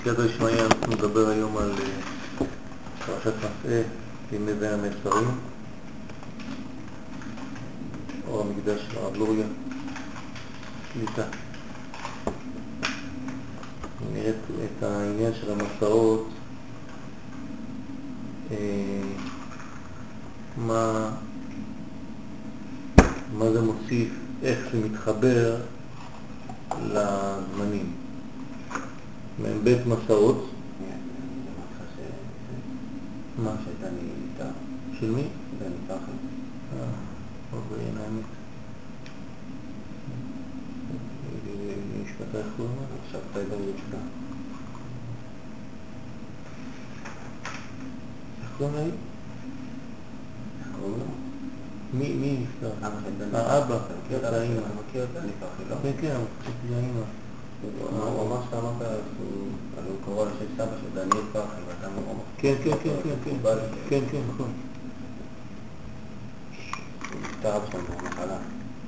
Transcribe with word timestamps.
בסייעתא 0.00 0.22
דשמיא 0.22 0.62
אנחנו 0.62 0.92
נדבר 0.92 1.28
היום 1.28 1.56
על 1.56 1.70
אה, 1.70 2.46
פרשת 3.06 3.32
מסעה 3.36 3.82
בימי 4.30 4.54
בין 4.54 4.72
המצרים, 4.72 5.38
או 8.28 8.40
המקדש 8.40 8.80
של 8.80 8.98
הרב 8.98 9.16
לוריה, 9.16 9.46
שליטה. 10.92 11.22
נראה 14.12 14.30
את 14.64 14.82
העניין 14.82 15.32
של 15.40 15.52
המסעות, 15.52 16.28
אה, 18.50 18.56
מה, 20.56 21.10
מה 23.38 23.50
זה 23.52 23.60
מוסיף, 23.60 24.08
איך 24.42 24.58
זה 24.72 24.78
מתחבר 24.78 25.56
לזמנים. 26.82 27.29
מ"ב 29.42 29.88
מסעות. 29.88 30.46
מה? 33.38 33.50
שהייתה 33.64 33.88
לי 33.88 34.08
איתה, 34.32 34.50
של 35.00 35.10
מי? 35.10 35.24
דני 35.58 35.74
פחד. 35.86 36.12
אה, 36.76 36.84
עבריין 37.52 37.96
האמת. 37.96 38.24
משפטה 42.04 42.38
איך 42.38 42.46
קוראים 42.56 42.76
לה? 42.76 42.86
עכשיו 43.06 43.20
פייבר 43.32 43.54
יוצא. 43.54 43.96
איך 48.42 48.50
קוראים 48.58 48.74
לה? 48.74 48.80
איך 48.82 50.68
קוראים 50.78 50.98
לו? 50.98 51.04
מי 51.94 52.14
מי 52.14 52.36
נפטר? 52.42 52.70
האבא, 53.32 53.76
אתה 53.76 53.94
מכיר 54.04 54.16
את 54.16 54.22
זה 54.22 54.28
אבא 54.28 54.36
האמא. 54.36 54.60
כן, 55.82 55.92
כן, 56.00 56.16
האמא. 56.74 57.00
שאתה 57.60 58.58
אמרת 58.58 58.82
אבל 58.82 59.84
הוא 59.88 59.96
קרוא 60.04 60.22
על 60.22 60.28
שם 60.38 60.44
סבא 60.56 60.76
של 60.82 60.94
דניאל 60.94 61.24
פרחי, 61.32 61.60
ואתה 61.68 61.86
אמר, 61.86 62.22
כן, 62.36 62.54
כן, 62.64 62.70
כן, 62.82 62.94
כן, 63.04 63.14
כן. 63.24 63.56
כן, 63.88 64.00
כן, 64.10 64.20
נכון. 64.34 64.52
נפטר 67.22 67.56
אבא 67.56 67.66
שלנו 67.70 67.84
במחלה, 67.84 68.38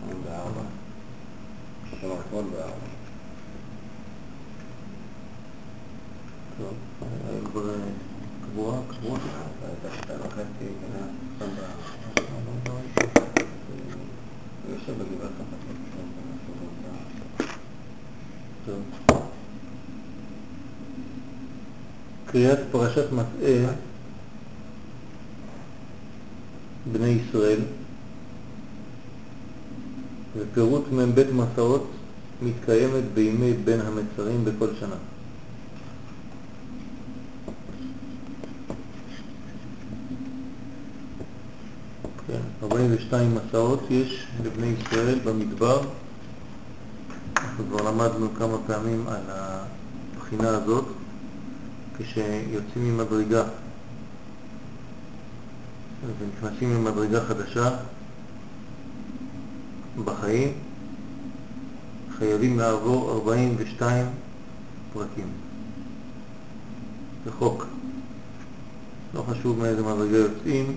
84. 0.00 0.60
כלומר, 2.00 2.16
אתמול 2.20 2.44
בארבע. 2.52 2.72
טוב, 6.58 6.74
היה 7.28 7.40
כבר 7.50 7.70
אה, 7.70 7.76
קבועה, 8.44 8.78
קבועה. 8.88 9.20
הייתה 9.62 9.96
שתיים 9.96 10.20
וחצי, 10.20 10.42
כנראה, 10.58 11.06
שם 11.38 11.46
ב... 11.56 11.60
הוא 14.66 14.74
יושב 14.74 14.92
בגבעת 14.92 15.30
החפות. 15.40 15.82
טוב. 18.66 18.82
קריאת 22.32 22.58
פרשת 22.70 23.04
מסעה 23.12 23.72
בני 26.92 27.08
ישראל 27.08 27.60
ופירוט 30.36 30.84
מ"ב 30.92 31.22
מסעות 31.32 31.90
מתקיימת 32.42 33.04
בימי 33.14 33.52
בין 33.52 33.80
המצרים 33.80 34.44
בכל 34.44 34.68
שנה. 34.80 34.94
כן, 42.26 42.40
42 42.62 43.34
מסעות 43.34 43.80
יש 43.90 44.26
לבני 44.44 44.66
ישראל 44.66 45.18
במדבר. 45.24 45.80
אנחנו 47.36 47.64
כבר 47.68 47.90
למדנו 47.90 48.28
כמה 48.38 48.56
פעמים 48.66 49.04
על 49.08 49.22
הבחינה 49.28 50.48
הזאת 50.48 50.84
כשיוצאים 51.98 52.96
ממדרגה 52.96 53.44
ונכנסים 56.20 56.74
למדרגה 56.74 57.24
חדשה 57.24 57.76
בחיים 60.04 60.52
חייבים 62.18 62.58
לעבור 62.58 63.12
42 63.12 64.06
פרקים. 64.92 65.26
זה 67.24 67.32
חוק. 67.32 67.66
לא 69.14 69.22
חשוב 69.22 69.58
מאיזה 69.58 69.82
מדרגה 69.82 70.16
יוצאים, 70.16 70.76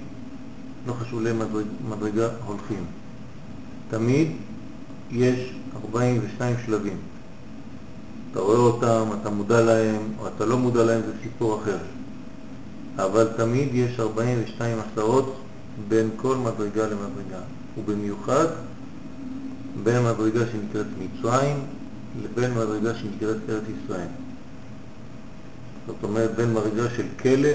לא 0.88 0.94
חשוב 0.94 1.22
לאיזה 1.22 1.44
מדרגה 1.90 2.28
הולכים. 2.45 2.85
תמיד 3.90 4.31
יש 5.11 5.53
42 5.85 6.56
שלבים. 6.66 6.97
אתה 8.35 8.44
רואה 8.44 8.57
אותם, 8.57 9.07
אתה 9.22 9.29
מודע 9.29 9.62
להם, 9.62 10.01
או 10.19 10.28
אתה 10.28 10.46
לא 10.46 10.57
מודע 10.57 10.84
להם, 10.84 11.01
זה 11.06 11.12
סיפור 11.23 11.62
אחר. 11.62 11.78
אבל 12.96 13.28
תמיד 13.38 13.69
יש 13.73 14.00
42 14.00 14.78
מסעות 14.78 15.35
בין 15.88 16.09
כל 16.18 16.38
מדרגה 16.38 16.84
למדרגה, 16.84 17.40
ובמיוחד 17.78 18.46
בין 19.84 20.03
מדרגה 20.03 20.46
שנקראת 20.51 20.85
מצרים 21.00 21.57
לבין 22.23 22.51
מדרגה 22.51 22.96
שנקראת 22.96 23.38
ארץ 23.50 23.63
ישראל. 23.84 24.07
זאת 25.88 26.03
אומרת, 26.03 26.35
בין 26.35 26.53
מדרגה 26.53 26.90
של 26.97 27.06
כלא, 27.22 27.50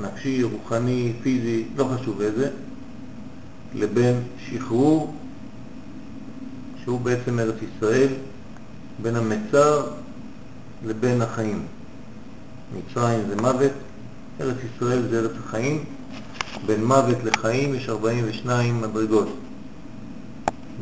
נפשי, 0.00 0.42
רוחני, 0.42 1.12
פיזי, 1.22 1.64
לא 1.76 1.90
חשוב 1.94 2.20
איזה, 2.20 2.50
לבין 3.74 4.22
שחרור, 4.38 5.14
שהוא 6.84 7.00
בעצם 7.00 7.38
ארץ 7.38 7.56
ישראל, 7.62 8.08
בין 9.02 9.16
המצר 9.16 9.86
לבין 10.86 11.22
החיים. 11.22 11.66
מצרים 12.76 13.20
זה 13.28 13.36
מוות, 13.36 13.72
ארץ 14.40 14.56
ישראל 14.74 15.02
זה 15.10 15.18
ארץ 15.18 15.32
החיים, 15.44 15.84
בין 16.66 16.84
מוות 16.84 17.24
לחיים 17.24 17.74
יש 17.74 17.88
42 17.88 18.80
מדרגות. 18.80 19.28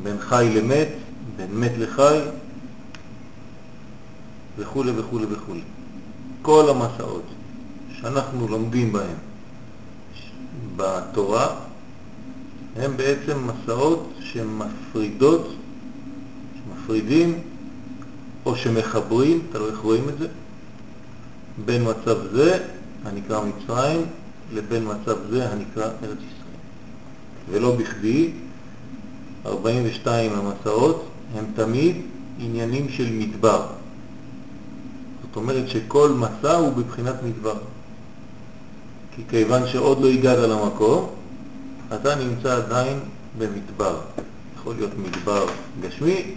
בין 0.03 0.17
חי 0.21 0.53
למת, 0.55 0.89
בין 1.37 1.61
מת 1.61 1.73
לחי, 1.79 2.19
וכו' 4.59 4.85
וכו' 4.97 5.21
וכו'. 5.31 5.55
כל 6.43 6.71
המסעות 6.71 7.23
שאנחנו 8.01 8.49
לומדים 8.49 8.93
בהם 8.93 9.17
בתורה 10.77 11.55
הם 12.77 12.97
בעצם 12.97 13.39
מסעות 13.47 14.13
שמפרידות, 14.21 15.49
שמפרידים 16.55 17.39
או 18.47 18.57
שמחברים, 18.57 19.47
תלוי 19.53 19.71
איך 19.71 19.79
רואים 19.79 20.09
את 20.09 20.19
זה, 20.19 20.27
בין 21.65 21.83
מצב 21.83 22.17
זה, 22.33 22.59
הנקרא 23.05 23.41
מצרים, 23.45 24.07
לבין 24.53 24.85
מצב 24.85 25.17
זה, 25.31 25.49
הנקרא 25.53 25.85
ארץ 25.85 26.19
ישראל. 26.19 26.59
ולא 27.51 27.77
בכדי, 27.77 28.31
42 29.47 30.33
המסעות 30.33 31.05
הם 31.35 31.45
תמיד 31.55 31.97
עניינים 32.39 32.89
של 32.89 33.11
מדבר. 33.13 33.67
זאת 35.23 35.37
אומרת 35.37 35.69
שכל 35.69 36.11
מסע 36.11 36.57
הוא 36.57 36.73
בבחינת 36.73 37.15
מדבר. 37.23 37.59
כי 39.17 39.23
כיוון 39.29 39.67
שעוד 39.67 40.01
לא 40.01 40.09
הגעת 40.09 40.39
למקום, 40.39 41.11
אתה 41.95 42.15
נמצא 42.15 42.57
עדיין 42.57 42.99
במדבר. 43.39 44.01
יכול 44.57 44.75
להיות 44.77 44.91
מדבר 44.99 45.47
גשמי 45.81 46.35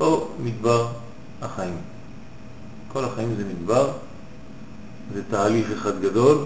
או 0.00 0.28
מדבר 0.44 0.88
החיים. 1.44 1.76
כל 2.92 3.04
החיים 3.04 3.34
זה 3.36 3.44
מדבר, 3.44 3.90
זה 5.14 5.22
תהליך 5.30 5.70
אחד 5.72 6.00
גדול, 6.00 6.44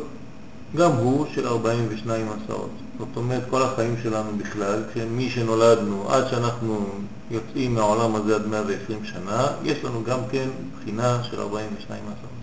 גם 0.76 0.91
הוא 0.91 1.26
של 1.34 1.47
42 1.47 2.26
מסעות. 2.26 2.70
זאת 2.98 3.09
אומרת, 3.16 3.42
כל 3.50 3.62
החיים 3.62 3.94
שלנו 4.03 4.31
בכלל, 4.38 4.82
מי 5.10 5.31
שנולדנו 5.31 6.10
עד 6.10 6.28
שאנחנו 6.31 6.86
יוצאים 7.31 7.75
מהעולם 7.75 8.14
הזה 8.14 8.34
עד 8.34 8.47
120 8.47 9.04
שנה, 9.04 9.47
יש 9.65 9.84
לנו 9.84 10.04
גם 10.04 10.18
כן 10.30 10.48
בחינה 10.77 11.22
של 11.22 11.41
42 11.41 12.03
מסעות. 12.04 12.39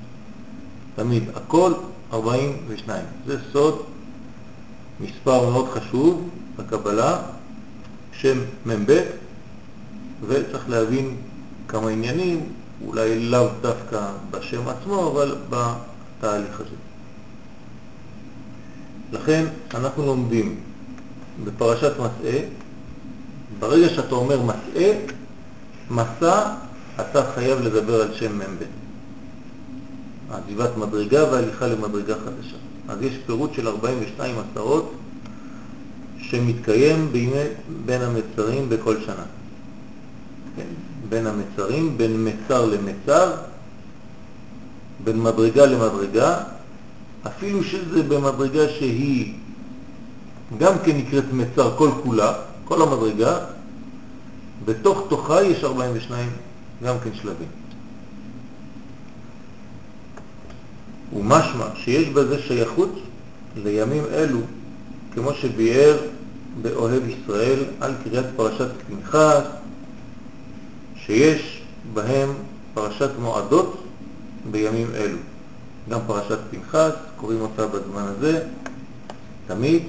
תמיד, 0.95 1.23
הכל 1.35 1.73
42. 2.13 3.05
זה 3.25 3.37
סוד, 3.53 3.81
מספר 4.99 5.49
מאוד 5.49 5.69
חשוב 5.69 6.29
בקבלה, 6.55 7.21
שם 8.11 8.37
מ"ב, 8.65 9.01
וצריך 10.27 10.69
להבין 10.69 11.15
כמה 11.67 11.89
עניינים, 11.89 12.53
אולי 12.85 13.19
לאו 13.19 13.47
דווקא 13.61 14.07
בשם 14.31 14.67
עצמו, 14.67 15.11
אבל 15.11 15.35
בתהליך 15.49 16.59
הזה. 16.59 16.75
לכן 19.11 19.45
אנחנו 19.73 20.05
לומדים 20.05 20.55
בפרשת 21.43 21.91
מסעה, 21.91 22.39
ברגע 23.59 23.89
שאתה 23.89 24.15
אומר 24.15 24.41
מסעה, 24.41 24.91
מסע, 25.91 26.53
אתה 27.01 27.31
חייב 27.35 27.59
לדבר 27.59 28.01
על 28.01 28.13
שם 28.13 28.37
מ"ב. 28.39 28.63
עזיבת 30.29 30.77
מדרגה 30.77 31.31
והליכה 31.31 31.67
למדרגה 31.67 32.15
חדשה. 32.15 32.57
אז 32.87 33.01
יש 33.01 33.13
פירוט 33.25 33.53
של 33.53 33.67
42 33.67 34.35
מסעות 34.35 34.93
שמתקיים 36.17 37.11
בימי 37.11 37.43
בין 37.85 38.01
המצרים 38.01 38.69
בכל 38.69 38.95
שנה. 39.05 39.23
כן, 40.55 40.65
בין 41.09 41.27
המצרים, 41.27 41.97
בין 41.97 42.27
מצר 42.27 42.65
למצר, 42.65 43.33
בין 45.03 45.21
מדרגה 45.21 45.65
למדרגה, 45.65 46.37
אפילו 47.27 47.63
שזה 47.63 48.03
במדרגה 48.03 48.69
שהיא 48.69 49.33
גם 50.57 50.73
כן 50.85 50.97
נקראת 50.97 51.33
מצר 51.33 51.77
כל 51.77 51.89
כולה, 52.03 52.33
כל 52.65 52.81
המדרגה, 52.81 53.37
בתוך 54.65 55.05
תוכה 55.09 55.43
יש 55.43 55.63
42 55.63 56.29
גם 56.83 56.95
כן 57.03 57.09
שלבים. 57.13 57.47
ומשמע 61.13 61.65
שיש 61.75 62.09
בזה 62.09 62.41
שייכות 62.41 62.89
לימים 63.55 64.03
אלו, 64.13 64.39
כמו 65.13 65.33
שביאר 65.33 65.97
באוהב 66.61 67.03
ישראל 67.09 67.59
על 67.79 67.93
קריאת 68.03 68.25
פרשת 68.35 68.67
פנחס, 68.87 69.43
שיש 71.05 71.61
בהם 71.93 72.29
פרשת 72.73 73.09
מועדות 73.19 73.83
בימים 74.51 74.87
אלו. 74.95 75.17
גם 75.89 75.99
פרשת 76.07 76.39
פנחס, 76.51 76.91
קוראים 77.15 77.41
אותה 77.41 77.67
בזמן 77.67 78.03
הזה, 78.03 78.43
תמיד, 79.47 79.83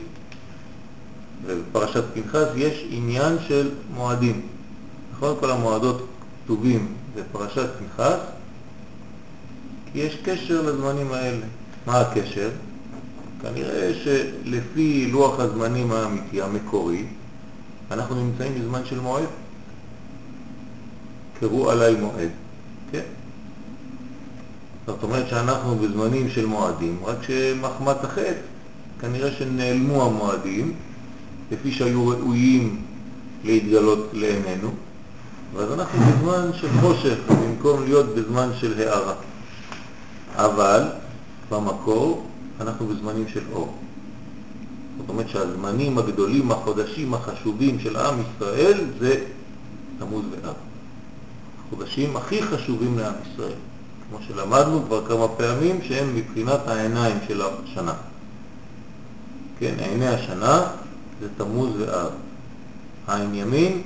ובפרשת 1.44 2.04
פנחס 2.14 2.46
יש 2.56 2.84
עניין 2.90 3.36
של 3.48 3.70
מועדים. 3.94 4.40
נכון? 5.12 5.36
כל 5.40 5.50
המועדות 5.50 6.06
כתובים 6.44 6.94
בפרשת 7.14 7.68
פנחס, 7.78 8.18
כי 9.92 9.98
יש 9.98 10.16
קשר 10.24 10.62
לזמנים 10.62 11.12
האלה. 11.12 11.46
מה 11.86 12.00
הקשר? 12.00 12.50
כנראה 13.42 13.92
שלפי 14.04 15.10
לוח 15.12 15.40
הזמנים 15.40 15.92
האמיתי, 15.92 16.42
המקורי, 16.42 17.04
אנחנו 17.90 18.14
נמצאים 18.24 18.54
בזמן 18.54 18.80
של 18.84 19.00
מועד. 19.00 19.24
קראו 21.40 21.70
עליי 21.70 21.94
מועד, 21.94 22.30
כן? 22.92 23.02
זאת 24.86 25.02
אומרת 25.02 25.28
שאנחנו 25.28 25.76
בזמנים 25.76 26.30
של 26.30 26.46
מועדים, 26.46 26.98
רק 27.04 27.16
שמחמת 27.22 28.04
החטא, 28.04 28.40
כנראה 29.00 29.32
שנעלמו 29.32 30.04
המועדים, 30.04 30.74
לפי 31.52 31.72
שהיו 31.72 32.08
ראויים 32.08 32.82
להתגלות 33.44 34.08
לעינינו, 34.12 34.70
ואז 35.54 35.72
אנחנו 35.72 35.98
בזמן 36.00 36.50
של 36.54 36.68
חושך, 36.80 37.16
במקום 37.28 37.84
להיות 37.84 38.14
בזמן 38.14 38.48
של 38.60 38.80
הערה. 38.80 39.14
אבל 40.34 40.82
במקור 41.50 42.26
אנחנו 42.60 42.86
בזמנים 42.86 43.28
של 43.28 43.42
אור. 43.52 43.74
זאת 44.98 45.08
אומרת 45.08 45.28
שהזמנים 45.28 45.98
הגדולים, 45.98 46.50
החודשים 46.50 47.14
החשובים 47.14 47.80
של 47.80 47.96
עם 47.96 48.14
ישראל 48.20 48.80
זה 48.98 49.24
תמוז 49.98 50.24
ואב. 50.30 50.65
החודשים 51.66 52.16
הכי 52.16 52.42
חשובים 52.42 52.98
לעם 52.98 53.14
ישראל, 53.32 53.52
כמו 54.08 54.18
שלמדנו 54.28 54.82
כבר 54.86 55.06
כמה 55.06 55.28
פעמים, 55.28 55.80
שהם 55.82 56.16
מבחינת 56.16 56.60
העיניים 56.66 57.16
של 57.28 57.42
השנה. 57.42 57.94
כן, 59.58 59.74
עיני 59.78 60.08
השנה 60.08 60.66
זה 61.20 61.28
תמוז 61.36 61.70
ואב. 61.78 62.10
עין 63.08 63.34
ימין 63.34 63.82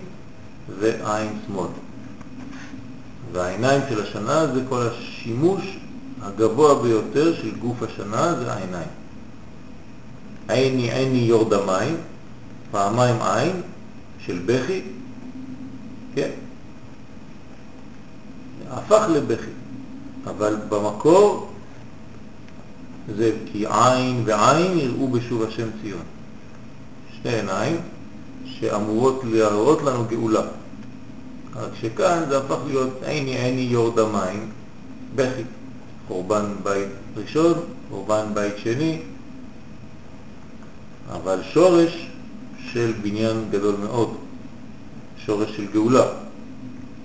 ועין 0.78 1.38
שמאל. 1.46 1.68
והעיניים 3.32 3.80
של 3.88 4.02
השנה 4.02 4.46
זה 4.46 4.60
כל 4.68 4.82
השימוש 4.82 5.78
הגבוה 6.22 6.82
ביותר 6.82 7.34
של 7.34 7.50
גוף 7.56 7.82
השנה 7.82 8.34
זה 8.34 8.52
העיניים. 8.52 8.88
עיני 10.48 10.92
עיני 10.92 11.18
יורדמיים, 11.18 11.96
פעמיים 12.70 13.16
עין 13.22 13.60
של 14.18 14.38
בכי, 14.46 14.82
כן, 16.14 16.30
הפך 18.70 19.06
לבכי, 19.12 19.50
אבל 20.26 20.56
במקור 20.68 21.48
זה 23.16 23.32
כי 23.52 23.66
עין 23.66 24.22
ועין 24.24 24.78
יראו 24.78 25.08
בשוב 25.08 25.42
השם 25.42 25.68
ציון. 25.82 26.02
שתי 27.18 27.28
עיניים 27.28 27.76
שאמורות 28.44 29.22
להראות 29.24 29.82
לנו 29.82 30.04
גאולה. 30.08 30.42
רק 31.56 31.70
שכאן 31.80 32.22
זה 32.28 32.38
הפך 32.38 32.58
להיות 32.66 32.90
עיני 33.02 33.36
עיני 33.36 33.60
יורדמיים, 33.60 34.50
בכי. 35.14 35.42
חורבן 36.10 36.44
בית 36.62 36.88
ראשון, 37.16 37.54
חורבן 37.90 38.26
בית 38.34 38.54
שני, 38.56 38.98
אבל 41.12 41.40
שורש 41.52 42.10
של 42.72 42.92
בניין 43.02 43.44
גדול 43.50 43.74
מאוד, 43.84 44.16
שורש 45.26 45.56
של 45.56 45.66
גאולה, 45.72 46.06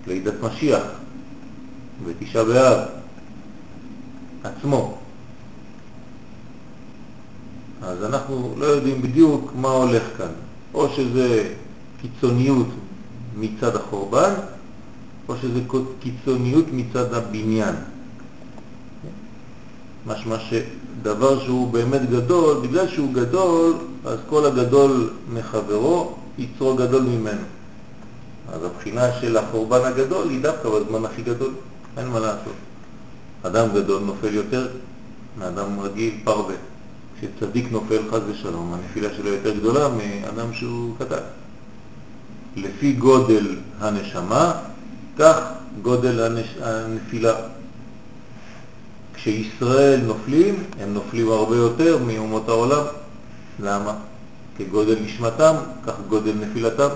לידת 0.08 0.34
משיח, 0.42 0.84
בתשעה 2.04 2.44
באב 2.44 2.88
עצמו. 4.44 4.98
אז 7.82 8.04
אנחנו 8.04 8.54
לא 8.58 8.66
יודעים 8.66 9.02
בדיוק 9.02 9.52
מה 9.56 9.70
הולך 9.70 10.04
כאן, 10.18 10.32
או 10.74 10.90
שזה 10.90 11.54
קיצוניות 12.02 12.68
מצד 13.38 13.76
החורבן, 13.76 14.34
או 15.30 15.36
שזה 15.42 15.60
קיצוניות 16.00 16.66
מצד 16.72 17.14
הבניין. 17.14 17.76
משמע 20.08 20.36
שדבר 20.40 21.40
שהוא 21.40 21.72
באמת 21.72 22.10
גדול, 22.10 22.68
בגלל 22.68 22.88
שהוא 22.88 23.14
גדול, 23.14 23.74
אז 24.06 24.20
כל 24.30 24.46
הגדול 24.46 25.10
מחברו 25.34 26.16
יצרו 26.38 26.76
גדול 26.76 27.02
ממנו. 27.02 27.42
אז 28.54 28.64
הבחינה 28.64 29.12
של 29.22 29.38
החורבן 29.38 29.82
הגדול 29.84 30.30
היא 30.30 30.42
דווקא 30.42 30.70
בזמן 30.70 31.06
הכי 31.06 31.22
גדול, 31.22 31.52
אין 31.98 32.08
מה 32.08 32.20
לעשות. 32.20 32.56
אדם 33.44 33.68
גדול 33.74 34.02
נופל 34.04 34.34
יותר 34.34 34.68
מאדם 35.38 35.80
רגיל 35.80 36.14
פרווה. 36.24 36.56
כשצדיק 37.20 37.72
נופל 37.72 38.02
חז 38.12 38.22
ושלום, 38.28 38.74
הנפילה 38.74 39.10
שלו 39.18 39.30
יותר 39.30 39.54
גדולה 39.56 39.88
מאדם 39.90 40.54
שהוא 40.54 40.96
קטן. 41.00 41.24
לפי 42.56 42.94
גודל 42.94 43.56
הנשמה, 43.80 44.54
כך 45.18 45.38
גודל 45.82 46.24
הנש... 46.24 46.56
הנפילה. 46.62 47.36
כשישראל 49.14 50.02
נופלים, 50.02 50.64
הם 50.80 50.94
נופלים 50.94 51.30
הרבה 51.32 51.56
יותר 51.56 51.98
מאומות 52.08 52.50
העולם. 52.50 52.84
למה? 53.60 53.94
כגודל 54.58 54.96
נשמתם, 55.02 55.56
כך 55.86 55.94
גודל 56.10 56.34
נפילתם. 56.34 56.90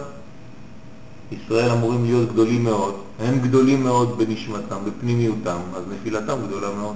ישראל 1.31 1.71
אמורים 1.71 2.05
להיות 2.05 2.31
גדולים 2.31 2.63
מאוד, 2.63 2.95
הם 3.19 3.39
גדולים 3.39 3.83
מאוד 3.83 4.17
בנשמתם, 4.17 4.77
בפנימיותם, 4.85 5.57
אז 5.75 5.83
נפילתם 5.93 6.35
גדולה 6.47 6.75
מאוד. 6.75 6.95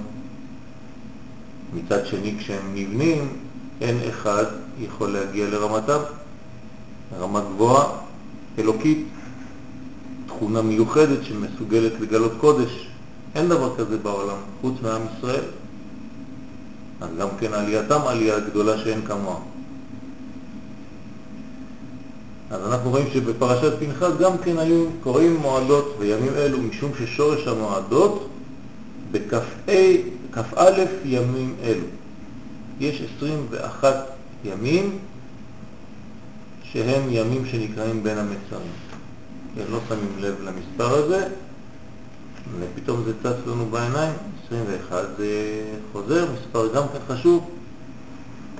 מצד 1.74 2.06
שני, 2.06 2.34
כשהם 2.38 2.74
נבנים, 2.74 3.28
אין 3.80 3.96
אחד 4.08 4.44
יכול 4.80 5.10
להגיע 5.10 5.50
לרמתם, 5.50 5.98
רמה 7.20 7.40
גבוהה, 7.40 7.86
אלוקית, 8.58 9.06
תכונה 10.26 10.62
מיוחדת 10.62 11.24
שמסוגלת 11.24 11.92
לגלות 12.00 12.32
קודש. 12.40 12.88
אין 13.34 13.48
דבר 13.48 13.76
כזה 13.76 13.98
בעולם, 13.98 14.36
חוץ 14.60 14.74
מעם 14.82 15.02
ישראל. 15.18 15.44
אז 17.00 17.08
גם 17.18 17.28
כן 17.40 17.52
עלייתם 17.52 18.00
עלייה 18.06 18.40
גדולה 18.40 18.78
שאין 18.78 19.02
כמוה. 19.06 19.36
אז 22.50 22.66
אנחנו 22.66 22.90
רואים 22.90 23.06
שבפרשת 23.12 23.72
פנחס 23.78 24.10
גם 24.20 24.38
כן 24.38 24.58
היו 24.58 24.86
קוראים 25.02 25.36
מועדות 25.36 25.96
בימים 25.98 26.34
אלו, 26.36 26.58
משום 26.58 26.90
ששורש 26.98 27.46
המועדות 27.46 28.28
בכ"א 29.10 30.84
ימים 31.04 31.54
אלו. 31.62 31.86
יש 32.80 33.02
21 33.16 33.94
ימים 34.44 34.98
שהם 36.62 37.02
ימים 37.08 37.46
שנקראים 37.46 38.02
בין 38.02 38.18
המצרים. 38.18 38.72
לא 39.70 39.78
שמים 39.88 40.18
לב 40.18 40.34
למספר 40.44 40.94
הזה, 40.94 41.28
ופתאום 42.60 43.02
זה 43.04 43.12
צץ 43.22 43.46
לנו 43.46 43.66
בעיניים, 43.66 44.14
21 44.46 45.04
זה 45.18 45.62
חוזר, 45.92 46.26
מספר 46.32 46.74
גם 46.74 46.82
כן 46.92 47.14
חשוב, 47.14 47.50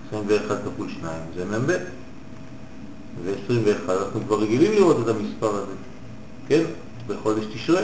21 0.09 0.59
כפול 0.65 0.89
2 0.91 1.13
זה 1.37 1.45
מ"ב, 1.45 1.77
ו-21 3.23 3.91
אנחנו 3.91 4.21
כבר 4.27 4.41
רגילים 4.41 4.73
לראות 4.73 4.97
את 5.03 5.09
המספר 5.09 5.55
הזה, 5.55 5.73
כן? 6.49 6.63
בחודש 7.07 7.45
תשרה. 7.55 7.83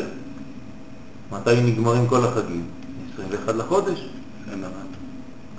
מתי 1.32 1.60
נגמרים 1.62 2.06
כל 2.06 2.25
החגים? 2.25 2.66
21 3.14 3.54
לחודש, 3.54 4.08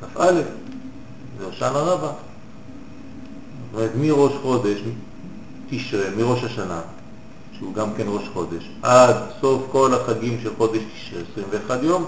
כ"א, 0.02 0.32
זה 1.40 1.46
הושענא 1.46 1.78
רבה. 1.78 2.08
זאת 2.08 3.74
אומרת, 3.74 3.92
מראש 3.96 4.34
חודש, 4.42 4.80
תשרה, 5.70 6.10
מראש 6.18 6.44
השנה, 6.44 6.82
שהוא 7.58 7.74
גם 7.74 7.94
כן 7.98 8.06
ראש 8.08 8.30
חודש, 8.34 8.70
עד 8.82 9.16
סוף 9.42 9.64
כל 9.72 9.94
החגים 9.94 10.40
של 10.44 10.56
חודש 10.58 10.82
תשרה, 10.96 11.22
21 11.34 11.84
יום. 11.84 12.06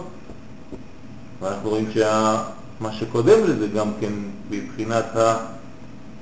ואנחנו 1.42 1.70
רואים 1.70 1.92
שמה 1.92 2.92
שקודם 2.92 3.44
לזה 3.44 3.68
גם 3.68 3.92
כן 4.00 4.14
מבחינת 4.50 5.06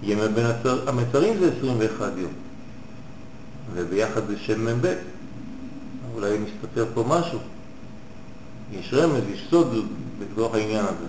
ימי 0.03 0.27
בין 0.27 0.45
המצרים 0.87 1.39
זה 1.39 1.51
21 1.57 2.11
יום. 2.17 2.31
וביחד 3.73 4.27
זה 4.27 4.39
שם 4.39 4.65
מ"ב. 4.65 4.95
אולי 6.13 6.37
מסתתר 6.37 6.85
פה 6.93 7.05
משהו. 7.07 7.39
יש 8.71 8.93
רמז, 8.93 9.23
יש 9.33 9.47
סוד 9.49 9.87
בתוך 10.19 10.55
העניין 10.55 10.85
הזה. 10.85 11.07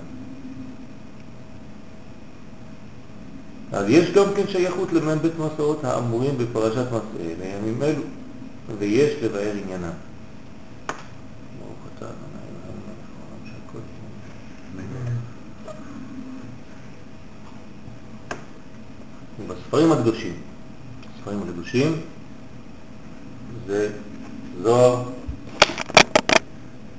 אז 3.72 3.88
יש 3.88 4.10
גם 4.10 4.24
כן 4.36 4.48
שייכות 4.48 4.92
למ"ב 4.92 5.28
מסעות 5.38 5.84
האמורים 5.84 6.38
בפרשת 6.38 6.86
מסעי 6.86 7.34
לימים 7.38 7.82
אלו, 7.82 8.02
ויש 8.78 9.22
לבאר 9.22 9.52
עניינם. 9.64 9.90
ברוך 11.58 11.78
אתה 11.96 12.06
ה' 12.06 12.08
אלוהינו 12.08 12.80
מלך 12.86 13.08
העולם 13.18 13.46
שהכל 13.46 13.78
ובספרים 19.46 19.92
הקדושים, 19.92 20.32
הספרים 21.18 21.42
הקדושים 21.42 22.00
זה 23.66 23.90
זוהר, 24.62 25.02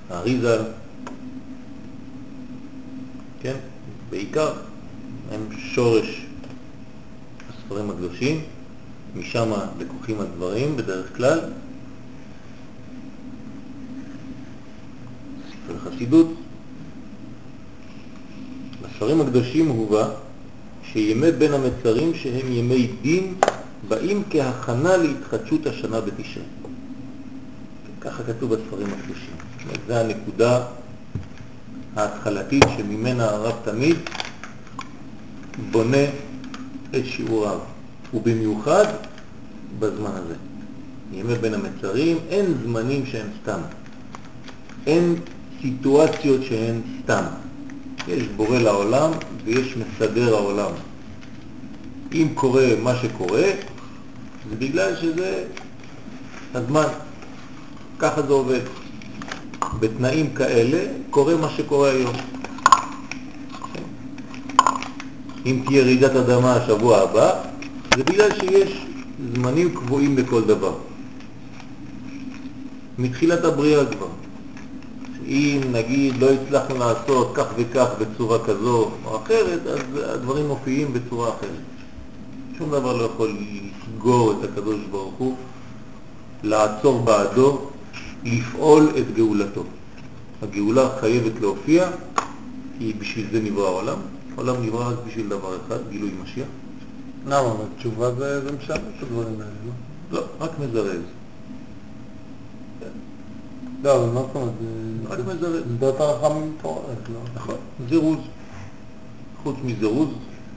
האריזה, 0.09 0.63
כן, 3.41 3.55
בעיקר 4.09 4.53
הם 5.31 5.47
שורש 5.57 6.25
הספרים 7.49 7.89
הקדושים, 7.89 8.41
משם 9.15 9.51
לקוחים 9.79 10.21
הדברים 10.21 10.77
בדרך 10.77 11.17
כלל. 11.17 11.39
ספר 15.49 15.79
חסידות. 15.79 16.27
בספרים 18.81 19.21
הקדושים 19.21 19.67
הובא 19.67 20.09
שימי 20.93 21.31
בין 21.31 21.53
המצרים 21.53 22.13
שהם 22.13 22.51
ימי 22.51 22.87
דין 23.01 23.33
באים 23.87 24.23
כהכנה 24.29 24.97
להתחדשות 24.97 25.65
השנה 25.65 26.01
בתשרי. 26.01 26.43
ככה 28.01 28.23
כתוב 28.23 28.55
בספרים 28.55 28.87
הקדושים. 28.87 29.35
זו 29.87 29.93
הנקודה 29.93 30.65
ההתחלתית 31.95 32.63
שממנה 32.77 33.25
הרב 33.25 33.55
תמיד 33.63 33.95
בונה 35.71 36.05
את 36.95 37.05
שיעוריו, 37.05 37.59
ובמיוחד 38.13 38.85
בזמן 39.79 40.11
הזה. 40.13 40.35
ימי 41.13 41.35
בין 41.35 41.53
המצרים, 41.53 42.17
אין 42.29 42.45
זמנים 42.63 43.05
שהם 43.05 43.27
סתם, 43.41 43.59
אין 44.87 45.15
סיטואציות 45.61 46.43
שהן 46.43 46.81
סתם. 47.03 47.23
יש 48.07 48.23
בורא 48.35 48.57
לעולם 48.57 49.11
ויש 49.45 49.77
מסדר 49.77 50.35
העולם. 50.35 50.71
אם 52.13 52.27
קורה 52.35 52.67
מה 52.83 52.95
שקורה, 52.95 53.43
זה 54.49 54.55
בגלל 54.59 54.95
שזה 55.01 55.43
הזמן, 56.53 56.87
ככה 57.99 58.21
זה 58.21 58.33
עובד. 58.33 58.59
בתנאים 59.79 60.33
כאלה 60.33 60.85
קורה 61.09 61.35
מה 61.35 61.49
שקורה 61.49 61.91
היום. 61.91 62.15
אם 65.45 65.63
תהיה 65.65 65.83
רעידת 65.83 66.15
אדמה 66.15 66.55
השבוע 66.55 66.97
הבא, 66.97 67.29
זה 67.97 68.03
בגלל 68.03 68.29
שיש 68.39 68.85
זמנים 69.35 69.75
קבועים 69.75 70.15
בכל 70.15 70.41
דבר. 70.41 70.75
מתחילת 72.97 73.43
הבריאה 73.45 73.85
כבר. 73.85 74.22
אם 75.27 75.61
נגיד 75.71 76.15
לא 76.19 76.29
הצלחנו 76.31 76.77
לעשות 76.77 77.31
כך 77.33 77.45
וכך 77.55 77.87
בצורה 77.99 78.39
כזו 78.43 78.91
או 79.05 79.17
אחרת, 79.17 79.67
אז 79.67 79.79
הדברים 79.95 80.47
מופיעים 80.47 80.93
בצורה 80.93 81.29
אחרת. 81.29 81.63
שום 82.57 82.69
דבר 82.69 82.97
לא 82.97 83.03
יכול 83.03 83.37
לסגור 83.39 84.31
את 84.31 84.49
הקדוש 84.49 84.79
ברוך 84.91 85.15
הוא, 85.17 85.35
לעצור 86.43 86.99
בעדו, 86.99 87.61
לפעול 88.23 88.89
את 88.97 89.13
גאולתו. 89.13 89.63
הגאולה 90.41 90.89
חייבת 90.99 91.41
להופיע, 91.41 91.89
כי 92.79 92.93
בשביל 92.99 93.27
זה 93.31 93.41
נברא 93.41 93.67
העולם. 93.67 93.97
העולם 94.37 94.55
נברא 94.65 94.89
רק 94.89 94.97
בשביל 95.07 95.27
דבר 95.27 95.57
אחד, 95.67 95.77
גילוי 95.89 96.11
משיח. 96.23 96.47
למה? 97.27 97.51
אבל 97.51 97.65
תשובה 97.77 98.11
זה 98.15 98.41
זה 98.41 98.51
משנה 98.51 98.75
את 98.75 99.03
הדברים 99.03 99.33
האלה, 99.33 99.51
לא? 99.65 100.19
לא, 100.19 100.23
רק 100.39 100.51
מזרז. 100.59 101.01
לא, 103.83 103.95
אבל 103.95 104.13
מה 104.13 104.21
זאת 104.21 104.35
אומרת? 104.35 104.51
רק 105.09 105.19
מזרז. 105.19 105.63
זה 105.67 105.77
דעת 105.79 105.99
הרחמים 105.99 106.53
מתעוררת, 106.57 107.09
לא? 107.09 107.19
נכון, 107.35 107.55
זירוז. 107.89 108.19
חוץ 109.43 109.55
מזירוז, 109.63 110.09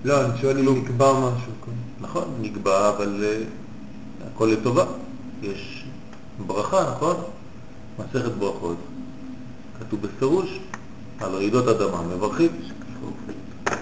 לא, 0.04 0.24
אני 0.24 0.38
שואל 0.40 0.58
אם 0.58 0.78
נקבע 0.78 1.12
משהו. 1.12 1.52
כן. 1.64 1.72
נכון, 2.00 2.24
נקבע, 2.40 2.88
אבל 2.88 3.24
uh, 3.24 4.26
הכל 4.26 4.46
לטובה. 4.46 4.84
יש 5.42 5.84
ברכה, 6.46 6.90
נכון? 6.96 7.16
מסכת 7.98 8.32
ברכות. 8.32 8.76
כתוב 9.80 10.02
בפירוש 10.02 10.60
על 11.20 11.34
רעידות 11.34 11.68
אדמה, 11.68 12.02
מברכים. 12.02 12.50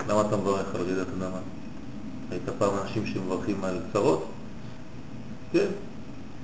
למה 0.08 0.20
אתה 0.20 0.36
מברך 0.36 0.74
על 0.74 0.80
רעידת 0.80 1.06
אדמה? 1.08 1.38
ראית 2.30 2.42
פעם 2.58 2.70
אנשים 2.82 3.06
שמברכים 3.06 3.64
על 3.64 3.78
צרות? 3.92 4.26
כן. 5.52 5.66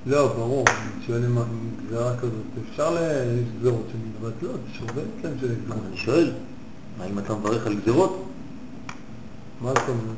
לא, 0.05 0.27
ברור, 0.27 0.65
אני 0.67 1.05
שואל 1.07 1.25
אם 1.25 1.37
גזירה 1.85 2.17
כזאת, 2.17 2.31
אפשר 2.71 2.93
ל- 2.93 2.97
יש 3.41 3.45
גזירות 3.59 3.83
שמתבטלות, 3.91 4.59
שעובדת 4.73 4.95
להם 5.23 5.33
של 5.41 5.47
אז 5.47 5.57
גזירות. 5.65 5.83
אני 5.89 5.97
שואל, 5.97 6.31
האם 7.01 7.19
אתה 7.19 7.33
מברך 7.33 7.67
על 7.67 7.73
גזירות? 7.73 8.23
מה 9.61 9.69
זאת 9.69 9.89
אומרת? 9.89 10.15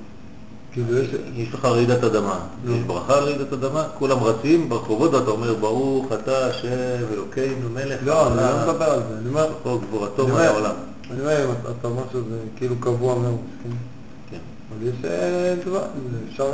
כאילו 0.71 0.97
יש... 0.97 1.09
יש 1.35 1.53
לך 1.53 1.65
רעידת 1.65 2.03
אדמה, 2.03 2.39
נו. 2.65 2.75
יש 2.75 2.83
ברכה 2.83 3.17
על 3.17 3.23
רעידת 3.23 3.53
אדמה, 3.53 3.87
כולם 3.97 4.23
רצים 4.23 4.69
ברחובות 4.69 5.13
ואתה 5.13 5.31
אומר 5.31 5.53
ברוך 5.55 6.05
אתה 6.13 6.47
השם 6.47 6.69
אלוקינו 7.13 7.69
מלך 7.69 7.99
לא, 8.03 8.27
אני 8.27 8.35
לא 8.37 8.43
מדבר 8.73 8.85
על 8.85 8.99
זה, 9.09 9.17
אני 9.19 9.29
אומר... 9.29 9.49
בכור 9.59 9.81
גבורתו 9.81 10.23
אני 10.23 10.31
מלא 10.31 10.39
אומר- 10.39 10.51
העולם. 10.53 10.75
אני 11.11 11.19
אומר, 11.21 11.51
אתה- 11.79 11.87
אומר 11.87 12.03
שזה 12.13 12.37
כאילו 12.55 12.75
קבוע 12.79 13.15
מראש, 13.19 13.33
כן? 13.63 13.69
כן. 14.31 14.37
אבל 14.77 14.87
יש 14.87 14.95
אה, 15.05 15.55
זה 15.55 15.71
אפשר... 16.31 16.53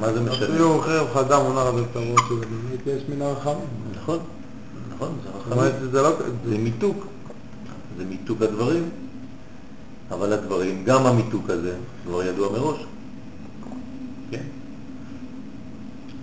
מה 0.00 0.12
זה 0.12 0.20
משנה? 0.20 0.46
אפילו 0.46 0.80
חרב 0.80 1.06
חדה 1.14 1.42
מונח 1.42 1.66
בפירוש 1.66 2.20
שזה 2.28 2.46
באמת 2.46 2.86
יש 2.86 3.02
מן 3.08 3.22
הרחמים. 3.22 3.66
נכון, 4.02 4.18
נכון, 4.94 5.08
זה 5.24 5.30
זאת 5.30 5.52
אומרת, 5.52 5.72
רחמים. 5.72 5.90
זה 5.90 6.02
לא... 6.02 6.10
זה 6.48 6.58
מיתוק, 6.58 7.06
זה 7.98 8.04
מיתוק 8.04 8.42
הדברים, 8.42 8.88
אבל 10.10 10.32
הדברים, 10.32 10.84
גם 10.84 11.06
המיתוק 11.06 11.50
הזה, 11.50 11.74
כבר 12.06 12.24
ידוע 12.24 12.52
מראש. 12.52 12.86
כן, 14.30 14.42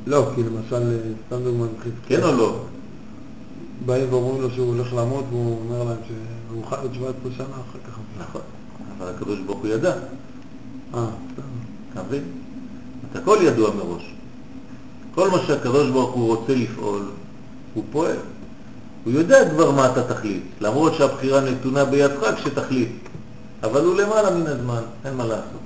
לא, 0.08 0.30
כי 0.36 0.44
למשל, 0.44 1.00
סתם 1.28 1.44
דוגמא, 1.44 1.66
כן 2.08 2.24
או 2.24 2.32
לא? 2.32 2.64
באים 3.86 4.14
ואומרים 4.14 4.42
לו 4.42 4.52
שהוא 4.52 4.68
הולך 4.68 4.94
למות, 4.94 5.26
והוא 5.30 5.60
אומר 5.66 5.84
להם 5.84 5.98
שהוא 6.08 6.66
חי 6.66 6.76
עוד 6.82 6.94
17 6.94 7.32
שנה 7.38 7.46
אחר 7.46 7.80
כך. 7.88 8.00
נכון, 8.20 8.42
אבל 8.98 9.08
הקדוש 9.08 9.40
ברוך 9.40 9.60
הוא 9.60 9.68
ידע, 9.68 9.94
אה. 10.94 11.08
אתה 11.94 12.04
מבין? 12.04 12.24
הכל 13.16 13.38
ידוע 13.42 13.72
מראש. 13.76 14.14
כל 15.16 15.30
מה 15.30 15.38
שהקדוש 15.48 15.90
ברוך 15.90 16.14
הוא 16.14 16.36
רוצה 16.36 16.56
לפעול, 16.56 17.02
הוא 17.74 17.84
פועל. 17.92 18.18
הוא 19.04 19.14
יודע 19.14 19.50
כבר 19.50 19.72
מה 19.72 19.92
אתה 19.92 20.14
תחליט, 20.14 20.44
למרות 20.62 20.94
שהבחירה 20.96 21.42
נתונה 21.42 21.86
בידך 21.86 22.34
כשתחליט. 22.36 22.90
אבל 23.64 23.82
הוא 23.86 23.96
למעלה 23.96 24.32
מן 24.38 24.48
הזמן, 24.48 24.82
אין 25.06 25.14
מה 25.14 25.26
לעשות. 25.26 25.62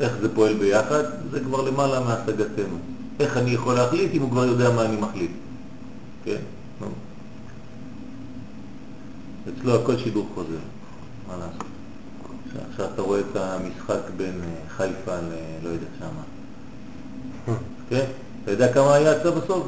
איך 0.00 0.12
זה 0.20 0.34
פועל 0.34 0.54
ביחד? 0.54 1.02
זה 1.30 1.40
כבר 1.40 1.62
למעלה 1.62 2.00
מהשגתנו. 2.00 2.76
איך 3.20 3.36
אני 3.36 3.50
יכול 3.50 3.74
להחליט 3.74 4.10
אם 4.14 4.22
הוא 4.22 4.30
כבר 4.30 4.44
יודע 4.44 4.70
מה 4.70 4.84
אני 4.84 4.96
מחליט? 4.96 5.30
כן? 6.24 6.36
נו. 6.80 6.86
אצלו 9.48 9.74
הכל 9.74 9.96
שידור 9.96 10.28
חוזר, 10.34 10.48
מה 11.28 11.34
לעשות? 11.36 11.64
עכשיו- 12.46 12.62
עכשיו 12.70 12.86
אתה 12.94 13.02
רואה 13.02 13.20
את 13.20 13.36
המשחק 13.36 14.00
בין 14.16 14.40
אה, 14.44 14.68
חיפה 14.76 15.16
ל... 15.16 15.30
לא 15.62 15.68
יודע 15.68 15.86
שמה. 15.98 16.22
כן? 17.88 18.04
אתה 18.42 18.50
יודע 18.50 18.72
כמה 18.72 18.94
היה 18.94 19.12
יצא 19.12 19.30
בסוף? 19.30 19.66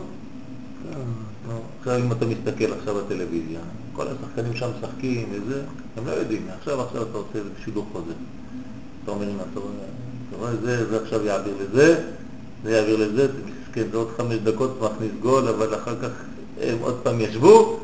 נו, 1.49 1.61
עכשיו 1.81 1.97
אם 1.97 2.13
אתה 2.13 2.27
מסתכל 2.27 2.73
עכשיו 2.79 2.95
בטלוויזיה, 2.95 3.61
כל 3.93 4.07
השחקנים 4.09 4.55
שם 4.55 4.69
משחקים 4.79 5.29
וזה, 5.33 5.61
הם 5.97 6.07
לא 6.07 6.13
יודעים, 6.13 6.47
עכשיו 6.59 6.81
עכשיו 6.81 7.03
אתה 7.03 7.19
עושה 7.19 7.39
שידור 7.65 7.87
חוזר. 7.93 8.13
אתה 9.05 9.11
אומר, 9.11 9.25
הנה, 9.25 9.43
אתה 9.53 9.61
רואה, 9.61 9.73
רואה, 10.39 10.57
זה, 10.57 10.91
זה 10.91 11.03
עכשיו 11.03 11.27
יעביר 11.27 11.55
לזה, 11.61 12.01
זה 12.65 12.71
יעביר 12.71 12.97
לזה, 12.97 13.27
זה 13.27 13.33
מסכן, 13.69 13.85
זה 13.93 13.97
עוד 13.97 14.09
חמש 14.17 14.35
דקות 14.35 14.81
מכניס 14.83 15.13
גול, 15.21 15.49
אבל 15.49 15.75
אחר 15.75 15.95
כך 16.03 16.11
הם 16.61 16.79
עוד 16.81 17.01
פעם 17.03 17.21
ישבו, 17.21 17.81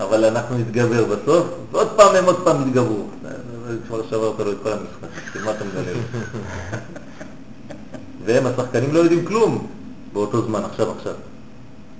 אבל 0.00 0.24
אנחנו 0.24 0.58
נתגבר 0.58 1.04
בסוף, 1.04 1.46
ועוד 1.72 1.88
פעם 1.96 2.16
הם 2.16 2.24
עוד 2.24 2.44
פעם 2.44 2.68
יתגברו. 2.68 3.04
כבר 3.86 4.02
שברת 4.10 4.40
לו 4.40 4.52
את 4.52 4.56
כל 4.62 4.72
המשחק, 4.72 5.44
מה 5.44 5.50
אתה 5.50 5.64
מגלה? 5.64 5.92
והם, 8.28 8.46
השחקנים 8.46 8.94
לא 8.94 8.98
יודעים 8.98 9.24
כלום 9.24 9.66
באותו 10.12 10.46
זמן, 10.46 10.62
עכשיו 10.64 10.90
עכשיו. 10.90 11.14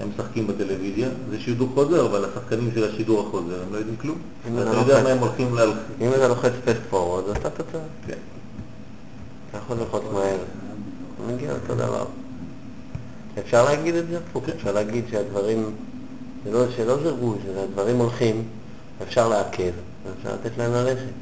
הם 0.00 0.08
משחקים 0.14 0.46
בטלוויזיה, 0.46 1.08
זה 1.30 1.40
שידור 1.40 1.68
חוזר, 1.74 2.06
אבל 2.06 2.24
השחקנים 2.24 2.70
של 2.74 2.84
השידור 2.84 3.26
החוזר, 3.26 3.62
הם 3.62 3.72
לא 3.72 3.78
יודעים 3.78 3.96
כלום. 3.96 4.18
אתה 4.42 4.76
יודע 4.76 5.02
מה 5.02 5.08
הם 5.08 5.18
הולכים 5.18 5.54
להלך. 5.54 5.76
אם 6.00 6.10
אתה 6.14 6.28
לוחץ 6.28 6.52
פסט 6.64 6.80
פורוד, 6.90 7.24
אז 7.28 7.36
אתה 7.36 7.50
תוצא. 7.50 7.78
כן. 8.06 8.16
אתה 9.50 9.58
יכול 9.58 9.76
ללחוץ 9.76 10.02
מהר. 10.12 10.38
מגיע 11.28 11.52
אותו 11.52 11.74
דבר. 11.74 12.04
אפשר 13.38 13.64
להגיד 13.64 13.94
את 13.94 14.08
זה 14.08 14.18
הפוך, 14.18 14.48
אפשר 14.48 14.72
להגיד 14.72 15.04
שהדברים, 15.10 15.70
לא 16.52 16.64
שלא 16.76 17.02
זה 17.02 17.10
רוש, 17.10 17.38
אלא 17.52 17.60
הדברים 17.60 17.96
הולכים, 17.96 18.42
אפשר 19.02 19.28
לעכב, 19.28 19.72
אפשר 20.18 20.34
לתת 20.34 20.58
להם 20.58 20.72
ללכת. 20.72 21.12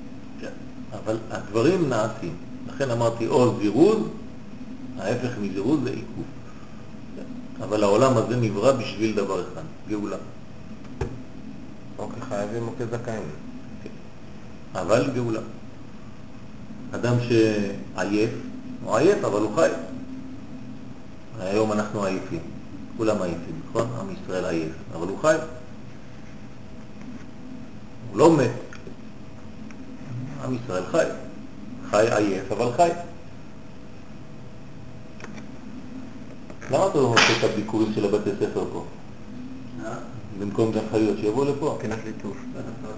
כן. 0.40 0.46
אבל 1.04 1.16
הדברים 1.30 1.88
נעשים. 1.88 2.34
לכן 2.68 2.90
אמרתי 2.90 3.26
או 3.26 3.54
זירוז, 3.60 3.98
ההפך 4.98 5.38
מזירוז 5.40 5.80
זה 5.84 5.90
עיכוב. 5.90 6.24
כן. 7.16 7.64
אבל 7.64 7.82
העולם 7.82 8.16
הזה 8.16 8.36
נברא 8.36 8.72
בשביל 8.72 9.16
דבר 9.16 9.40
אחד, 9.40 9.62
גאולה. 9.88 10.16
אוקיי, 11.98 12.22
חייבים 12.28 12.68
או 12.68 12.72
כזכאים. 12.78 13.22
אבל 14.74 15.10
גאולה. 15.14 15.40
אדם 16.94 17.14
שעייף, 17.20 18.30
הוא 18.84 18.96
עייף 18.96 19.24
אבל 19.24 19.40
הוא 19.40 19.54
חי. 19.54 19.68
היום 21.40 21.72
אנחנו 21.72 22.04
עייפים, 22.04 22.40
כולם 22.96 23.22
עייפים, 23.22 23.60
נכון? 23.68 23.88
עם 24.00 24.06
ישראל 24.10 24.44
עייף, 24.44 24.72
אבל 24.94 25.08
הוא 25.08 25.18
חי. 25.18 25.36
הוא 28.10 28.18
לא 28.18 28.36
מת. 28.36 28.50
עם 30.44 30.54
ישראל 30.54 30.82
חי. 30.90 31.04
חי 31.90 32.06
עייף, 32.10 32.52
אבל 32.52 32.72
חי. 32.76 32.88
למה 36.70 36.86
אתה 36.86 36.98
לא 36.98 37.02
עושה 37.02 37.38
את 37.38 37.44
הביקורים 37.44 37.92
של 37.94 38.04
הבתי 38.04 38.30
ספר 38.40 38.64
פה? 38.72 38.84
במקום 40.38 40.72
גן 40.72 40.80
חיות, 40.90 41.18
שיבואו 41.18 41.44
לפה. 41.44 41.72
מבחינת 41.74 41.98
ליטוף. 42.04 42.36
אה, 42.56 42.60
אבל 42.60 42.90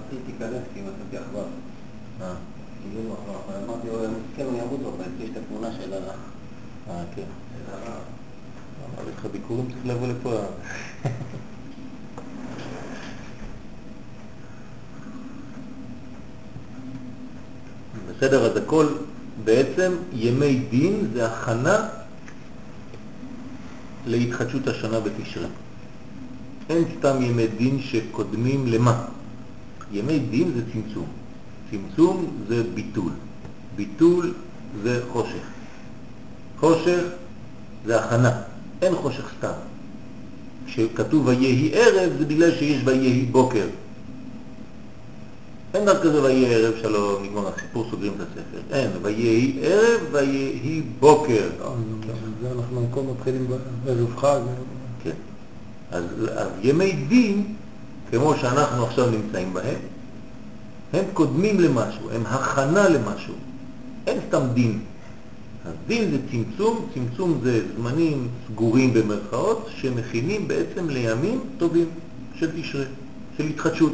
יש 5.20 5.36
ה... 5.94 6.12
אה, 6.90 7.04
כן. 7.14 7.22
אמרתי 8.94 9.10
לך 9.18 9.26
ביקורים 9.32 9.66
צריך 9.72 9.86
לבוא 9.86 10.06
לפה. 10.08 10.30
בסדר, 18.08 18.46
אז 18.46 18.56
הכל 18.56 18.86
בעצם 19.44 19.92
ימי 20.12 20.58
דין 20.70 21.10
זה 21.12 21.26
הכנה 21.26 21.88
להתחדשות 24.06 24.68
השנה 24.68 25.00
בתשרי. 25.00 25.46
אין 26.70 26.84
סתם 26.98 27.22
ימי 27.22 27.46
דין 27.46 27.82
שקודמים 27.82 28.66
למה? 28.66 29.04
ימי 29.92 30.18
דין 30.18 30.52
זה 30.56 30.62
צמצום. 30.72 31.06
צמצום 31.70 32.26
זה 32.48 32.62
ביטול. 32.74 33.12
ביטול 33.76 34.34
זה 34.82 35.02
חושך. 35.12 35.46
חושך 36.60 37.02
זה 37.86 38.04
הכנה, 38.04 38.42
אין 38.82 38.94
חושך 38.94 39.32
סתם. 39.38 39.52
כשכתוב 40.66 41.26
ויהי 41.26 41.70
ערב 41.74 42.12
זה 42.18 42.24
בגלל 42.24 42.54
שיש 42.54 42.82
ויהי 42.84 43.24
בוקר. 43.24 43.66
אין 45.74 45.84
דבר 45.84 46.02
כזה 46.02 46.22
ויהי 46.22 46.54
ערב 46.54 46.74
שלום, 46.82 47.22
נגמר 47.22 47.48
הסיפור, 47.48 47.86
סוגרים 47.90 48.12
את 48.16 48.20
הספר. 48.20 48.74
אין, 48.76 48.90
ויהי 49.02 49.58
ערב 49.62 50.00
ויהי 50.12 50.82
בוקר. 51.00 51.48
לא, 51.60 51.74
זה 52.42 52.48
אנחנו 52.58 52.86
הכל 52.90 53.00
מתחילים 53.00 53.46
בערב 53.84 54.16
חג. 54.16 54.40
כן. 55.04 55.10
אז, 55.90 56.04
ימי 56.62 56.92
דין, 56.92 57.54
כמו 58.10 58.34
שאנחנו 58.40 58.86
עכשיו 58.86 59.10
נמצאים 59.10 59.54
בהם, 59.54 59.78
הם 60.92 61.04
קודמים 61.12 61.60
למשהו, 61.60 62.10
הם 62.10 62.22
הכנה 62.26 62.88
למשהו. 62.88 63.34
אין 64.06 64.18
סתם 64.28 64.42
דין. 64.54 64.78
אז 65.64 65.72
דין 65.86 66.10
זה 66.10 66.16
צמצום, 66.30 66.86
צמצום 66.94 67.40
זה 67.42 67.62
זמנים 67.76 68.28
סגורים 68.46 68.94
במרכאות, 68.94 69.68
שמכינים 69.76 70.48
בעצם 70.48 70.90
לימים 70.90 71.40
טובים 71.58 71.86
של 72.34 72.62
תשרה, 72.62 72.84
של 73.38 73.44
התחדשות. 73.44 73.92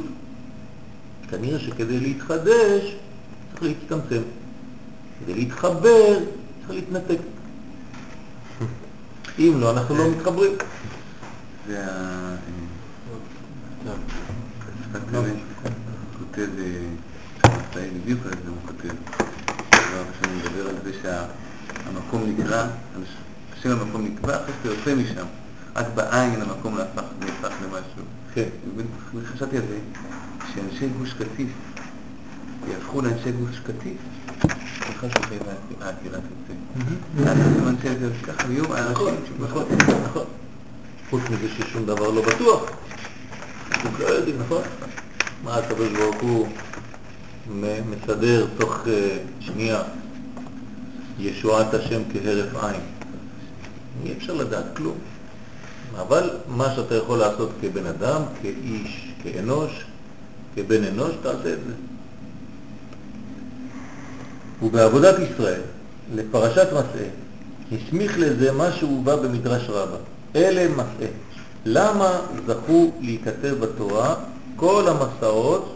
כנראה 1.30 1.58
שכדי 1.58 2.00
להתחדש 2.00 2.94
צריך 3.52 3.62
להצטמצם. 3.62 4.22
כדי 5.20 5.34
להתחבר 5.34 6.18
צריך 6.66 6.70
להתנתק. 6.70 7.18
אם 9.38 9.56
לא, 9.60 9.70
אנחנו 9.70 9.96
לא 9.96 10.10
מתחברים. 10.10 10.52
זה 11.68 11.84
ה... 11.86 12.34
כותב, 16.18 16.46
מסעי 17.40 17.90
בדיוק 17.90 18.20
על 18.26 18.30
זה 18.30 18.50
הוא 18.50 18.56
כותב. 18.66 18.94
דבר 19.70 20.04
שאני 20.20 20.36
מדבר 20.36 20.68
על 20.68 20.74
זה 20.84 20.92
שהמקום 21.02 22.24
נקרא, 22.26 22.66
השם 23.58 23.70
המקום 23.70 24.04
נקבע 24.04 24.36
אחרי 24.36 24.54
שאתה 24.62 24.68
יוצא 24.68 24.94
משם. 24.94 25.26
רק 25.76 25.86
בעין 25.94 26.42
המקום 26.42 26.78
נהפך 26.78 27.52
למשהו. 27.62 28.04
כן. 28.34 28.48
חשבתי 29.34 29.56
על 29.56 29.62
זה, 29.68 29.78
שאנשי 30.54 30.88
גוש 30.98 31.12
קטיף 31.12 31.48
יהפכו 32.70 33.02
לאנשי 33.02 33.32
גוש 33.32 33.60
קטיף, 33.60 33.96
ככה 34.80 35.06
שוחי 35.10 35.34
העקירה 35.80 36.18
תצא. 36.18 36.54
ככה 38.22 38.52
יהיו 38.52 38.64
נכון, 38.64 38.76
האנשים 38.76 39.34
נכון, 39.40 39.64
נכון. 40.04 40.24
חוץ 41.10 41.22
מזה 41.30 41.48
ששום 41.48 41.86
דבר 41.86 42.10
לא 42.10 42.22
בטוח. 42.22 42.62
אנחנו 43.70 43.98
לא 43.98 44.08
יודעים, 44.08 44.36
נכון? 44.40 44.62
מה 45.44 45.56
הקדוש 45.56 45.88
ברוך 45.88 46.16
הוא 46.20 46.48
מסדר 47.90 48.46
תוך 48.58 48.88
אה, 48.88 49.16
שנייה 49.40 49.82
ישועת 51.18 51.74
השם 51.74 52.02
כהרף 52.12 52.64
עין. 52.64 52.80
אי 54.04 54.12
אפשר 54.12 54.34
לדעת 54.34 54.64
כלום. 54.76 54.96
אבל 55.96 56.30
מה 56.48 56.74
שאתה 56.76 56.94
יכול 56.94 57.18
לעשות 57.18 57.50
כבן 57.60 57.86
אדם, 57.86 58.22
כאיש, 58.42 59.12
כאנוש, 59.22 59.84
כבן 60.56 60.84
אנוש, 60.84 61.12
תעשה 61.22 61.52
את 61.52 61.58
זה. 61.66 61.72
ובעבודת 64.62 65.14
ישראל, 65.18 65.60
לפרשת 66.14 66.68
מסעה, 66.72 67.08
הסמיך 67.72 68.18
לזה 68.18 68.52
מה 68.52 68.72
שהובא 68.72 69.16
במדרש 69.16 69.68
רבה. 69.68 69.96
אלה 70.36 70.68
מסעה. 70.72 71.10
למה 71.64 72.20
זכו 72.46 72.92
להיכתב 73.00 73.54
בתורה 73.60 74.14
כל 74.56 74.84
המסעות? 74.88 75.74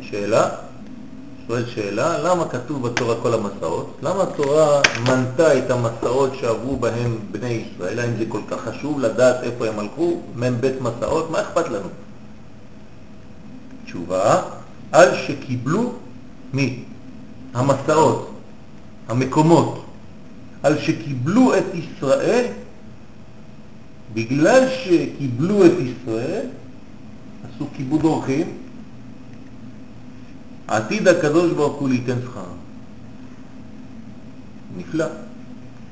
שאלה, 0.00 0.48
שואל 1.46 1.66
שאלה, 1.66 2.18
למה 2.18 2.48
כתוב 2.48 2.88
בתורה 2.88 3.14
כל 3.22 3.34
המסעות? 3.34 3.96
למה 4.02 4.22
התורה 4.22 4.80
מנתה 5.08 5.58
את 5.58 5.70
המסעות 5.70 6.30
שעברו 6.40 6.76
בהם 6.76 7.18
בני 7.30 7.48
ישראל? 7.66 7.98
האם 7.98 8.10
זה 8.18 8.24
כל 8.28 8.40
כך 8.50 8.60
חשוב 8.60 9.00
לדעת 9.00 9.42
איפה 9.42 9.66
הם 9.66 9.78
הלכו? 9.78 10.20
מ"ב 10.36 10.70
מסעות? 10.80 11.30
מה 11.30 11.40
אכפת 11.40 11.68
לנו? 11.68 11.88
תשובה, 13.94 14.42
על 14.92 15.08
שקיבלו 15.26 15.92
מי? 16.52 16.84
המסעות, 17.54 18.30
המקומות, 19.08 19.84
על 20.62 20.78
שקיבלו 20.78 21.58
את 21.58 21.64
ישראל, 21.74 22.46
בגלל 24.14 24.68
שקיבלו 24.68 25.66
את 25.66 25.72
ישראל, 25.80 26.46
עשו 27.44 27.66
כיבוד 27.76 28.04
אורחים, 28.04 28.46
עתיד 30.68 31.08
הקדוש 31.08 31.52
ברוך 31.52 31.80
הוא 31.80 31.88
ליתן 31.88 32.16
שכר. 32.24 32.44
נפלא. 34.76 35.06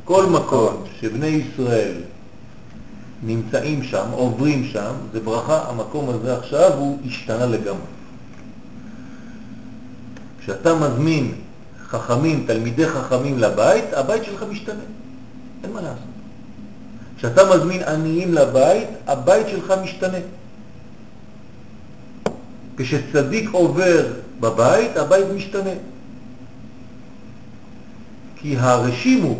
כל 0.05 0.27
מקום 0.27 0.85
שבני 1.01 1.27
ישראל 1.27 1.95
נמצאים 3.23 3.83
שם, 3.83 4.07
עוברים 4.11 4.65
שם, 4.65 4.93
זה 5.13 5.21
ברכה, 5.21 5.69
המקום 5.69 6.11
הזה 6.11 6.39
עכשיו 6.39 6.73
הוא 6.73 6.99
השתנה 7.07 7.47
לגמרי. 7.47 7.83
כשאתה 10.41 10.75
מזמין 10.75 11.35
חכמים, 11.87 12.45
תלמידי 12.47 12.89
חכמים 12.89 13.39
לבית, 13.39 13.85
הבית 13.93 14.25
שלך 14.25 14.45
משתנה, 14.51 14.83
אין 15.65 15.73
מה 15.73 15.81
לעשות. 15.81 16.13
כשאתה 17.17 17.43
מזמין 17.57 17.83
עניים 17.83 18.35
לבית, 18.35 18.89
הבית 19.07 19.49
שלך 19.49 19.75
משתנה. 19.83 20.19
כשצדיק 22.77 23.51
עובר 23.53 24.13
בבית, 24.41 24.97
הבית 24.97 25.27
משתנה. 25.37 25.71
כי 28.37 28.57
הרשימו 28.59 29.39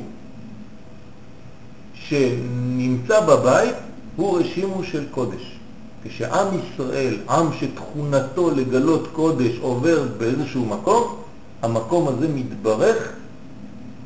שנמצא 2.93 3.21
בבית 3.21 3.75
הוא 4.17 4.39
רשימו 4.39 4.85
של 4.85 5.05
קודש. 5.11 5.59
כשעם 6.05 6.47
ישראל, 6.59 7.17
עם 7.29 7.47
שתכונתו 7.61 8.51
לגלות 8.51 9.09
קודש 9.13 9.59
עובר 9.61 10.09
באיזשהו 10.19 10.67
מקום, 10.67 11.17
המקום 11.63 12.09
הזה 12.09 12.29
מתברך 12.29 13.13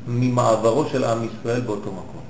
ממעברו 0.07 0.85
של 0.85 1.03
עם 1.03 1.17
ישראל 1.23 1.61
באותו 1.61 1.91
מקום. 1.91 2.21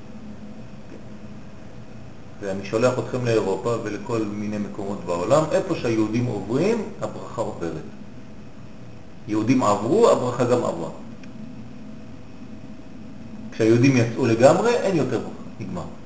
ואני 2.41 2.65
שולח 2.65 2.93
אתכם 2.99 3.25
לאירופה 3.25 3.75
ולכל 3.83 4.21
מיני 4.33 4.57
מקומות 4.57 4.97
בעולם, 5.05 5.43
איפה 5.51 5.75
שהיהודים 5.75 6.25
עוברים, 6.25 6.83
הברכה 7.01 7.41
עוברת. 7.41 7.87
יהודים 9.27 9.63
עברו, 9.63 10.09
הברכה 10.09 10.43
גם 10.43 10.63
עברה. 10.63 10.89
כשהיהודים 13.51 13.97
יצאו 13.97 14.25
לגמרי, 14.25 14.73
אין 14.73 14.95
יותר 14.95 15.17
ברכה, 15.17 15.49
נגמר. 15.59 15.96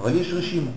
אבל 0.00 0.16
יש 0.16 0.32
רשימה. 0.32 0.70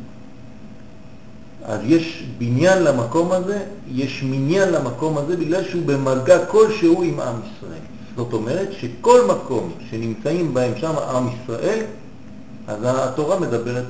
אז 1.66 1.80
יש 1.84 2.24
בניין 2.38 2.84
למקום 2.84 3.32
הזה, 3.32 3.66
יש 3.88 4.24
מניין 4.24 4.70
למקום 4.70 5.18
הזה 5.18 5.38
בגלל 5.38 5.64
שהוא 5.64 5.86
במגע 5.86 6.46
כלשהו 6.46 7.04
עם 7.04 7.20
עם 7.20 7.36
ישראל. 7.36 7.82
זאת 8.16 8.34
אומרת 8.34 8.70
שכל 8.72 9.20
מקום 9.28 9.72
שנמצאים 9.90 10.54
בהם 10.54 10.72
שם 10.78 10.94
עם 10.98 11.28
ישראל, 11.28 11.86
אז 12.68 12.78
התורה 12.84 13.40
מדברת. 13.40 13.86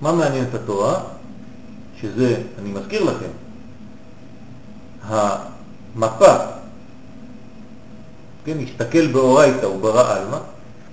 מה 0.00 0.12
מעניין 0.12 0.44
את 0.44 0.54
התורה? 0.54 1.00
שזה, 2.00 2.42
אני 2.58 2.70
מזכיר 2.70 3.04
לכם, 3.04 3.30
המפה, 5.02 6.34
כן, 8.44 8.58
נסתכל 8.58 9.06
באורייתא 9.06 9.66
וברא 9.66 10.16
עלמא, 10.16 10.38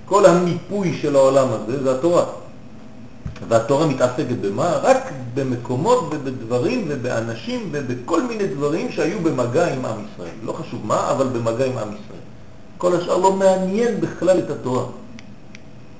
כל 0.06 0.26
המיפוי 0.26 0.98
של 1.02 1.16
העולם 1.16 1.48
הזה 1.52 1.84
זה 1.84 1.96
התורה. 1.96 2.26
והתורה 3.48 3.88
מתעסקת 3.88 4.38
במה? 4.42 4.78
רק 4.84 5.12
במקומות 5.34 6.10
ובדברים 6.12 6.86
ובאנשים 6.88 7.70
ובכל 7.72 8.24
מיני 8.24 8.48
דברים 8.48 8.92
שהיו 8.92 9.20
במגע 9.20 9.74
עם 9.74 9.86
עם 9.86 9.98
ישראל. 10.06 10.36
לא 10.44 10.54
חשוב 10.54 10.86
מה, 10.86 11.12
אבל 11.12 11.28
במגע 11.28 11.66
עם 11.66 11.78
עם 11.78 11.88
ישראל. 11.88 12.26
כל 12.78 12.96
השאר 12.96 13.18
לא 13.18 13.34
מעניין 13.34 14.02
בכלל 14.02 14.40
את 14.40 14.50
התורה. 14.50 14.86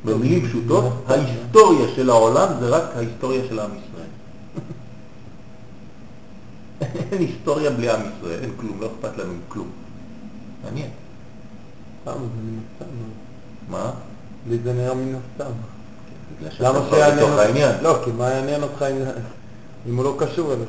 במילים 0.06 0.48
פשוטות, 0.48 0.84
ההיסטוריה 1.08 1.88
של 1.96 2.10
העולם 2.10 2.48
זה 2.60 2.70
רק 2.70 2.84
ההיסטוריה 2.96 3.42
של 3.50 3.60
עם 3.60 3.72
ישראל. 3.72 4.06
אין 7.12 7.22
היסטוריה 7.22 7.72
בלי 7.72 7.90
עם 7.90 8.02
ישראל, 8.02 8.40
אין 8.42 8.52
כלום, 8.58 8.82
לא 8.82 8.88
אכפת 8.88 9.18
לנו 9.18 9.34
כלום. 9.48 9.68
מעניין. 10.64 10.90
מה? 13.70 13.92
לי 14.50 14.58
זה 14.64 14.74
נראה 14.74 14.94
מן 14.94 15.16
הסתם. 15.16 15.52
בגלל 16.40 16.52
שאתה 16.52 16.70
למה 16.70 16.80
כבר 16.80 16.90
שיעניין 16.98 17.18
בתוך 17.18 17.30
אותך? 17.30 17.40
העניין. 17.46 17.72
לא, 17.82 18.02
כי 18.06 18.12
מה 18.12 18.30
יעניין 18.30 18.64
אותך 18.64 18.82
אם- 19.88 19.96
הוא 19.96 20.04
לא 20.04 20.16
קשור 20.20 20.54
אליך? 20.54 20.68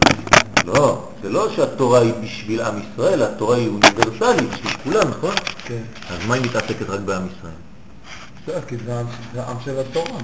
לא, 0.64 1.08
זה 1.22 1.30
לא 1.30 1.48
שהתורה 1.56 2.00
היא 2.00 2.12
בשביל 2.22 2.60
עם 2.60 2.74
ישראל, 2.82 3.22
התורה 3.22 3.56
היא 3.56 3.68
אוניברסלית 3.68 4.50
בשביל 4.52 4.72
כולם, 4.84 5.08
נכון? 5.10 5.34
כן. 5.64 5.82
אז 6.10 6.18
מה 6.28 6.34
היא 6.34 6.42
מתעסקת 6.42 6.90
רק 6.90 7.00
בעם 7.00 7.26
ישראל? 7.38 7.52
בסדר, 8.42 8.60
כי 8.68 8.76
זה 8.86 9.00
עם- 9.00 9.06
זה 9.34 9.42
עם 9.42 9.56
של 9.64 9.78
התורה. 9.80 10.18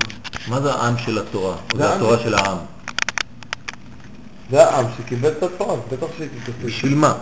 מה 0.48 0.60
זה 0.60 0.72
העם 0.72 0.98
של 0.98 1.18
התורה? 1.18 1.56
זה 1.72 1.78
זה 1.78 1.88
העם 1.88 1.96
התורה 1.96 2.18
של- 2.18 2.34
העם? 2.34 2.58
זה 4.50 4.64
העם 4.68 4.84
שקיבל 4.98 5.28
את 5.28 5.42
התורה, 5.42 5.76
בטח 5.92 6.06
שכתוב. 6.18 6.54
בשביל 6.64 6.94
מה? 6.94 7.14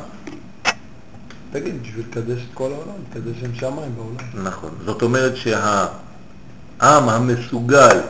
תגיד, 1.53 1.83
בשביל 1.83 2.05
לקדש 2.11 2.39
את 2.51 2.55
כל 2.55 2.71
העולם, 2.73 2.95
לקדש 3.11 3.41
שם 3.41 3.55
שמיים 3.55 3.95
בעולם. 3.97 4.47
נכון. 4.47 4.71
זאת 4.85 5.03
אומרת 5.03 5.33
שהעם 6.81 7.09
המסוגל 7.09 8.01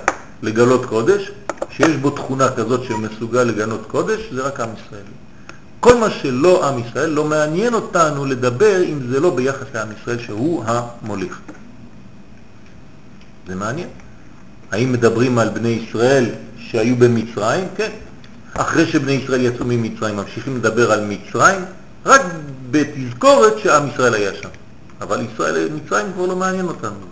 לגלות 0.42 0.86
קודש, 0.86 1.30
שיש 1.70 1.96
בו 1.96 2.10
תכונה 2.10 2.48
כזאת 2.48 2.84
שמסוגל 2.84 3.42
לגלות 3.42 3.86
קודש, 3.86 4.20
זה 4.32 4.42
רק 4.42 4.60
עם 4.60 4.68
ישראל. 4.68 5.02
כל 5.80 5.96
מה 5.98 6.10
שלא 6.10 6.68
עם 6.68 6.78
ישראל, 6.78 7.10
לא 7.10 7.24
מעניין 7.24 7.74
אותנו 7.74 8.24
לדבר 8.24 8.82
אם 8.84 8.98
זה 9.10 9.20
לא 9.20 9.36
ביחס 9.36 9.66
לעם 9.74 9.88
ישראל 10.00 10.18
שהוא 10.18 10.64
המוליך. 10.66 11.38
זה 13.48 13.54
מעניין. 13.54 13.88
האם 14.72 14.92
מדברים 14.92 15.38
על 15.38 15.48
בני 15.48 15.68
ישראל 15.68 16.26
שהיו 16.56 16.96
במצרים? 16.96 17.64
כן. 17.76 17.90
אחרי 18.54 18.86
שבני 18.86 19.12
ישראל 19.12 19.40
יצאו 19.40 19.64
ממצרים, 19.64 20.16
ממשיכים 20.16 20.56
לדבר 20.56 20.92
על 20.92 21.04
מצרים, 21.04 21.60
רק 22.06 22.20
בתזכורת 22.70 23.58
שעם 23.58 23.88
ישראל 23.88 24.14
היה 24.14 24.30
שם. 24.42 24.48
אבל 25.00 25.26
ישראל, 25.32 25.68
מצרים 25.74 26.06
כבר 26.14 26.26
לא 26.26 26.36
מעניין 26.36 26.66
אותנו. 26.66 27.09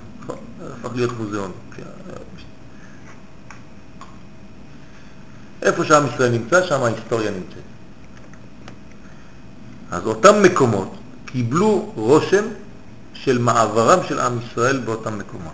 הפך 0.73 0.91
להיות 0.95 1.13
מוזיאון. 1.19 1.53
כן. 1.77 1.83
איפה 5.63 5.85
שעם 5.85 6.07
ישראל 6.15 6.31
נמצא, 6.31 6.67
שם 6.67 6.83
ההיסטוריה 6.83 7.31
נמצאת. 7.31 7.63
אז 9.91 10.07
אותם 10.07 10.43
מקומות 10.43 10.95
קיבלו 11.27 11.93
רושם 11.95 12.45
של 13.15 13.39
מעברם 13.39 13.99
של 14.09 14.19
עם 14.19 14.39
ישראל 14.41 14.79
באותם 14.79 15.19
מקומות. 15.19 15.53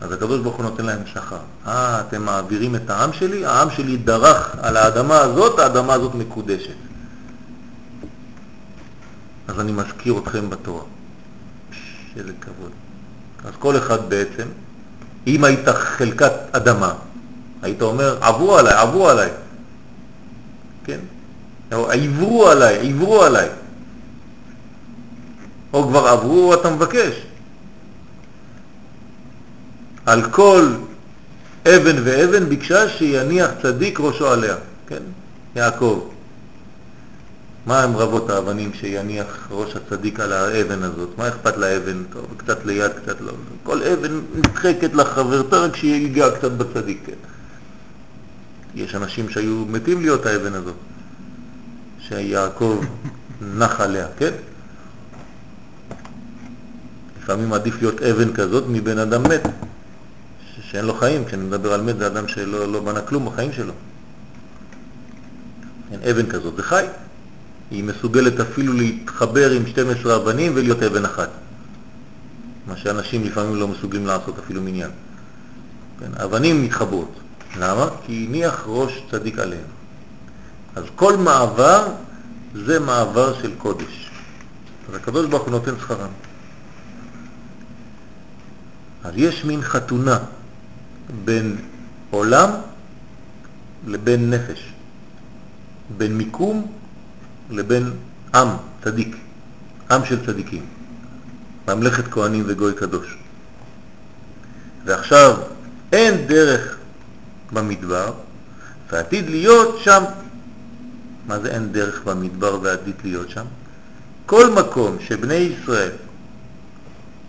אז 0.00 0.12
הקדוש 0.12 0.40
ברוך 0.40 0.56
הוא 0.56 0.64
נותן 0.64 0.84
להם 0.84 1.06
שכר. 1.06 1.38
אה, 1.66 2.00
אתם 2.00 2.22
מעבירים 2.22 2.76
את 2.76 2.90
העם 2.90 3.12
שלי? 3.12 3.46
העם 3.46 3.70
שלי 3.70 3.96
דרך 3.96 4.56
על 4.62 4.76
האדמה 4.76 5.18
הזאת, 5.18 5.58
האדמה 5.58 5.94
הזאת 5.94 6.14
מקודשת. 6.14 6.76
אז 9.48 9.60
אני 9.60 9.72
מזכיר 9.72 10.18
אתכם 10.18 10.50
בתורה. 10.50 10.82
איזה 12.16 12.32
כבוד. 12.40 12.85
אז 13.46 13.52
כל 13.58 13.76
אחד 13.76 14.08
בעצם, 14.08 14.48
אם 15.26 15.44
היית 15.44 15.68
חלקת 15.68 16.32
אדמה, 16.52 16.94
היית 17.62 17.82
אומר, 17.82 18.18
עברו 18.20 18.58
עליי, 18.58 18.74
עברו 18.74 19.08
עליי. 19.08 19.30
כן? 20.84 20.98
או 21.72 21.90
עברו 21.90 22.48
עליי, 22.48 22.90
עברו 22.90 23.22
עליי. 23.22 23.48
או 25.72 25.88
כבר 25.88 26.08
עברו, 26.08 26.54
אתה 26.54 26.70
מבקש. 26.70 27.14
על 30.06 30.30
כל 30.30 30.72
אבן 31.64 31.96
ואבן 32.04 32.48
ביקשה 32.48 32.88
שיניח 32.88 33.50
צדיק 33.62 34.00
ראשו 34.00 34.28
עליה, 34.28 34.54
כן? 34.86 35.02
יעקב. 35.56 36.08
מה 37.66 37.82
הם 37.82 37.96
רבות 37.96 38.30
האבנים 38.30 38.72
שיניח 38.74 39.48
ראש 39.50 39.76
הצדיק 39.76 40.20
על 40.20 40.32
האבן 40.32 40.82
הזאת? 40.82 41.08
מה 41.18 41.28
אכפת 41.28 41.56
לאבן? 41.56 42.02
טוב, 42.12 42.26
קצת 42.36 42.64
ליד, 42.64 42.92
קצת 43.02 43.20
לא. 43.20 43.32
כל 43.62 43.82
אבן 43.82 44.20
נדחקת 44.34 44.94
לחברתה 44.94 45.56
רק 45.56 45.76
שיגע 45.76 46.30
קצת 46.38 46.50
בצדיק. 46.50 47.06
יש 48.74 48.94
אנשים 48.94 49.28
שהיו 49.28 49.64
מתים 49.68 50.00
להיות 50.00 50.26
האבן 50.26 50.54
הזאת, 50.54 50.74
שיעקב 52.00 52.84
נח 53.58 53.80
עליה, 53.80 54.06
כן? 54.18 54.32
לפעמים 57.22 57.52
עדיף 57.52 57.82
להיות 57.82 58.02
אבן 58.02 58.32
כזאת 58.32 58.64
מבן 58.68 58.98
אדם 58.98 59.22
מת, 59.22 59.42
שאין 60.60 60.84
לו 60.84 60.94
חיים. 60.94 61.24
כשאני 61.24 61.42
מדבר 61.42 61.72
על 61.72 61.82
מת 61.82 61.98
זה 61.98 62.06
אדם 62.06 62.28
שלא 62.28 62.72
לא 62.72 62.80
בנה 62.80 63.00
כלום 63.00 63.26
בחיים 63.26 63.52
שלו. 63.52 63.72
כן, 65.90 66.10
אבן 66.10 66.26
כזאת 66.26 66.56
זה 66.56 66.62
חי. 66.62 66.86
היא 67.70 67.84
מסוגלת 67.84 68.40
אפילו 68.40 68.72
להתחבר 68.72 69.50
עם 69.50 69.66
12 69.66 70.16
אבנים 70.16 70.52
ולהיות 70.54 70.82
אבן 70.82 71.04
אחת. 71.04 71.30
מה 72.66 72.76
שאנשים 72.76 73.24
לפעמים 73.24 73.56
לא 73.56 73.68
מסוגלים 73.68 74.06
לעשות 74.06 74.38
אפילו 74.38 74.62
מניין. 74.62 74.90
כן, 76.00 76.10
אבנים 76.24 76.62
מתחברות. 76.62 77.12
למה? 77.58 77.88
כי 78.06 78.26
הניח 78.28 78.64
ראש 78.66 79.02
צדיק 79.10 79.38
עליהם. 79.38 79.66
אז 80.76 80.84
כל 80.96 81.16
מעבר 81.16 81.88
זה 82.54 82.80
מעבר 82.80 83.34
של 83.42 83.50
קודש. 83.58 84.10
אז 84.88 84.94
הקדוש 84.94 85.26
ברוך 85.26 85.42
הוא 85.42 85.50
נותן 85.50 85.72
שכרם. 85.80 86.10
אז 89.04 89.12
יש 89.16 89.44
מין 89.44 89.62
חתונה 89.62 90.18
בין 91.24 91.56
עולם 92.10 92.50
לבין 93.86 94.30
נפש, 94.30 94.72
בין 95.96 96.18
מיקום 96.18 96.72
לבין 97.50 97.92
עם, 98.34 98.48
צדיק, 98.84 99.16
עם 99.90 100.04
של 100.04 100.26
צדיקים, 100.26 100.66
ממלכת 101.68 102.04
כהנים 102.08 102.44
וגוי 102.46 102.74
קדוש. 102.74 103.16
ועכשיו 104.84 105.36
אין 105.92 106.26
דרך 106.26 106.76
במדבר 107.52 108.12
ועתיד 108.92 109.30
להיות 109.30 109.78
שם. 109.82 110.04
מה 111.26 111.38
זה 111.38 111.48
אין 111.48 111.72
דרך 111.72 112.02
במדבר 112.04 112.58
ועתיד 112.62 112.94
להיות 113.04 113.30
שם? 113.30 113.44
כל 114.26 114.50
מקום 114.50 114.96
שבני 115.00 115.34
ישראל 115.34 115.90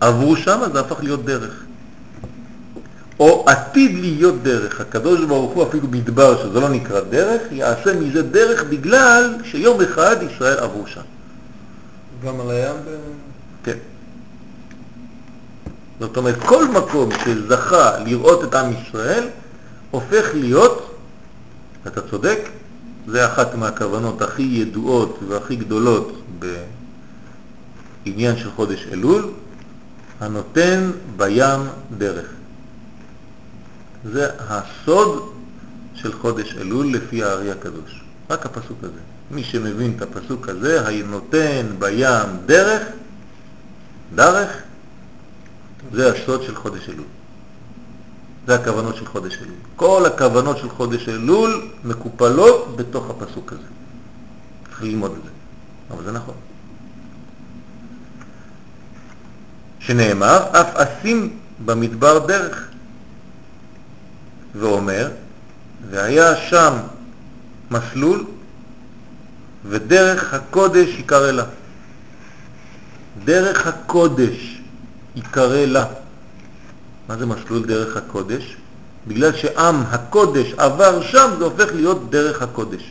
עברו 0.00 0.36
שם, 0.36 0.60
זה 0.72 0.80
הפך 0.80 1.02
להיות 1.02 1.24
דרך. 1.24 1.64
או 3.20 3.44
עתיד 3.48 3.98
להיות 3.98 4.42
דרך. 4.42 4.80
הקדוש 4.80 5.24
ברוך 5.24 5.52
הוא 5.52 5.62
אפילו 5.68 5.88
מדבר, 5.88 6.42
שזה 6.42 6.60
לא 6.60 6.68
נקרא 6.68 7.00
דרך, 7.00 7.42
יעשה 7.52 7.94
מזה 8.00 8.22
דרך 8.22 8.64
בגלל 8.64 9.34
שיום 9.44 9.80
אחד 9.80 10.16
ישראל 10.22 10.58
עברו 10.58 10.86
שם. 10.86 11.00
גם 12.24 12.40
על 12.40 12.50
הים 12.50 12.76
ב... 12.76 12.88
כן. 13.64 13.76
זאת 16.00 16.16
אומרת, 16.16 16.36
כל 16.46 16.68
מקום 16.68 17.08
שזכה 17.24 17.98
לראות 17.98 18.44
את 18.44 18.54
עם 18.54 18.72
ישראל, 18.72 19.28
הופך 19.90 20.30
להיות, 20.34 20.98
אתה 21.86 22.00
צודק, 22.00 22.38
זה 23.06 23.26
אחת 23.26 23.54
מהכוונות 23.54 24.22
הכי 24.22 24.42
ידועות 24.42 25.18
והכי 25.28 25.56
גדולות 25.56 26.22
בעניין 28.04 28.36
של 28.36 28.50
חודש 28.50 28.86
אלול, 28.92 29.30
הנותן 30.20 30.90
בים 31.16 31.60
דרך. 31.98 32.37
זה 34.12 34.30
הסוד 34.38 35.32
של 35.94 36.12
חודש 36.12 36.54
אלול 36.56 36.92
לפי 36.92 37.22
הארי 37.22 37.50
הקדוש. 37.50 38.02
רק 38.30 38.46
הפסוק 38.46 38.78
הזה. 38.82 39.00
מי 39.30 39.44
שמבין 39.44 39.94
את 39.96 40.02
הפסוק 40.02 40.48
הזה, 40.48 40.88
הנותן 40.88 41.66
בים 41.78 42.28
דרך, 42.46 42.82
דרך, 44.14 44.62
זה 45.92 46.12
הסוד 46.12 46.42
של 46.42 46.54
חודש 46.54 46.88
אלול. 46.88 47.06
זה 48.46 48.54
הכוונות 48.54 48.96
של 48.96 49.06
חודש 49.06 49.38
אלול. 49.42 49.54
כל 49.76 50.06
הכוונות 50.06 50.58
של 50.58 50.68
חודש 50.68 51.08
אלול 51.08 51.70
מקופלות 51.84 52.76
בתוך 52.76 53.10
הפסוק 53.10 53.52
הזה. 53.52 53.62
צריך 54.68 54.82
ללמוד 54.82 55.12
את 55.18 55.22
זה, 55.24 55.30
אבל 55.90 56.04
זה 56.04 56.12
נכון. 56.12 56.34
שנאמר, 59.78 60.42
אף 60.52 60.76
אשים 60.76 61.36
במדבר 61.64 62.26
דרך, 62.26 62.67
ואומר, 64.54 65.08
והיה 65.90 66.36
שם 66.36 66.72
מסלול, 67.70 68.24
ודרך 69.68 70.34
הקודש 70.34 70.88
יקרא 70.88 71.30
לה. 71.30 71.44
דרך 73.24 73.66
הקודש 73.66 74.60
יקרא 75.16 75.64
לה. 75.66 75.84
מה 77.08 77.16
זה 77.16 77.26
מסלול 77.26 77.66
דרך 77.66 77.96
הקודש? 77.96 78.56
בגלל 79.06 79.36
שעם 79.36 79.82
הקודש 79.90 80.52
עבר 80.56 81.02
שם, 81.02 81.30
זה 81.38 81.44
הופך 81.44 81.72
להיות 81.74 82.10
דרך 82.10 82.42
הקודש. 82.42 82.82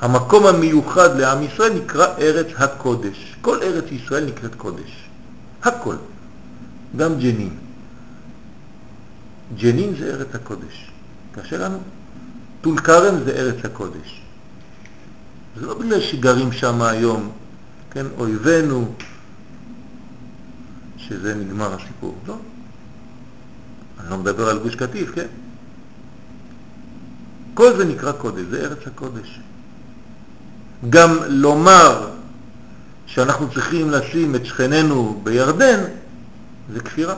המקום 0.00 0.46
המיוחד 0.46 1.18
לעם 1.20 1.42
ישראל 1.42 1.72
נקרא 1.72 2.06
ארץ 2.18 2.46
הקודש. 2.56 3.36
כל 3.40 3.62
ארץ 3.62 3.84
ישראל 3.90 4.24
נקראת 4.24 4.54
קודש. 4.54 5.08
הכל. 5.62 5.96
גם 6.96 7.18
ג'נין. 7.18 7.67
ג'נין 9.56 9.94
זה 9.98 10.14
ארץ 10.14 10.34
הקודש. 10.34 10.90
קשה 11.32 11.58
לנו? 11.58 11.78
טול 12.60 12.78
כרם 12.78 13.24
זה 13.24 13.32
ארץ 13.32 13.64
הקודש. 13.64 14.20
זה 15.56 15.66
לא 15.66 15.78
בגלל 15.78 16.00
שגרים 16.00 16.52
שם 16.52 16.82
היום, 16.82 17.30
כן, 17.90 18.06
אויבינו, 18.18 18.94
שזה 20.96 21.34
נגמר 21.34 21.74
הסיפור. 21.74 22.14
לא. 22.26 22.36
אני 24.00 24.10
לא 24.10 24.18
מדבר 24.18 24.48
על 24.48 24.58
גוש 24.58 24.74
קטיף, 24.74 25.10
כן? 25.14 25.26
כל 27.54 27.76
זה 27.76 27.84
נקרא 27.84 28.12
קודש, 28.12 28.42
זה 28.50 28.60
ארץ 28.60 28.86
הקודש. 28.86 29.40
גם 30.90 31.18
לומר 31.28 32.10
שאנחנו 33.06 33.50
צריכים 33.50 33.90
לשים 33.90 34.34
את 34.34 34.46
שכננו 34.46 35.20
בירדן, 35.24 35.80
זה 36.72 36.80
כפירה. 36.80 37.14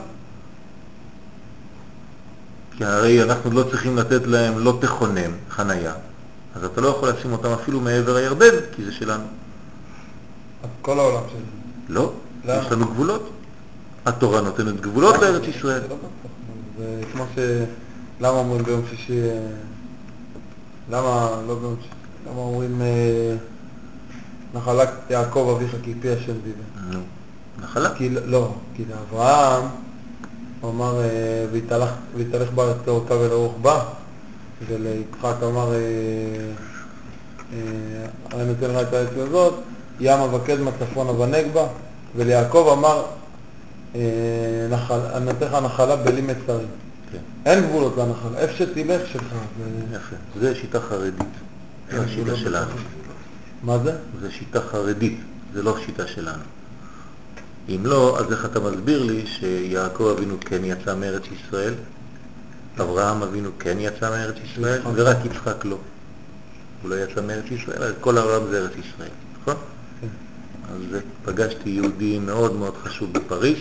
כי 2.80 2.84
הרי 2.84 3.22
אנחנו 3.22 3.50
לא 3.50 3.62
צריכים 3.62 3.96
לתת 3.96 4.26
להם 4.26 4.58
לא 4.58 4.78
תכונם, 4.80 5.30
חנייה, 5.50 5.92
אז 6.54 6.64
אתה 6.64 6.80
לא 6.80 6.88
יכול 6.88 7.08
לשים 7.08 7.32
אותם 7.32 7.48
אפילו 7.48 7.80
מעבר 7.80 8.16
הירדן, 8.16 8.56
כי 8.72 8.84
זה 8.84 8.92
שלנו. 8.92 9.24
אז 10.62 10.68
כל 10.82 10.98
העולם 10.98 11.22
שלי. 11.30 11.40
לא, 11.88 12.12
למה? 12.44 12.62
יש 12.62 12.72
לנו 12.72 12.86
גבולות. 12.86 13.30
התורה 14.06 14.40
נותנת 14.40 14.80
גבולות 14.80 15.14
לארץ 15.18 15.42
ישראל. 15.42 15.80
זה 15.80 15.88
לא. 15.88 15.96
זה 16.78 17.02
כמו 17.12 17.24
ש... 17.34 17.38
למה 18.20 18.38
אומרים 18.38 18.64
ביום 18.64 18.82
שישי... 18.90 19.20
אה, 19.20 19.46
למה 20.90 21.30
לא 21.46 21.54
ביום 21.54 21.76
שישי? 21.82 21.94
למה 22.26 22.40
אומרים 22.40 22.82
אה, 22.82 23.34
נחלת 24.54 24.90
יעקב 25.10 25.56
אביך 25.56 25.76
כי 25.82 25.94
פי 26.00 26.10
השם 26.10 26.32
דיבר? 26.32 27.00
נחלה. 27.62 27.90
לא, 28.24 28.54
כי 28.74 28.84
לאברהם 28.90 29.68
הוא 30.60 30.70
אמר 30.70 31.00
אה, 31.00 31.06
"ויתהלך- 31.52 31.94
ויתהלך 32.16 32.50
בארץ 32.50 32.76
לאורכה 32.86 33.14
ולרוחבה 33.14 33.84
וליצחק 34.68 35.34
אמר 35.42 35.72
אני 38.32 38.44
נותן 38.44 38.70
לך 38.70 38.88
את 38.88 38.94
הארץ 38.94 39.08
הזאת 39.16 39.54
ימה 40.00 40.34
וקדמה 40.34 40.70
צפונה 40.80 41.10
ונגבה 41.10 41.66
וליעקב 42.16 42.68
אמר 42.78 43.04
אה, 43.94 44.00
אני 45.16 45.24
נותן 45.24 45.46
לך 45.46 45.54
נחלה 45.54 45.96
בלי 45.96 46.20
מצרים 46.20 46.66
כן, 47.12 47.18
אין 47.46 47.64
גבולות 47.64 47.96
לנחלה, 47.96 48.38
איפה 48.38 48.52
שתלך 48.56 49.00
שלך 49.12 49.22
זה- 49.58 49.96
יפה. 49.96 50.16
זה 50.40 50.54
שיטה 50.54 50.80
חרדית. 50.80 51.14
זה 51.90 51.96
אין 51.96 52.04
השיטה 52.04 52.20
גבולות 52.22 52.38
שלנו. 52.38 52.70
מה 53.62 53.78
זה? 53.78 53.92
זה 54.20 54.30
שיטה 54.30 54.60
חרדית, 54.60 55.20
זה 55.54 55.62
לא 55.62 55.76
שיטה 55.86 56.06
שלנו. 56.06 56.42
אם 57.68 57.86
לא, 57.86 58.18
אז 58.18 58.32
איך 58.32 58.44
אתה 58.44 58.60
מסביר 58.60 59.02
לי 59.02 59.26
שיעקב 59.26 60.14
אבינו 60.16 60.36
כן 60.40 60.64
יצא 60.64 60.94
מארץ 60.94 61.22
ישראל, 61.32 61.74
אברהם 62.80 63.22
אבינו 63.22 63.50
כן 63.58 63.76
יצא 63.80 64.10
מארץ 64.10 64.36
ישראל, 64.44 64.80
יצחק. 64.80 64.92
ורק 64.94 65.16
יצחק 65.24 65.64
לא. 65.64 65.78
הוא 66.82 66.90
לא 66.90 66.94
יצא 66.94 67.20
מארץ 67.20 67.44
ישראל, 67.50 67.82
אז 67.82 67.92
כל 68.00 68.18
העולם 68.18 68.50
זה 68.50 68.58
ארץ 68.58 68.72
ישראל, 68.72 69.10
נכון? 69.40 69.54
כן. 70.00 70.06
אז 70.74 71.00
פגשתי 71.24 71.70
יהודי 71.70 72.18
מאוד 72.18 72.56
מאוד 72.56 72.74
חשוב 72.76 73.12
בפריז, 73.12 73.58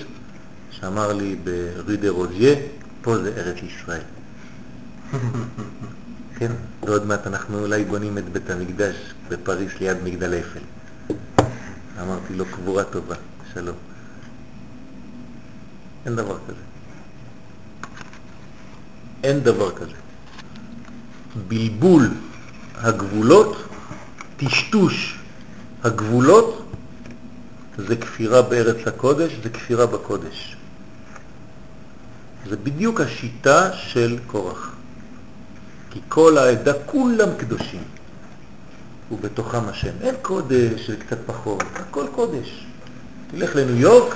שאמר 0.71 1.13
לי 1.13 1.35
ברי 1.43 1.97
דה 1.97 2.09
רוזיה, 2.09 2.55
פה 3.01 3.17
זה 3.17 3.33
ארץ 3.37 3.57
ישראל. 3.63 4.01
כן, 6.37 6.51
ועוד 6.83 7.05
מעט 7.05 7.27
אנחנו 7.27 7.59
אולי 7.59 7.83
בונים 7.83 8.17
את 8.17 8.29
בית 8.29 8.49
המקדש 8.49 8.95
בפריז 9.29 9.69
ליד 9.79 9.97
מגדל 10.03 10.33
אפל. 10.39 10.59
אמרתי 12.01 12.33
לו, 12.33 12.45
קבורה 12.45 12.83
טובה, 12.83 13.15
שלום. 13.53 13.88
אין 16.05 16.15
דבר 16.15 16.37
כזה. 16.47 16.61
אין 19.23 19.39
דבר 19.39 19.71
כזה. 19.71 19.95
בלבול 21.47 22.09
הגבולות, 22.75 23.57
טשטוש 24.37 25.19
הגבולות, 25.83 26.65
זה 27.77 27.95
כפירה 27.95 28.41
בארץ 28.41 28.87
הקודש, 28.87 29.31
זה 29.43 29.49
כפירה 29.49 29.85
בקודש. 29.85 30.55
זה 32.49 32.57
בדיוק 32.57 33.01
השיטה 33.01 33.73
של 33.73 34.19
קורח. 34.27 34.75
כי 35.91 35.99
כל 36.09 36.37
העדה 36.37 36.73
כולם 36.85 37.29
קדושים, 37.37 37.83
ובתוכם 39.11 39.69
השם. 39.69 39.91
אין 40.01 40.15
קודש, 40.21 40.89
זה 40.89 40.95
קצת 40.95 41.17
פחות, 41.25 41.63
הכל 41.75 42.05
קודש. 42.15 42.65
תלך 43.31 43.55
לניו 43.55 43.75
יורק, 43.75 44.15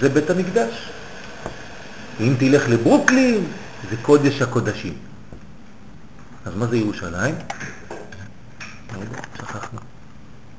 זה 0.00 0.08
בית 0.08 0.30
המקדש. 0.30 0.88
אם 2.20 2.34
תלך 2.38 2.68
לברוקלין, 2.68 3.44
זה 3.90 3.96
קודש 4.02 4.42
הקודשים. 4.42 4.94
אז 6.44 6.56
מה 6.56 6.66
זה 6.66 6.76
ירושלים? 6.76 7.34
שכחנו. 9.36 9.80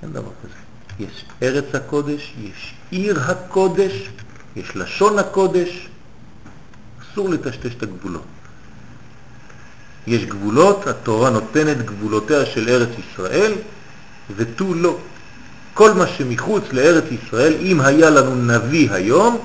אין 0.04 0.14
דבר 0.14 0.32
כזה. 0.44 0.54
יש 1.00 1.26
ארץ 1.44 1.76
הקודש, 1.76 2.34
יש 2.42 2.74
עיר 2.92 3.20
הקודש, 3.20 4.10
יש 4.56 4.76
לשון 4.76 5.20
הקודש, 5.20 5.90
אסור 7.02 7.30
לטשטש 7.30 7.76
את 7.78 7.84
הגבולות. 7.84 8.26
יש 10.08 10.26
גבולות, 10.26 10.88
התורה 10.88 11.30
נותנת 11.30 11.86
גבולותיה 11.86 12.46
של 12.46 12.70
ארץ 12.70 12.90
ישראל, 13.00 13.54
ותו 14.36 14.74
לא. 14.74 14.98
כל 15.78 15.94
מה 15.94 16.08
שמחוץ 16.08 16.64
לארץ 16.72 17.04
ישראל, 17.12 17.54
אם 17.62 17.82
היה 17.82 18.10
לנו 18.10 18.36
נביא 18.36 18.92
היום, 18.92 19.38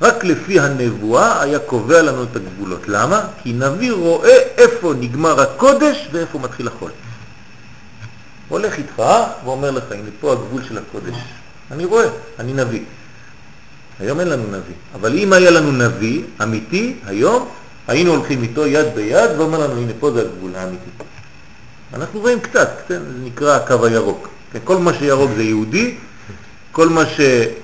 רק 0.00 0.24
לפי 0.24 0.60
הנבואה 0.60 1.42
היה 1.42 1.58
קובע 1.58 2.02
לנו 2.02 2.22
את 2.22 2.36
הגבולות. 2.36 2.88
למה? 2.88 3.20
כי 3.42 3.52
נביא 3.52 3.92
רואה 3.92 4.38
איפה 4.56 4.94
נגמר 5.00 5.40
הקודש 5.40 6.08
ואיפה 6.12 6.38
מתחיל 6.38 6.68
החול. 6.68 6.90
הולך 8.48 8.78
איתך 8.78 9.02
ואומר 9.44 9.70
לך, 9.70 9.84
הנה 9.90 10.10
פה 10.20 10.32
הגבול 10.32 10.62
של 10.68 10.78
הקודש. 10.78 11.14
אני 11.70 11.84
רואה, 11.84 12.06
אני 12.38 12.52
נביא. 12.52 12.82
היום 14.00 14.20
אין 14.20 14.28
לנו 14.28 14.46
נביא, 14.46 14.74
אבל 14.94 15.18
אם 15.18 15.32
היה 15.32 15.50
לנו 15.50 15.72
נביא 15.72 16.22
אמיתי, 16.42 16.96
היום, 17.06 17.48
היינו 17.88 18.10
הולכים 18.10 18.42
איתו 18.42 18.66
יד 18.66 18.86
ביד 18.94 19.30
ואומר 19.38 19.58
לנו, 19.58 19.80
הנה 19.80 19.92
פה 20.00 20.10
זה 20.10 20.20
הגבול 20.20 20.54
האמיתי. 20.56 20.90
אנחנו 21.94 22.20
רואים 22.20 22.40
קצת, 22.40 22.70
כן? 22.88 22.98
זה 22.98 23.24
נקרא 23.24 23.56
הקו 23.56 23.86
הירוק. 23.86 24.35
כל 24.64 24.76
מה 24.76 24.94
שירוק 24.94 25.30
זה 25.36 25.42
יהודי, 25.42 25.94
כל 26.72 26.88
מה 26.88 27.06
שאין 27.06 27.54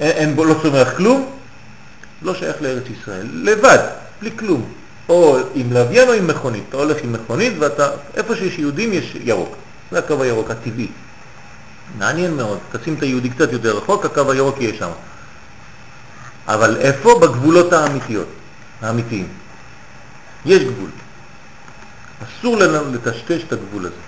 אין 0.00 0.36
בו, 0.36 0.44
לא 0.44 0.54
צומח 0.62 0.88
כלום, 0.96 1.30
לא 2.22 2.34
שייך 2.34 2.56
לארץ 2.62 2.84
ישראל. 2.90 3.26
לבד, 3.32 3.78
בלי 4.20 4.30
כלום. 4.36 4.72
או 5.08 5.38
עם 5.54 5.72
לוויין 5.72 6.08
או 6.08 6.12
עם 6.12 6.26
מכונית. 6.26 6.64
אתה 6.68 6.76
הולך 6.76 6.96
עם 7.04 7.12
מכונית 7.12 7.52
ואתה, 7.58 7.90
איפה 8.14 8.36
שיש 8.36 8.58
יהודים 8.58 8.92
יש 8.92 9.16
ירוק. 9.24 9.56
זה 9.90 9.98
הקו 9.98 10.22
הירוק 10.22 10.50
הטבעי. 10.50 10.88
מעניין 11.98 12.34
מאוד, 12.34 12.58
תשים 12.72 12.94
את 12.94 13.02
היהודי 13.02 13.30
קצת 13.30 13.52
יותר 13.52 13.76
רחוק, 13.76 14.04
הקו 14.04 14.32
הירוק 14.32 14.60
יהיה 14.60 14.74
שם. 14.78 14.90
אבל 16.46 16.76
איפה? 16.76 17.18
בגבולות 17.22 17.72
האמיתיות, 17.72 18.28
האמיתיים. 18.82 19.28
יש 20.46 20.62
גבול. 20.62 20.90
אסור 22.24 22.56
לנו 22.56 22.94
לטשטש 22.94 23.42
את 23.46 23.52
הגבול 23.52 23.86
הזה. 23.86 24.07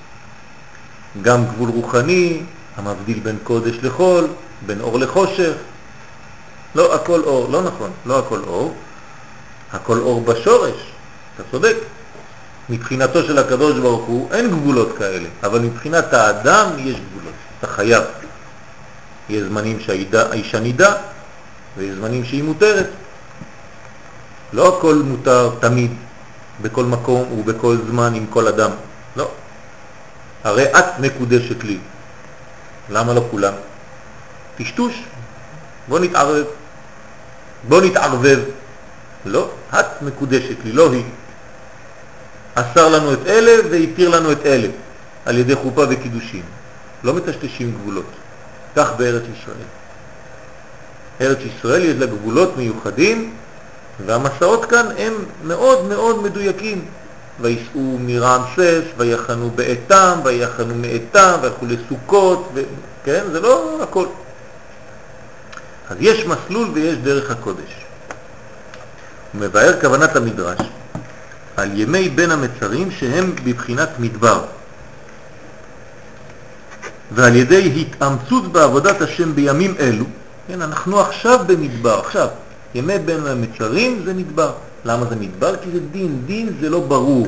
גם 1.23 1.45
גבול 1.45 1.71
רוחני, 1.71 2.43
המבדיל 2.77 3.21
בין 3.21 3.39
קודש 3.45 3.77
לחול, 3.83 4.27
בין 4.67 4.81
אור 4.81 4.99
לחושך. 4.99 5.53
לא 6.75 6.95
הכל 6.95 7.21
אור, 7.21 7.49
לא 7.51 7.63
נכון, 7.63 7.91
לא 8.07 8.19
הכל 8.19 8.41
אור. 8.47 8.75
הכל 9.73 9.99
אור 9.99 10.21
בשורש, 10.21 10.93
אתה 11.35 11.43
צודק. 11.51 11.77
מבחינתו 12.69 13.23
של 13.23 13.39
הקדוש 13.39 13.79
ברוך 13.79 14.05
הוא 14.07 14.33
אין 14.33 14.51
גבולות 14.51 14.99
כאלה, 14.99 15.29
אבל 15.43 15.59
מבחינת 15.59 16.13
האדם 16.13 16.67
יש 16.79 16.97
גבולות, 16.97 17.35
אתה 17.59 17.67
חייב. 17.67 18.03
יש 19.29 19.43
זמנים 19.43 19.81
שהאישה 19.81 20.61
נידה, 20.61 20.95
ויש 21.77 21.95
זמנים 21.95 22.25
שהיא 22.25 22.43
מותרת. 22.43 22.87
לא 24.53 24.79
הכל 24.79 24.95
מותר 24.95 25.51
תמיד, 25.61 25.91
בכל 26.63 26.85
מקום 26.85 27.33
ובכל 27.33 27.77
זמן 27.91 28.15
עם 28.15 28.27
כל 28.31 28.49
אדם. 28.49 28.71
הרי 30.45 30.65
את 30.65 30.99
מקודשת 31.01 31.65
לי. 31.65 31.79
למה 32.91 33.15
לא 33.15 33.27
כולם? 33.31 33.53
טשטוש. 34.59 35.03
בוא 35.89 35.99
נתערב. 35.99 36.47
בוא 37.69 37.81
נתערבב. 37.81 38.39
לא, 39.25 39.51
את 39.71 40.03
מקודשת 40.03 40.57
לי, 40.65 40.73
לא 40.73 40.93
היא. 40.93 41.05
אסר 42.55 42.89
לנו 42.89 43.13
את 43.13 43.27
אלה 43.27 43.69
והתיר 43.71 44.09
לנו 44.09 44.33
את 44.33 44.47
אלה 44.47 44.69
על 45.27 45.39
ידי 45.39 45.55
חופה 45.55 45.85
וקידושים. 45.91 46.43
לא 47.05 47.15
מטשטשים 47.15 47.73
גבולות. 47.73 48.11
כך 48.77 48.91
בארץ 48.97 49.23
ישראל. 49.23 49.69
ארץ 51.21 51.39
ישראל 51.41 51.85
יש 51.85 51.97
לה 51.97 52.07
גבולות 52.07 52.57
מיוחדים 52.57 53.35
והמסעות 54.07 54.65
כאן 54.65 54.87
הם 54.99 55.15
מאוד 55.45 55.85
מאוד 55.89 56.23
מדויקים. 56.23 56.85
ויסעו 57.41 57.99
מרעמסס, 58.01 58.83
ויחנו 58.97 59.51
באתם, 59.51 60.21
ויחנו 60.25 60.75
מאתם, 60.75 61.39
והלכו 61.43 61.67
לסוכות, 61.67 62.49
ו... 62.55 62.63
כן? 63.05 63.25
זה 63.33 63.41
לא 63.41 63.79
הכל. 63.83 64.07
אז 65.91 65.97
יש 66.01 66.27
מסלול 66.27 66.69
ויש 66.75 66.97
דרך 66.97 67.31
הקודש. 67.31 67.85
הוא 69.33 69.41
מבאר 69.41 69.81
כוונת 69.81 70.17
המדרש 70.17 70.59
על 71.57 71.81
ימי 71.81 72.09
בין 72.09 72.31
המצרים 72.31 72.91
שהם 72.91 73.35
בבחינת 73.45 73.89
מדבר. 73.99 74.45
ועל 77.13 77.37
ידי 77.37 77.73
התאמצות 77.81 78.53
בעבודת 78.53 79.01
השם 79.01 79.35
בימים 79.35 79.75
אלו, 79.81 80.05
כן, 80.49 80.63
אנחנו 80.63 81.01
עכשיו 81.01 81.39
במדבר, 81.47 82.01
עכשיו, 82.01 82.29
ימי 82.75 82.99
בין 82.99 83.27
המצרים 83.27 84.03
זה 84.05 84.15
מדבר. 84.15 84.53
למה 84.85 85.07
זה 85.07 85.17
מדבר? 85.17 85.57
כי 85.57 85.71
זה 85.71 85.81
דין, 85.93 86.23
דין 86.27 86.53
זה 86.61 86.71
לא 86.71 86.81
ברור, 86.81 87.27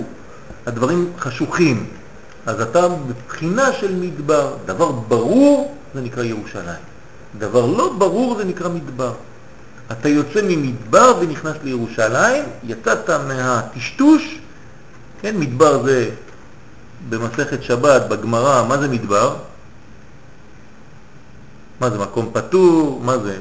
הדברים 0.67 1.13
חשוכים, 1.19 1.87
אז 2.47 2.61
אתה 2.61 2.89
בבחינה 2.89 3.73
של 3.73 3.95
מדבר, 3.95 4.57
דבר 4.67 4.93
ברור 4.93 5.77
זה 5.95 6.01
נקרא 6.01 6.25
ירושלים, 6.25 6.83
דבר 7.39 7.67
לא 7.67 7.93
ברור 7.99 8.37
זה 8.37 8.45
נקרא 8.45 8.69
מדבר. 8.69 9.13
אתה 9.93 10.09
יוצא 10.09 10.41
ממדבר 10.43 11.19
ונכנס 11.21 11.57
לירושלים, 11.65 12.45
יצאת 12.65 13.11
מהטשטוש, 13.11 14.39
כן, 15.21 15.37
מדבר 15.39 15.83
זה 15.83 16.11
במסכת 17.09 17.63
שבת, 17.63 18.03
בגמרא, 18.09 18.65
מה 18.69 18.79
זה 18.79 18.89
מדבר? 18.89 19.37
מה 21.81 21.91
זה 21.91 21.99
מקום 21.99 22.31
פטור, 22.33 23.01
מה 23.05 23.19
זה 23.19 23.39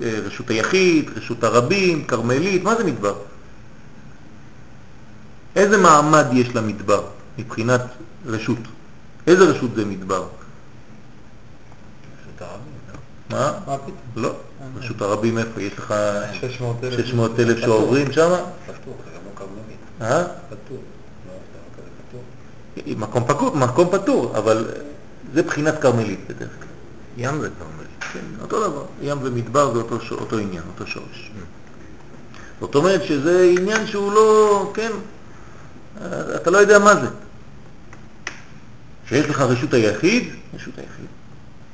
רשות 0.00 0.50
היחיד, 0.50 1.10
רשות 1.16 1.44
הרבים, 1.44 2.04
כרמלית, 2.04 2.62
מה 2.62 2.74
זה 2.74 2.84
מדבר? 2.84 3.14
איזה 5.56 5.78
מעמד 5.78 6.26
יש 6.32 6.48
למדבר 6.54 7.04
מבחינת 7.38 7.80
רשות? 8.26 8.58
איזה 9.26 9.44
רשות 9.44 9.74
זה 9.74 9.84
מדבר? 9.84 10.26
רשות 12.22 12.40
הרבים, 12.42 12.74
מה? 13.30 13.52
מה 13.66 13.78
פתאום? 13.78 13.96
לא. 14.16 14.34
רשות 14.76 15.02
הרבים 15.02 15.38
איפה? 15.38 15.62
יש 15.62 15.72
לך 15.78 15.94
600,000 16.32 17.06
600 17.06 17.40
אלף 17.40 17.58
שעוברים 17.58 18.12
שם? 18.12 18.30
פתוח, 18.66 18.76
זה 18.86 19.18
לא 19.24 19.30
כרמלית. 19.36 19.78
אה? 20.00 20.24
פתוח. 20.48 20.70
לא, 20.70 21.34
לא 21.34 22.88
פתוח. 22.88 22.98
מקום 22.98 23.24
פתור, 23.24 23.56
מקום 23.56 23.88
פתור, 23.92 24.38
אבל 24.38 24.66
זה 25.34 25.42
בחינת 25.42 25.80
כרמלית 25.80 26.20
בדרך 26.28 26.50
כלל. 26.58 26.68
ים 27.16 27.40
זה 27.40 27.48
כרמלית, 27.58 27.73
כן, 28.12 28.42
אותו 28.42 28.68
דבר. 28.68 28.84
ים 29.02 29.18
ומדבר 29.22 29.74
זה 29.74 29.78
אותו, 29.78 29.98
אותו 30.10 30.38
עניין, 30.38 30.62
אותו 30.72 30.86
שורש. 30.86 31.30
זאת 32.60 32.74
אומרת 32.74 33.04
שזה 33.04 33.52
עניין 33.58 33.86
שהוא 33.86 34.12
לא, 34.12 34.70
כן, 34.74 34.92
אה, 36.00 36.36
אתה 36.36 36.50
לא 36.50 36.58
יודע 36.58 36.78
מה 36.78 36.94
זה. 36.94 37.06
כשיש 39.06 39.26
לך 39.26 39.40
רשות 39.40 39.74
היחיד, 39.74 40.28
רשות 40.54 40.78
היחיד, 40.78 41.06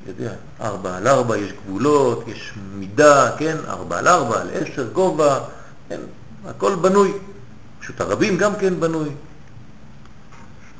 יודע, 0.06 0.32
ארבע 0.60 0.96
על 0.96 1.08
ארבע, 1.08 1.36
יש 1.36 1.52
גבולות, 1.52 2.28
יש 2.28 2.52
מידה, 2.74 3.30
כן, 3.38 3.56
ארבע 3.68 3.98
על 3.98 4.08
ארבע, 4.08 4.40
על 4.40 4.48
עשר, 4.52 4.88
גובה, 4.92 5.38
כן, 5.88 6.00
הכל 6.46 6.74
בנוי. 6.74 7.12
רשות 7.82 8.00
הרבים 8.00 8.36
גם 8.36 8.56
כן 8.56 8.80
בנוי. 8.80 9.08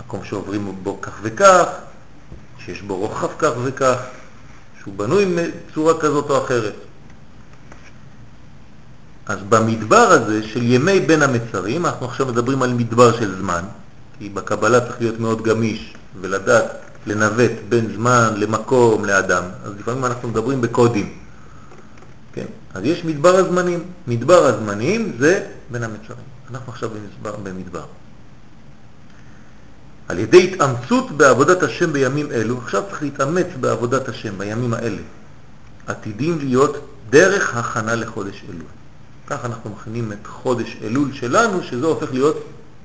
מקום 0.00 0.24
שעוברים 0.24 0.76
בו 0.82 1.00
כך 1.00 1.12
וכך, 1.22 1.64
שיש 2.58 2.82
בו 2.82 2.96
רוחב 2.96 3.28
כך 3.38 3.50
וכך, 3.64 3.96
שהוא 4.80 4.94
בנוי 4.96 5.24
בצורה 5.36 6.00
כזאת 6.00 6.30
או 6.30 6.44
אחרת. 6.44 6.74
אז 9.26 9.38
במדבר 9.48 9.96
הזה 9.96 10.42
של 10.42 10.62
ימי 10.62 11.00
בין 11.00 11.22
המצרים, 11.22 11.86
אנחנו 11.86 12.06
עכשיו 12.06 12.26
מדברים 12.26 12.62
על 12.62 12.74
מדבר 12.74 13.12
של 13.12 13.38
זמן, 13.38 13.64
כי 14.18 14.28
בקבלה 14.28 14.80
צריך 14.80 15.00
להיות 15.00 15.20
מאוד 15.20 15.42
גמיש 15.42 15.94
ולדעת 16.20 16.64
לנווט 17.06 17.52
בין 17.68 17.92
זמן 17.96 18.34
למקום 18.36 19.04
לאדם, 19.04 19.44
אז 19.64 19.72
לפעמים 19.78 20.04
אנחנו 20.04 20.28
מדברים 20.28 20.60
בקודים. 20.60 21.18
כן? 22.32 22.46
אז 22.74 22.84
יש 22.84 23.04
מדבר 23.04 23.36
הזמנים. 23.36 23.84
מדבר 24.06 24.46
הזמנים 24.46 25.16
זה 25.18 25.46
בין 25.70 25.82
המצרים. 25.82 26.24
אנחנו 26.50 26.72
עכשיו 26.72 26.90
במדבר. 26.90 27.36
במדבר. 27.42 27.84
על 30.10 30.18
ידי 30.18 30.50
התאמצות 30.52 31.10
בעבודת 31.10 31.62
השם 31.62 31.92
בימים 31.92 32.32
אלו, 32.32 32.58
עכשיו 32.58 32.82
צריך 32.88 33.02
להתאמץ 33.02 33.46
בעבודת 33.60 34.08
השם 34.08 34.38
בימים 34.38 34.74
האלה, 34.74 35.02
עתידים 35.86 36.38
להיות 36.38 36.86
דרך 37.10 37.56
הכנה 37.56 37.94
לחודש 37.94 38.42
אלול. 38.48 38.66
כך 39.26 39.44
אנחנו 39.44 39.70
מכינים 39.70 40.12
את 40.12 40.26
חודש 40.26 40.76
אלול 40.82 41.12
שלנו, 41.12 41.62
שזה 41.62 41.86
הופך 41.86 42.12
להיות 42.12 42.44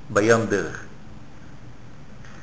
בים 0.09 0.45
דרך. 0.49 0.79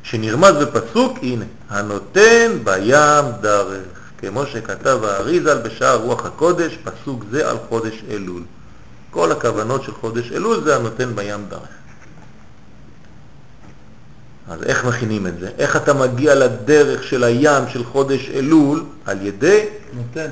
שנרמז 0.02 0.54
בפסוק, 0.54 1.18
הנה, 1.22 1.44
הנותן 1.70 2.58
בים 2.64 3.24
דרך, 3.40 3.84
כמו 4.18 4.46
שכתב 4.46 4.98
האריזל 5.04 5.58
בשער 5.58 5.96
רוח 5.96 6.26
הקודש, 6.26 6.78
פסוק 6.84 7.24
זה 7.30 7.50
על 7.50 7.56
חודש 7.68 8.02
אלול. 8.10 8.42
כל 9.10 9.32
הכוונות 9.32 9.82
של 9.82 9.92
חודש 9.92 10.32
אלול 10.32 10.64
זה 10.64 10.76
הנותן 10.76 11.14
בים 11.14 11.46
דרך. 11.48 11.81
אז 14.48 14.62
איך 14.62 14.84
מכינים 14.84 15.26
את 15.26 15.38
זה? 15.40 15.50
איך 15.58 15.76
אתה 15.76 15.94
מגיע 15.94 16.34
לדרך 16.34 17.04
של 17.04 17.24
הים 17.24 17.68
של 17.68 17.84
חודש 17.84 18.30
אלול? 18.34 18.84
על 19.06 19.26
ידי 19.26 19.66
נותן, 19.92 20.30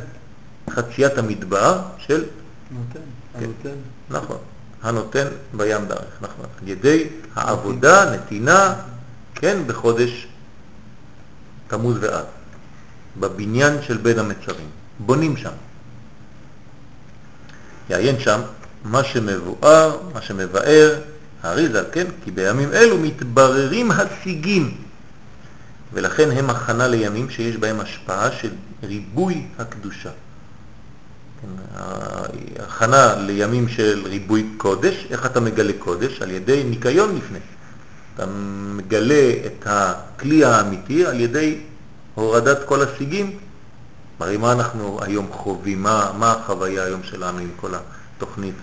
חציית 0.71 1.19
המדבר 1.19 1.79
של, 1.99 2.25
נותן, 2.71 3.01
כן. 3.33 3.45
הנותן. 3.45 3.79
נכון, 4.11 4.39
הנותן 4.83 5.27
בים 5.53 5.85
דרך, 5.87 6.17
נכון, 6.21 6.47
על 6.63 6.69
ידי 6.69 7.09
העבודה, 7.35 8.15
נתינה, 8.15 8.75
כן, 9.35 9.59
בחודש 9.67 10.29
תמוז 11.69 11.97
ואב, 12.01 12.25
בבניין 13.21 13.83
של 13.83 13.97
בין 13.97 14.19
המצרים, 14.19 14.69
בונים 14.99 15.37
שם. 15.37 15.51
יעיין 17.91 18.21
שם 18.21 18.41
מה 18.85 19.05
שמבואר, 19.05 19.99
מה 20.15 20.23
שמבאר 20.23 21.01
האריזל, 21.43 21.85
כן? 21.93 22.07
כי 22.25 22.31
בימים 22.31 22.73
אלו 22.73 22.99
מתבררים 22.99 23.91
השיגים, 23.91 24.77
ולכן 25.93 26.31
הם 26.31 26.51
הכנה 26.51 26.89
לימים 26.89 27.31
שיש 27.31 27.57
בהם 27.57 27.81
השפעה 27.81 28.33
של 28.33 28.51
ריבוי 28.83 29.47
הקדושה. 29.59 30.11
כן, 31.43 31.79
הכנה 32.59 33.15
לימים 33.17 33.69
של 33.69 34.03
ריבוי 34.07 34.47
קודש, 34.57 35.07
איך 35.11 35.27
אתה 35.27 35.41
מגלה 35.41 35.73
קודש? 35.79 36.23
על 36.23 36.31
ידי 36.31 36.65
ניקיון 36.65 37.17
לפני. 37.17 37.39
אתה 38.15 38.27
מגלה 38.77 39.33
את 39.47 39.67
הכלי 39.67 40.45
האמיתי 40.45 41.07
על 41.07 41.21
ידי 41.21 41.61
הורדת 42.15 42.59
כל 42.65 42.83
השיגים. 42.83 43.39
הרי 44.21 44.37
מה 44.37 44.53
אנחנו 44.53 44.99
היום 45.03 45.27
חווים, 45.33 45.83
מה, 45.83 46.13
מה 46.19 46.33
החוויה 46.33 46.85
היום 46.85 47.03
שלנו 47.03 47.39
עם 47.39 47.51
כל 47.57 47.71
התוכנית 47.75 48.55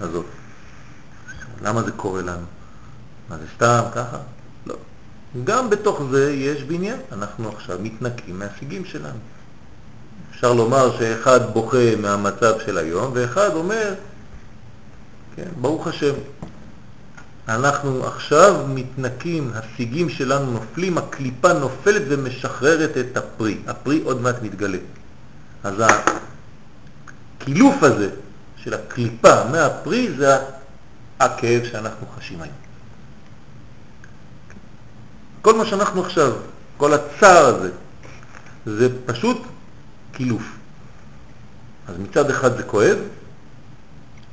הזאת? 0.00 0.24
למה 1.62 1.82
זה 1.82 1.92
קורה 1.92 2.22
לנו? 2.22 2.46
מה 3.28 3.36
זה 3.38 3.44
סתם 3.56 3.82
ככה? 3.94 4.18
לא. 4.66 4.74
גם 5.44 5.70
בתוך 5.70 6.02
זה 6.10 6.32
יש 6.32 6.62
בניין, 6.62 7.00
אנחנו 7.12 7.48
עכשיו 7.48 7.78
מתנקים 7.82 8.38
מהשיגים 8.38 8.84
שלנו. 8.84 9.18
אפשר 10.30 10.52
לומר 10.52 10.98
שאחד 10.98 11.40
בוכה 11.52 11.96
מהמצב 11.98 12.54
של 12.66 12.78
היום, 12.78 13.10
ואחד 13.14 13.50
אומר, 13.54 13.94
כן, 15.36 15.48
ברוך 15.60 15.86
השם, 15.86 16.14
אנחנו 17.48 18.06
עכשיו 18.06 18.64
מתנקים, 18.68 19.50
השיגים 19.54 20.08
שלנו 20.08 20.52
נופלים, 20.52 20.98
הקליפה 20.98 21.52
נופלת 21.52 22.02
ומשחררת 22.08 22.96
את 22.96 23.16
הפרי. 23.16 23.58
הפרי 23.66 24.02
עוד 24.04 24.20
מעט 24.20 24.42
מתגלה. 24.42 24.78
אז 25.64 25.74
הקילוף 27.40 27.82
הזה 27.82 28.10
של 28.56 28.74
הקליפה 28.74 29.44
מהפרי 29.52 30.12
זה 30.16 30.36
הכאב 31.20 31.64
שאנחנו 31.64 32.06
חשים 32.16 32.42
היום. 32.42 32.54
כל 35.42 35.54
מה 35.58 35.66
שאנחנו 35.66 36.04
עכשיו, 36.04 36.32
כל 36.76 36.94
הצער 36.94 37.46
הזה, 37.46 37.70
זה 38.66 38.88
פשוט 39.06 39.42
קילוף. 40.12 40.42
אז 41.88 41.94
מצד 41.98 42.30
אחד 42.30 42.56
זה 42.56 42.62
כואב, 42.62 42.98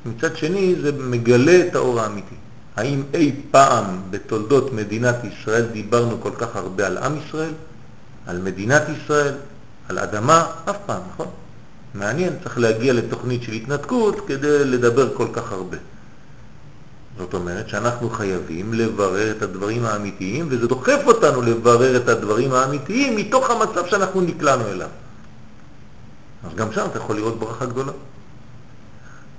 מצד 0.06 0.36
שני 0.36 0.74
זה 0.82 0.92
מגלה 0.92 1.66
את 1.66 1.74
האור 1.74 2.00
האמיתי. 2.00 2.34
האם 2.76 3.02
אי 3.14 3.32
פעם 3.50 4.02
בתולדות 4.10 4.72
מדינת 4.72 5.16
ישראל 5.24 5.64
דיברנו 5.66 6.20
כל 6.20 6.32
כך 6.38 6.56
הרבה 6.56 6.86
על 6.86 6.98
עם 6.98 7.18
ישראל, 7.18 7.52
על 8.26 8.38
מדינת 8.42 8.82
ישראל, 8.88 9.34
על 9.88 9.98
אדמה? 9.98 10.46
אף 10.70 10.76
פעם, 10.86 11.02
נכון? 11.12 11.28
מעניין, 11.94 12.32
צריך 12.42 12.58
להגיע 12.58 12.92
לתוכנית 12.92 13.42
של 13.42 13.52
התנתקות 13.52 14.26
כדי 14.26 14.64
לדבר 14.64 15.14
כל 15.14 15.28
כך 15.32 15.52
הרבה. 15.52 15.76
זאת 17.18 17.34
אומרת 17.34 17.68
שאנחנו 17.68 18.10
חייבים 18.10 18.74
לברר 18.74 19.30
את 19.30 19.42
הדברים 19.42 19.84
האמיתיים, 19.84 20.46
וזה 20.50 20.66
דוחף 20.66 21.00
אותנו 21.06 21.42
לברר 21.42 21.96
את 21.96 22.08
הדברים 22.08 22.52
האמיתיים 22.52 23.16
מתוך 23.16 23.50
המצב 23.50 23.86
שאנחנו 23.86 24.20
נקלענו 24.20 24.68
אליו. 24.68 24.88
אז 26.44 26.54
גם 26.54 26.72
שם 26.72 26.86
אתה 26.90 26.98
יכול 26.98 27.16
לראות 27.16 27.38
ברכה 27.38 27.66
גדולה. 27.66 27.92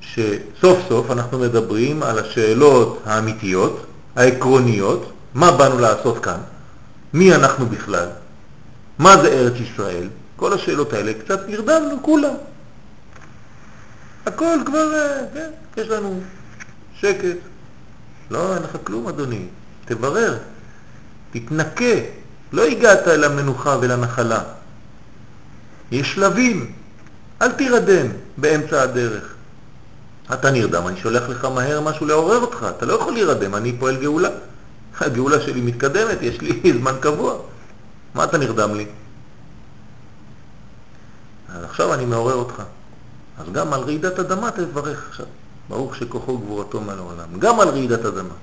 שסוף 0.02 0.80
סוף 0.90 1.12
אנחנו 1.12 1.40
מדברים 1.40 2.04
על 2.04 2.20
השאלות 2.20 3.02
האמיתיות, 3.06 3.86
העקרוניות, 4.16 5.12
מה 5.34 5.52
באנו 5.52 5.80
לעשות 5.80 6.24
כאן, 6.24 6.40
מי 7.14 7.36
אנחנו 7.36 7.66
בכלל, 7.66 8.08
מה 9.00 9.18
זה 9.18 9.28
ארץ 9.28 9.54
ישראל, 9.60 10.08
כל 10.36 10.54
השאלות 10.54 10.94
האלה 10.94 11.12
קצת 11.14 11.40
נרדמנו 11.50 11.98
כולם. 12.02 12.34
הכל 14.26 14.58
כבר, 14.66 14.94
אה, 14.94 15.24
כן, 15.34 15.50
יש 15.78 15.88
לנו 15.88 16.20
שקט. 17.00 17.38
לא, 18.32 18.54
אין 18.54 18.64
לך 18.64 18.78
כלום 18.84 19.08
אדוני, 19.08 19.46
תברר, 19.86 20.38
תתנקה, 21.32 21.96
לא 22.54 22.64
הגעת 22.64 23.08
אל 23.08 23.24
המנוחה 23.24 23.78
ולנחלה. 23.82 24.44
יש 25.92 26.14
שלבים, 26.14 26.72
אל 27.42 27.52
תירדם 27.52 28.08
באמצע 28.38 28.82
הדרך. 28.82 29.34
אתה 30.34 30.52
נרדם, 30.52 30.88
אני 30.88 31.00
שולח 31.00 31.30
לך 31.30 31.46
מהר 31.46 31.82
משהו 31.82 32.06
לעורר 32.06 32.40
אותך, 32.40 32.66
אתה 32.78 32.86
לא 32.86 32.94
יכול 32.94 33.14
להירדם, 33.14 33.56
אני 33.56 33.78
פועל 33.80 33.98
גאולה. 34.02 34.30
הגאולה 35.00 35.42
שלי 35.42 35.62
מתקדמת, 35.62 36.22
יש 36.22 36.42
לי 36.42 36.62
זמן 36.80 36.96
קבוע. 37.00 37.36
מה 38.16 38.24
אתה 38.24 38.38
נרדם 38.38 38.76
לי? 38.76 38.86
אז 41.50 41.64
עכשיו 41.64 41.94
אני 41.94 42.06
מעורר 42.06 42.36
אותך. 42.36 42.64
אז 43.38 43.46
גם 43.52 43.74
על 43.74 43.82
רעידת 43.82 44.20
אדמה 44.20 44.52
תברך 44.52 45.06
עכשיו. 45.10 45.26
ברוך 45.70 45.96
שכוחו 45.96 46.38
גבורתו 46.38 46.82
מעל 46.82 46.98
העולם. 46.98 47.40
גם 47.40 47.60
על 47.60 47.70
רעידת 47.70 48.06
אדמה. 48.06 48.34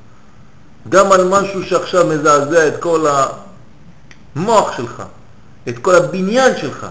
גם 0.88 1.12
על 1.12 1.28
משהו 1.28 1.62
שעכשיו 1.64 2.06
מזעזע 2.06 2.68
את 2.68 2.82
כל 2.82 3.06
המוח 4.36 4.76
שלך, 4.76 5.02
את 5.68 5.78
כל 5.78 5.94
הבניין 5.94 6.52
שלך. 6.60 6.86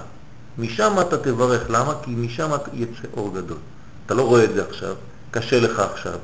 משם 0.57 0.93
אתה 1.01 1.17
תברך. 1.17 1.69
למה? 1.69 1.93
כי 2.03 2.11
משם 2.11 2.49
יצא 2.73 3.07
אור 3.13 3.33
גדול. 3.35 3.57
אתה 4.05 4.13
לא 4.13 4.21
רואה 4.21 4.43
את 4.43 4.53
זה 4.53 4.65
עכשיו, 4.69 4.95
קשה 5.31 5.59
לך 5.59 5.79
עכשיו. 5.79 6.17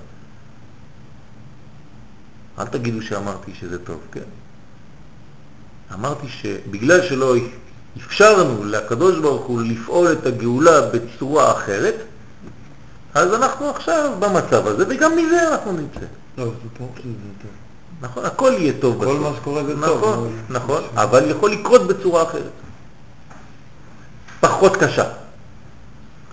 אל 2.60 2.66
תגידו 2.66 3.01
שאמרתי 3.01 3.51
שזה 3.60 3.80
טוב, 3.80 3.99
כן? 4.12 4.30
אמרתי 5.93 6.28
שבגלל 6.28 7.01
שלא 7.01 7.36
אפשרנו 7.97 8.64
לקדוש 8.64 9.20
ברוך 9.20 9.45
הוא 9.45 9.62
לפעול 9.62 10.12
את 10.12 10.26
הגאולה 10.26 10.82
בצורה 10.82 11.51
אחרת, 11.51 11.95
אז 13.14 13.34
אנחנו 13.34 13.70
עכשיו 13.70 14.12
במצב 14.20 14.68
הזה, 14.68 14.86
וגם 14.89 15.12
מזה 15.18 15.47
אנחנו 15.51 15.72
נמצא. 15.72 16.05
לא, 16.38 16.45
זה 16.45 16.51
טוב 16.78 16.89
שזה 16.97 17.14
טוב. 17.41 17.51
נכון, 18.01 18.26
הכל 18.26 18.51
יהיה 18.57 18.74
טוב 18.80 18.97
כל 18.97 19.05
בסוף. 19.05 19.20
מה 19.20 19.36
שקורה 19.36 19.64
זה 19.64 19.76
נכון, 19.76 20.01
טוב. 20.01 20.28
נכון, 20.49 20.84
אבל 20.95 21.30
יכול 21.30 21.51
לקרות 21.51 21.88
בצורה 21.88 22.24
אחרת. 22.24 22.51
פחות 24.39 24.78
קשה. 24.78 25.05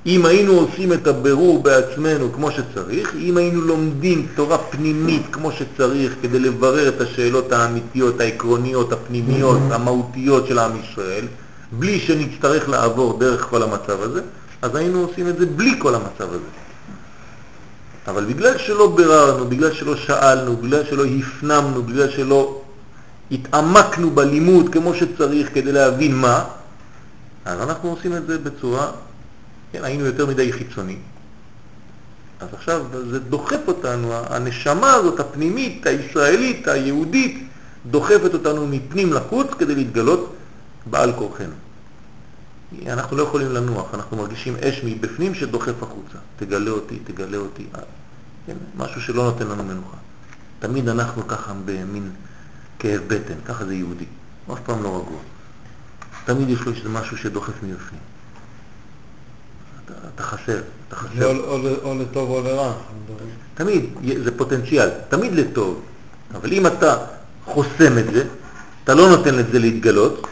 אם 0.07 0.27
היינו 0.27 0.53
עושים 0.53 0.93
את 0.93 1.07
הבירור 1.07 1.63
בעצמנו 1.63 2.33
כמו 2.33 2.51
שצריך, 2.51 3.15
אם 3.15 3.37
היינו 3.37 3.61
לומדים 3.61 4.27
תורה 4.35 4.59
פנימית 4.59 5.23
כמו 5.33 5.53
שצריך 5.53 6.15
כדי 6.23 6.39
לברר 6.39 6.89
את 6.89 7.01
השאלות 7.01 7.53
האמיתיות, 7.53 8.21
העקרוניות, 8.21 8.93
הפנימיות, 8.93 9.59
המהותיות 9.71 10.47
של 10.47 10.59
עם 10.59 10.73
ישראל, 10.81 11.27
בלי 11.73 12.01
שנצטרך 12.01 12.69
לעבור 12.69 13.19
דרך 13.19 13.47
כל 13.51 13.63
המצב 13.63 14.03
הזה, 14.03 14.21
אז 14.63 14.75
היינו 14.75 15.01
עושים 15.01 15.29
את 15.29 15.39
זה 15.39 15.47
בלי 15.47 15.75
כל 15.79 15.95
המצב 15.95 16.29
הזה. 16.29 16.66
אבל 18.09 18.25
בגלל 18.25 18.59
שלא 18.59 18.97
ביררנו, 18.97 19.49
בגלל 19.49 19.73
שלא 19.73 19.97
שאלנו, 19.97 20.57
בגלל 20.57 20.85
שלא 20.85 21.05
הפנמנו, 21.05 21.83
בגלל 21.83 22.11
שלא 22.11 22.63
התעמקנו 23.31 24.11
בלימוד 24.11 24.69
כמו 24.73 24.95
שצריך 24.95 25.55
כדי 25.55 25.73
להבין 25.73 26.17
מה, 26.17 26.45
אז 27.45 27.61
אנחנו 27.61 27.91
עושים 27.91 28.17
את 28.17 28.27
זה 28.27 28.39
בצורה, 28.39 28.91
כן, 29.73 29.85
היינו 29.85 30.05
יותר 30.05 30.27
מדי 30.27 30.53
חיצוני. 30.53 30.97
אז 32.41 32.49
עכשיו 32.53 32.85
זה 33.11 33.19
דוחף 33.19 33.61
אותנו, 33.67 34.13
הנשמה 34.13 34.93
הזאת, 34.95 35.21
הפנימית, 35.21 35.87
הישראלית, 35.87 36.69
היהודית, 36.69 37.49
דוחפת 37.87 38.35
אותנו 38.35 38.67
מפנים 38.67 39.13
לחוץ 39.13 39.47
כדי 39.59 39.75
להתגלות 39.75 40.35
בעל 40.87 41.13
כורחנו. 41.13 41.66
אנחנו 42.87 43.17
לא 43.17 43.23
יכולים 43.23 43.53
לנוח, 43.53 43.95
אנחנו 43.95 44.17
מרגישים 44.17 44.57
אש 44.57 44.81
מבפנים 44.85 45.35
שדוחף 45.35 45.83
החוצה. 45.83 46.19
תגלה 46.37 46.71
אותי, 46.71 46.99
תגלה 47.05 47.37
אותי. 47.37 47.67
כן, 48.47 48.57
משהו 48.77 49.01
שלא 49.01 49.23
נותן 49.25 49.47
לנו 49.47 49.63
מנוחה. 49.65 49.97
תמיד 50.59 50.89
אנחנו 50.89 51.29
ככה 51.29 51.53
במין 51.65 52.11
כאב 52.79 53.01
בטן, 53.07 53.35
ככה 53.45 53.65
זה 53.65 53.75
יהודי. 53.75 54.05
אף 54.53 54.59
פעם 54.65 54.83
לא 54.83 54.89
רגוע. 54.89 55.19
תמיד 56.25 56.49
יש 56.49 56.61
לו 56.61 56.73
איזה 56.73 56.89
משהו 56.89 57.17
שדוחף 57.19 57.53
מבפנים. 57.63 58.01
אתה, 59.85 59.95
אתה 60.15 60.23
חסר, 60.23 60.61
אתה 60.89 60.97
חסר. 60.97 61.25
או- 61.37 61.45
או 61.53 61.59
ל- 61.59 61.77
או 61.83 61.95
לטוב 61.99 62.31
או 62.31 62.43
לרע. 62.43 62.73
תמיד, 63.55 63.85
זה 64.25 64.37
פוטנציאל, 64.39 64.89
תמיד 65.09 65.33
לטוב. 65.33 65.81
אבל 66.35 66.53
אם 66.53 66.67
אתה 66.67 66.97
חוסם 67.45 67.99
את 67.99 68.13
זה, 68.13 68.25
אתה 68.85 68.95
לא 68.95 69.09
נותן 69.09 69.35
לזה 69.35 69.59
להתגלות, 69.59 70.26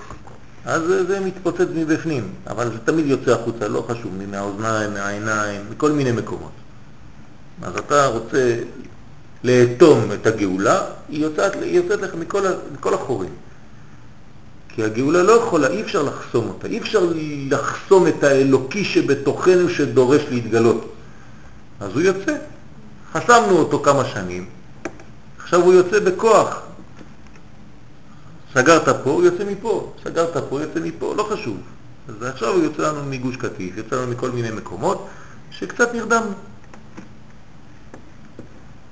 אז 0.64 0.82
זה, 0.82 1.20
מתפוצץ 1.20 1.66
מבפנים. 1.74 2.28
אבל 2.46 2.70
זה 2.70 2.78
תמיד 2.84 3.06
יוצא 3.06 3.30
החוצה, 3.30 3.68
לא 3.68 3.84
חשוב, 3.88 4.12
מהאוזניים, 4.30 4.94
מהעיניים, 4.94 5.60
מכל 5.70 5.92
מיני 5.92 6.12
מקומות. 6.12 6.52
אז 7.62 7.76
אתה 7.76 8.06
רוצה 8.06 8.56
לאטום 9.44 10.12
את 10.12 10.26
הגאולה, 10.26 10.82
היא 11.08 11.22
יוצאת, 11.22 11.54
היא 11.54 11.76
יוצאת 11.76 12.00
לך 12.02 12.14
מכל, 12.14 12.42
מכל 12.72 12.94
החורים. 12.94 13.30
כי 14.68 14.84
הגאולה 14.84 15.22
לא 15.22 15.32
יכולה, 15.32 15.68
אי 15.68 15.82
אפשר 15.82 16.02
לחסום 16.02 16.48
אותה, 16.48 16.66
אי 16.66 16.78
אפשר 16.78 17.12
לחסום 17.50 18.06
את 18.06 18.24
האלוקי 18.24 18.84
שבתוכנו 18.84 19.68
שדורש 19.68 20.22
להתגלות. 20.30 20.92
אז 21.80 21.92
הוא 21.92 22.02
יוצא. 22.02 22.36
חסמנו 23.12 23.58
אותו 23.58 23.82
כמה 23.82 24.04
שנים, 24.04 24.46
עכשיו 25.38 25.60
הוא 25.60 25.72
יוצא 25.72 26.00
בכוח. 26.00 26.62
סגרת 28.54 28.88
פה, 28.88 29.10
הוא 29.10 29.22
יוצא 29.22 29.44
מפה, 29.44 29.92
סגרת 30.04 30.36
פה, 30.48 30.60
יוצא 30.60 30.80
מפה, 30.80 31.14
לא 31.16 31.22
חשוב. 31.22 31.56
אז 32.08 32.22
עכשיו 32.22 32.48
הוא 32.48 32.62
יוצא 32.62 32.82
לנו 32.82 33.04
מגוש 33.04 33.36
קטיף, 33.36 33.76
יוצא 33.76 33.96
לנו 33.96 34.12
מכל 34.12 34.30
מיני 34.30 34.50
מקומות 34.50 35.08
שקצת 35.50 35.94
נרדמנו. 35.94 36.32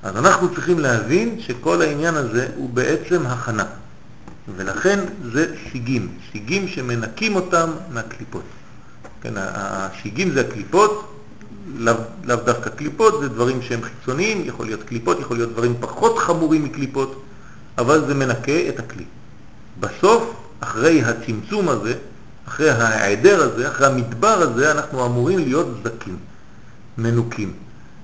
אז 0.03 0.17
אנחנו 0.17 0.55
צריכים 0.55 0.79
להבין 0.79 1.41
שכל 1.41 1.83
העניין 1.83 2.15
הזה 2.15 2.49
הוא 2.57 2.71
בעצם 2.71 3.27
הכנה. 3.27 3.65
ולכן 4.57 4.99
זה 5.33 5.55
שיגים, 5.57 6.09
שיגים 6.33 6.69
שמנקים 6.69 7.37
אותם 7.37 7.71
מהקליפות. 7.93 8.43
כן, 9.21 9.33
השיגים 9.37 10.31
זה 10.31 10.41
הקליפות, 10.41 11.09
לאו 11.77 11.95
לאו 12.25 12.37
דווקא 12.37 12.71
קליפות, 12.71 13.21
זה 13.21 13.29
דברים 13.29 13.63
שהם 13.63 13.81
חיצוניים, 13.83 14.43
יכול 14.45 14.67
להיות 14.67 14.83
קליפות, 14.83 15.21
יכול 15.21 15.37
להיות 15.37 15.53
דברים 15.53 15.75
פחות 15.81 16.19
חמורים 16.19 16.65
מקליפות, 16.65 17.23
אבל 17.79 18.07
זה 18.07 18.15
מנקה 18.15 18.69
את 18.69 18.79
הכלי. 18.79 19.05
בסוף, 19.83 20.35
אחרי 20.61 21.03
הצמצום 21.03 21.69
הזה, 21.69 21.95
אחרי 22.49 22.71
ההיעדר 22.71 23.43
הזה, 23.43 23.69
אחרי 23.69 23.87
המדבר 23.87 24.29
הזה, 24.29 24.71
אנחנו 24.71 25.07
אמורים 25.07 25.39
להיות 25.39 25.67
זקים, 25.85 26.17
מנוקים. 26.99 27.53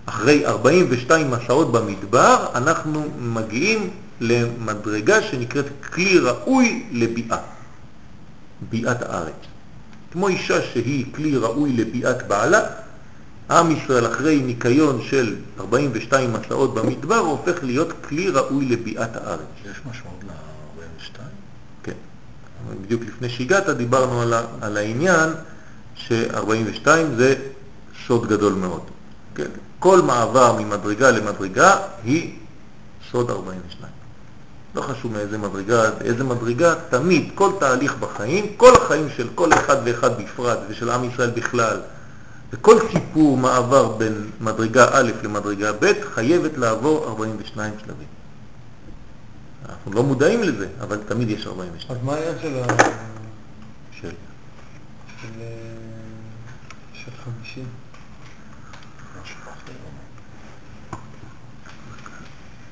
אחרי 0.06 0.46
42 0.46 1.30
מסעות 1.30 1.72
במדבר, 1.72 2.46
אנחנו 2.54 3.06
מגיעים 3.18 3.90
למדרגה 4.20 5.22
שנקראת 5.22 5.66
כלי 5.92 6.18
ראוי 6.18 6.86
לביאה, 6.92 7.38
ביאת 8.70 9.02
הארץ. 9.02 9.34
כמו 10.12 10.28
אישה 10.28 10.62
שהיא 10.62 11.06
כלי 11.14 11.36
ראוי 11.36 11.72
לביאת 11.72 12.28
בעלה, 12.28 12.60
עם 13.50 13.70
ישראל 13.70 14.06
אחרי 14.06 14.40
ניקיון 14.40 15.02
של 15.02 15.36
42 15.60 16.32
מסעות 16.32 16.74
במדבר 16.74 17.18
הופך 17.18 17.64
להיות 17.64 17.92
כלי 18.08 18.28
ראוי 18.28 18.64
לביאת 18.64 19.16
הארץ. 19.16 19.40
יש 19.64 19.76
משמעות 19.90 20.17
ל-42? 20.17 20.17
בדיוק 22.82 23.02
לפני 23.02 23.28
שהגעת 23.28 23.68
דיברנו 23.68 24.22
על, 24.22 24.34
על 24.60 24.76
העניין 24.76 25.30
ש-42 25.94 26.86
זה 27.16 27.34
סוד 28.06 28.28
גדול 28.28 28.52
מאוד. 28.52 28.82
כן. 29.34 29.48
כל 29.78 30.02
מעבר 30.02 30.56
ממדרגה 30.58 31.10
למדרגה 31.10 31.76
היא 32.04 32.38
סוד 33.10 33.30
42. 33.30 33.92
לא 34.74 34.82
חשוב 34.82 35.12
מאיזה 35.12 35.38
מדרגה, 35.38 35.82
איזה 36.00 36.24
מדרגה, 36.24 36.74
תמיד, 36.90 37.30
כל 37.34 37.50
תהליך 37.60 37.96
בחיים, 38.00 38.46
כל 38.56 38.72
החיים 38.76 39.08
של 39.16 39.28
כל 39.34 39.52
אחד 39.52 39.76
ואחד 39.84 40.22
בפרט 40.22 40.58
ושל 40.68 40.90
עם 40.90 41.04
ישראל 41.04 41.30
בכלל, 41.30 41.80
וכל 42.52 42.76
סיפור 42.92 43.36
מעבר 43.36 43.88
בין 43.88 44.30
מדרגה 44.40 44.86
א' 44.92 45.10
למדרגה 45.22 45.72
ב' 45.72 45.92
חייבת 46.14 46.58
לעבור 46.58 47.04
42 47.08 47.72
שלבים. 47.80 48.17
אנחנו 49.68 49.92
לא 49.92 50.02
מודעים 50.02 50.42
לזה, 50.42 50.68
אבל 50.80 50.98
תמיד 51.08 51.30
יש 51.30 51.46
42 51.46 51.98
אז 52.00 52.04
מה 52.04 52.14
העניין 52.14 52.34
של 52.42 52.58
ה... 52.58 52.66
של... 54.00 54.10
של... 55.22 55.40
אה, 55.40 55.46
של 56.92 57.10
חמישים? 57.24 57.64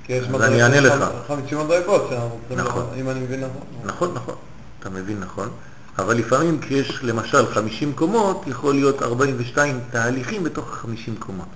כי 0.04 0.12
יש 0.12 0.24
אז 0.24 0.28
מדרגות 0.28 0.48
אני 0.48 0.62
אענה 0.62 0.80
לך. 0.80 1.04
חמישים 1.26 1.58
מדרגות, 1.58 2.06
שאנחנו 2.10 2.38
מדברים 2.50 2.66
נכון. 2.66 2.86
אם 2.96 3.10
אני 3.10 3.20
מבין 3.20 3.40
נכון. 3.40 3.62
נכון, 3.84 4.14
נכון, 4.14 4.34
אתה 4.80 4.90
מבין 4.90 5.20
נכון, 5.20 5.50
אבל 5.98 6.16
לפעמים 6.16 6.60
כשיש 6.60 6.98
למשל 7.02 7.46
50 7.46 7.92
קומות, 7.92 8.44
יכול 8.46 8.74
להיות 8.74 9.02
42 9.02 9.80
תהליכים 9.90 10.44
בתוך 10.44 10.74
50 10.74 11.16
קומות. 11.16 11.48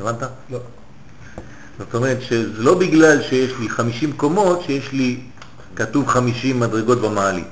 הבנת? 0.00 0.22
לא. 0.50 0.58
זאת 1.78 1.94
אומרת 1.94 2.22
שזה 2.22 2.62
לא 2.62 2.74
בגלל 2.74 3.22
שיש 3.22 3.52
לי 3.60 3.68
50 3.68 4.12
קומות 4.12 4.62
שיש 4.66 4.92
לי, 4.92 5.20
כתוב 5.76 6.06
50 6.06 6.60
מדרגות 6.60 7.00
במעלית. 7.00 7.46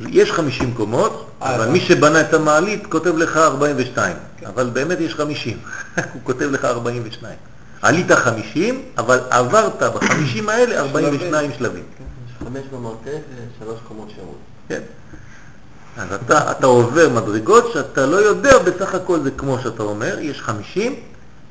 יש 0.00 0.32
50 0.32 0.74
קומות, 0.74 1.30
אבל. 1.40 1.68
מי 1.68 1.80
שבנה 1.80 2.20
את 2.20 2.34
המעלית 2.34 2.86
כותב 2.86 3.16
לך 3.16 3.36
42, 3.36 4.16
אבל 4.46 4.70
באמת 4.72 5.00
יש 5.00 5.14
50, 5.14 5.58
הוא 6.12 6.20
כותב 6.24 6.50
לך 6.50 6.64
42. 6.64 7.34
עלית 7.82 8.12
50, 8.12 8.82
אבל 8.98 9.20
עברת 9.30 9.82
ב-50 9.82 10.50
האלה 10.50 10.80
42 10.80 11.50
שלבים. 11.58 11.82
יש 11.82 12.48
חמש 12.48 12.62
במרתף 12.72 13.18
ושלוש 13.58 13.78
קומות 13.88 14.08
שירות. 14.14 14.38
כן. 14.68 14.80
אז 15.96 16.12
אתה, 16.12 16.50
אתה 16.50 16.66
עובר 16.66 17.08
מדרגות 17.08 17.70
שאתה 17.72 18.06
לא 18.06 18.16
יודע, 18.16 18.58
בסך 18.58 18.94
הכל 18.94 19.20
זה 19.20 19.30
כמו 19.30 19.58
שאתה 19.62 19.82
אומר, 19.82 20.18
יש 20.20 20.40
50, 20.40 20.94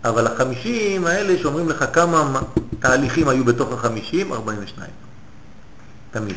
אבל 0.03 0.27
ה-50 0.27 1.07
האלה 1.07 1.37
שאומרים 1.39 1.69
לך 1.69 1.85
כמה 1.93 2.41
תהליכים 2.79 3.29
היו 3.29 3.45
בתוך 3.45 3.85
ה-50, 3.85 4.33
42. 4.33 4.89
תמיד. 6.11 6.35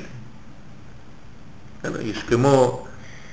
יש 2.00 2.22
כמו 2.22 2.86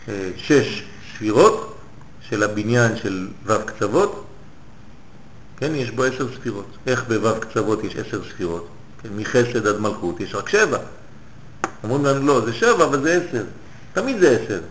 אה, 0.08 0.32
שש 0.38 0.84
ספירות 1.14 1.78
של 2.22 2.44
הבניין 2.44 2.96
של 2.96 3.28
ו' 3.46 3.66
קצוות, 3.66 4.26
כן, 5.58 5.76
יש 5.76 5.92
בו 5.92 6.04
עשר 6.04 6.28
ספירות. 6.36 6.68
איך 6.88 7.04
בו' 7.08 7.40
קצוות 7.40 7.84
יש 7.84 7.96
עשר 7.96 8.22
ספירות? 8.30 8.68
כן, 9.04 9.10
מחסד 9.16 9.68
עד 9.68 9.80
מלכות 9.80 10.20
יש 10.20 10.36
רק 10.36 10.50
שבע. 10.50 10.78
אומרים 11.84 12.06
לנו 12.06 12.28
לא, 12.28 12.46
זה 12.46 12.54
שבע, 12.54 12.84
אבל 12.84 13.02
זה 13.02 13.14
עשר. 13.14 13.44
תמיד 13.94 14.20
זה 14.20 14.40
עשר. 14.40 14.62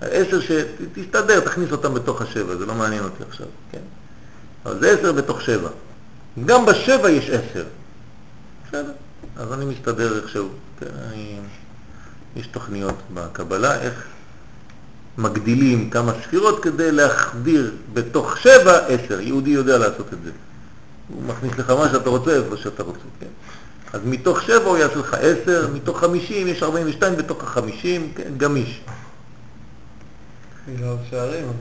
עשר 0.00 0.40
שתסתדר, 0.40 1.40
תכניס 1.40 1.72
אותם 1.72 1.94
בתוך 1.94 2.22
השבע, 2.22 2.56
זה 2.56 2.66
לא 2.66 2.74
מעניין 2.74 3.04
אותי 3.04 3.22
עכשיו, 3.28 3.46
כן? 3.72 3.78
אבל 4.64 4.80
זה 4.80 4.90
עשר 4.90 5.12
בתוך 5.12 5.42
שבע. 5.42 5.68
גם 6.44 6.66
בשבע 6.66 7.10
יש 7.10 7.30
עשר. 7.30 7.64
בסדר, 8.68 8.92
אז 9.36 9.52
אני 9.52 9.64
מסתדר 9.64 10.16
איכשהו. 10.16 10.48
כן, 10.80 10.86
אני... 11.08 11.38
יש 12.36 12.46
תוכניות 12.46 12.94
בקבלה, 13.14 13.80
איך 13.80 14.06
מגדילים 15.18 15.90
כמה 15.90 16.12
ספירות 16.22 16.62
כדי 16.62 16.92
להחדיר 16.92 17.74
בתוך 17.92 18.36
שבע 18.38 18.86
עשר. 18.86 19.20
יהודי 19.20 19.50
יודע 19.50 19.78
לעשות 19.78 20.12
את 20.12 20.18
זה. 20.24 20.30
הוא 21.08 21.22
מכניס 21.22 21.58
לך 21.58 21.70
מה 21.70 21.88
שאתה 21.92 22.10
רוצה 22.10 22.30
איפה 22.36 22.56
שאתה 22.56 22.82
רוצה, 22.82 22.98
כן? 23.20 23.26
אז 23.92 24.00
מתוך 24.04 24.42
שבע 24.42 24.64
הוא 24.64 24.78
יעשה 24.78 24.96
לך 24.96 25.14
עשר, 25.14 25.68
מתוך 25.74 26.00
חמישים 26.00 26.46
יש 26.48 26.62
ארבעים 26.62 26.86
ושתיים 26.88 27.16
בתוך 27.16 27.42
החמישים, 27.42 28.12
כן, 28.16 28.32
גמיש. 28.36 28.80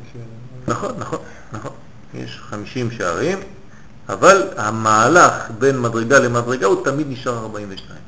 חושב. 0.05 0.19
נכון, 0.67 0.91
נכון, 0.99 1.19
נכון. 1.53 1.71
יש 2.13 2.39
חמישים 2.49 2.91
שערים, 2.91 3.39
אבל 4.09 4.47
המהלך 4.57 5.51
בין 5.59 5.81
מדרגה 5.81 6.19
למדרגה 6.19 6.65
הוא 6.65 6.85
תמיד 6.85 7.07
נשאר 7.09 7.37
42. 7.37 7.99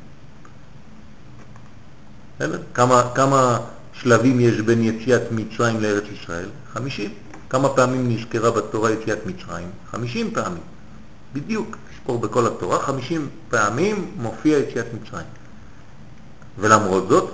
בסדר? 2.35 2.59
כמה, 2.73 3.03
כמה 3.15 3.59
שלבים 3.93 4.39
יש 4.39 4.61
בין 4.61 4.83
יציאת 4.83 5.21
מצרים 5.31 5.81
לארץ 5.81 6.03
ישראל? 6.13 6.49
50. 6.73 7.13
כמה 7.49 7.69
פעמים 7.69 8.09
נזכרה 8.09 8.51
בתורה 8.51 8.91
יציאת 8.91 9.19
מצרים? 9.25 9.71
50 9.91 10.31
פעמים. 10.33 10.63
בדיוק, 11.33 11.77
תספור 11.91 12.19
בכל 12.19 12.47
התורה, 12.47 12.79
50 12.79 13.29
פעמים 13.49 14.11
מופיע 14.15 14.57
יציאת 14.57 14.85
מצרים. 14.93 15.25
ולמרות 16.59 17.09
זאת, 17.09 17.31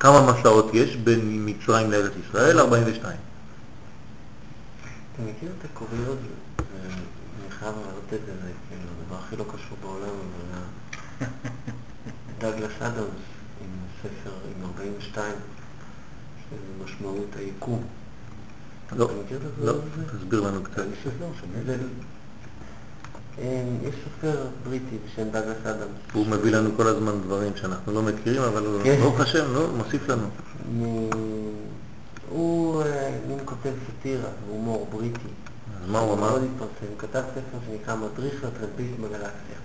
כמה 0.00 0.32
מסעות 0.32 0.70
יש 0.74 0.96
בין 0.96 1.20
מצרים 1.46 1.90
לארץ 1.90 2.12
ישראל? 2.28 2.58
42. 2.58 3.16
אתה 5.14 5.22
מכיר 5.22 5.50
את 5.58 5.64
הקוריוז? 5.64 6.18
זה- 6.18 6.88
אני 6.88 7.50
חייב 7.50 7.74
להראות 7.86 8.04
את 8.14 8.20
זה, 8.26 8.32
זה 8.42 8.50
כאילו 8.68 8.82
הדבר 9.02 9.16
הכי 9.24 9.36
לא 9.36 9.44
קשור 9.44 9.76
בעולם, 9.82 10.08
אבל 10.14 11.28
דאגלס 12.38 12.72
אדמס 12.80 12.98
עם 13.60 13.68
ספר 14.02 14.30
עם 14.58 14.64
42, 14.64 15.34
של 16.50 16.56
משמעות 16.84 17.26
היקום. 17.36 17.84
לא, 18.96 19.10
לא? 19.64 19.72
תסביר 20.18 20.40
לנו 20.40 20.62
קצת. 20.62 20.82
זה- 21.66 21.76
אה, 23.38 23.64
יש 23.82 23.94
סופר 24.04 24.36
בריטי 24.64 24.96
בשם 25.06 25.28
דאגלס 25.30 25.66
אדמס. 25.66 25.88
הוא 26.12 26.26
מביא 26.26 26.52
לנו 26.52 26.70
כל 26.76 26.86
הזמן 26.86 27.12
דברים 27.22 27.52
שאנחנו 27.56 27.92
לא 27.92 28.02
מכירים, 28.02 28.42
אבל 28.42 28.64
כן. 28.84 28.96
ברוך 29.00 29.20
השם, 29.20 29.52
נו, 29.52 29.76
מוסיף 29.76 30.08
לנו. 30.08 30.28
הוא 32.32 32.82
אה, 32.82 33.10
מין 33.28 33.38
כותב 33.44 33.70
סאטירה, 33.86 34.28
הומור 34.48 34.88
בריטי. 34.92 35.28
מה 35.86 35.98
הוא 35.98 36.14
אמר? 36.14 36.30
מאוד 36.30 36.42
התפרסם. 36.42 36.86
הוא 36.88 36.98
כתב 36.98 37.22
ספר 37.30 37.58
שנקרא 37.66 37.94
מדריך 37.94 38.44
לטרמפיסט 38.44 38.98
בגלקסיה. 39.00 39.56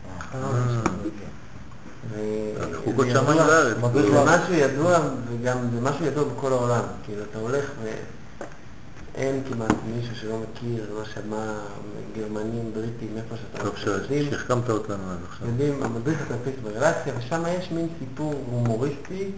ו- 2.10 2.78
חוקות 2.86 3.06
זה 3.06 3.14
שמיים 3.14 4.26
משהו 4.26 4.54
ידוע, 4.54 5.00
וגם 5.30 5.58
זה 5.74 5.82
משהו 5.82 6.06
ידוע 6.06 6.24
בכל 6.24 6.52
העולם. 6.52 6.84
כאילו, 7.06 7.24
אתה 7.32 7.40
הולך 7.40 7.66
ואין 7.84 9.44
כמעט 9.50 9.74
מישהו 9.96 10.16
שלא 10.16 10.40
מכיר 10.40 10.86
לא 10.94 11.06
שמע 11.06 11.54
גרמנים, 12.16 12.72
בריטים, 12.74 13.18
איפה 13.18 13.36
שאתה 13.38 13.64
טוב 13.64 13.76
שהחכמת 14.08 14.70
אותנו 14.70 15.12
עד 15.12 15.18
עכשיו. 15.30 15.48
יודעים, 15.48 15.84
המדריך 15.84 16.22
הטרמפיסט 16.22 16.58
בגלקסיה, 16.64 17.14
ושם 17.18 17.44
יש 17.60 17.72
מין 17.72 17.88
סיפור 18.00 18.34
הומוריסטי 18.52 19.32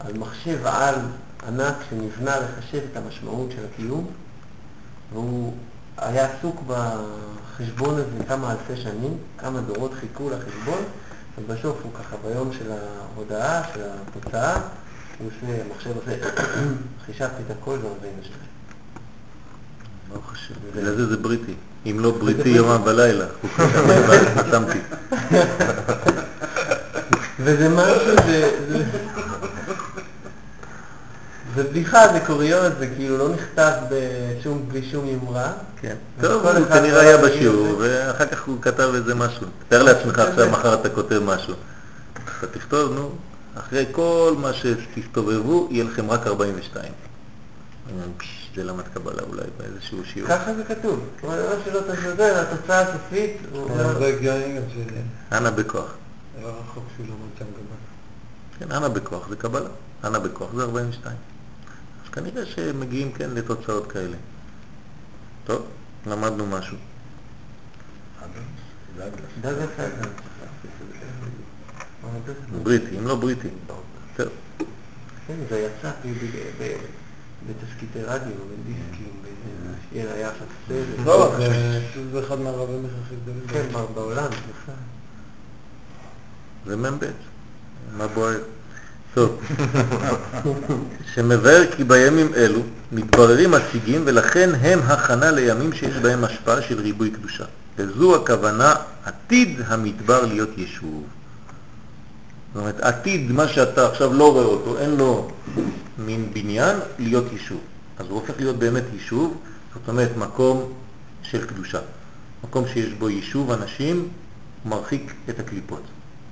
על 0.00 0.12
מחשב 0.18 0.66
על 0.66 0.94
ענק 1.46 1.74
שנבנה 1.90 2.36
לחשב 2.40 2.80
את 2.92 2.96
המשמעות 2.96 3.50
של 3.50 3.64
הקיום, 3.72 4.06
והוא 5.12 5.54
היה 5.96 6.28
עסוק 6.32 6.62
בחשבון 6.66 7.94
הזה 7.94 8.24
כמה 8.28 8.52
אלפי 8.52 8.82
שנים, 8.82 9.18
כמה 9.38 9.60
דורות 9.60 9.94
חיכו 10.00 10.30
לחשבון, 10.30 10.82
ובסוף 11.38 11.76
הוא 11.82 11.92
ככה 11.94 12.16
ביום 12.28 12.50
של 12.52 12.70
ההודעה, 12.72 13.62
של 13.74 13.80
התוצאה, 13.82 14.60
הוא 15.18 15.28
עושה, 15.28 15.62
המחשב 15.64 15.90
עושה, 15.96 16.28
חישבתי 17.06 17.42
את 17.46 17.56
הכל 17.60 17.78
ו-42. 17.82 18.48
ברוך 20.12 20.32
השם. 20.32 20.54
בגלל 20.74 20.94
זה 20.96 21.06
זה 21.06 21.16
בריטי. 21.16 21.54
אם 21.86 21.96
לא 22.00 22.10
בריטי 22.10 22.48
יומם 22.48 22.82
ולילה, 22.84 23.26
שמיים 23.56 24.02
וארץ 24.08 24.28
חתמתי. 24.36 24.78
וזה 27.40 27.68
משהו, 27.68 28.16
זה... 31.58 31.62
זה- 31.62 31.68
זה 31.68 31.70
בדיחה, 31.70 32.12
זה 32.12 32.20
קוריוז, 32.26 32.72
זה 32.78 32.86
כאילו 32.96 33.18
לא 33.18 33.28
נכתב 33.28 33.72
בשום, 33.90 34.68
בלי 34.68 34.88
שום 34.90 35.06
יומרה. 35.06 35.52
כן. 35.80 35.96
טוב, 36.20 36.46
הוא 36.46 36.66
כנראה 36.66 37.00
היה 37.00 37.16
בשיעור, 37.18 37.76
ואחר 37.78 38.26
כך 38.26 38.44
הוא 38.44 38.62
כתב 38.62 38.90
איזה 38.94 39.14
משהו. 39.14 39.46
תאר 39.68 39.82
לעצמך 39.82 40.18
עכשיו, 40.18 40.50
מחר 40.50 40.74
אתה 40.74 40.88
כותב 40.90 41.18
משהו. 41.24 41.54
אתה 42.38 42.46
תכתוב, 42.46 42.92
נו, 42.94 43.10
אחרי 43.58 43.84
כל 43.92 44.34
מה 44.38 44.50
שתסתובבו, 44.52 45.68
יהיה 45.70 45.84
לכם 45.84 46.10
רק 46.10 46.26
42. 46.26 46.92
אומרים, 47.90 48.12
"פש, 48.16 48.50
זה 48.56 48.64
למד 48.64 48.84
קבלה 48.94 49.22
אולי 49.28 49.42
באיזשהו 49.58 49.98
שיעור. 50.04 50.28
ככה 50.28 50.54
זה 50.54 50.64
כתוב. 50.64 51.00
כל 51.20 51.26
דבר 51.26 51.54
שלא 51.64 51.80
תשדר, 51.94 52.40
התוצאה 52.40 52.80
הסופית, 52.80 53.36
הוא 53.52 53.70
אבל 53.74 53.98
זה 53.98 54.06
הגיוני 54.06 54.56
גם 54.56 54.62
ש... 54.74 54.76
אנא 55.32 55.50
בכוח. 55.50 55.94
היה 56.38 56.46
רחוק 56.48 56.84
שהוא 56.96 57.06
למד 57.06 57.38
שם 57.38 57.44
גם. 57.44 58.68
כן, 58.68 58.76
אנא 58.76 58.88
בכוח 58.88 59.28
זה 59.28 59.36
קבלה. 59.36 59.68
אנא 60.04 60.18
בכוח 60.18 60.48
זה 60.56 60.62
42. 60.62 61.16
כנראה 62.18 62.46
שמגיעים 62.46 63.12
כן 63.12 63.30
לתוצאות 63.30 63.92
כאלה. 63.92 64.16
טוב, 65.44 65.66
למדנו 66.06 66.46
משהו. 66.46 66.76
בריטי, 72.62 72.98
אם 72.98 73.06
לא 73.06 73.14
בריטי. 73.14 73.48
טוב. 73.66 74.28
כן, 75.26 75.34
זה 75.50 75.58
יצא 75.58 75.90
בתסקיטי 77.46 78.02
רדיו, 78.02 78.32
בדיסקים, 78.64 79.12
היה 79.92 80.28
עכשיו 80.30 80.46
סרט. 80.68 81.06
לא, 81.06 81.34
זה- 81.38 81.80
זה 82.12 82.20
אחד 82.26 82.38
מהרבים 82.40 82.86
הכי 83.04 83.14
גדולים. 83.22 83.42
כן, 83.48 83.66
בעולם, 83.94 84.26
בכלל. 84.30 84.74
זה 86.66 86.76
מ"ב. 86.76 87.04
מה 87.96 88.06
בוער? 88.08 88.38
טוב. 89.18 89.40
שמבאר 91.14 91.64
כי 91.76 91.84
בימים 91.84 92.34
אלו 92.34 92.60
מתבררים 92.92 93.54
השיגים 93.54 94.02
ולכן 94.04 94.50
הם 94.60 94.78
הכנה 94.82 95.30
לימים 95.30 95.72
שיש 95.72 95.96
בהם 95.96 96.24
השפעה 96.24 96.62
של 96.62 96.80
ריבוי 96.80 97.10
קדושה. 97.10 97.44
וזו 97.78 98.16
הכוונה 98.16 98.74
עתיד 99.04 99.60
המדבר 99.66 100.26
להיות 100.26 100.48
יישוב. 100.56 101.04
זאת 102.54 102.60
אומרת, 102.60 102.80
עתיד, 102.80 103.32
מה 103.32 103.48
שאתה 103.48 103.88
עכשיו 103.88 104.14
לא 104.14 104.32
רואה 104.32 104.44
אותו, 104.44 104.78
אין 104.78 104.90
לו 104.96 105.30
מין 105.98 106.30
בניין, 106.34 106.76
להיות 106.98 107.24
יישוב. 107.32 107.60
אז 107.98 108.06
הוא 108.08 108.20
הופך 108.20 108.34
להיות 108.38 108.56
באמת 108.56 108.84
יישוב, 108.92 109.38
זאת 109.74 109.88
אומרת 109.88 110.16
מקום 110.16 110.72
של 111.22 111.46
קדושה. 111.46 111.78
מקום 112.44 112.64
שיש 112.72 112.92
בו 112.98 113.08
יישוב 113.10 113.50
אנשים, 113.50 114.08
מרחיק 114.66 115.12
את 115.28 115.38
הקליפות. 115.38 115.82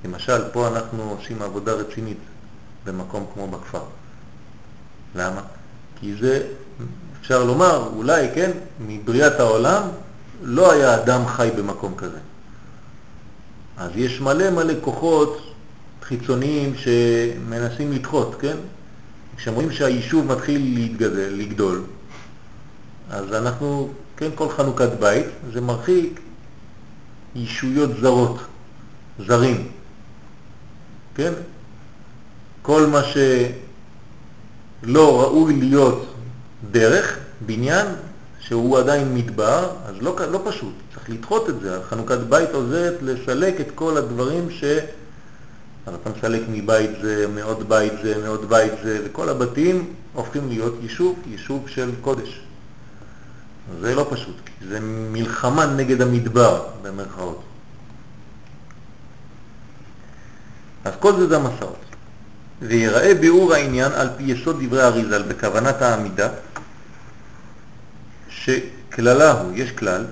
למשל, 0.05 0.43
פה 0.53 0.68
אנחנו 0.68 1.16
עושים 1.18 1.43
עבודה 1.43 1.72
רצינית 1.72 2.18
במקום 2.87 3.26
כמו 3.34 3.49
בכפר. 3.49 3.82
למה? 5.14 5.41
כי 6.01 6.14
זה, 6.20 6.47
אפשר 7.20 7.45
לומר, 7.45 7.91
אולי, 7.97 8.26
כן, 8.34 8.51
מבריאת 8.80 9.41
העולם 9.41 9.82
לא 10.43 10.72
היה 10.72 10.95
אדם 10.95 11.26
חי 11.26 11.51
במקום 11.57 11.95
כזה. 11.97 12.18
אז 13.76 13.91
יש 13.95 14.20
מלא 14.20 14.51
מלא 14.51 14.74
כוחות 14.80 15.55
חיצוניים 16.03 16.74
שמנסים 16.74 17.93
לדחות, 17.93 18.37
כן? 18.41 18.57
כשאומרים 19.37 19.70
שהיישוב 19.70 20.32
מתחיל 20.32 20.74
להתגדל, 20.74 21.32
לגדול, 21.32 21.84
אז 23.11 23.32
אנחנו, 23.32 23.91
כן, 24.16 24.28
כל 24.34 24.49
חנוכת 24.49 24.89
בית, 25.01 25.26
זה 25.53 25.61
מרחיק 25.61 26.20
יישויות 27.34 27.91
זרות, 28.01 28.41
זרים, 29.26 29.68
כן? 31.14 31.32
כל 32.67 32.87
מה 32.87 33.01
שלא 34.83 35.21
ראוי 35.23 35.57
להיות 35.57 36.14
דרך, 36.71 37.19
בניין, 37.47 37.87
שהוא 38.41 38.79
עדיין 38.79 39.14
מדבר, 39.14 39.71
אז 39.85 39.95
לא, 40.01 40.17
לא 40.31 40.41
פשוט, 40.45 40.73
צריך 40.95 41.11
לדחות 41.11 41.49
את 41.49 41.61
זה. 41.61 41.79
חנוכת 41.89 42.19
בית 42.19 42.51
עוזרת 42.51 42.95
לסלק 43.03 43.61
את 43.61 43.67
כל 43.75 43.97
הדברים 43.97 44.51
ש... 44.51 44.64
אז 45.87 45.95
אתה 45.95 46.11
מסלק 46.19 46.43
מבית 46.49 46.91
זה, 47.03 47.27
מעוד 47.35 47.69
בית 47.69 47.93
זה, 48.03 48.14
מעוד 48.25 48.49
בית 48.49 48.73
זה, 48.83 49.01
וכל 49.05 49.29
הבתים 49.29 49.95
הופכים 50.12 50.49
להיות 50.49 50.75
יישוב, 50.83 51.19
יישוב 51.27 51.69
של 51.69 51.91
קודש. 52.01 52.41
זה 53.81 53.95
לא 53.95 54.07
פשוט, 54.11 54.37
זה 54.69 54.79
מלחמה 54.83 55.67
נגד 55.67 56.03
המדבר, 56.03 56.67
במרכאות. 56.83 57.43
אז 60.85 60.93
כל 61.01 61.17
זה 61.17 61.27
זה 61.27 61.37
המסעות. 61.37 61.86
ויראה 62.63 63.15
ביאור 63.15 63.55
העניין 63.55 63.93
על 63.93 64.09
פי 64.17 64.23
יסוד 64.23 64.65
דברי 64.65 64.83
אריזל 64.83 65.23
בכוונת 65.23 65.83
העמידה, 65.83 66.29
שכללה 68.29 69.33
הוא, 69.33 69.53
יש 69.55 69.71
כלל, 69.71 70.05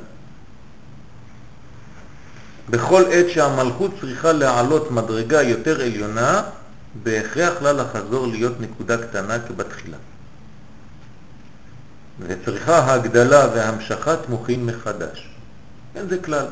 בכל 2.71 3.03
עת 3.11 3.31
שהמלכות 3.31 3.91
צריכה 4.01 4.33
להעלות 4.33 4.91
מדרגה 4.91 5.43
יותר 5.43 5.81
עליונה, 5.81 6.43
בהכרח 7.03 7.63
לה 7.63 7.73
לחזור 7.73 8.27
להיות 8.27 8.61
נקודה 8.61 8.97
קטנה 9.07 9.39
כבתחילה. 9.39 9.97
וצריכה 12.21 12.79
ההגדלה 12.79 13.49
והמשכת 13.55 14.19
מוכין 14.29 14.67
מחדש. 14.67 15.29
כן, 15.95 16.09
זה 16.09 16.19
כלל. 16.19 16.47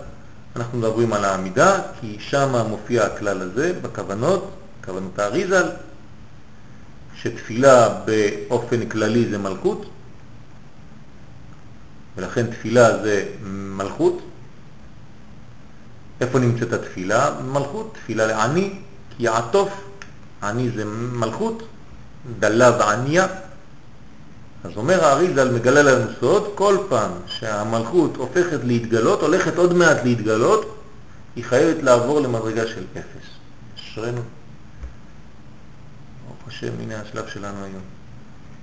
אנחנו 0.57 0.79
מדברים 0.79 1.13
על 1.13 1.25
העמידה, 1.25 1.79
כי 2.01 2.17
שם 2.21 2.67
מופיע 2.69 3.05
הכלל 3.05 3.43
הזה 3.43 3.73
בכוונות, 3.83 4.51
כוונות 4.85 5.19
האריזל, 5.19 5.69
שתפילה 7.15 7.89
באופן 8.05 8.89
כללי 8.89 9.31
זה 9.31 9.39
מלכות, 9.39 9.87
ולכן 12.17 12.47
תפילה 12.47 13.03
זה 13.03 13.27
מלכות, 13.51 14.23
איפה 16.21 16.39
נמצאת 16.39 16.73
התפילה? 16.73 17.31
מלכות, 17.53 17.95
תפילה 17.95 18.27
לעני, 18.27 18.73
כי 19.17 19.23
יעטוף, 19.23 19.69
עני 20.43 20.71
זה 20.71 20.85
מלכות, 21.13 21.63
דלה 22.39 22.71
ועניה. 22.79 23.27
אז 24.65 24.71
אומר 24.77 25.05
האריזל 25.05 25.55
מגלה 25.55 25.83
לנו 25.83 26.11
סוד, 26.21 26.53
כל 26.55 26.77
פעם 26.89 27.11
שהמלכות 27.27 28.17
הופכת 28.17 28.61
להתגלות, 28.65 29.21
הולכת 29.21 29.57
עוד 29.57 29.75
מעט 29.75 29.97
להתגלות, 30.05 30.79
היא 31.37 31.45
חייבת 31.45 31.83
לעבור 31.83 32.21
למדרגה 32.21 32.67
של 32.67 32.85
אפס. 32.93 33.27
אשרנו. 33.77 34.21
השם, 36.63 36.73
הנה 36.81 37.01
השלב 37.01 37.27
שלנו 37.27 37.65
היום. 37.65 37.83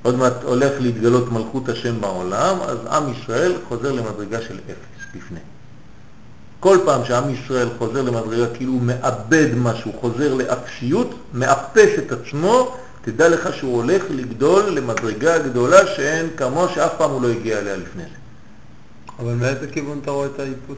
עוד 0.04 0.16
מעט 0.16 0.44
הולך 0.44 0.72
להתגלות 0.80 1.32
מלכות 1.32 1.70
השם 1.70 2.02
בעולם, 2.02 2.58
אז 2.62 2.78
עם 2.92 3.14
ישראל 3.14 3.54
חוזר 3.68 3.92
למדרגה 3.92 4.42
של 4.42 4.56
אפס 4.66 5.16
לפני. 5.16 5.40
כל 6.60 6.78
פעם 6.86 7.06
שעם 7.06 7.30
ישראל 7.30 7.68
חוזר 7.78 8.02
למדרגה 8.02 8.54
כאילו 8.54 8.72
הוא 8.72 8.82
מאבד 8.82 9.48
משהו, 9.56 9.94
חוזר 10.00 10.34
לאפשיות, 10.34 11.20
מאפס 11.34 11.90
את 11.98 12.12
עצמו, 12.12 12.76
תדע 13.02 13.30
לך 13.30 13.56
שהוא 13.56 13.76
הולך 13.76 14.04
לגדול 14.10 14.70
למדרגה 14.70 15.40
גדולה 15.40 15.88
שאין 15.88 16.30
כמו 16.38 16.68
שאף 16.76 16.92
פעם 16.98 17.12
הוא 17.12 17.22
לא 17.22 17.28
הגיע 17.28 17.60
אליה 17.60 17.78
לפני 17.78 18.04
זה. 18.04 18.10
אבל 19.20 19.34
מאיזה 19.34 19.68
כיוון 19.68 20.00
אתה 20.04 20.12
רואה 20.12 20.28
את 20.28 20.40
האיפוס? 20.40 20.78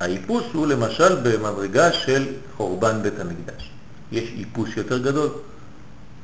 האיפוס 0.00 0.44
הוא 0.52 0.66
למשל 0.66 1.16
במדרגה 1.22 1.92
של 1.92 2.26
חורבן 2.56 3.02
בית 3.02 3.20
המקדש. 3.20 3.70
יש 4.12 4.32
איפוס 4.38 4.68
יותר 4.76 4.98
גדול? 4.98 5.28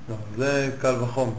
לא, 0.09 0.14
זה 0.36 0.70
קל 0.80 0.94
וחומר. 1.02 1.32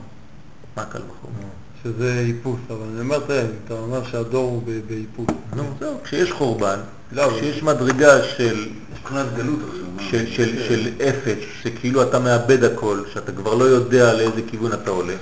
מה 0.77 0.85
קל 0.85 0.99
וחומר? 0.99 1.47
שזה 1.83 2.23
איפוס, 2.27 2.59
אבל 2.69 2.85
אני 2.91 2.99
אומר, 2.99 3.19
תראה, 3.19 3.45
אתה 3.65 3.73
אומר 3.73 4.03
שהדור 4.11 4.49
הוא 4.49 4.61
באיפוס. 4.87 5.27
נו, 5.55 5.63
זהו, 5.79 5.97
כשיש 6.03 6.31
חורבן, 6.31 6.79
כשיש 7.11 7.63
מדרגה 7.63 8.23
של... 8.23 8.69
מבחינת 8.93 9.25
גלות 9.35 9.59
של, 9.99 10.27
של, 10.27 10.67
של 10.67 10.89
אפס, 11.09 11.37
שכאילו 11.61 12.03
אתה 12.03 12.19
מאבד 12.19 12.63
הכל, 12.63 13.01
שאתה 13.13 13.31
כבר 13.31 13.55
לא 13.55 13.63
יודע 13.63 14.13
לאיזה 14.13 14.41
כיוון 14.47 14.73
אתה 14.73 14.91
הולך, 14.91 15.19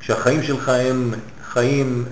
כשהחיים 0.00 0.42
שלך 0.42 0.68
הם 0.68 1.14
חיים 1.50 2.04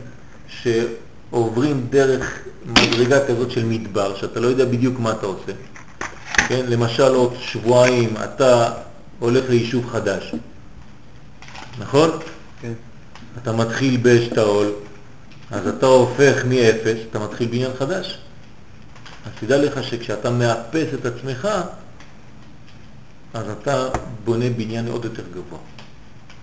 שעוברים 0.48 1.86
דרך 1.90 2.38
מדרגה 2.66 3.26
כזאת 3.26 3.50
של 3.50 3.64
מדבר, 3.64 4.16
שאתה 4.16 4.40
לא 4.40 4.46
יודע 4.46 4.64
בדיוק 4.64 4.98
מה 4.98 5.12
אתה 5.12 5.26
עושה. 5.26 5.52
כן, 6.48 6.64
למשל 6.68 7.14
עוד 7.14 7.34
שבועיים 7.38 8.14
אתה 8.24 8.72
הולך 9.18 9.44
ליישוב 9.50 9.86
חדש, 9.86 10.34
נכון? 11.78 12.10
כן. 12.60 12.72
אתה 13.42 13.52
מתחיל 13.52 13.96
באשתאול, 13.96 14.72
אז 15.50 15.68
אתה 15.68 15.86
הופך 15.86 16.44
מ-0, 16.44 16.88
אתה 17.10 17.18
מתחיל 17.18 17.48
בניין 17.48 17.70
חדש. 17.78 18.18
אז 19.26 19.32
תדע 19.40 19.58
לך 19.58 19.84
שכשאתה 19.84 20.30
מאפס 20.30 20.86
את 20.94 21.06
עצמך, 21.06 21.48
אז 23.34 23.44
אתה 23.50 23.88
בונה 24.24 24.50
בניין 24.50 24.88
עוד 24.88 25.04
יותר 25.04 25.22
גבוה. 25.34 25.58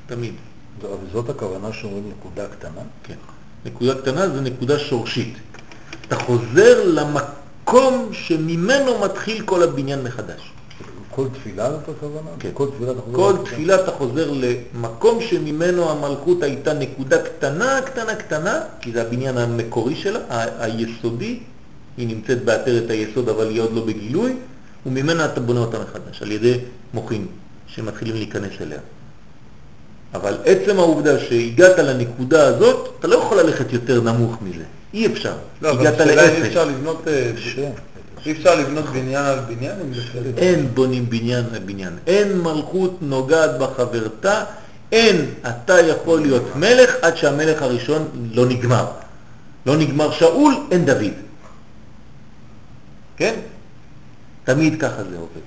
תמיד. 0.06 0.34
וזאת 0.82 1.30
הכוונה 1.30 1.74
שאומרים 1.74 2.10
נקודה 2.10 2.48
קטנה? 2.48 2.82
כן. 3.04 3.16
נקודה 3.66 4.02
קטנה 4.02 4.30
זה 4.30 4.42
נקודה 4.42 4.80
שורשית. 4.80 5.38
אתה 6.08 6.16
חוזר 6.16 6.84
למקום 6.86 8.10
שממנו 8.14 9.00
מתחיל 9.00 9.46
כל 9.46 9.64
הבניין 9.64 10.04
מחדש. 10.04 10.52
כל 11.12 11.28
תפילה 11.34 11.72
זאת 11.72 11.90
הכוונה? 11.98 12.30
כן. 12.40 12.50
כל 12.54 12.68
תפילה 12.76 12.92
אתה 12.92 13.02
חוזר... 13.02 13.16
כל 13.16 13.34
תפילה 13.46 13.76
אתה 13.76 13.92
חוזר 13.92 14.32
למקום 14.32 15.22
שממנו 15.22 15.90
המלכות 15.90 16.44
הייתה 16.44 16.74
נקודה 16.74 17.22
קטנה, 17.22 17.80
קטנה, 17.86 18.16
קטנה, 18.16 18.60
כי 18.82 18.92
זה 18.92 19.02
הבניין 19.02 19.38
המקורי 19.38 19.96
שלה, 19.96 20.20
היסודי, 20.60 21.40
היא 21.98 22.08
נמצאת 22.08 22.44
בעטרת 22.46 22.90
היסוד 22.90 23.30
אבל 23.30 23.50
היא 23.50 23.62
עוד 23.62 23.74
לא 23.74 23.86
בגילוי, 23.86 24.36
וממנה 24.86 25.26
אתה 25.26 25.42
בונה 25.42 25.60
אותה 25.60 25.78
מחדש, 25.80 26.22
על 26.22 26.32
ידי 26.32 26.58
מוחים 26.94 27.28
שמתחילים 27.68 28.16
להיכנס 28.16 28.52
אליה. 28.62 28.80
אבל 30.14 30.38
עצם 30.46 30.80
העובדה 30.80 31.20
שהגעת 31.20 31.80
לנקודה 31.80 32.48
הזאת, 32.48 32.90
אתה 33.00 33.08
לא 33.08 33.16
יכול 33.16 33.40
ללכת 33.40 33.74
יותר 33.74 34.02
נמוך 34.02 34.38
מזה. 34.42 34.64
אי 34.94 35.08
אפשר. 35.08 35.34
לא, 35.62 35.72
אבל 35.72 35.88
השאלה 35.88 36.12
אם 36.12 36.18
לאפס. 36.18 36.48
אפשר 36.48 36.66
לבנות... 36.66 37.08
אי 38.26 38.32
אפשר 38.32 38.56
לבנות 38.56 38.86
בניין 38.86 39.26
על 39.26 39.40
בניין. 39.40 39.76
אין 40.38 40.68
בונים 40.74 41.10
בניין 41.10 41.46
על 41.54 41.60
בניין. 41.60 41.98
אין 42.08 42.38
מלכות 42.38 42.98
נוגעת 43.02 43.58
בחברתה, 43.60 44.44
אין 44.92 45.34
אתה 45.50 45.80
יכול 45.80 46.22
להיות 46.22 46.56
מלך 46.56 46.96
עד 47.02 47.18
שהמלך 47.18 47.62
הראשון 47.62 48.10
לא 48.32 48.46
נגמר. 48.46 48.86
לא 49.66 49.78
נגמר 49.78 50.12
שאול, 50.12 50.54
אין 50.72 50.86
דוד. 50.86 51.14
כן? 53.18 53.40
תמיד 54.44 54.82
ככה 54.82 55.04
זה 55.04 55.18
עובד. 55.18 55.42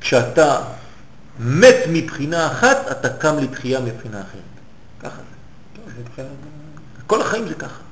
כשאתה 0.00 0.60
מת 1.40 1.76
מבחינה 1.92 2.46
אחת, 2.46 2.76
אתה 2.90 3.08
קם 3.08 3.38
לתחייה 3.38 3.80
מבחינה 3.80 4.20
אחרת. 4.20 4.42
ככה 5.02 5.20
זה. 6.16 6.22
כל 7.06 7.20
החיים 7.20 7.48
זה 7.48 7.54
ככה. 7.54 7.87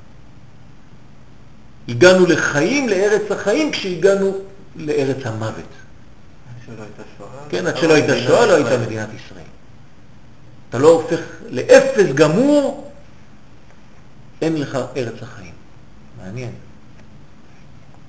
הגענו 1.87 2.25
לחיים, 2.25 2.89
לארץ 2.89 3.31
החיים, 3.31 3.71
כשהגענו 3.71 4.37
לארץ 4.75 5.25
המוות. 5.25 5.63
כן, 7.49 7.67
עד 7.67 7.77
שלא 7.77 7.93
הייתה 7.93 8.17
שואה 8.17 8.45
לא 8.45 8.55
הייתה 8.55 8.77
מדינת 8.77 9.09
ישראל. 9.15 9.45
אתה 10.69 10.77
לא 10.77 10.87
הופך 10.87 11.19
לאפס 11.49 12.13
גמור, 12.15 12.91
אין 14.41 14.57
לך 14.61 14.77
ארץ 14.97 15.13
החיים. 15.21 15.53
מעניין. 16.17 16.51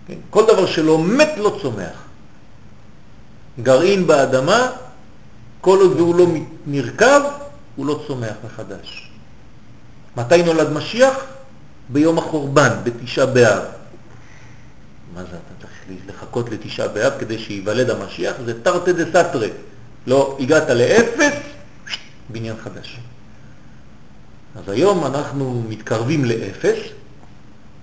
כן, 0.09 0.14
כל 0.31 0.47
דבר 0.47 0.66
שלא 0.66 0.99
מת 0.99 1.31
לא 1.37 1.59
צומח. 1.62 2.03
גרעין 3.62 4.07
באדמה, 4.07 4.70
כל 5.61 5.79
עוד 5.81 5.99
הוא 5.99 6.14
לא 6.14 6.26
נרכב, 6.66 7.20
הוא 7.76 7.87
לא 7.87 8.05
צומח 8.07 8.35
מחדש. 8.45 9.11
מתי 10.16 10.43
נולד 10.43 10.72
משיח? 10.72 11.14
ביום 11.89 12.18
החורבן, 12.18 12.70
בתשעה 12.84 13.26
באב. 13.26 13.62
מה 15.14 15.22
זה, 15.22 15.28
אתה 15.28 15.66
צריך 15.66 16.01
לחכות 16.09 16.51
לתשעה 16.51 16.89
באב 16.89 17.12
כדי 17.18 17.39
שייוולד 17.39 17.91
המשיח? 17.91 18.36
זה 18.45 18.62
תרתי 18.62 18.93
דה 18.93 19.05
סתרי. 19.11 19.51
לא, 20.07 20.36
הגעת 20.41 20.70
לאפס, 20.70 21.34
בניין 22.28 22.57
חדש. 22.64 23.01
אז 24.57 24.68
היום 24.68 25.07
אנחנו 25.07 25.62
מתקרבים 25.68 26.24
לאפס, 26.24 26.78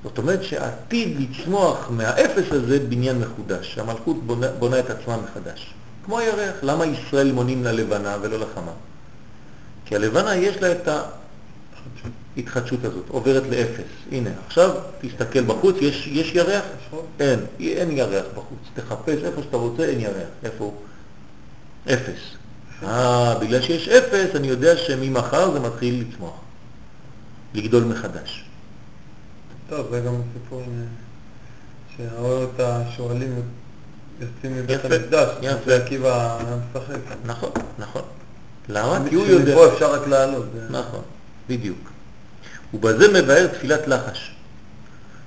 זאת 0.03 0.17
אומרת 0.17 0.43
שעתיד 0.43 1.17
לצמוח 1.19 1.89
מהאפס 1.89 2.51
הזה 2.51 2.79
בניין 2.79 3.19
מחודש. 3.19 3.77
המלכות 3.77 4.23
בונה, 4.23 4.47
בונה 4.47 4.79
את 4.79 4.89
עצמה 4.89 5.17
מחדש. 5.17 5.73
כמו 6.05 6.19
הירח. 6.19 6.55
למה 6.63 6.85
ישראל 6.85 7.31
מונים 7.31 7.63
ללבנה 7.63 8.17
ולא 8.21 8.39
לחמה? 8.39 8.71
כי 9.85 9.95
הלבנה 9.95 10.35
יש 10.35 10.57
לה 10.57 10.71
את 10.71 10.87
ההתחדשות 12.37 12.83
הזאת, 12.83 13.05
עוברת 13.09 13.43
לאפס. 13.49 13.91
הנה, 14.11 14.29
עכשיו 14.47 14.71
תסתכל 15.01 15.43
בחוץ, 15.43 15.75
יש, 15.81 16.07
יש 16.07 16.35
ירח? 16.35 16.63
אין, 17.19 17.39
אין 17.59 17.91
ירח 17.91 18.25
בחוץ. 18.35 18.59
תחפש 18.73 19.23
איפה 19.23 19.41
שאתה 19.41 19.57
רוצה, 19.57 19.85
אין 19.85 19.99
ירח. 19.99 20.27
איפה 20.43 20.63
הוא? 20.63 20.73
אפס. 21.93 22.19
אה, 22.83 23.39
בגלל 23.39 23.61
שיש 23.61 23.89
אפס, 23.89 24.35
אני 24.35 24.47
יודע 24.47 24.77
שממחר 24.77 25.51
זה 25.51 25.59
מתחיל 25.59 26.05
לצמוח, 26.09 26.39
לגדול 27.53 27.83
מחדש. 27.83 28.45
טוב, 29.69 29.87
זה 29.91 29.99
גם 29.99 30.13
סיפור 30.33 30.63
שראו 31.97 32.43
את 32.43 32.59
השואלים 32.59 33.41
יוצאים 34.19 34.55
מבית 34.57 34.85
המקדש, 34.85 35.29
יפה. 35.41 35.75
עקיבא 35.75 36.39
משחק. 36.75 36.95
נכון, 37.25 37.51
נכון. 37.79 38.01
למה? 38.69 38.99
כי 39.09 39.15
הוא 39.15 39.27
יודע. 39.27 39.55
אפשר 39.73 39.93
רק 39.93 40.07
לעלות. 40.07 40.45
נכון, 40.69 41.01
בדיוק. 41.49 41.94
ובזה 42.75 43.21
מבאר 43.21 43.47
תפילת 43.47 43.87
לחש, 43.87 44.31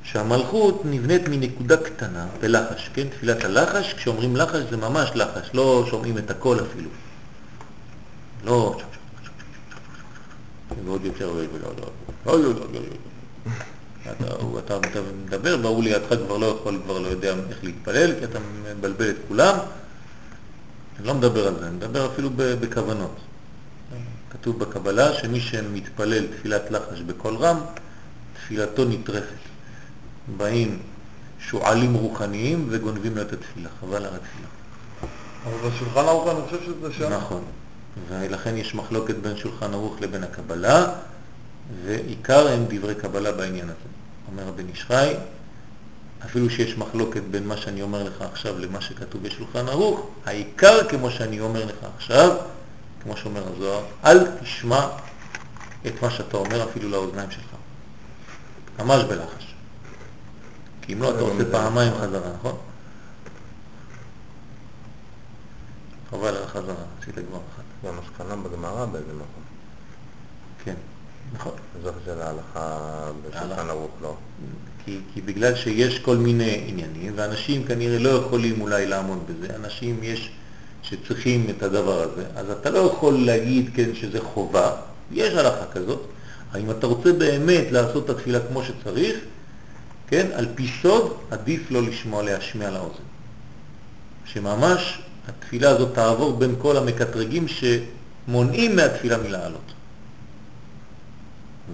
שהמלכות 0.02 0.82
נבנית 0.84 1.28
מנקודה 1.28 1.76
קטנה 1.76 2.26
בלחש, 2.40 2.90
כן? 2.94 3.08
תפילת 3.08 3.44
הלחש, 3.44 3.94
כשאומרים 3.94 4.36
לחש 4.36 4.62
זה 4.70 4.76
ממש 4.76 5.10
לחש, 5.14 5.50
לא 5.54 5.86
שומעים 5.90 6.18
את 6.18 6.30
הכל 6.30 6.56
אפילו. 6.60 6.90
לא... 8.44 8.76
ועוד 10.84 11.04
יותר... 11.04 11.32
אתה 14.58 14.78
מדבר, 15.26 15.58
והוא 15.62 15.82
לידך 15.82 16.14
כבר 16.26 16.36
לא 16.36 16.46
יכול, 16.46 16.80
כבר 16.84 16.98
לא 16.98 17.08
יודע 17.08 17.34
איך 17.50 17.64
להתפלל, 17.64 18.12
כי 18.18 18.24
אתה 18.24 18.38
מבלבל 18.78 19.10
את 19.10 19.16
כולם. 19.28 19.58
אני 20.98 21.06
לא 21.06 21.14
מדבר 21.14 21.46
על 21.46 21.54
זה, 21.60 21.66
אני 21.66 21.76
מדבר 21.76 22.06
אפילו 22.06 22.30
בכוונות. 22.36 23.16
כתוב 24.40 24.58
בקבלה 24.58 25.14
שמי 25.14 25.40
שמתפלל 25.40 26.26
תפילת 26.26 26.70
לחש 26.70 27.00
בקול 27.00 27.36
רם, 27.36 27.56
תפילתו 28.34 28.84
נטרפת. 28.84 29.48
באים 30.36 30.78
שועלים 31.38 31.94
רוחניים 31.94 32.66
וגונבים 32.70 33.16
לו 33.16 33.22
את 33.22 33.32
התפילה, 33.32 33.68
חבל 33.80 33.96
על 33.96 34.14
התפילה. 34.14 34.48
אבל 35.44 35.70
בשולחן 35.70 36.00
ערוך 36.00 36.28
אני 36.28 36.40
חושב 36.44 36.62
שזה 36.66 36.92
שם. 36.92 37.12
נכון, 37.12 37.44
ולכן 38.08 38.56
יש 38.56 38.74
מחלוקת 38.74 39.14
בין 39.14 39.36
שולחן 39.36 39.74
ערוך 39.74 39.96
לבין 40.00 40.24
הקבלה, 40.24 40.86
ועיקר 41.84 42.48
הם 42.48 42.64
דברי 42.68 42.94
קבלה 42.94 43.32
בעניין 43.32 43.64
הזה. 43.64 43.88
אומר 44.32 44.42
רבי 44.42 44.62
נשחי, 44.72 45.14
אפילו 46.24 46.50
שיש 46.50 46.78
מחלוקת 46.78 47.22
בין 47.30 47.46
מה 47.46 47.56
שאני 47.56 47.82
אומר 47.82 48.02
לך 48.02 48.22
עכשיו 48.22 48.58
למה 48.58 48.80
שכתוב 48.80 49.22
בשולחן 49.22 49.68
ערוך, 49.68 50.10
העיקר 50.26 50.88
כמו 50.88 51.10
שאני 51.10 51.40
אומר 51.40 51.64
לך 51.64 51.76
עכשיו, 51.96 52.36
כמו 53.02 53.16
שאומר 53.16 53.52
הזוהר, 53.52 53.82
אל 54.04 54.18
תשמע 54.40 54.88
את 55.86 56.02
מה 56.02 56.10
שאתה 56.10 56.36
אומר 56.36 56.70
אפילו 56.70 56.88
לאוזניים 56.88 57.30
שלך. 57.30 57.54
ממש 58.78 59.04
בלחש. 59.04 59.54
כי 60.82 60.92
אם 60.92 61.02
לא, 61.02 61.10
אתה 61.10 61.20
עושה 61.20 61.52
פעמיים 61.52 61.92
חזרה, 61.94 62.32
נכון? 62.38 62.56
חבל 66.10 66.28
על 66.36 66.42
החזרה, 66.42 66.74
עשית 67.00 67.14
כבר 67.14 67.40
אחת. 67.54 67.64
זה 67.82 67.88
המסקנה 67.88 68.36
בגמרא 68.36 68.86
באיזה 68.86 69.12
מקום. 69.12 69.42
כן, 70.64 70.74
נכון. 71.32 71.52
זו 71.82 71.90
של 72.04 72.22
ההלכה 72.22 73.10
בשולחן 73.22 73.68
ערוך, 73.68 73.90
לא? 74.02 74.16
כי, 74.84 75.00
כי 75.14 75.20
בגלל 75.20 75.54
שיש 75.54 75.98
כל 75.98 76.16
מיני 76.16 76.64
עניינים, 76.66 77.12
ואנשים 77.16 77.64
כנראה 77.64 77.98
לא 77.98 78.08
יכולים 78.08 78.60
אולי 78.60 78.86
לעמוד 78.86 79.18
בזה, 79.26 79.56
אנשים 79.56 80.00
יש 80.02 80.30
שצריכים 80.90 81.46
את 81.50 81.62
הדבר 81.62 82.02
הזה, 82.02 82.24
אז 82.36 82.50
אתה 82.50 82.70
לא 82.70 82.78
יכול 82.78 83.26
להגיד 83.26 83.70
כן 83.74 83.94
שזה 83.94 84.20
חובה, 84.20 84.70
יש 85.12 85.34
הלכה 85.34 85.66
כזאת, 85.72 86.00
אם 86.56 86.70
אתה 86.70 86.86
רוצה 86.86 87.12
באמת 87.12 87.72
לעשות 87.72 88.04
את 88.04 88.10
התפילה 88.10 88.38
כמו 88.48 88.62
שצריך, 88.62 89.16
כן, 90.06 90.26
על 90.34 90.46
פי 90.54 90.70
סוד 90.82 91.16
עדיף 91.30 91.70
לא 91.70 91.82
לשמוע 91.82 92.22
להשמיע 92.22 92.70
לאוזן. 92.70 93.08
שממש 94.24 94.98
התפילה 95.28 95.70
הזאת 95.70 95.94
תעבור 95.94 96.36
בין 96.36 96.54
כל 96.58 96.76
המקטרגים 96.76 97.46
שמונעים 97.48 98.76
מהתפילה 98.76 99.18
מלעלות. 99.18 99.72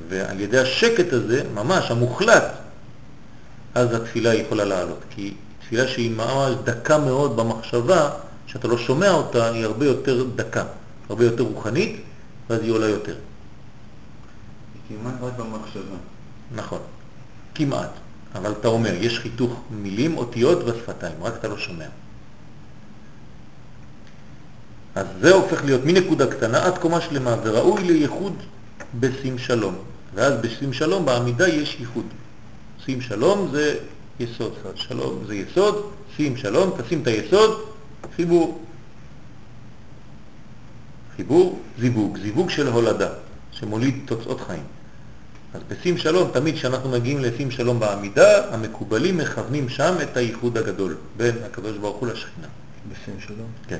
ועל 0.08 0.40
ידי 0.40 0.58
השקט 0.58 1.12
הזה, 1.12 1.42
ממש 1.54 1.90
המוחלט, 1.90 2.44
אז 3.74 3.94
התפילה 3.94 4.34
יכולה 4.34 4.64
לעלות. 4.64 5.00
כי 5.10 5.34
תפילה 5.60 5.88
שהיא 5.88 6.10
ממש 6.10 6.54
דקה 6.64 6.98
מאוד 6.98 7.36
במחשבה, 7.36 8.10
שאתה 8.54 8.68
לא 8.68 8.78
שומע 8.78 9.10
אותה, 9.10 9.50
היא 9.50 9.64
הרבה 9.64 9.86
יותר 9.86 10.26
דקה, 10.36 10.64
הרבה 11.08 11.24
יותר 11.24 11.42
רוחנית, 11.42 12.00
ואז 12.50 12.62
היא 12.62 12.72
עולה 12.72 12.88
יותר. 12.88 13.14
היא 14.88 14.98
כמעט 14.98 15.14
רק 15.22 15.32
במחשבה. 15.36 15.96
נכון, 16.54 16.78
כמעט. 17.54 17.90
אבל 18.34 18.52
אתה 18.52 18.68
אומר, 18.68 18.94
יש 18.94 19.18
חיתוך 19.18 19.60
מילים, 19.70 20.18
אותיות 20.18 20.64
בשפתיים, 20.64 21.14
רק 21.22 21.34
אתה 21.38 21.48
לא 21.48 21.58
שומע. 21.58 21.84
אז 24.94 25.06
זה 25.20 25.34
הופך 25.34 25.64
להיות 25.64 25.84
מנקודה 25.84 26.26
קטנה 26.26 26.64
עד 26.64 26.78
קומה 26.78 27.00
שלמה, 27.00 27.36
וראוי 27.42 27.84
לייחוד 27.84 28.36
בשים 29.00 29.38
שלום. 29.38 29.74
ואז 30.14 30.32
בשים 30.40 30.72
שלום 30.72 31.06
בעמידה 31.06 31.48
יש 31.48 31.76
ייחוד. 31.80 32.04
שים 32.84 33.00
שלום 33.00 33.48
זה 33.52 33.76
יסוד, 34.20 34.52
שלום 34.74 35.24
זה 35.26 35.34
יסוד, 35.34 35.90
שים 36.16 36.36
שלום, 36.36 36.70
תשים 36.78 37.02
את 37.02 37.06
היסוד, 37.06 37.73
חיבור. 38.16 38.64
חיבור, 41.16 41.58
זיווג, 41.78 42.18
זיווג 42.18 42.50
של 42.50 42.68
הולדה, 42.68 43.08
שמוליד 43.50 43.94
תוצאות 44.04 44.40
חיים. 44.40 44.62
אז 45.54 45.60
בשים 45.68 45.98
שלום, 45.98 46.30
תמיד 46.32 46.54
כשאנחנו 46.54 46.90
מגיעים 46.90 47.18
לשים 47.18 47.50
שלום 47.50 47.80
בעמידה, 47.80 48.54
המקובלים 48.54 49.18
מכוונים 49.18 49.68
שם 49.68 49.94
את 50.02 50.16
הייחוד 50.16 50.58
הגדול 50.58 50.96
בין 51.16 51.34
הקדוש 51.46 51.76
ברוך 51.76 51.96
הוא 51.96 52.08
לשכינה. 52.08 52.46
בשים 52.92 53.20
שלום? 53.20 53.48
כן. 53.68 53.78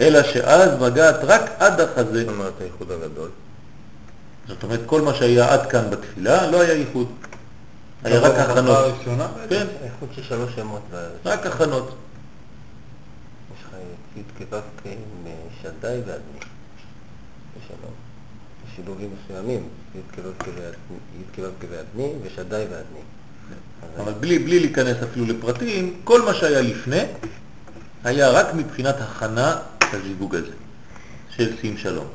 אלא 0.00 0.22
שאז 0.22 0.80
מגעת 0.80 1.16
רק 1.22 1.50
עד 1.58 1.80
החזה. 1.80 2.24
זאת 2.24 2.34
אומרת 2.34 2.52
הייחוד 2.60 2.90
הגדול. 2.90 3.28
זאת 4.48 4.62
אומרת, 4.62 4.80
כל 4.86 5.00
מה 5.00 5.14
שהיה 5.14 5.52
עד 5.52 5.70
כאן 5.70 5.90
בתפילה 5.90 6.50
לא 6.50 6.60
היה 6.60 6.72
ייחוד. 6.72 7.06
היה 8.04 8.20
רק 8.20 8.38
הכנות. 8.38 8.94
כן, 9.48 9.66
הייחוד 9.82 10.08
של 10.16 10.22
שלוש 10.22 10.54
שמות. 10.56 10.82
רק 11.24 11.46
הכנות. 11.46 11.96
יש 14.16 14.22
לך 14.36 14.40
י' 14.40 14.44
כו' 14.50 14.90
עם 14.90 15.32
שדי 15.62 15.98
ואדני. 16.06 16.40
בשלום. 17.56 17.94
שילובים 18.76 19.10
מסוימים, 19.24 19.68
י' 19.94 19.98
כו' 20.14 21.42
ואדני 21.70 22.12
ושדי 22.22 22.64
ואדני. 22.70 23.00
אבל 23.98 24.12
בלי, 24.12 24.38
בלי 24.38 24.60
להיכנס 24.60 24.96
אפילו 25.02 25.26
לפרטים, 25.26 26.00
כל 26.04 26.22
מה 26.22 26.34
שהיה 26.34 26.62
לפני 26.62 27.02
היה 28.04 28.30
רק 28.30 28.54
מבחינת 28.54 28.94
הכנה 29.00 29.58
לזיווג 29.94 30.34
הזה, 30.34 30.52
של 31.36 31.56
שים 31.60 31.76
שלום. 31.76 32.06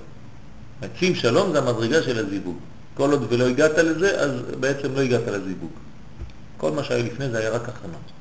שים 0.99 1.15
שלום 1.15 1.51
זה 1.51 1.59
המדרגה 1.59 2.03
של 2.03 2.25
הזיווג. 2.25 2.57
כל 2.93 3.11
עוד 3.11 3.25
ולא 3.29 3.47
הגעת 3.47 3.77
לזה, 3.77 4.21
אז 4.21 4.31
בעצם 4.59 4.93
לא 4.93 4.99
הגעת 4.99 5.27
לזיווג. 5.27 5.71
כל 6.57 6.71
מה 6.71 6.83
שהיה 6.83 7.03
לפני 7.03 7.29
זה 7.29 7.37
היה 7.37 7.49
רק 7.49 7.69
הכנות. 7.69 8.18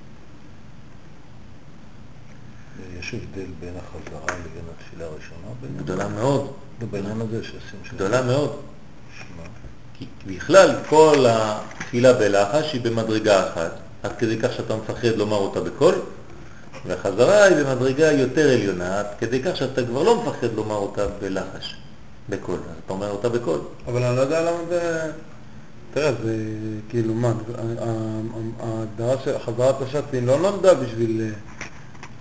יש 3.01 3.15
הבדל 3.15 3.51
בין 3.61 3.75
החזרה 3.77 4.39
לבין 4.39 4.65
התפילה 4.77 5.05
הראשונה? 5.05 5.77
גדולה? 5.77 6.09
מאוד, 6.09 6.53
בעניין 6.91 7.21
הזה 7.21 7.45
שעושים 7.45 7.61
שלום. 7.85 7.95
גדולה 7.95 8.23
מאוד. 8.23 8.57
כי 9.95 10.07
בכלל 10.27 10.75
כל 10.89 11.25
התפילה 11.29 12.13
בלחש 12.13 12.73
היא 12.73 12.81
במדרגה 12.81 13.49
אחת, 13.49 13.73
עד 14.03 14.13
כדי 14.19 14.39
כך 14.39 14.53
שאתה 14.53 14.77
מפחד 14.77 15.09
לומר 15.17 15.37
אותה 15.37 15.61
בקול, 15.61 15.95
והחזרה 16.87 17.45
היא 17.45 17.57
במדרגה 17.57 18.13
יותר 18.13 18.51
עליונה, 18.51 18.99
עד 18.99 19.07
כדי 19.19 19.43
כך 19.43 19.57
שאתה 19.57 19.87
כבר 19.87 20.03
לא 20.03 20.23
מפחד 20.23 20.53
לומר 20.55 20.77
אותה 20.77 21.07
בלחש, 21.21 21.77
בקול, 22.29 22.59
אז 22.71 22.77
אתה 22.85 22.93
אומר 22.93 23.11
אותה 23.11 23.29
בקול. 23.29 23.61
אבל 23.87 24.03
אני 24.03 24.17
לא 24.17 24.21
יודע 24.21 24.41
למה 24.41 24.59
זה... 24.69 25.13
תראה, 25.95 26.13
זה 26.25 26.37
כאילו, 26.89 27.15
מה, 27.15 27.33
ההגדרה 28.61 29.15
של 29.25 29.39
חזרת 29.39 29.83
הש"ס 29.83 30.03
היא 30.13 30.23
לא 30.23 30.39
נולדה 30.39 30.75
בשביל... 30.75 31.33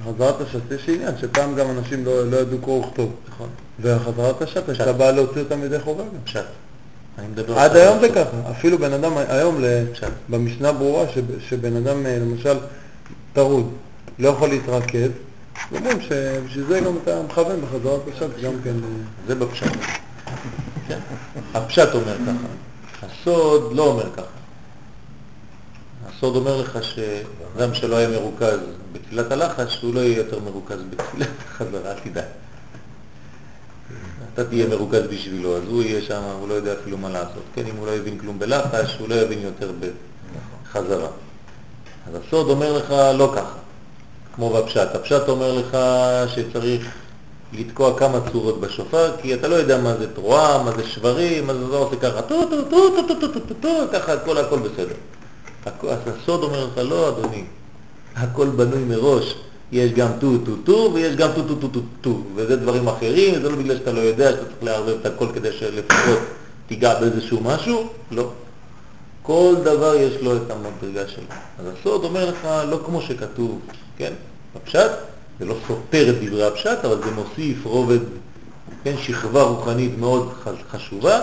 חזרת 0.05 0.41
הש"ס 0.41 0.71
יש 0.75 0.89
עניין 0.89 1.17
שפעם 1.17 1.55
גם 1.55 1.69
אנשים 1.69 2.05
לא, 2.05 2.31
לא 2.31 2.37
ידעו 2.37 2.57
קרוא 2.59 2.85
וכתוב. 2.85 3.15
נכון. 3.29 3.49
והחזרת 3.79 4.41
הש"ס 4.41 4.57
הייתה 4.67 4.93
באה 4.93 5.11
להוציא 5.11 5.41
אותם 5.41 5.59
מידי 5.59 5.79
חובה 5.79 6.03
גם. 6.03 6.09
פשט. 6.23 6.45
עד 7.55 7.75
היום 7.75 7.99
זה 7.99 8.09
ככה, 8.09 8.51
אפילו 8.51 8.77
בן 8.77 8.93
אדם 8.93 9.11
היום. 9.17 9.63
במשנה 10.29 10.71
ברורה, 10.71 11.05
שב- 11.09 11.39
שבן 11.39 11.75
אדם 11.75 12.05
אה, 12.05 12.19
למשל 12.19 12.57
טרוד, 13.33 13.69
לא 14.19 14.29
יכול 14.29 14.49
להתרכז, 14.49 15.09
אומרים 15.71 16.01
שבשביל 16.01 16.65
זה 16.67 16.79
גם 16.79 16.93
אתה 17.03 17.21
מכוון 17.23 17.61
בחזרת 17.61 18.01
הש"ס 18.13 18.43
גם 18.43 18.53
כן. 18.63 18.69
אה, 18.69 18.89
זה 19.27 19.35
בפשט. 19.35 19.67
כן. 20.87 20.99
הפשט 21.53 21.93
אומר 21.93 22.15
ככה, 22.17 22.47
הסוד 23.11 23.73
לא 23.75 23.83
אומר 23.87 24.11
ככה. 24.13 24.25
הסוד 26.09 26.35
אומר 26.35 26.61
לך 26.61 26.77
אדם 27.57 27.73
שלא 27.73 27.95
היה 27.95 28.09
מרוכז 28.09 28.57
בתפילת 28.91 29.31
הלחץ, 29.31 29.67
הוא 29.81 29.95
לא 29.95 29.99
יהיה 29.99 30.17
יותר 30.17 30.39
מרוכז 30.39 30.77
בתפילת 30.89 31.27
החזרה, 31.47 31.91
אל 31.91 31.99
תדאג. 32.03 32.23
אתה 34.33 34.43
תהיה 34.43 34.67
מרוכז 34.67 35.01
בשבילו, 35.11 35.57
אז 35.57 35.63
הוא 35.67 35.83
יהיה 35.83 36.01
שם, 36.01 36.21
הוא 36.39 36.49
לא 36.49 36.53
יודע 36.53 36.73
אפילו 36.73 36.97
מה 36.97 37.09
לעשות. 37.09 37.43
כן, 37.55 37.65
אם 37.65 37.75
הוא 37.75 37.87
לא 37.87 37.91
יבין 37.91 38.17
כלום 38.17 38.39
בלחש, 38.39 38.97
הוא 38.99 39.09
לא 39.09 39.15
יבין 39.15 39.39
יותר 39.41 39.71
בחזרה. 39.79 41.07
אז 42.07 42.21
הסוד 42.27 42.49
אומר 42.49 42.73
לך 42.77 42.91
לא 42.91 43.31
ככה, 43.35 43.57
כמו 44.35 44.49
בפשט. 44.49 44.95
הפשט 44.95 45.27
אומר 45.27 45.53
לך 45.53 45.77
שצריך 46.27 46.91
לתקוע 47.53 47.99
כמה 47.99 48.19
צורות 48.31 48.61
בשופר, 48.61 49.17
כי 49.21 49.33
אתה 49.33 49.47
לא 49.47 49.55
יודע 49.55 49.77
מה 49.77 49.97
זה 49.97 50.13
תרועה, 50.13 50.63
מה 50.63 50.71
זה 50.71 50.87
שברים, 50.87 51.49
אז 51.49 51.57
אתה 51.67 51.75
עושה 51.75 51.95
ככה, 51.95 52.21
טו 52.21 52.49
טו 52.49 52.61
טו 52.69 53.03
טו 53.07 53.27
טו 53.27 53.39
טו 53.39 53.53
טו, 53.61 53.69
ככה 53.93 54.13
הכל 54.13 54.37
הכל 54.37 54.59
בסדר. 54.59 54.95
הסוד 55.65 56.43
אומר 56.43 56.65
לך, 56.65 56.77
לא 56.77 57.09
אדוני, 57.09 57.43
הכל 58.15 58.47
בנוי 58.47 58.83
מראש, 58.83 59.35
יש 59.71 59.91
גם 59.91 60.09
טו 60.19 60.37
טו 60.45 60.55
טו 60.63 60.91
ויש 60.93 61.15
גם 61.15 61.29
טו 61.35 61.43
טו 61.43 61.55
טו 61.55 61.67
טו 61.67 61.79
טו, 62.01 62.21
וזה 62.35 62.55
דברים 62.55 62.87
אחרים, 62.87 63.41
זה 63.41 63.49
לא 63.49 63.55
בגלל 63.55 63.77
שאתה 63.77 63.91
לא 63.91 63.99
יודע 63.99 64.31
שאתה 64.31 64.45
צריך 64.45 64.63
לערבב 64.63 64.97
את 65.01 65.05
הכל 65.05 65.27
כדי 65.33 65.51
שלפחות 65.51 66.19
תיגע 66.67 66.99
באיזשהו 66.99 67.41
משהו, 67.43 67.87
לא. 68.11 68.31
כל 69.21 69.55
דבר 69.63 69.95
יש 69.95 70.21
לו 70.21 70.35
את 70.35 70.51
המדרגה 70.51 71.07
שלו. 71.07 71.23
אז 71.59 71.65
הסוד 71.79 72.03
אומר 72.03 72.29
לך, 72.29 72.47
לא 72.69 72.79
כמו 72.85 73.01
שכתוב, 73.01 73.59
כן, 73.97 74.13
בפשט, 74.55 74.91
זה 75.39 75.45
לא 75.45 75.55
סותר 75.67 76.09
את 76.09 76.15
דברי 76.21 76.47
הפשט, 76.47 76.85
אבל 76.85 76.97
זה 77.03 77.11
מוסיף 77.11 77.65
רובד, 77.65 77.99
כן, 78.83 78.95
שכבה 78.97 79.41
רוחנית 79.43 79.97
מאוד 79.97 80.33
חשובה, 80.71 81.19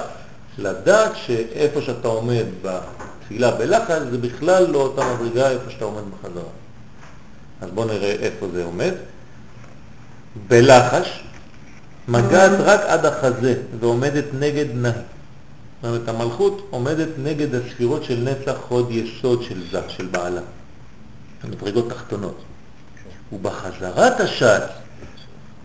לדעת 0.58 1.12
שאיפה 1.26 1.80
שאתה 1.80 2.08
עומד 2.08 2.44
בתפילה 3.24 3.50
בלחץ, 3.50 4.02
זה 4.10 4.18
בכלל 4.18 4.70
לא 4.70 4.78
אותה 4.78 5.02
מדרגה 5.14 5.50
איפה 5.50 5.70
שאתה 5.70 5.84
עומד 5.84 6.02
בחזרה. 6.10 6.50
אז 7.60 7.70
בואו 7.74 7.86
נראה 7.86 8.10
איפה 8.10 8.46
זה 8.52 8.64
עומד. 8.64 8.92
בלחש, 10.48 11.24
מגעת 12.08 12.50
רק 12.60 12.80
עד 12.80 13.06
החזה 13.06 13.62
ועומדת 13.80 14.24
נגד 14.38 14.66
נהי. 14.74 14.92
זאת 14.92 15.90
אומרת, 15.90 16.08
המלכות 16.08 16.66
עומדת 16.70 17.08
נגד 17.18 17.54
הספירות 17.54 18.04
של 18.04 18.28
נצח 18.30 18.56
חוד 18.68 18.90
יסוד 18.90 19.42
של 19.42 19.62
זה, 19.70 19.80
של 19.88 20.06
בעלה. 20.06 20.40
המדרגות 21.42 21.90
תחתונות. 21.90 22.38
ובחזרת 23.32 24.20
השץ 24.20 24.62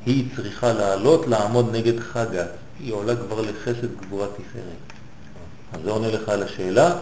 היא 0.06 0.26
צריכה 0.36 0.74
לעלות, 0.74 1.28
לעמוד 1.28 1.76
נגד 1.76 2.00
חגת. 2.00 2.50
היא 2.80 2.94
עולה 2.94 3.16
כבר 3.16 3.42
לחסד 3.42 3.96
גבורה 4.02 4.28
תפארת. 4.28 4.94
אז 5.74 5.82
זה 5.84 5.92
עונה 5.92 6.08
לך 6.08 6.30
על 6.30 6.44
השאלה. 6.44 6.96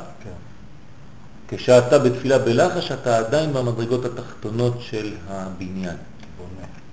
כשאתה 1.47 1.99
בתפילה 1.99 2.37
בלחש, 2.39 2.91
אתה 2.91 3.17
עדיין 3.17 3.53
במדרגות 3.53 4.05
התחתונות 4.05 4.77
של 4.79 5.13
הבניין. 5.29 5.95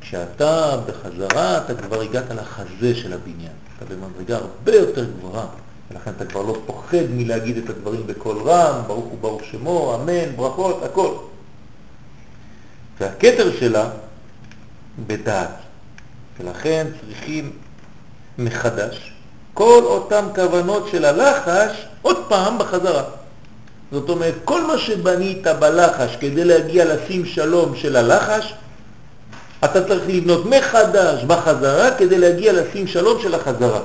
כשאתה 0.01 0.77
בחזרה, 0.87 1.59
אתה 1.59 1.75
כבר 1.75 2.01
הגעת 2.01 2.31
לחזה 2.31 2.95
של 2.95 3.13
הבניין. 3.13 3.53
אתה 3.77 3.85
במדרגה 3.95 4.37
הרבה 4.37 4.75
יותר 4.75 5.05
גבוהה, 5.05 5.47
ולכן 5.91 6.11
אתה 6.17 6.25
כבר 6.25 6.43
לא 6.43 6.57
פוחד 6.67 7.05
מלהגיד 7.11 7.57
את 7.57 7.71
הדברים 7.71 8.07
בקול 8.07 8.39
רם, 8.45 8.83
ברוך 8.87 9.05
הוא 9.05 9.19
ברוך 9.21 9.45
שמו, 9.45 9.95
אמן, 9.95 10.37
ברכות, 10.37 10.83
הכל. 10.83 11.15
והכתר 13.01 13.57
שלה 13.59 13.91
בדעת. 15.07 15.51
ולכן 16.41 16.87
צריכים 17.01 17.51
מחדש 18.39 19.13
כל 19.55 19.81
אותם 19.85 20.25
כוונות 20.35 20.89
של 20.91 21.05
הלחש 21.05 21.87
עוד 22.03 22.17
פעם 22.29 22.59
בחזרה. 22.59 23.03
זאת 23.95 24.09
אומרת, 24.09 24.35
כל 24.45 24.67
מה 24.67 24.79
שבנית 24.79 25.47
בלחש 25.47 26.17
כדי 26.21 26.45
להגיע 26.45 26.85
לשים 26.85 27.25
שלום 27.25 27.77
של 27.77 27.97
הלחש, 27.97 28.55
אתה 29.65 29.89
צריך 29.89 30.03
לבנות 30.09 30.47
מחדש 30.47 31.25
בחזרה 31.25 31.91
כדי 31.99 32.19
להגיע 32.19 32.53
לשים 32.53 32.87
שלום 32.87 33.23
של 33.23 33.35
החזרה. 33.35 33.81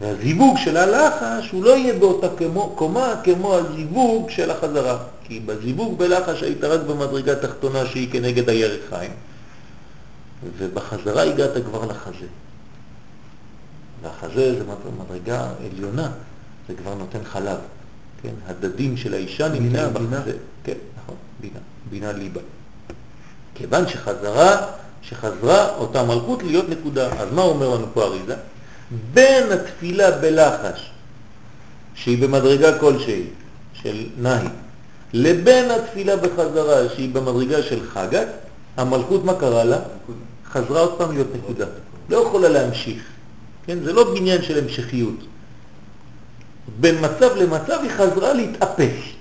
והזיווג 0.00 0.58
של 0.58 0.76
הלחש 0.76 1.50
הוא 1.50 1.64
לא 1.64 1.76
יהיה 1.76 1.94
באותה 1.94 2.26
כמו, 2.36 2.72
קומה 2.76 3.14
כמו 3.24 3.54
הזיווג 3.54 4.30
של 4.30 4.50
החזרה. 4.50 4.98
כי 5.24 5.40
בזיווג 5.40 5.98
בלחש 5.98 6.42
היית 6.42 6.64
רק 6.64 6.80
במדרגה 6.80 7.34
תחתונה 7.34 7.86
שהיא 7.86 8.12
כנגד 8.12 8.48
הירכיים, 8.48 9.12
ובחזרה 10.58 11.22
הגעת 11.22 11.64
כבר 11.64 11.84
לחזה. 11.86 12.26
והחזה 14.02 14.54
זה 14.54 14.64
מדרגה 14.98 15.48
עליונה, 15.72 16.10
זה 16.68 16.74
כבר 16.74 16.94
נותן 16.94 17.24
חלב. 17.24 17.58
כן, 18.22 18.34
הדדים 18.46 18.96
של 18.96 19.14
האישה 19.14 19.48
בינה. 19.48 19.88
בחזה. 19.88 20.32
כן, 20.64 20.74
נכון, 21.02 21.16
בינה, 21.40 21.58
בינה 21.90 22.12
ליבה. 22.12 22.40
כיוון 23.54 23.88
שחזרה, 23.88 24.66
שחזרה 25.02 25.76
אותה 25.76 26.02
מלכות 26.02 26.42
להיות 26.42 26.68
נקודה. 26.68 27.20
אז 27.20 27.28
מה 27.32 27.42
אומר 27.42 27.68
לנו 27.68 27.86
פה 27.94 28.04
אריזה? 28.04 28.36
בין 29.14 29.52
התפילה 29.52 30.10
בלחש, 30.10 30.90
שהיא 31.94 32.22
במדרגה 32.22 32.78
כלשהי, 32.78 33.22
של 33.72 34.06
נהי, 34.18 34.46
לבין 35.12 35.70
התפילה 35.70 36.16
בחזרה, 36.16 36.88
שהיא 36.94 37.14
במדרגה 37.14 37.62
של 37.62 37.90
חגת, 37.90 38.28
המלכות 38.76 39.24
מה 39.24 39.34
קרה 39.34 39.64
לה? 39.64 39.78
חזרה 40.52 40.80
עוד 40.80 40.98
פעם 40.98 41.12
להיות 41.12 41.28
נקודה. 41.36 41.66
לא 42.08 42.16
יכולה 42.16 42.48
להמשיך. 42.48 43.02
כן? 43.66 43.78
זה 43.84 43.92
לא 43.92 44.14
בניין 44.14 44.42
של 44.42 44.58
המשכיות. 44.58 45.29
בין 46.80 46.94
מצב 47.00 47.36
למצב 47.36 47.78
היא 47.82 47.90
חזרה 47.90 48.32
להתאפס. 48.32 49.20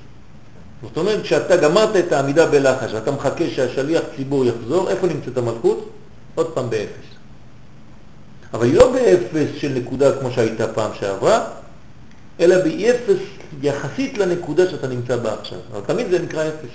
זאת 0.82 0.98
אומרת, 0.98 1.22
כשאתה 1.24 1.58
גמרת 1.58 1.96
את 1.96 2.12
העמידה 2.12 2.46
בלחש 2.46 2.94
ואתה 2.94 3.12
מחכה 3.12 3.44
שהשליח 3.50 4.02
ציבור 4.16 4.46
יחזור, 4.46 4.90
איפה 4.90 5.08
נמצאת 5.08 5.38
המלכות? 5.38 5.90
עוד 6.36 6.52
פעם 6.54 6.70
באפס. 6.70 7.10
אבל 8.54 8.66
היא 8.66 8.76
לא 8.76 8.92
באפס 8.94 9.48
של 9.58 9.74
נקודה 9.76 10.20
כמו 10.20 10.32
שהייתה 10.32 10.68
פעם 10.68 10.92
שעברה, 11.00 11.46
אלא 12.40 12.56
באפס 12.58 13.20
יחסית 13.62 14.18
לנקודה 14.18 14.70
שאתה 14.70 14.88
נמצא 14.88 15.18
בה 15.18 15.34
עכשיו. 15.34 15.60
אבל 15.72 15.82
תמיד 15.86 16.10
זה 16.12 16.20
נקרא 16.20 16.48
אפס. 16.48 16.70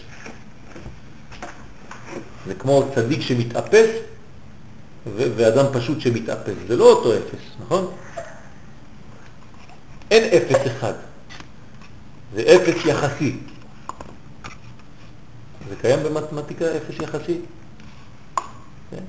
זה 2.47 2.55
כמו 2.55 2.85
צדיק 2.95 3.21
שמתאפס 3.21 3.91
ואדם 5.17 5.65
פשוט 5.73 6.01
שמתאפס. 6.01 6.55
זה 6.69 6.77
לא 6.77 6.93
אותו 6.93 7.13
אפס, 7.13 7.43
נכון? 7.65 7.91
אין 10.15 10.25
אפס 10.25 10.67
אחד. 10.67 10.93
זה 12.35 12.43
אפס 12.43 12.87
יחסי. 12.87 13.37
זה 15.69 15.75
קיים 15.81 16.03
במתמטיקה 16.03 16.65
אפס 16.65 16.95
יחסי? 17.03 17.39
כן. 18.91 19.05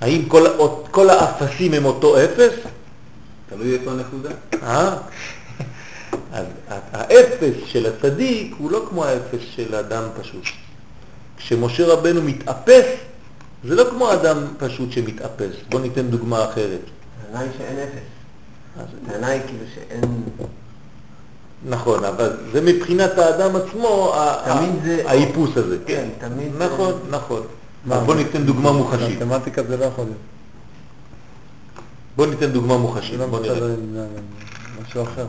האם 0.00 0.28
כל, 0.28 0.44
כל 0.90 1.10
האפסים 1.10 1.74
הם 1.74 1.84
אותו 1.84 2.24
אפס? 2.24 2.54
תלוי 3.48 3.74
איפה 3.74 3.90
הנקודה. 3.90 4.30
אה? 4.62 4.96
אז 6.32 6.46
האפס 6.68 7.54
של 7.66 7.86
הצדיק 7.86 8.54
הוא 8.58 8.70
לא 8.70 8.86
כמו 8.88 9.04
האפס 9.04 9.40
של 9.56 9.74
אדם 9.74 10.02
פשוט. 10.20 10.44
כשמשה 11.36 11.86
רבנו 11.86 12.22
מתאפס, 12.22 12.86
זה 13.64 13.74
לא 13.74 13.90
כמו 13.90 14.12
אדם 14.12 14.38
פשוט 14.58 14.92
שמתאפס. 14.92 15.54
בוא 15.68 15.80
ניתן 15.80 16.08
דוגמה 16.08 16.44
אחרת. 16.44 16.80
היא 17.34 17.48
שאין 17.58 17.78
אפס. 17.78 18.17
אז 18.76 18.86
הטענה 19.02 19.26
היא 19.26 19.40
כאילו 19.46 19.64
שאין... 19.74 20.22
נכון, 21.68 22.04
אבל 22.04 22.36
זה 22.52 22.60
מבחינת 22.60 23.18
האדם 23.18 23.56
עצמו, 23.56 24.14
האיפוס 25.04 25.56
הזה. 25.56 25.76
כן, 25.86 26.08
תמיד 26.18 26.52
נכון, 26.58 26.92
נכון. 27.10 27.42
בוא 27.86 28.14
ניתן 28.14 28.44
דוגמה 28.44 28.72
מוחשית. 28.72 29.22
מתמטיקה 29.22 29.62
זה 29.68 29.76
לא 29.76 29.84
יכול 29.84 30.04
להיות. 30.04 30.18
בוא 32.16 32.26
ניתן 32.26 32.46
דוגמה 32.46 32.76
מוחשית, 32.76 33.18
לא 33.18 33.26
בוא 33.26 33.40
נראה. 33.40 33.74
משהו 34.82 35.02
אחר. 35.02 35.26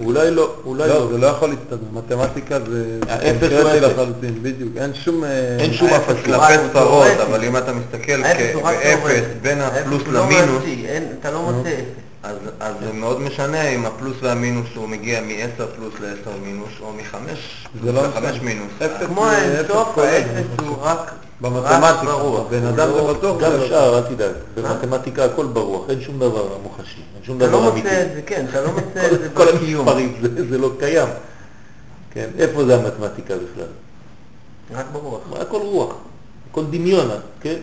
אולי 0.00 0.30
לא, 0.30 0.54
אולי 0.64 0.88
לא, 0.88 0.94
לא. 0.94 1.12
זה 1.12 1.18
לא 1.18 1.26
יכול 1.26 1.48
להסתדר. 1.48 1.86
מתמטיקה 1.92 2.58
זה 2.60 2.98
קונקרטי 3.00 3.78
אפס. 3.78 3.82
לחלוטין, 3.82 4.42
בדיוק. 4.42 4.72
אין 4.76 4.94
שום... 4.94 5.24
אה, 5.24 5.56
אין 5.58 5.72
שום 5.72 5.88
אפס. 5.88 6.14
כלפי 6.24 6.52
ספרות. 6.70 7.06
אבל 7.28 7.44
אם 7.44 7.56
אתה 7.56 7.72
מסתכל 7.72 8.22
תיאורטי. 8.36 9.20
בין 9.42 9.60
הפלוס 9.60 10.02
לא 10.06 10.24
למינוס, 10.24 10.62
אתה 11.20 11.30
לא 11.30 11.42
מוצא 11.42 11.68
אפס. 11.68 12.07
אז, 12.28 12.36
אז 12.60 12.74
זה 12.84 12.92
מאוד 12.92 13.20
משנה 13.20 13.62
אם 13.68 13.86
הפלוס 13.86 14.16
והמינוס 14.22 14.66
הוא 14.74 14.88
מגיע 14.88 15.20
מ-10 15.20 15.62
פלוס 15.76 15.94
ל-10 16.00 16.30
מינוס, 16.44 16.68
או 16.80 16.92
מ-5 16.92 17.16
זה 17.84 17.92
לא 17.92 18.02
ל-5 18.02 18.18
משנה. 18.20 18.42
מינוס. 18.42 18.72
כמו 19.06 19.26
האינסוף, 19.26 19.70
אפס 19.88 19.94
כל 19.94 20.00
האפס. 20.02 20.46
הוא 20.66 20.76
רק 20.80 21.12
במתמטיקה. 21.40 22.14
בן 22.50 22.64
אדם 22.66 22.88
זה 22.94 23.02
בטוח. 23.14 23.40
גם 23.42 23.50
זה 23.50 23.58
לא- 23.58 23.68
שאר, 23.68 23.98
אל 23.98 24.02
תדאג. 24.02 24.32
במתמטיקה 24.54 25.24
הכל 25.24 25.46
ברוח, 25.46 25.90
אין 25.90 26.00
שום 26.00 26.18
דבר 26.18 26.58
מוחשי, 26.62 27.00
אין 27.16 27.24
שום 27.24 27.36
אתה 27.36 27.46
דבר 27.46 27.60
לא 27.60 27.72
אמיתי. 27.72 27.88
מוצא 27.88 28.02
את 28.02 28.14
זה, 28.14 28.22
כן, 28.22 28.46
אתה 28.50 28.60
לא 28.60 28.68
מוצא 28.72 29.06
את 29.12 29.20
זה 29.20 29.28
כל 29.34 29.44
בקיום. 29.52 29.88
המספרים, 29.88 30.14
זה- 30.22 30.48
זה 30.50 30.58
לא 30.58 30.70
קיים. 30.78 31.08
כן, 32.14 32.28
איפה 32.38 32.64
זה 32.64 32.74
המתמטיקה 32.76 33.34
בכלל? 33.34 33.66
רק 34.78 34.86
ברוח. 34.92 35.20
הכל 35.40 35.60
רוח, 35.62 35.94
הכל 36.50 36.64
דמיון, 36.70 37.08
כן? 37.40 37.56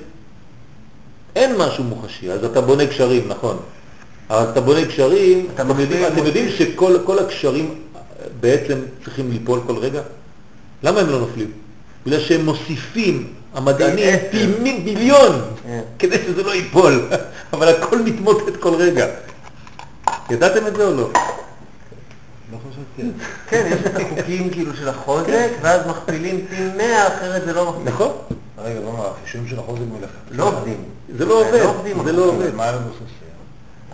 אין 1.36 1.56
משהו 1.58 1.84
מוחשי, 1.84 2.32
אז 2.32 2.44
אתה 2.44 2.62
בונה 2.62 2.88
קשרים, 2.88 3.28
נכון. 3.28 3.58
אבל 4.30 4.50
אתה 4.52 4.62
בונה 4.62 4.86
קשרים, 4.86 5.48
אתה 5.54 5.62
אתם 5.64 5.80
יודעים, 5.80 6.08
אתם 6.08 6.26
יודעים 6.26 6.50
שכל 6.50 6.98
כל 7.06 7.20
הקשרים 7.20 7.76
בעצם 8.40 8.76
צריכים 9.04 9.32
ליפול 9.32 9.60
כל 9.68 9.76
רגע? 9.78 10.02
למה 10.84 11.00
הם 11.00 11.10
לא 11.10 11.20
נופלים? 11.20 11.52
בגלל 12.06 12.20
שהם 12.20 12.46
מוסיפים, 12.46 13.34
המדענים, 13.54 14.06
עשר. 14.10 14.48
מי- 14.62 14.80
מיליון, 14.86 15.42
כן. 15.64 15.82
כדי 16.00 16.18
שזה 16.28 16.44
לא 16.44 16.56
ייפול, 16.56 17.08
אבל 17.54 17.68
הכל 17.68 18.02
מתמוטט 18.02 18.56
כל 18.60 18.74
רגע. 18.76 19.08
ידעתם 20.30 20.68
את 20.68 20.76
זה 20.76 20.86
או 20.88 20.92
לא? 20.94 21.10
לא. 22.52 22.58
כן, 23.50 23.68
יש 23.72 23.86
את 23.86 23.96
החוקים 24.02 24.50
כאילו 24.50 24.72
של 24.76 24.90
החוזק, 24.90 25.50
ואז 25.62 25.82
מכפילים 25.88 26.46
פי 26.50 26.56
100, 26.78 27.08
אחרת 27.08 27.42
זה 27.46 27.54
לא 27.54 27.70
מכפיל. 27.72 27.94
נכון? 27.94 28.12
רגע, 28.58 28.80
לא 28.80 28.92
מה, 28.94 29.04
החישובים 29.22 29.48
של 29.48 29.60
החוזק 29.60 29.82
מלכתחילה. 29.82 30.44
לא 30.44 30.48
עובדים. 30.58 30.78
זה 31.18 31.26
לא 31.26 31.40
עובד, 31.42 31.54
לא 31.54 32.04
זה 32.06 32.12
לא. 32.12 32.26
עובד. 32.26 32.56
מה 32.56 32.66
הם 32.70 32.76
מבוססים? 32.76 33.06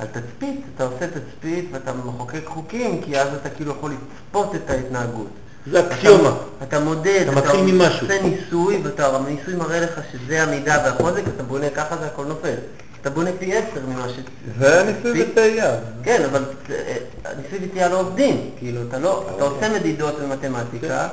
על 0.02 0.08
תצפית, 0.08 0.62
אתה 0.76 0.84
עושה 0.84 1.08
תצפית 1.08 1.70
ואתה 1.72 1.94
מחוקק 1.94 2.46
חוקים, 2.46 3.02
כי 3.02 3.20
אז 3.20 3.28
אתה 3.42 3.50
כאילו 3.50 3.72
יכול 3.72 3.92
לצפות 3.92 4.56
את 4.56 4.70
ההתנהגות. 4.70 5.28
זה 5.72 5.88
אקסיומה. 5.88 6.30
אתה, 6.30 6.66
אתה 6.66 6.80
מודד, 6.80 7.26
אתה 7.28 7.32
מתחיל 7.32 7.62
ממשהו. 7.62 8.08
עושה 8.08 8.22
ניסוי, 8.22 8.82
ואתה, 8.84 9.16
הניסוי 9.16 9.56
מראה 9.56 9.80
לך 9.80 10.00
שזה 10.12 10.44
המידה 10.44 10.78
והחוזק, 10.86 11.22
אתה 11.36 11.44
בונה 11.44 11.70
ככה 11.70 11.96
והכל 12.02 12.26
נופל. 12.26 12.56
אתה 13.02 13.10
בונה 13.10 13.30
פי 13.40 13.58
עשר 13.58 13.86
ממה 13.88 14.10
ש... 14.10 14.20
זה 14.60 14.84
ניסוי 14.84 15.24
וטעייה. 15.24 15.76
כן, 16.04 16.22
אבל 16.30 16.44
אה, 16.70 16.96
הניסוי 17.26 17.60
וטעייה 17.68 17.90
לא 17.90 18.00
עובדים. 18.00 18.50
כאילו, 18.58 18.82
אתה 18.90 19.00
לא, 19.00 19.30
אתה 19.36 19.44
עושה 19.44 19.70
מדידות 19.80 20.20
במתמטיקה, 20.20 21.08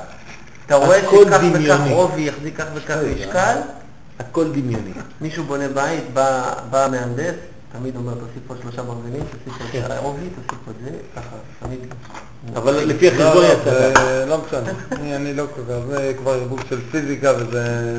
אתה 0.65 0.75
רואה 0.75 0.97
הכל 0.97 1.25
שכך 1.25 1.41
וכך. 1.53 1.79
רובי 1.89 2.21
יחזיק 2.21 2.57
כך 2.57 2.65
וכך 2.73 2.97
משקל, 3.17 3.57
הכל 4.19 4.51
דמיוני. 4.51 4.91
מישהו 5.21 5.43
בונה 5.43 5.67
בית, 5.67 6.13
בא, 6.13 6.53
בא 6.69 6.85
המהנדס, 6.85 7.33
תמיד 7.71 7.95
אומר 7.95 8.13
תוסיף 8.13 8.43
פה 8.47 8.53
שלושה 8.61 8.83
ברזלים, 8.83 9.23
תוסיף 9.23 9.57
פה 9.57 9.73
שלושה 9.73 9.99
רובי, 9.99 10.25
תוסיף 10.35 10.59
פה 10.65 10.71
את 10.71 10.75
זה, 10.83 10.91
ככה, 11.15 11.35
תמיד. 11.59 11.79
אבל 12.55 12.73
לפי 12.73 13.09
לא, 13.09 13.11
החשבון 13.23 13.43
לא, 13.43 13.47
יצא. 13.53 14.25
לא 14.25 14.41
משנה. 14.47 14.71
אני- 15.15 15.33
לא 15.33 15.45
קובע, 15.55 15.79
זה 15.87 16.13
כבר 16.17 16.31
ערבוב 16.33 16.59
של 16.69 16.79
פיזיקה 16.91 17.33
וזה... 17.39 17.95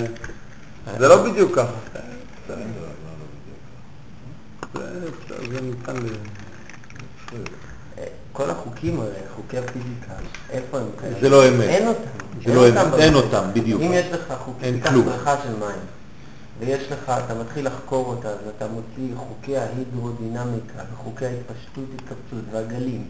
זה 0.99 1.09
לא 1.09 1.31
בדיוק 1.31 1.55
ככה. 1.57 1.73
זה 2.49 2.55
זה 5.53 5.61
ניתן 5.61 5.97
ל... 5.97 6.07
כל 8.33 8.51
החוקים 8.51 9.01
האלה, 9.01 9.12
חוקי 9.37 9.59
הפיזיקה, 9.59 10.12
איפה 10.51 10.79
הם 10.79 10.85
כאלה? 11.01 11.14
זה 11.21 11.29
לא 11.29 11.49
אמת. 11.49 11.61
אין 11.61 11.89
אותם. 11.89 12.01
זה 12.47 12.55
לא 12.55 12.68
אמת, 12.68 12.95
אין. 12.99 13.14
אותם, 13.14 13.43
בדיוק. 13.53 13.83
אם 13.83 13.93
יש 13.93 14.07
לך 14.12 14.35
כלום. 14.89 15.05
בריכה 15.05 15.37
של 15.43 15.57
מים, 15.57 15.79
ויש 16.61 16.93
לך, 16.93 17.13
אתה 17.25 17.35
מתחיל 17.35 17.67
לחקור 17.67 18.07
אותה, 18.07 18.29
ואתה 18.47 18.67
מוציא 18.69 19.17
חוקי 19.17 19.57
ההידרודינמיקה, 19.57 20.83
וחוקי 20.93 21.27
ההתפשטות, 21.27 21.85
התכווצות, 21.95 22.45
והגלים, 22.53 23.07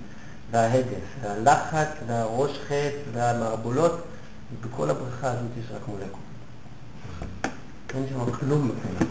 וההדף, 0.51 1.05
והלחץ, 1.23 1.89
והראש 2.07 2.59
חץ, 2.69 2.95
והמערבולות, 3.13 4.01
ובכל 4.53 4.91
הבריכה 4.91 5.31
הזאת 5.31 5.51
יש 5.59 5.65
רק 5.75 5.89
מולקולות. 5.89 6.31
אין 7.95 8.07
שם 8.09 8.33
כלום 8.33 8.69
בפנים. 8.69 9.11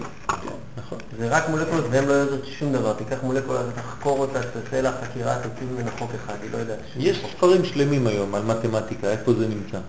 נכון. 0.77 0.97
זה 1.17 1.29
רק 1.29 1.49
מולקולות 1.49 1.85
והן 1.91 2.05
לא 2.05 2.13
יודעות 2.13 2.45
שום 2.45 2.73
דבר. 2.73 2.93
תיקח 2.93 3.17
מולקולה, 3.23 3.59
תחקור 3.75 4.19
אותה, 4.19 4.39
תעשה 4.43 4.81
לה 4.81 4.91
חקירה, 5.01 5.35
תוציא 5.43 5.67
ממנה 5.73 5.91
חוק 5.91 6.11
אחד, 6.15 6.35
היא 6.41 6.51
לא 6.51 6.57
יודעת 6.57 6.79
שום 6.93 7.01
יש 7.05 7.17
חוק. 7.21 7.31
ספרים 7.31 7.65
שלמים 7.65 8.07
היום 8.07 8.35
על 8.35 8.43
מתמטיקה, 8.43 9.11
איפה 9.11 9.33
זה 9.33 9.47
נמצא? 9.47 9.79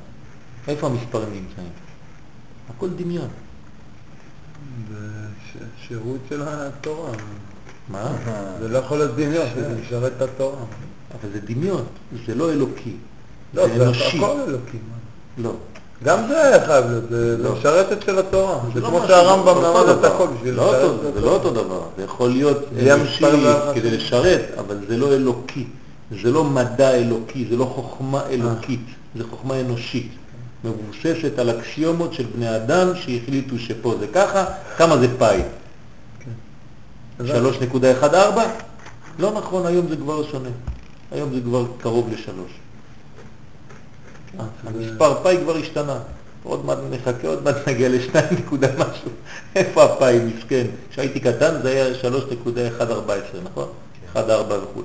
איפה 0.69 0.87
המספרים 0.87 1.29
נמצאים? 1.29 1.69
הכל 2.77 2.89
דמיון. 2.91 3.29
שירות 5.89 6.19
של 6.29 6.43
התורה. 6.47 7.11
מה? 7.89 8.13
זה 8.61 8.69
לא 8.69 8.79
יכול 8.79 8.99
להיות 8.99 9.17
דמיון, 9.17 9.47
זה 9.57 9.75
משרת 9.87 10.13
את 10.17 10.23
התורה. 10.23 10.65
אבל 11.21 11.31
זה 11.33 11.41
דמיון, 11.55 11.85
זה 12.27 12.35
לא 12.35 12.53
אלוקי. 12.53 12.97
לא, 13.55 13.67
זה 13.67 13.85
אנושי. 13.85 14.17
הכל 14.19 14.41
אלוקי. 14.49 14.79
לא. 15.39 15.53
גם 16.05 16.19
זה 16.29 16.59
חייב 16.67 16.85
להיות, 16.87 17.05
זה 17.11 17.37
לא. 17.39 17.53
משרתת 17.53 18.03
של 18.03 18.19
התורה. 18.19 18.59
זה 18.75 18.81
לא 18.81 18.89
כמו 18.89 19.01
שהרמב"ם 19.07 19.49
אותו 19.49 19.89
למד 19.89 19.99
את. 19.99 20.05
הכל 20.05 20.27
בשביל 20.27 20.55
לא 20.55 20.73
לשרת 20.73 21.07
את 21.09 21.15
זה 21.15 21.21
לא 21.21 21.37
התורה. 21.37 21.51
אותו 21.51 21.51
דבר, 21.51 21.83
זה 21.97 22.05
יכול 22.05 22.31
להיות 22.31 22.59
אנושי 22.93 23.25
כדי. 23.75 23.91
לשרת, 23.91 24.43
אבל 24.59 24.77
זה 24.89 24.97
לא 24.97 25.15
אלוקי. 25.15 25.67
זה 26.23 26.31
לא 26.31 26.45
מדע 26.45 26.91
אלוקי, 26.91 27.47
זה 27.51 27.57
לא 27.57 27.65
חוכמה 27.65 28.27
אלוקית, 28.31 28.81
זה 29.17 29.25
חוכמה 29.31 29.61
אנושית. 29.61 30.11
מבוססת 30.65 31.39
על 31.39 31.51
אקסיומות 31.51 32.13
של 32.13 32.25
בני 32.35 32.57
אדם 32.57 32.89
שהחליטו 32.95 33.59
שפה 33.59 33.95
זה 34.01 34.07
ככה, 34.07 34.45
כמה 34.77 34.97
זה 34.97 35.19
פאי? 35.19 35.43
3.14? 37.21 37.25
לא 39.19 39.33
נכון, 39.33 39.67
היום 39.67 39.89
זה 39.89 39.97
כבר 39.97 40.31
שונה. 40.31 40.49
היום 41.13 41.35
זה 41.35 41.41
כבר 41.41 41.67
קרוב 41.81 42.13
לשלוש. 42.13 42.51
אה, 44.41 44.45
המספר 44.67 45.23
פאי 45.23 45.39
כבר 45.43 45.57
השתנה. 45.57 45.99
עוד 46.43 46.65
מעט 46.65 46.79
נחכה, 46.91 47.29
עוד 47.29 47.45
מעט 47.45 47.69
נגיע 47.69 47.89
לשתיים 47.89 48.29
נקודה 48.39 48.69
משהו. 48.73 49.11
איפה 49.57 49.85
הפאי, 49.85 50.19
מסכן? 50.19 50.67
כשהייתי 50.91 51.21
קטן 51.21 51.63
זה 51.63 51.69
היה 51.69 51.87
3.114, 52.03 52.83
נכון? 53.45 53.69
1.4 54.15 54.19
וכו'. 54.19 54.83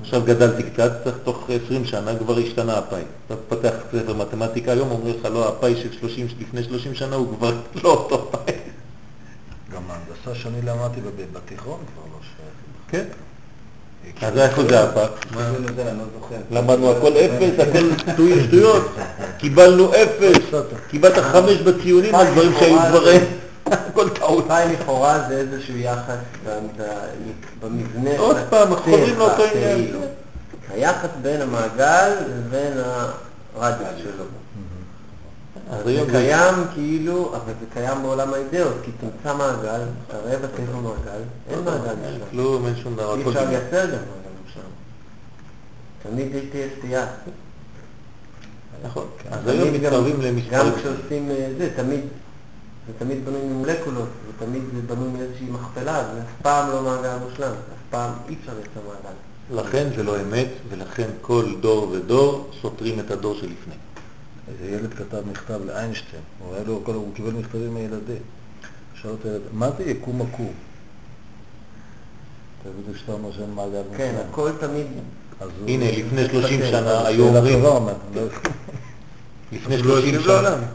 עכשיו 0.00 0.22
גדלתי 0.24 0.62
קצת, 0.62 0.92
צריך 1.04 1.16
תוך 1.24 1.50
20 1.66 1.84
שנה 1.84 2.10
כבר 2.18 2.38
השתנה 2.38 2.78
הפאי. 2.78 3.02
אתה 3.26 3.34
פותח 3.48 3.70
ספר 3.92 4.14
מתמטיקה 4.14 4.72
היום, 4.72 4.90
אומרים 4.90 5.14
לך 5.20 5.28
לא, 5.32 5.48
הפאי 5.48 5.74
של 5.82 5.88
30, 6.00 6.26
לפני 6.40 6.64
30 6.64 6.94
שנה 6.94 7.16
הוא 7.16 7.36
כבר 7.36 7.52
לא 7.84 7.88
אותו 7.90 8.30
פאי. 8.30 8.54
גם 9.74 9.82
ההנדסה 9.90 10.42
שאני 10.42 10.62
למדתי 10.62 11.00
בתיכון 11.32 11.78
כבר 11.94 12.12
לא 12.12 12.18
שייכת. 12.22 12.54
כן? 12.88 13.04
אז 14.26 14.38
איפה 14.38 14.62
זה 14.68 14.82
הפאי? 14.84 15.04
לא. 15.34 15.40
למדנו 16.50 16.90
הכל 16.90 17.12
אפס, 17.12 17.60
הכל 17.68 17.88
שטוי- 18.12 18.44
שטויות, 18.46 18.86
קיבלנו 19.38 19.90
אפס, 19.94 20.38
קיבלת 20.90 21.18
חמש 21.18 21.56
בציונים 21.60 22.14
על 22.14 22.26
דברים 22.32 22.52
שהיו 22.58 22.78
כבר 22.90 23.04
הכל 23.66 24.08
טעות. 24.10 24.44
פאי 24.48 24.72
לכאורה 24.72 25.28
זה 25.28 25.36
איזשהו 25.36 25.76
יחס 25.76 26.16
במבנה 27.62 28.18
עוד 28.18 28.36
של 28.36 28.42
פעם, 28.50 28.72
הטבע, 28.72 28.76
חוזרים 28.82 29.18
לאותו 29.18 29.42
עניין. 29.42 29.76
כאילו. 29.78 29.98
היחס 30.70 31.08
בין 31.22 31.40
המעגל 31.42 32.12
לבין 32.28 32.72
הרדיוס 33.56 33.88
שלו. 34.02 34.24
אז 35.70 35.84
זה 35.84 36.00
קיים 36.10 36.54
כאילו, 36.74 37.32
אבל 37.36 37.52
זה 37.60 37.66
קיים 37.74 38.02
בעולם 38.02 38.34
האידאות, 38.34 38.74
כי 38.84 38.90
תמצא 39.00 39.36
מעגל, 39.36 39.80
תראה 40.08 40.38
בטבע 40.38 40.76
מעגל, 40.80 41.22
אין 41.48 41.64
מעגל 41.64 41.88
אין 42.04 42.18
שם. 42.18 42.24
כלום, 42.30 42.66
אין 42.66 42.76
שום 42.82 42.94
דבר, 42.96 43.16
אי 43.16 43.22
אפשר. 43.28 43.44
לייצר 43.48 43.84
גם 43.86 43.90
מעגל 43.92 44.52
שם. 44.54 44.60
תמיד 46.02 46.26
תהיה 46.52 46.66
סטייה. 46.78 47.06
נכון, 48.84 49.06
אז 49.30 49.48
היום 49.48 49.68
גם- 49.68 49.74
מתקרבים 49.74 50.16
גם 50.16 50.22
למספרים. 50.22 50.72
כשעושים 50.76 51.30
אה, 51.30 51.48
זה, 51.58 51.68
תמיד, 51.76 52.00
זה 52.86 52.92
תמיד 52.98 53.24
בנוי 53.24 53.40
ממולקולות, 53.44 54.08
ותמיד 54.28 54.62
זה 54.74 54.94
בנוי 54.94 55.08
מאיזושהי 55.08 55.46
מכפלה, 55.50 56.04
זה 56.14 56.20
אף 56.20 56.42
פעם 56.42 56.68
לא 56.70 56.82
מעגל 56.82 57.16
מושלם, 57.30 57.50
אף 57.52 57.56
פעם 57.90 58.12
אי 58.28 58.34
אפשר 58.40 58.52
לייצר 58.54 58.80
מעגל. 58.88 59.16
לכן 59.62 59.88
זה 59.96 60.02
לא 60.02 60.20
אמת, 60.20 60.48
ולכן 60.68 61.08
כל 61.20 61.44
דור 61.60 61.88
ודור 61.92 62.50
סותרים 62.62 63.00
את 63.00 63.10
הדור 63.10 63.34
שלפני. 63.34 63.74
איזה 64.48 64.76
ילד 64.76 64.94
כתב 64.94 65.22
מכתב 65.30 65.60
לאיינשטיין, 65.66 66.22
הוא 66.38 66.54
היה 66.54 66.64
לו, 66.64 66.80
כל- 66.84 66.92
הוא 66.94 67.14
קיבל 67.14 67.30
מכתבים 67.32 67.74
מילדים. 67.74 68.22
שאל 68.94 69.10
אותו 69.10 69.28
ילד, 69.28 69.40
מה 69.52 69.70
זה 69.78 69.84
יקום 69.84 70.22
עקום? 70.22 70.52
תגידו 72.62 72.98
שאתה 72.98 73.12
אומר 73.12 73.32
שאין 73.32 73.50
מעגל 73.54 73.70
מושלם. 73.90 73.96
כן, 73.98 74.14
הכל 74.30 74.50
תמיד, 74.60 74.86
הנה, 75.66 75.84
לפני 75.90 76.28
30 76.28 76.60
כן, 76.60 76.66
שנה 76.66 76.78
שאלה 76.80 77.06
היו 77.06 77.24
אומרים, 77.26 77.62
לא- 77.62 77.90
לפני 79.52 79.74
אז 79.74 79.80
הוא 79.80 79.88
לא 79.88 79.94
30 80.00 80.14
השיב 80.14 80.26
לעולם. 80.26 80.58
שנה, 80.58 80.66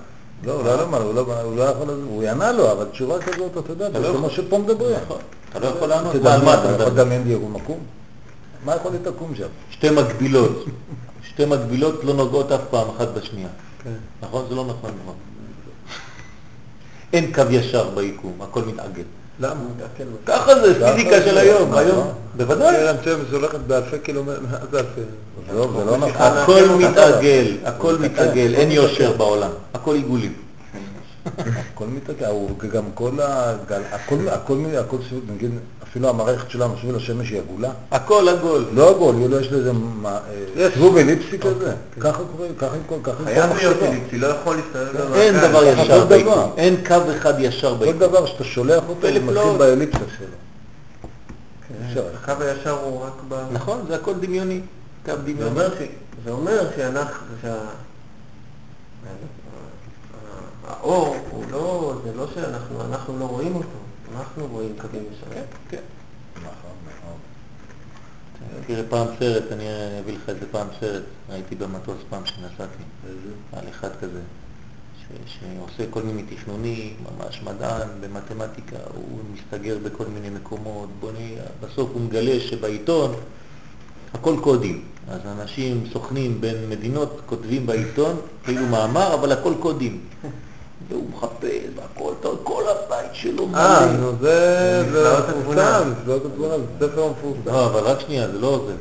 לא, 0.43 0.53
הוא 0.53 0.63
לא 0.63 0.71
הוא 1.03 1.13
לא- 1.13 1.41
הוא 1.41 1.55
לא 1.57 1.63
יכול, 1.63 1.89
הוא 2.09 2.23
יענה 2.23 2.51
לו, 2.51 2.71
אבל 2.71 2.85
תשובה 2.85 3.19
כזאת, 3.21 3.57
אתה 3.57 3.71
יודע, 3.71 3.89
לא 3.99 4.11
זה. 4.11 4.17
כמו 4.17 4.29
שפה 4.29 4.57
מדברים. 4.57 4.95
נכון, 5.05 5.17
אתה 5.49 5.59
לא 5.59 5.65
יכול 5.67 5.87
לענות, 5.87 6.15
על 6.15 6.21
מה 6.43 6.53
אתה 6.53 6.63
אתה 6.63 6.69
יכול 6.69 6.85
מדבר? 6.85 7.03
לדמיין 7.03 7.23
עקום? 7.55 7.77
מה 8.65 8.75
יכול 8.75 8.91
להיות 8.91 9.07
עקום 9.07 9.35
שם? 9.35 9.47
שתי 9.69 9.89
מקבילות. 9.89 10.65
שתי 11.29 11.45
מקבילות 11.45 12.03
לא 12.03 12.13
נוגעות 12.13 12.51
אף 12.51 12.61
פעם 12.69 12.87
אחת 12.97 13.07
בשנייה. 13.07 13.47
כן. 13.83 13.89
נכון? 14.21 14.45
זה 14.49 14.55
לא 14.55 14.65
נכון, 14.65 14.91
נכון. 15.03 15.15
אין 17.13 17.33
קו 17.33 17.41
ישר 17.49 17.89
ביקום, 17.89 18.33
הכל 18.41 18.61
מתעגל. 18.61 19.03
למה? 19.39 19.55
ככה 20.25 20.55
זה 20.59 20.85
פיזיקה 20.95 21.21
של 21.21 21.37
היום. 21.37 21.73
היום. 21.73 22.07
בוודאי. 22.37 22.75
קרן 22.75 22.95
שמש 23.05 23.31
הולכת 23.31 23.59
באלפי 23.67 23.99
קילומטר, 23.99 24.39
מה 24.51 24.57
זה 24.71 24.79
אלפי? 24.79 25.01
לא- 25.53 25.69
זה 25.79 25.85
לא 25.85 25.97
נכון. 25.97 26.11
הכל 26.21 26.61
מתעגל, 26.79 27.45
הכל 27.65 27.95
מתעגל, 27.99 28.55
אין 28.55 28.71
יושר 28.71 29.11
בעולם, 29.17 29.49
הכל 29.73 29.95
עיגולים. 29.95 30.33
הכל 31.37 31.85
מתעגל, 31.87 32.25
הוא 32.25 32.59
גם 32.73 32.83
כל 32.93 33.11
הגל, 33.21 33.81
הכל, 33.91 34.29
הכל, 34.29 34.57
הכל, 34.79 34.97
נגיד, 35.33 35.51
אפילו 35.83 36.09
המערכת 36.09 36.49
שלנו 36.49 36.75
סביב 36.81 36.95
השמש 36.95 37.29
היא 37.29 37.39
עגולה. 37.39 37.71
הכל 37.91 38.29
עגול. 38.29 38.65
לא 38.73 38.89
עגול, 38.89 39.15
כאילו 39.15 39.39
יש 39.39 39.51
לזה 39.51 39.73
מה, 39.73 40.19
אה. 40.57 40.69
סיבוב 40.73 40.97
אליפסי 40.97 41.39
כזה. 41.39 41.73
ככה 41.99 42.23
קורה, 42.23 42.47
ככה 42.57 42.75
עם 42.75 42.81
כל, 42.87 42.95
ככה 43.03 43.17
כל 43.17 43.23
חייב 43.23 43.53
להיות. 43.57 43.83
אליפסי, 43.83 44.17
לא 44.17 44.27
יכול 44.27 44.55
להסתובב 44.55 45.01
במעגל. 45.01 45.21
אין 45.21 45.33
דבר 45.33 45.73
ככה 45.73 45.81
ישר 45.83 45.99
כל 45.99 46.05
דבר. 46.05 46.17
ביקום, 46.17 46.53
אין 46.57 46.75
קו 46.87 46.95
אחד 47.17 47.33
ישר 47.39 47.77
כל 47.77 47.85
ביקום. 47.85 47.99
דבר 47.99 48.25
שאתה 48.25 48.43
שולח 48.43 48.83
אותו, 48.89 49.07
הוא. 49.07 49.19
מתחיל 49.19 49.57
באליפסה 49.57 50.05
שלו. 50.17 50.27
כן. 51.67 52.01
הקו 52.23 52.43
הישר 52.43 52.79
הוא 52.83 53.05
רק 53.05 53.13
ב... 53.29 53.35
נכון, 53.51 53.85
זה 53.87 53.95
הכל 53.95 54.13
דמיוני. 54.13 54.61
קו 55.05 55.11
זה 55.11 55.33
דמיוני. 55.33 55.63
זה 56.25 56.31
אומר 56.31 56.67
שאנחנו. 56.75 57.25
האור 60.69 61.15
הוא 61.31 61.43
לא, 61.51 61.93
זה 62.03 62.13
לא 62.15 62.25
שאנחנו, 62.35 62.81
אנחנו 62.85 63.19
לא 63.19 63.25
רואים 63.25 63.55
אותו, 63.55 63.67
אנחנו 64.17 64.47
רואים 64.51 64.73
קווים 64.81 65.03
ישרים. 65.13 65.43
כן. 65.69 65.77
נכון, 66.35 66.51
נכון. 66.85 67.17
תראה 68.67 68.83
פעם 68.89 69.07
סרט, 69.19 69.43
אני 69.51 69.63
אביא 69.99 70.13
לך 70.15 70.29
איזה 70.29 70.45
פעם 70.51 70.67
סרט, 70.79 71.03
ראיתי 71.29 71.55
במטוס 71.55 71.97
פעם 72.09 72.25
שנסעתי, 72.25 72.83
על 73.53 73.63
אחד 73.69 73.89
כזה, 74.01 74.19
ש- 74.99 75.39
שעושה 75.39 75.83
כל 75.91 76.01
מיני 76.03 76.23
תכנונים, 76.23 76.93
ממש 77.17 77.41
מדען 77.43 77.87
במתמטיקה, 78.01 78.77
הוא 78.95 79.19
מסתגר 79.33 79.77
בכל 79.83 80.05
מיני 80.05 80.29
מקומות, 80.29 80.89
בונה, 80.99 81.17
בסוף 81.61 81.89
הוא 81.93 82.01
מגלה 82.01 82.39
שבעיתון 82.39 83.15
הכל 84.13 84.35
קודים. 84.43 84.83
אז 85.09 85.19
אנשים, 85.25 85.83
סוכנים 85.93 86.41
בין 86.41 86.69
מדינות, 86.69 87.21
כותבים 87.25 87.65
בעיתון, 87.65 88.15
כאילו 88.43 88.65
מאמר, 88.67 89.13
אבל 89.13 89.31
הכל 89.31 89.53
קודים. 89.59 89.99
והוא 90.89 91.03
מחפש, 91.13 91.63
והכל, 91.75 92.13
כל 92.43 92.63
הבית 92.67 93.09
שלו 93.13 93.47
מלא. 93.47 93.59
אה, 93.59 93.91
נו 93.99 94.11
זה 94.21 94.83
זה. 94.91 95.19
מפורסם, 95.39 95.91
נפלאות 96.01 96.25
התבונה, 96.25 96.53
זה 96.79 96.87
ספר 96.87 97.03
המפורסם. 97.03 97.39
לא, 97.45 97.65
אבל 97.65 97.79
רק 97.79 97.99
שנייה, 97.99 98.27
זה 98.27 98.39
לא 98.39 98.65
זה. 98.67 98.73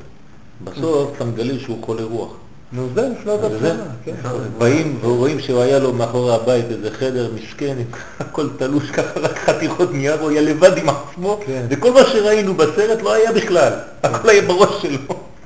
בסוף 0.64 1.10
אתה 1.16 1.24
מגלה 1.24 1.54
שהוא 1.58 1.78
חולה 1.84 2.02
רוח. 2.02 2.32
נו 2.72 2.88
זה 2.94 3.08
נפלאות 3.08 3.40
זה 3.40 3.58
זה? 3.58 3.70
התבונה, 3.72 3.90
כן. 4.04 4.14
באים 4.58 4.98
ורואים 5.02 5.40
שהוא 5.40 5.60
היה 5.60 5.78
לו 5.78 5.92
מאחורי 5.92 6.34
הבית 6.34 6.64
איזה 6.70 6.90
חדר 6.90 7.30
מסכן, 7.34 7.76
הכל 8.20 8.48
תלוש 8.56 8.90
ככה, 8.90 9.20
רק 9.20 9.38
חתיכות 9.38 9.92
נייר, 9.92 10.20
הוא 10.20 10.30
היה 10.30 10.40
לבד 10.40 10.78
עם 10.78 10.88
עצמו, 10.88 11.40
כן. 11.46 11.66
וכל 11.70 11.92
מה 11.92 12.04
שראינו 12.04 12.54
בסרט 12.54 13.02
לא 13.02 13.12
היה 13.12 13.32
בכלל, 13.32 13.72
הכל 14.02 14.28
היה 14.28 14.42
בראש 14.42 14.82
שלו. 14.82 14.98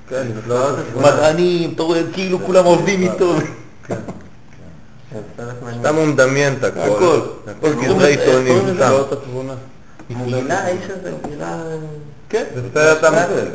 כן, 0.09 0.27
התבונה. 0.39 0.73
מדענים, 0.97 1.73
אתה 1.75 1.83
רואה, 1.83 2.01
כאילו 2.13 2.39
כולם 2.47 2.65
עובדים 2.65 3.03
איתו. 3.03 3.35
כן. 5.83 5.89
סתם 5.89 5.97
הוא 5.97 6.07
מדמיין 6.07 6.55
את 6.59 6.64
הכל. 6.64 6.80
הכל. 6.80 7.20
הכל 7.47 7.74
גזרי? 7.74 8.07
איך 8.07 8.20
עיתונים, 8.20 8.47
קוראים 8.59 8.66
לזה? 8.76 8.85
נפלאות 8.85 9.12
התבונה. 9.12 9.53
הוא 10.09 10.26
גילה, 10.26 10.59
האיש 10.59 10.85
הזה, 10.91 11.11
הוא 11.11 11.30
גילה... 11.30 11.59
כן. 12.28 12.45
זה 12.55 12.61
סרט 12.74 13.05
אמיתי. 13.05 13.51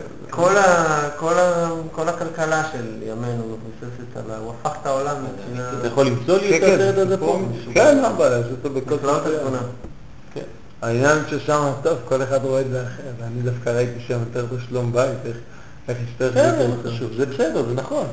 כל, 1.91 2.09
הכלכלה 2.09 2.63
של 2.71 2.85
ימינו 3.03 3.43
מבוססת 3.43 4.17
על 4.25 4.31
ה... 4.31 4.37
הוא 4.37 4.53
הפך 4.61 4.75
את 4.81 4.85
העולם 4.85 5.15
מבחינה... 5.23 5.69
אתה 5.79 5.87
יכול 5.87 6.05
למצוא 6.07 6.37
לי 6.37 6.57
את 6.57 6.61
כן, 6.61 6.73
הסרט 6.79 6.95
כן, 6.95 7.01
הזה 7.01 7.17
פה? 7.17 7.39
כן, 7.73 7.97
לא 8.01 8.09
בעיה, 8.09 8.39
יש 8.39 8.45
אותו 8.51 8.69
בכל. 8.69 8.95
התבונה. 9.09 9.57
כן. 10.33 10.41
העניין 10.81 11.17
ששם, 11.29 11.71
טוב, 11.83 11.97
כל 12.07 12.23
אחד 12.23 12.39
רואה 12.43 12.61
את 12.61 12.69
זה 12.71 12.81
אחר, 12.81 13.03
ואני 13.19 13.41
דווקא 13.41 13.69
ראיתי 13.69 13.99
שם 14.07 14.19
יותר 14.19 14.45
את 14.45 14.59
השלום 14.63 14.91
בית, 14.93 15.09
איך- 15.25 15.37
כן, 16.33 16.55
לא 16.59 16.75
טוב. 16.83 16.93
חשוב, 16.93 17.09
זה 17.17 17.25
בסדר, 17.25 17.63
זה 17.67 17.73
נכון. 17.75 18.05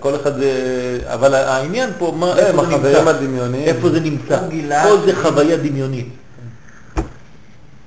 כל 0.00 0.14
אחד 0.16 0.38
זה... 0.38 1.00
אבל 1.06 1.34
העניין 1.34 1.90
פה, 1.98 2.14
מה, 2.18 2.32
הם 2.32 2.38
איפה 2.38 2.64
זה 2.66 2.76
נמצא? 2.76 3.08
הדמיוניים. 3.10 3.64
איפה 3.64 3.90
זה 3.90 4.00
נמצא? 4.00 4.40
הוא 4.40 4.48
גילה 4.48 4.84
פה 4.84 4.96
זה 5.06 5.16
חוויה 5.22 5.56
דמיונית. 5.56 6.08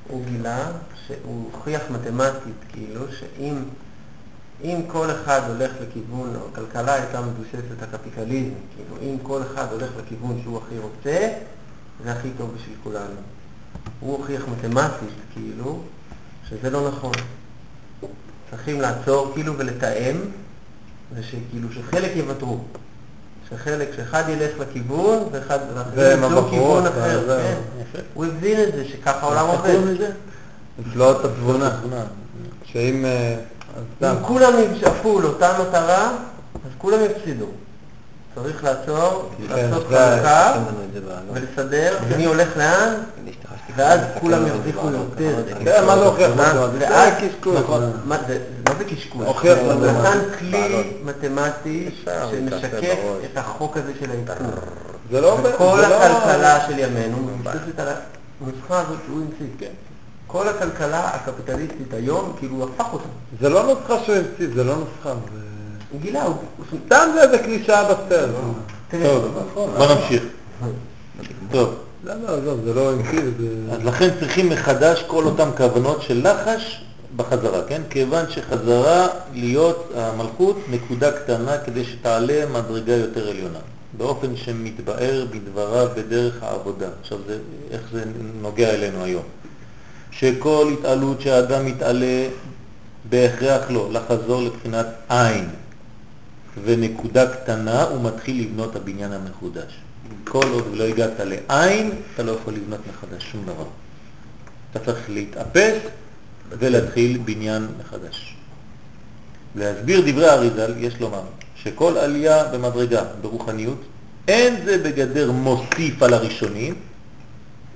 הוא 0.07 0.25
גילה 0.25 0.65
שהוא 1.07 1.49
הוכיח 1.51 1.81
מתמטית, 1.89 2.55
כאילו, 2.73 3.01
שאם 3.19 3.55
אם 4.63 4.81
כל 4.87 5.11
אחד 5.11 5.41
הולך 5.47 5.71
לכיוון, 5.81 6.33
הכלכלה 6.51 6.93
הייתה 6.93 7.21
מבוססת 7.21 7.81
הקפיטליזם, 7.81 8.53
כאילו, 8.75 9.01
אם 9.01 9.17
כל 9.23 9.41
אחד 9.41 9.65
הולך 9.71 9.89
לכיוון 9.99 10.39
שהוא 10.43 10.57
הכי 10.57 10.77
רוצה, 10.77 11.29
זה 12.03 12.11
הכי 12.11 12.29
טוב 12.37 12.55
בשביל 12.55 12.75
כולנו. 12.83 13.19
הוא 13.99 14.17
הוכיח 14.17 14.45
מתמטית, 14.47 15.13
כאילו, 15.33 15.81
שזה 16.49 16.69
לא 16.69 16.87
נכון. 16.87 17.11
צריכים 18.51 18.81
לעצור, 18.81 19.31
כאילו, 19.33 19.57
ולתאם, 19.57 20.15
ושכאילו, 21.15 21.67
שחלק 21.71 22.11
יוותרו. 22.15 22.57
שחלק, 23.49 23.89
שאחד 23.95 24.23
ילך 24.29 24.51
לכיוון, 24.59 25.23
ואחד, 25.31 25.59
והם 25.95 26.23
ימצאו 26.23 26.37
הבחורות, 26.37 26.83
כיוון 26.83 26.87
אחר, 26.87 27.25
זהו. 27.27 27.39
כן. 27.93 27.99
הוא 28.13 28.25
הבין 28.25 28.63
את 28.63 28.73
זה, 28.75 28.85
שככה 28.85 29.19
העולם 29.19 29.45
עובד. 29.47 29.75
נפלאות 30.79 31.25
התבונה. 31.25 31.69
תבונה. 31.69 32.03
שאם... 32.65 33.05
אה, 33.05 33.35
אם 34.01 34.23
כולם 34.23 34.53
ישאפו 34.73 35.21
לאותה 35.21 35.51
מטרה, 35.61 36.11
אז 36.55 36.71
כולם 36.77 36.97
יפסידו. 37.11 37.45
צריך 38.35 38.63
לעצור, 38.63 39.29
כן, 39.37 39.55
לעשות 39.55 39.87
זה- 39.89 39.97
חלוקה 39.97 40.53
זה 40.93 40.99
בעולם. 41.01 41.21
ולסדר, 41.33 41.97
מי 42.17 42.25
הולך 42.25 42.57
לאן, 42.57 42.93
ואז 43.75 43.99
כולם 44.19 44.47
ירוויחו 44.47 44.87
יותר. 44.91 45.43
כן, 45.65 45.85
מה 45.85 45.97
זה 45.97 46.05
הוכיח 46.05 46.31
מה- 46.37 46.53
מתמטית? 46.53 46.89
ואז 46.89 47.13
זה 47.19 47.25
קשקוש. 47.27 47.55
נכון, 47.55 47.91
מה 48.05 48.17
זה 48.27 48.37
מה 48.69 48.75
קשקוש? 48.83 49.25
הוכיח 49.27 49.57
מתמטית. 49.57 49.95
נתן 49.97 50.19
כלי 50.39 50.93
מתמטי 51.05 51.89
שמשקף. 52.03 52.97
את 53.31 53.37
החוק 53.37 53.77
הזה 53.77 53.91
של 53.99 54.11
העדכון. 54.11 54.47
זה 55.11 55.21
לא... 55.21 55.37
וכל 55.43 55.77
זה 55.81 55.87
לא- 55.87 55.95
הכלכלה 56.03 56.67
של 56.67 56.79
ימינו 56.79 57.17
מבוססת 57.17 57.79
על 57.79 57.87
הנוסחה 58.41 58.79
הזאת 58.81 58.97
שהוא 59.05 59.21
המציא. 59.21 59.67
כל 60.27 60.47
הכלכלה 60.47 61.09
הקפיטליסטית 61.13 61.93
היום, 61.93 62.33
כאילו 62.39 62.55
הוא 62.55 62.63
הפך 62.63 62.93
אותה. 62.93 63.05
זה 63.41 63.49
לא 63.49 63.63
נוסחה 63.63 64.03
שהוא 64.05 64.15
המציא, 64.15 64.47
זה 64.55 64.63
לא 64.63 64.75
נוסחה. 64.75 65.19
הוא 65.91 66.01
גילה, 66.01 66.23
הוא... 66.23 66.35
סתם 66.85 67.07
זה 67.13 67.21
איזה 67.21 67.37
קלישאה 67.37 67.83
בסרט. 67.83 68.29
תראה, 68.87 69.09
טוב, 69.09 69.43
בוא 69.77 69.87
נמשיך. 69.95 70.23
טוב, 71.51 71.75
לא, 72.03 72.13
לא, 72.15 72.37
עזוב, 72.37 72.59
זה 72.65 72.73
לא 72.73 72.91
המציא, 72.91 73.21
זה... 73.39 73.73
אז 73.73 73.83
לכן 73.83 74.09
צריכים 74.19 74.49
מחדש 74.49 75.03
כל 75.07 75.23
אותם 75.23 75.49
כוונות 75.57 76.01
של 76.01 76.27
לחש 76.27 76.83
בחזרה, 77.15 77.63
כן? 77.67 77.81
כיוון 77.89 78.25
שחזרה 78.29 79.07
להיות 79.33 79.91
המלכות 79.95 80.59
נקודה 80.71 81.11
קטנה 81.11 81.57
כדי 81.57 81.85
שתעלה 81.85 82.45
מדרגה 82.53 82.93
יותר 82.93 83.29
עליונה, 83.29 83.59
באופן 83.97 84.35
שמתבאר 84.35 85.25
בדבריו 85.31 85.87
בדרך 85.95 86.43
העבודה. 86.43 86.87
עכשיו, 87.01 87.17
זה, 87.27 87.37
איך 87.71 87.81
זה 87.91 88.03
נוגע 88.41 88.69
אלינו 88.69 89.03
היום? 89.03 89.23
שכל 90.11 90.73
התעלות 90.79 91.21
שהאדם 91.21 91.65
מתעלה, 91.65 92.27
בהכרח 93.09 93.71
לא, 93.71 93.89
לחזור 93.91 94.41
לבחינת 94.41 94.87
עין 95.09 95.49
ונקודה 96.63 97.27
קטנה, 97.33 97.83
הוא 97.83 98.03
מתחיל 98.03 98.41
לבנות 98.41 98.75
הבניין 98.75 99.11
המחודש. 99.11 99.88
כל 100.23 100.47
עוד 100.51 100.65
לא 100.73 100.83
הגעת 100.83 101.19
לעין, 101.19 101.91
אתה 102.13 102.23
לא 102.23 102.31
יכול 102.31 102.53
לבנות 102.53 102.79
מחדש 102.87 103.31
שום 103.31 103.43
דבר. 103.45 103.65
אתה 104.71 104.79
צריך 104.79 105.09
להתאפס 105.09 105.77
ולהתחיל 106.49 107.17
בניין 107.25 107.67
מחדש. 107.79 108.35
להסביר 109.55 110.01
דברי 110.05 110.27
האריזל, 110.27 110.73
יש 110.77 110.99
לומר 110.99 111.21
שכל 111.55 111.97
עלייה 111.97 112.43
במדרגה 112.43 113.03
ברוחניות, 113.21 113.81
אין 114.27 114.55
זה 114.65 114.77
בגדר 114.77 115.31
מוסיף 115.31 116.03
על 116.03 116.13
הראשונים, 116.13 116.75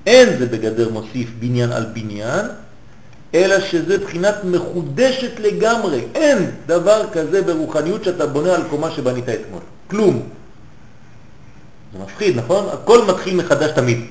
אין 0.05 0.38
זה 0.39 0.45
בגדר 0.45 0.89
מוסיף 0.89 1.30
בניין 1.39 1.72
על 1.72 1.85
בניין, 1.93 2.45
אלא 3.34 3.60
שזה 3.60 3.97
בחינת 3.97 4.35
מחודשת 4.43 5.39
לגמרי. 5.39 6.01
אין 6.15 6.51
דבר 6.65 7.05
כזה 7.14 7.41
ברוחניות 7.41 8.03
שאתה 8.03 8.27
בונה 8.27 8.55
על 8.55 8.61
קומה 8.69 8.91
שבנית 8.91 9.30
אתמול. 9.30 9.61
כלום. 9.88 10.30
זה 11.94 11.99
מפחיד, 11.99 12.38
נכון? 12.38 12.70
הכל 12.74 13.06
מתחיל 13.06 13.36
מחדש 13.36 13.72
תמיד. 13.72 14.06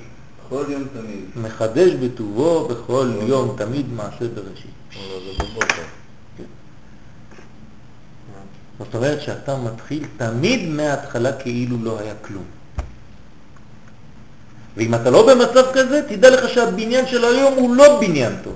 כל 0.49 0.65
יום 0.69 0.85
תמיד. 0.93 1.47
מחדש 1.47 1.91
בטובו 1.91 2.69
בכל 2.69 3.11
יום 3.23 3.55
תמיד 3.57 3.93
מעשה 3.93 4.25
בראשית. 4.35 4.71
זאת 8.79 8.95
אומרת 8.95 9.23
שאתה 9.23 9.57
מתחיל 9.57 10.07
תמיד 10.17 10.69
מההתחלה 10.69 11.33
כאילו 11.33 11.77
לא 11.83 11.99
היה 11.99 12.15
כלום. 12.15 12.45
ואם 14.77 14.95
אתה 14.95 15.11
לא 15.11 15.35
במצב 15.35 15.65
כזה, 15.73 16.03
תדע 16.09 16.31
לך 16.31 16.49
שהבניין 16.49 17.07
של 17.07 17.25
היום 17.25 17.55
הוא 17.55 17.77
לא 17.77 18.01
בניין 18.01 18.33
טוב. 18.45 18.55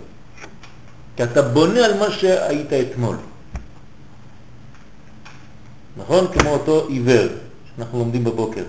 כי 1.16 1.24
אתה 1.24 1.42
בונה 1.42 1.84
על 1.84 1.98
מה 1.98 2.10
שהיית 2.10 2.72
אתמול. 2.72 3.16
נכון? 5.96 6.26
כמו 6.32 6.50
אותו 6.50 6.86
עיוור 6.88 7.28
שאנחנו 7.76 7.98
לומדים 7.98 8.24
בבוקר. 8.24 8.62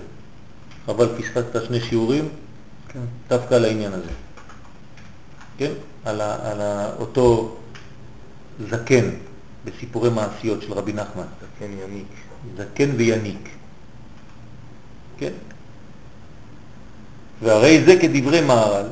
אבל 0.88 1.08
פספסת 1.18 1.66
שני 1.66 1.80
שיעורים 1.80 2.28
כן. 2.88 3.00
דווקא 3.28 3.54
על 3.54 3.64
העניין 3.64 3.92
הזה. 3.92 4.10
כן? 5.58 5.72
על, 6.04 6.20
ה, 6.20 6.50
על 6.50 6.60
ה, 6.60 6.90
אותו 6.98 7.56
זקן 8.70 9.10
בסיפורי 9.64 10.10
מעשיות 10.10 10.62
של 10.62 10.72
רבי 10.72 10.92
נחמן. 10.92 11.26
זקן 11.40 11.72
יניק. 11.72 12.06
זקן 12.56 12.90
ויניק. 12.96 13.48
כן? 15.18 15.32
והרי 17.42 17.84
זה 17.84 17.96
כדברי 18.00 18.40
מהר"ל, 18.40 18.86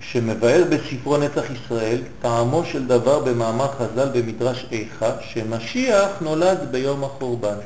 שמבאר 0.00 0.64
בספרו 0.70 1.16
נצח 1.16 1.44
ישראל 1.50 1.98
טעמו 2.22 2.64
של 2.64 2.86
דבר 2.86 3.18
במאמר 3.18 3.68
חז"ל 3.68 4.08
במדרש 4.14 4.66
איכה, 4.72 5.10
שמשיח 5.20 6.08
נולד 6.20 6.58
ביום 6.70 7.04
החורבן. 7.04 7.56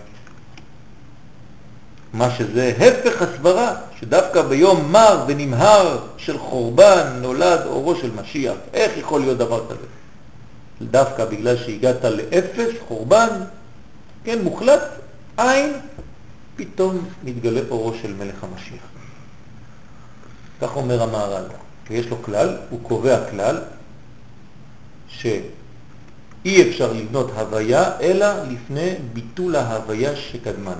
מה 2.19 2.31
שזה 2.31 2.73
הפך 2.79 3.23
הסברה, 3.23 3.75
שדווקא 4.01 4.43
ביום 4.43 4.93
מר 4.93 5.25
ונמהר 5.29 5.99
של 6.17 6.39
חורבן 6.39 7.19
נולד 7.21 7.61
אורו 7.67 7.97
של 7.97 8.11
משיח. 8.11 8.55
איך 8.75 8.97
יכול 8.97 9.21
להיות 9.21 9.39
דבר 9.39 9.67
כזה? 9.67 9.87
דווקא 10.83 11.25
בגלל 11.25 11.57
שהגעת 11.57 12.05
לאפס, 12.05 12.69
חורבן, 12.89 13.29
כן, 14.25 14.43
מוחלט, 14.43 14.83
עין, 15.37 15.73
פתאום 16.57 17.09
מתגלה 17.25 17.61
אורו 17.71 17.93
של 18.03 18.15
מלך 18.15 18.45
המשיח. 18.45 18.83
כך 20.61 20.77
אומר 20.77 21.03
המהר"ל. 21.03 21.45
ויש 21.91 22.07
לו 22.07 22.23
כלל, 22.23 22.57
הוא 22.71 22.81
קובע 22.83 23.31
כלל, 23.31 23.59
שאי 25.09 26.71
אפשר 26.71 26.93
לבנות 26.93 27.31
הוויה 27.37 28.01
אלא 28.01 28.27
לפני 28.51 28.95
ביטול 29.13 29.57
ההוויה 29.57 30.17
שקדמה. 30.17 30.75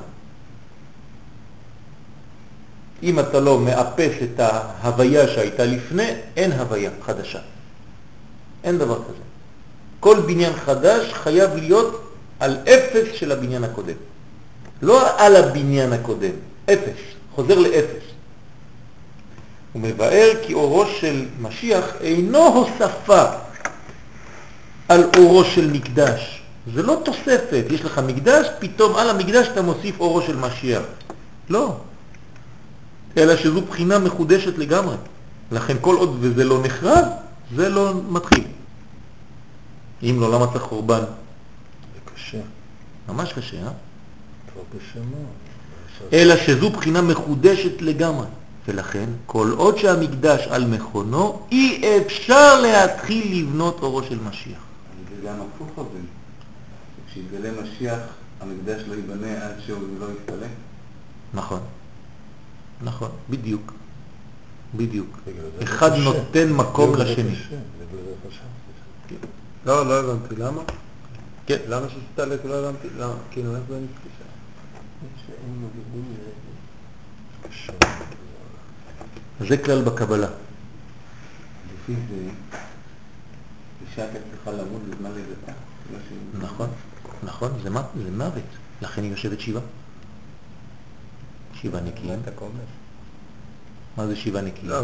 אם 3.03 3.21
אתה 3.21 3.41
לא 3.41 3.59
מאפס 3.59 4.13
את 4.23 4.41
ההוויה 4.41 5.29
שהייתה 5.29 5.65
לפני, 5.65 6.11
אין 6.37 6.53
הוויה 6.53 6.91
חדשה. 7.03 7.39
אין 8.65 8.79
דבר 8.79 8.95
כזה. 9.05 9.25
כל 10.01 10.21
בניין 10.27 10.53
חדש 10.53 11.13
חייב 11.13 11.57
להיות 11.57 12.13
על 12.41 12.57
אפס 12.65 13.15
של 13.15 13.33
הבניין 13.33 13.65
הקודם. 13.65 13.97
לא 14.83 15.21
על 15.21 15.37
הבניין 15.37 15.93
הקודם, 15.93 16.35
אפס, 16.65 17.01
חוזר 17.35 17.59
לאפס. 17.59 18.05
הוא 19.73 19.83
מבאר 19.83 20.31
כי 20.47 20.55
אורו 20.55 20.87
של 20.87 21.25
משיח 21.41 21.85
אינו 22.01 22.47
הוספה 22.47 23.25
על 24.89 25.05
אורו 25.17 25.45
של 25.45 25.71
מקדש. 25.71 26.43
זה 26.75 26.83
לא 26.83 27.01
תוספת, 27.05 27.65
יש 27.71 27.85
לך 27.85 27.99
מקדש, 27.99 28.47
פתאום 28.59 28.97
על 28.97 29.11
המקדש 29.11 29.49
אתה 29.53 29.63
מוסיף 29.63 30.01
אורו 30.01 30.23
של 30.23 30.37
משיח. 30.37 30.83
לא. 31.51 31.77
אלא 33.17 33.37
שזו 33.37 33.61
בחינה 33.61 33.99
מחודשת 33.99 34.59
לגמרי. 34.59 34.97
לכן 35.53 35.77
כל 35.81 35.97
עוד 35.97 36.17
וזה 36.21 36.45
לא 36.45 36.63
נחרב, 36.63 37.05
זה 37.57 37.69
לא 37.69 37.93
מתחיל. 38.09 38.45
אם 40.03 40.17
לא, 40.21 40.33
למה 40.33 40.47
צריך 40.53 40.63
חורבן? 40.63 41.01
זה 41.01 42.01
קשה, 42.15 42.39
ממש 43.09 43.33
קשה, 43.33 43.57
אה? 43.57 43.71
כבר 44.53 44.63
קשה 44.79 45.01
מאוד. 45.01 46.13
אלא 46.13 46.37
שזו 46.37 46.71
בחינה 46.71 47.03
מחודשת 47.03 47.83
לגמרי. 47.83 48.27
ולכן, 48.69 49.07
כל 49.27 49.55
עוד 49.57 49.79
שהמקדש 49.79 50.47
על 50.51 50.67
מכונו, 50.67 51.43
אי 51.53 51.99
אפשר 52.07 52.61
להתחיל 52.61 53.41
לבנות 53.41 53.79
אורו 53.83 54.03
של 54.03 54.19
משיח. 54.29 54.59
זה 55.11 55.29
גם 55.29 55.35
הפוך 55.35 55.71
אבל. 55.77 56.01
כשיתגלה 57.11 57.63
משיח, 57.63 57.99
המקדש 58.41 58.83
לא 58.89 58.95
ייבנה 58.95 59.45
עד 59.45 59.55
שהוא 59.67 59.79
לא 60.01 60.07
יתפלא. 60.07 60.47
נכון, 61.35 61.61
נכון, 62.83 63.11
בדיוק, 63.31 63.73
בדיוק. 64.77 65.19
זה 65.59 65.65
אחד. 65.65 65.91
נותן 65.95 66.53
מקום 66.53 66.97
זה 66.97 67.05
לשני. 67.05 67.35
זה 67.35 67.57
חשבתי. 68.29 69.27
לא, 69.67 69.87
לא 69.87 70.01
הבנתי. 70.01 70.37
למה? 70.37 70.63
כן. 71.47 71.59
למה 71.69 71.87
שתסתלק? 71.89 72.45
לא 72.45 72.55
הבנתי. 72.55 72.89
למה? 72.99 73.15
כאילו, 73.31 73.57
איך 73.57 73.63
זה 73.69 73.79
נתקשר? 73.81 74.23
זה 79.49 79.57
כלל 79.57 79.83
בקבלה. 79.83 80.29
לפי 81.75 81.95
זה, 82.11 82.31
אישה 83.91 84.03
הייתה 84.03 84.19
צריכה 84.31 84.51
למות 84.51 84.83
בזמן 84.83 85.11
לידתה. 85.15 85.53
לא 85.93 85.99
נכון, 86.47 86.69
נכון, 87.23 87.51
זה 87.63 87.71
מוות. 88.11 88.43
לכן 88.83 89.03
היא 89.03 89.11
יושבת 89.11 89.41
שבעה. 89.41 89.63
שבעה 91.63 91.81
נקיים. 91.81 92.19
מה 93.97 94.07
זה 94.07 94.17
שבעה 94.17 94.43
נקיים? 94.43 94.71
לא. 94.71 94.81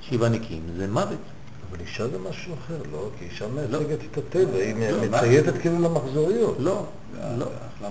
שבעה 0.00 0.28
נקיים 0.28 0.62
זה 0.76 0.88
מוות. 0.88 1.18
אבל 1.70 1.80
אישה 1.80 2.08
זה 2.08 2.18
משהו 2.18 2.54
אחר, 2.54 2.82
לא? 2.92 3.10
כי 3.18 3.24
אישה 3.24 3.44
לא. 3.46 3.52
מייצגת 3.52 3.98
את 4.12 4.18
הטבע, 4.18 4.56
היא 4.56 4.74
לא? 4.92 5.04
מצייתת 5.04 5.60
כאילו 5.60 5.78
למחזוריות. 5.78 6.56
לא, 6.60 6.86
זה 7.14 7.36
לא. 7.36 7.46
אה, 7.84 7.88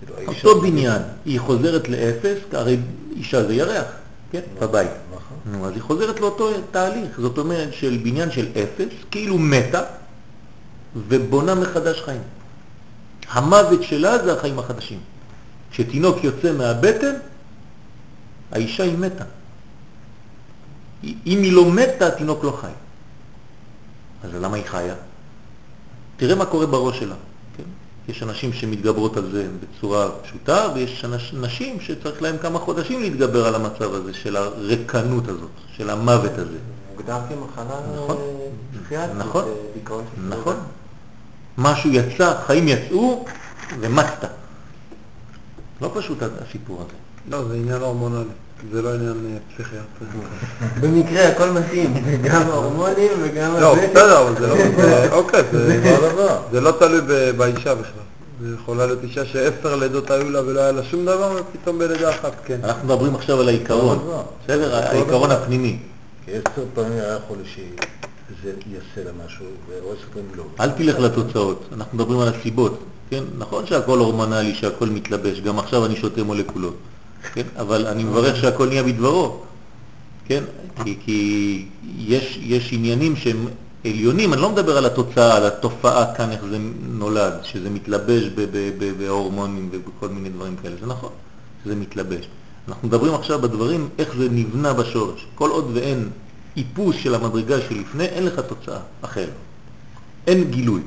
כאילו, 0.00 0.32
אותו 0.32 0.60
בניין, 0.60 1.02
היא 1.24 1.40
חוזרת 1.40 1.88
לאפס, 1.88 2.38
הרי 2.52 2.78
אישה 3.16 3.44
זה 3.46 3.54
ירח, 3.54 3.86
כן, 4.32 4.40
בבית. 4.60 4.90
נכון. 5.14 5.36
נו, 5.46 5.66
אז 5.66 5.72
היא 5.72 5.82
חוזרת 5.82 6.20
לאותו 6.20 6.50
תהליך, 6.70 7.20
זאת 7.20 7.38
אומרת 7.38 7.72
של 7.72 8.00
בניין 8.02 8.30
של 8.30 8.48
אפס, 8.52 8.94
כאילו 9.10 9.38
מתה, 9.38 9.82
ובונה 11.08 11.54
מחדש 11.54 12.02
חיים. 12.02 12.22
המוות 13.30 13.82
שלה 13.82 14.24
זה 14.24 14.32
החיים 14.32 14.58
החדשים. 14.58 15.00
כשתינוק 15.70 16.24
יוצא 16.24 16.52
מהבטן, 16.52 17.14
האישה 18.52 18.82
היא 18.82 18.98
מתה. 18.98 19.24
אם 21.04 21.12
היא 21.42 21.52
לא 21.52 21.70
מתה, 21.70 22.06
התינוק 22.06 22.44
לא 22.44 22.58
חי. 22.60 22.68
אז 24.24 24.30
למה 24.34 24.56
היא 24.56 24.64
חיה? 24.66 24.94
תראה 26.16 26.34
מה 26.34 26.46
קורה 26.46 26.66
בראש 26.66 26.98
שלה. 26.98 27.14
כן? 27.56 27.62
יש 28.08 28.22
אנשים 28.22 28.52
שמתגברות 28.52 29.16
על 29.16 29.30
זה 29.32 29.48
בצורה 29.60 30.10
פשוטה, 30.22 30.68
ויש 30.74 31.04
נשים 31.32 31.80
שצריך 31.80 32.22
להם 32.22 32.38
כמה 32.38 32.58
חודשים 32.58 33.00
להתגבר 33.00 33.46
על 33.46 33.54
המצב 33.54 33.94
הזה 33.94 34.14
של 34.14 34.36
הרקנות 34.36 35.28
הזאת, 35.28 35.50
של 35.76 35.90
המוות 35.90 36.32
הזה. 36.38 36.58
מוגדר 36.90 37.18
כמחלה 37.28 37.80
נכון. 37.94 38.16
אה, 38.92 39.14
נכון. 39.14 39.44
נכון. 40.28 40.56
משהו 41.58 41.90
יצא, 41.90 42.34
חיים 42.46 42.68
יצאו, 42.68 43.24
ומצת. 43.80 44.28
לא 45.80 45.90
פשוט 45.94 46.18
הסיפור 46.22 46.80
הזה. 46.80 46.96
לא, 47.30 47.48
זה 47.48 47.54
עניין 47.54 47.82
הורמונלי. 47.82 48.30
זה 48.72 48.82
לא 48.82 48.94
עניין 48.94 49.14
אה, 49.26 49.38
פסיכיאטרי. 49.54 50.08
במקרה 50.80 51.28
הכל 51.28 51.50
מתאים, 51.50 51.94
גם 52.22 52.42
ההורמונים 52.42 53.10
וגם 53.22 53.52
לא. 53.60 53.74
בסדר, 53.74 54.22
אבל 54.22 54.40
זה 54.40 54.46
לא... 54.46 54.54
אוקיי, 55.16 55.42
זה... 55.52 55.92
אותו 55.94 56.08
דבר. 56.08 56.38
זה 56.52 56.60
לא 56.60 56.70
תלוי 56.70 57.32
באישה 57.32 57.74
בכלל. 57.74 58.02
זה 58.40 58.54
יכולה 58.54 58.86
להיות 58.86 58.98
אישה 59.02 59.24
שעשר 59.24 59.76
לידות 59.76 60.10
היו 60.10 60.30
לה 60.30 60.42
ולא 60.42 60.60
היה 60.60 60.72
לה 60.72 60.82
שום 60.82 61.04
דבר, 61.04 61.36
ופתאום 61.40 61.78
בלידה 61.78 62.10
אחת 62.10 62.32
כן. 62.44 62.58
אנחנו 62.64 62.84
מדברים 62.84 63.14
עכשיו 63.14 63.40
על 63.40 63.48
העיקרון, 63.48 63.98
דבר. 63.98 64.22
בסדר? 64.44 64.76
העיקרון 64.76 65.30
הפנימי. 65.30 65.78
כי 66.24 66.30
עשר 66.30 66.64
פעמים 66.74 66.92
היה 66.92 67.18
יכול 67.24 67.36
שזה 68.28 68.52
יעשה 68.66 69.10
לה 69.10 69.24
משהו, 69.26 69.46
ועשר 69.68 70.06
פעמים 70.12 70.28
לא. 70.36 70.44
אל 70.60 70.70
תלך 70.70 70.98
לתוצאות, 70.98 71.68
אנחנו 71.72 71.98
מדברים 71.98 72.20
על 72.20 72.28
הסיבות, 72.28 72.78
כן? 73.10 73.24
נכון 73.38 73.66
שהכל 73.66 73.98
הורמונלי, 73.98 74.54
שהכל 74.54 74.88
מתלבש, 74.88 75.40
גם 75.40 75.58
עכשיו 75.58 75.86
אני 75.86 75.96
שותה 75.96 76.22
מולקולות, 76.22 76.76
כן? 77.34 77.46
אבל 77.56 77.86
אני 77.86 78.04
מברך 78.04 78.36
שהכל 78.36 78.68
נהיה 78.68 78.82
בדברו, 78.82 79.40
כן? 80.24 80.44
כי, 80.84 80.96
כי 81.04 81.64
יש, 81.98 82.38
יש 82.42 82.72
עניינים 82.72 83.16
שהם 83.16 83.46
עליונים, 83.84 84.32
אני 84.32 84.42
לא 84.42 84.50
מדבר 84.50 84.76
על 84.76 84.86
התוצאה, 84.86 85.36
על 85.36 85.46
התופעה 85.46 86.14
כאן, 86.14 86.30
איך 86.30 86.40
זה 86.50 86.58
נולד, 86.88 87.32
שזה 87.42 87.70
מתלבש 87.70 88.24
בהורמונים 88.98 89.68
ובכל 89.72 90.08
מיני 90.08 90.28
דברים 90.28 90.56
כאלה, 90.62 90.74
זה 90.80 90.86
נכון, 90.86 91.10
שזה 91.64 91.74
מתלבש. 91.76 92.28
אנחנו 92.68 92.88
מדברים 92.88 93.14
עכשיו 93.14 93.38
בדברים, 93.40 93.88
איך 93.98 94.16
זה 94.18 94.28
נבנה 94.30 94.72
בשורש. 94.72 95.26
כל 95.34 95.50
עוד 95.50 95.70
ואין 95.74 96.08
איפוס 96.58 96.96
של 96.96 97.14
המדרגה 97.14 97.56
שלפני, 97.68 98.04
אין 98.04 98.24
לך 98.26 98.40
תוצאה 98.40 98.78
אחרת. 99.02 99.28
אין 100.26 100.50
גילוי. 100.50 100.80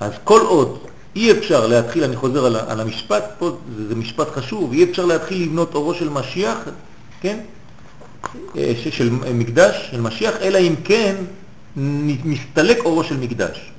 אז 0.00 0.12
כל 0.24 0.40
עוד 0.40 0.78
אי 1.16 1.32
אפשר 1.32 1.66
להתחיל, 1.66 2.04
אני 2.04 2.16
חוזר 2.16 2.46
על, 2.46 2.56
על 2.56 2.80
המשפט 2.80 3.24
פה, 3.38 3.56
זה, 3.76 3.88
זה 3.88 3.94
משפט 3.94 4.28
חשוב, 4.34 4.72
אי 4.72 4.84
אפשר 4.84 5.04
להתחיל 5.06 5.42
לבנות 5.42 5.74
אורו 5.74 5.94
של 5.94 6.08
משיח, 6.08 6.58
כן? 7.20 7.38
אה, 8.56 8.72
ש, 8.82 8.88
של 8.88 9.10
מקדש, 9.10 9.88
של 9.90 10.00
משיח, 10.00 10.34
אלא 10.40 10.58
אם 10.58 10.74
כן 10.84 11.14
נ- 11.76 12.30
מסתלק 12.30 12.78
אורו 12.84 13.04
של 13.04 13.16
מקדש. 13.16 13.70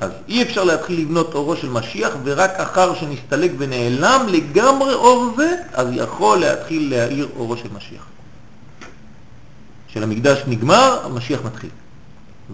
אז 0.00 0.10
אי 0.28 0.42
אפשר 0.42 0.64
להתחיל 0.64 1.00
לבנות 1.00 1.34
אורו 1.34 1.56
של 1.56 1.68
משיח, 1.68 2.16
ורק 2.24 2.50
אחר 2.50 2.94
שנסתלק 2.94 3.50
ונעלם 3.58 4.26
לגמרי 4.32 4.94
אור 4.94 5.34
זה, 5.36 5.56
אז 5.72 5.88
יכול 5.92 6.38
להתחיל 6.38 6.90
להאיר 6.90 7.28
אורו 7.36 7.56
של 7.56 7.68
משיח. 7.76 8.02
כשהמקדש 9.92 10.42
נגמר, 10.46 11.00
המשיח 11.04 11.40
מתחיל. 11.44 11.70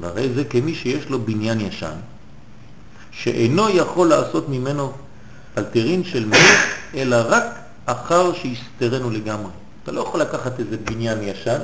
והרי 0.01 0.29
זה 0.35 0.45
כמי 0.45 0.75
שיש 0.75 1.09
לו 1.09 1.23
בניין 1.23 1.61
ישן, 1.61 1.97
שאינו 3.11 3.69
יכול 3.69 4.09
לעשות 4.09 4.49
ממנו 4.49 4.93
אלתרין 5.59 6.05
של 6.05 6.27
מלך, 6.27 6.75
אלא 6.95 7.17
רק 7.29 7.45
אחר 7.87 8.33
שיסתרנו 8.35 9.11
לגמרי. 9.11 9.51
אתה 9.83 9.93
לא 9.93 10.01
יכול 10.01 10.21
לקחת 10.21 10.61
איזה 10.61 10.77
בניין 10.77 11.19
ישן, 11.23 11.59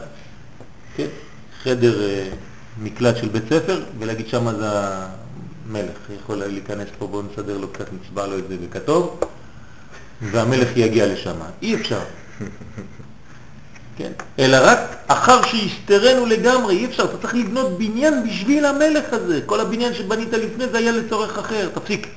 כן? 0.97 1.07
חדר 1.63 2.03
אה, 2.03 2.29
מקלט 2.83 3.17
של 3.17 3.29
בית 3.29 3.45
ספר, 3.49 3.85
ולהגיד 3.99 4.29
שמה 4.29 4.55
זה 4.55 4.67
המלך. 4.67 5.99
יכול 6.23 6.37
להיכנס 6.37 6.89
פה, 6.99 7.07
בואו 7.07 7.23
נסדר 7.23 7.59
לו 7.59 7.69
קצת, 7.69 7.87
נצבע 7.93 8.27
לו 8.27 8.39
את 8.39 8.49
זה 8.49 8.57
בכתוב, 8.57 9.21
והמלך 10.23 10.69
יגיע 10.77 11.07
לשם. 11.07 11.37
אי 11.63 11.75
אפשר. 11.75 12.01
כן? 13.97 14.13
אלא 14.39 14.57
רק 14.61 14.79
אחר 15.07 15.43
שיסתרנו 15.43 16.27
לגמרי, 16.27 16.77
אי 16.77 16.85
אפשר, 16.85 17.05
אתה 17.05 17.19
צריך 17.19 17.35
לבנות 17.35 17.79
בניין 17.79 18.29
בשביל 18.29 18.65
המלך 18.65 19.05
הזה. 19.13 19.41
כל 19.47 19.61
הבניין 19.61 19.95
שבנית 19.95 20.33
לפני 20.33 20.69
זה 20.69 20.79
היה 20.79 20.93
לצורך 20.93 21.39
אחר, 21.39 21.69
תפסיק. 21.75 22.09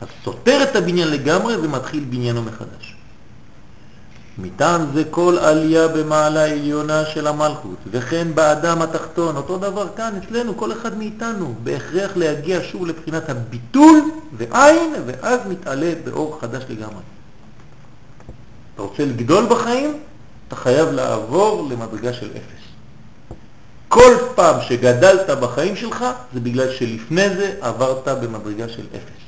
אז 0.00 0.08
סותר 0.24 0.62
את 0.62 0.76
הבניין 0.76 1.08
לגמרי 1.08 1.56
ומתחיל 1.56 2.04
בניינו 2.10 2.42
מחדש. 2.42 2.94
מטעם 4.38 4.86
זה 4.94 5.02
כל 5.10 5.38
עלייה 5.40 5.88
במעלה 5.88 6.40
העליונה 6.40 7.04
של 7.04 7.26
המלכות, 7.26 7.78
וכן 7.90 8.28
באדם 8.34 8.82
התחתון, 8.82 9.36
אותו 9.36 9.58
דבר 9.58 9.86
כאן 9.96 10.20
אצלנו, 10.22 10.56
כל 10.56 10.72
אחד 10.72 10.98
מאיתנו, 10.98 11.54
בהכרח 11.62 12.16
להגיע 12.16 12.58
שוב 12.62 12.86
לבחינת 12.86 13.30
הביטול 13.30 14.00
ועין, 14.32 14.94
ואז 15.06 15.40
מתעלה 15.48 15.92
באור 16.04 16.38
חדש 16.40 16.62
לגמרי. 16.68 17.02
אתה 18.74 18.82
רוצה 18.82 19.04
לגדול 19.04 19.46
בחיים, 19.46 19.96
אתה 20.48 20.56
חייב 20.56 20.88
לעבור 20.88 21.68
למדרגה 21.70 22.12
של 22.12 22.30
אפס. 22.30 22.64
כל 23.88 24.12
פעם 24.34 24.56
שגדלת 24.68 25.30
בחיים 25.40 25.76
שלך, 25.76 26.04
זה 26.34 26.40
בגלל 26.40 26.72
שלפני 26.72 27.28
זה 27.28 27.54
עברת 27.60 28.08
במדרגה 28.08 28.68
של 28.68 28.86
אפס. 28.96 29.18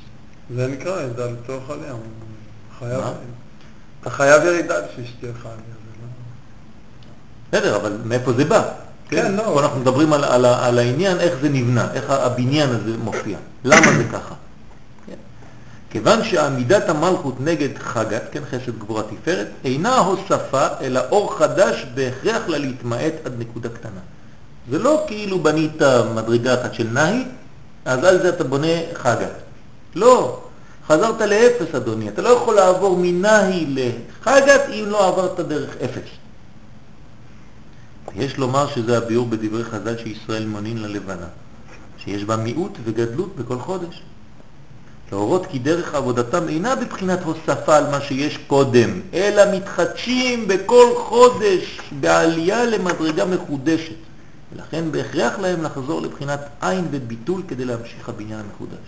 זה 0.57 0.67
נקרא 0.67 1.01
ירידה 1.03 1.27
לצורך 1.27 1.71
עלייה. 1.71 1.93
חייב, 2.79 3.01
מה? 3.01 3.13
אתה 4.01 4.11
חייב 4.11 4.45
ירידה 4.45 4.75
בשביל 4.91 5.07
שתהיה 5.07 5.33
לך 5.33 5.47
עלייה. 5.47 5.59
לא- 5.61 6.09
בסדר, 7.53 7.77
אבל 7.77 7.97
מאיפה 8.05 8.33
זה 8.33 8.45
בא? 8.45 8.63
כן, 9.09 9.33
לא. 9.35 9.43
פה 9.43 9.61
אנחנו 9.61 9.81
מדברים 9.81 10.13
על, 10.13 10.25
על, 10.25 10.45
ה- 10.45 10.67
על 10.67 10.79
העניין, 10.79 11.21
איך 11.21 11.35
זה 11.43 11.49
נבנה, 11.49 11.93
איך 11.95 12.11
הבניין 12.11 12.69
הזה 12.71 12.97
מופיע, 12.99 13.39
למה 13.65 13.87
זה 13.97 14.05
ככה. 14.13 14.35
כיוון 15.91 16.25
שעמידת 16.25 16.89
המלכות 16.89 17.41
נגד 17.41 17.79
חגת, 17.79 18.23
כן, 18.33 18.43
חסד 18.51 18.79
גבורה 18.79 19.03
תפארת, 19.03 19.47
אינה 19.65 19.99
הוספה, 19.99 20.67
אלא 20.81 21.01
אור 21.11 21.39
חדש 21.39 21.87
בהכרח 21.95 22.49
לה 22.49 22.59
להתמעט 22.59 23.13
עד 23.25 23.33
נקודה 23.39 23.69
קטנה. 23.69 24.01
זה 24.71 24.79
לא 24.79 25.05
כאילו 25.07 25.39
בנית 25.39 25.83
מדרגה 26.15 26.61
אחת 26.61 26.75
של 26.75 26.89
נהי, 26.93 27.25
אז 27.85 28.05
על 28.05 28.23
זה 28.23 28.29
אתה 28.29 28.45
בונה 28.45 28.77
חגת. 28.95 29.33
לא, 29.95 30.41
חזרת 30.87 31.21
לאפס 31.21 31.75
אדוני, 31.75 32.09
אתה 32.09 32.23
לא 32.23 32.29
יכול 32.29 32.55
לעבור 32.55 32.97
מנהי 33.01 33.67
לחגת 33.69 34.61
אם 34.69 34.85
לא 34.89 35.09
עברת 35.09 35.41
דרך 35.41 35.77
אפס. 35.85 36.09
יש 38.15 38.39
לומר 38.39 38.67
שזה 38.67 38.99
הביאור 38.99 39.27
בדברי 39.27 39.65
חז"ל 39.65 39.99
שישראל 39.99 40.47
מונין 40.47 40.83
ללבנה, 40.83 41.27
שיש 41.99 42.25
בה 42.25 42.37
מיעוט 42.37 42.79
וגדלות 42.85 43.37
בכל 43.37 43.59
חודש. 43.59 44.03
להורות 45.13 45.47
כי 45.47 45.59
דרך 45.59 45.95
עבודתם 45.95 46.49
אינה 46.49 46.77
בבחינת 46.77 47.23
הוספה 47.23 47.77
על 47.77 47.91
מה 47.91 48.01
שיש 48.01 48.37
קודם, 48.47 49.01
אלא 49.15 49.43
מתחדשים 49.57 50.49
בכל 50.49 50.87
חודש 50.97 51.81
בעלייה 52.01 52.65
למדרגה 52.65 53.25
מחודשת. 53.25 53.95
ולכן 54.53 54.93
בהכרח 54.93 55.39
להם 55.39 55.63
לחזור 55.63 56.01
לבחינת 56.03 56.41
עין 56.61 56.89
וביטול 56.91 57.43
כדי 57.49 57.65
להמשיך 57.65 58.09
הבניין 58.09 58.41
המחודש. 58.41 58.79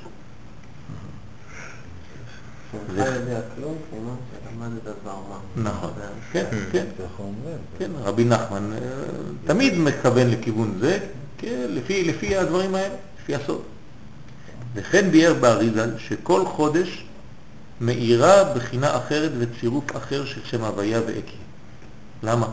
נכון, 5.56 5.90
כן, 6.32 6.44
כן. 6.72 6.84
ככה 6.98 7.22
אומרים. 7.22 7.58
כן, 7.78 7.90
רבי 8.02 8.24
נחמן 8.24 8.72
אה, 8.72 8.78
תמיד 9.46 9.74
מכוון 9.78 10.30
לכיוון 10.30 10.74
זה, 10.80 10.98
כן, 11.38 11.66
לפי 11.68 12.36
הדברים 12.36 12.74
האלה, 12.74 12.94
לפי 13.22 13.34
הסוד. 13.34 13.62
וכן 14.74 15.10
ביאר 15.10 15.34
באריזל 15.34 15.90
שכל 15.98 16.46
חודש 16.46 17.04
מאירה 17.80 18.44
בחינה 18.44 18.96
אחרת 18.96 19.30
וצירוף 19.38 19.96
אחר 19.96 20.24
של 20.24 20.40
שם 20.44 20.64
הוויה 20.64 21.00
ואקי. 21.06 21.36
למה? 22.22 22.46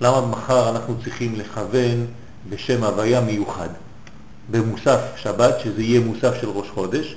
למה 0.00 0.26
מחר 0.26 0.70
אנחנו 0.70 0.94
צריכים 1.04 1.36
לכוון 1.36 2.06
בשם 2.48 2.84
הוויה 2.84 3.20
מיוחד? 3.20 3.68
במוסף 4.50 5.00
שבת, 5.16 5.54
שזה 5.64 5.82
יהיה 5.82 6.00
מוסף 6.00 6.40
של 6.40 6.48
ראש 6.48 6.66
חודש, 6.74 7.16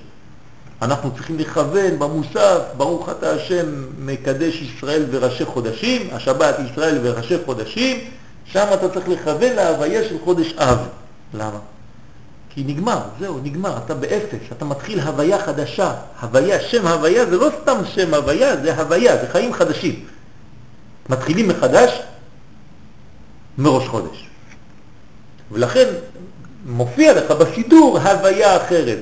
אנחנו 0.82 1.12
צריכים 1.16 1.40
לכוון 1.40 2.00
במוסף, 2.00 2.60
ברוך 2.78 3.10
אתה 3.10 3.32
השם 3.32 3.66
מקדש 4.00 4.56
ישראל 4.56 5.06
וראשי 5.12 5.46
חודשים, 5.46 6.10
השבת 6.12 6.56
ישראל 6.72 6.98
וראשי 7.04 7.36
חודשים, 7.46 7.98
שם 8.46 8.66
אתה 8.74 8.90
צריך 8.90 9.10
לכוון 9.10 9.54
להוויה 9.54 10.04
של 10.04 10.16
חודש 10.24 10.54
אב. 10.54 10.78
למה? 11.34 11.60
כי 12.54 12.64
נגמר, 12.64 13.00
זהו, 13.20 13.40
נגמר, 13.44 13.78
אתה 13.86 13.94
באפס, 13.94 14.40
אתה 14.58 14.66
מתחיל 14.66 15.00
הוויה 15.00 15.40
חדשה. 15.40 15.94
הוויה, 16.22 16.62
שם 16.62 16.88
הוויה 16.88 17.26
זה 17.26 17.38
לא 17.38 17.50
סתם 17.62 17.78
שם 17.86 18.14
הוויה, 18.14 18.58
זה 18.58 18.76
הוויה, 18.76 19.18
זה 19.18 19.28
חיים 19.32 19.54
חדשים. 19.54 20.06
מתחילים 21.10 21.48
מחדש 21.48 22.02
מראש 23.58 23.88
חודש. 23.88 24.28
ולכן 25.52 25.86
מופיע 26.66 27.14
לך 27.14 27.32
בסידור 27.32 28.00
הוויה 28.00 28.58
אחרת. 28.58 29.00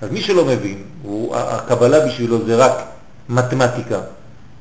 אז 0.00 0.10
מי 0.10 0.20
שלא 0.20 0.44
מבין, 0.44 0.82
הוא, 1.02 1.36
הקבלה 1.36 2.06
בשבילו 2.06 2.46
זה 2.46 2.56
רק 2.56 2.72
מתמטיקה. 3.28 4.00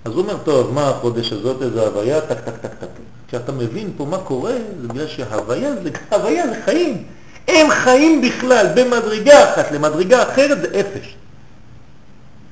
אז 0.05 0.11
הוא 0.11 0.21
אומר, 0.21 0.37
טוב, 0.37 0.73
מה 0.73 0.89
החודש 0.89 1.33
הזאת, 1.33 1.61
איזה 1.61 1.81
הוויה, 1.81 2.21
טק, 2.21 2.39
טק, 2.39 2.57
טק, 2.61 2.73
טק. 2.79 2.87
כשאתה 3.27 3.51
מבין 3.51 3.91
פה 3.97 4.05
מה 4.05 4.17
קורה, 4.17 4.53
זה 4.81 4.87
בגלל 4.87 5.07
שהוויה 5.07 5.73
זה, 5.83 5.89
הוויה 6.11 6.47
זה 6.47 6.55
חיים. 6.65 7.03
אין 7.47 7.71
חיים 7.71 8.21
בכלל, 8.21 8.67
במדרגה 8.75 9.53
אחת 9.53 9.71
למדרגה 9.71 10.23
אחרת 10.23 10.61
זה 10.61 10.79
אפס. 10.79 11.07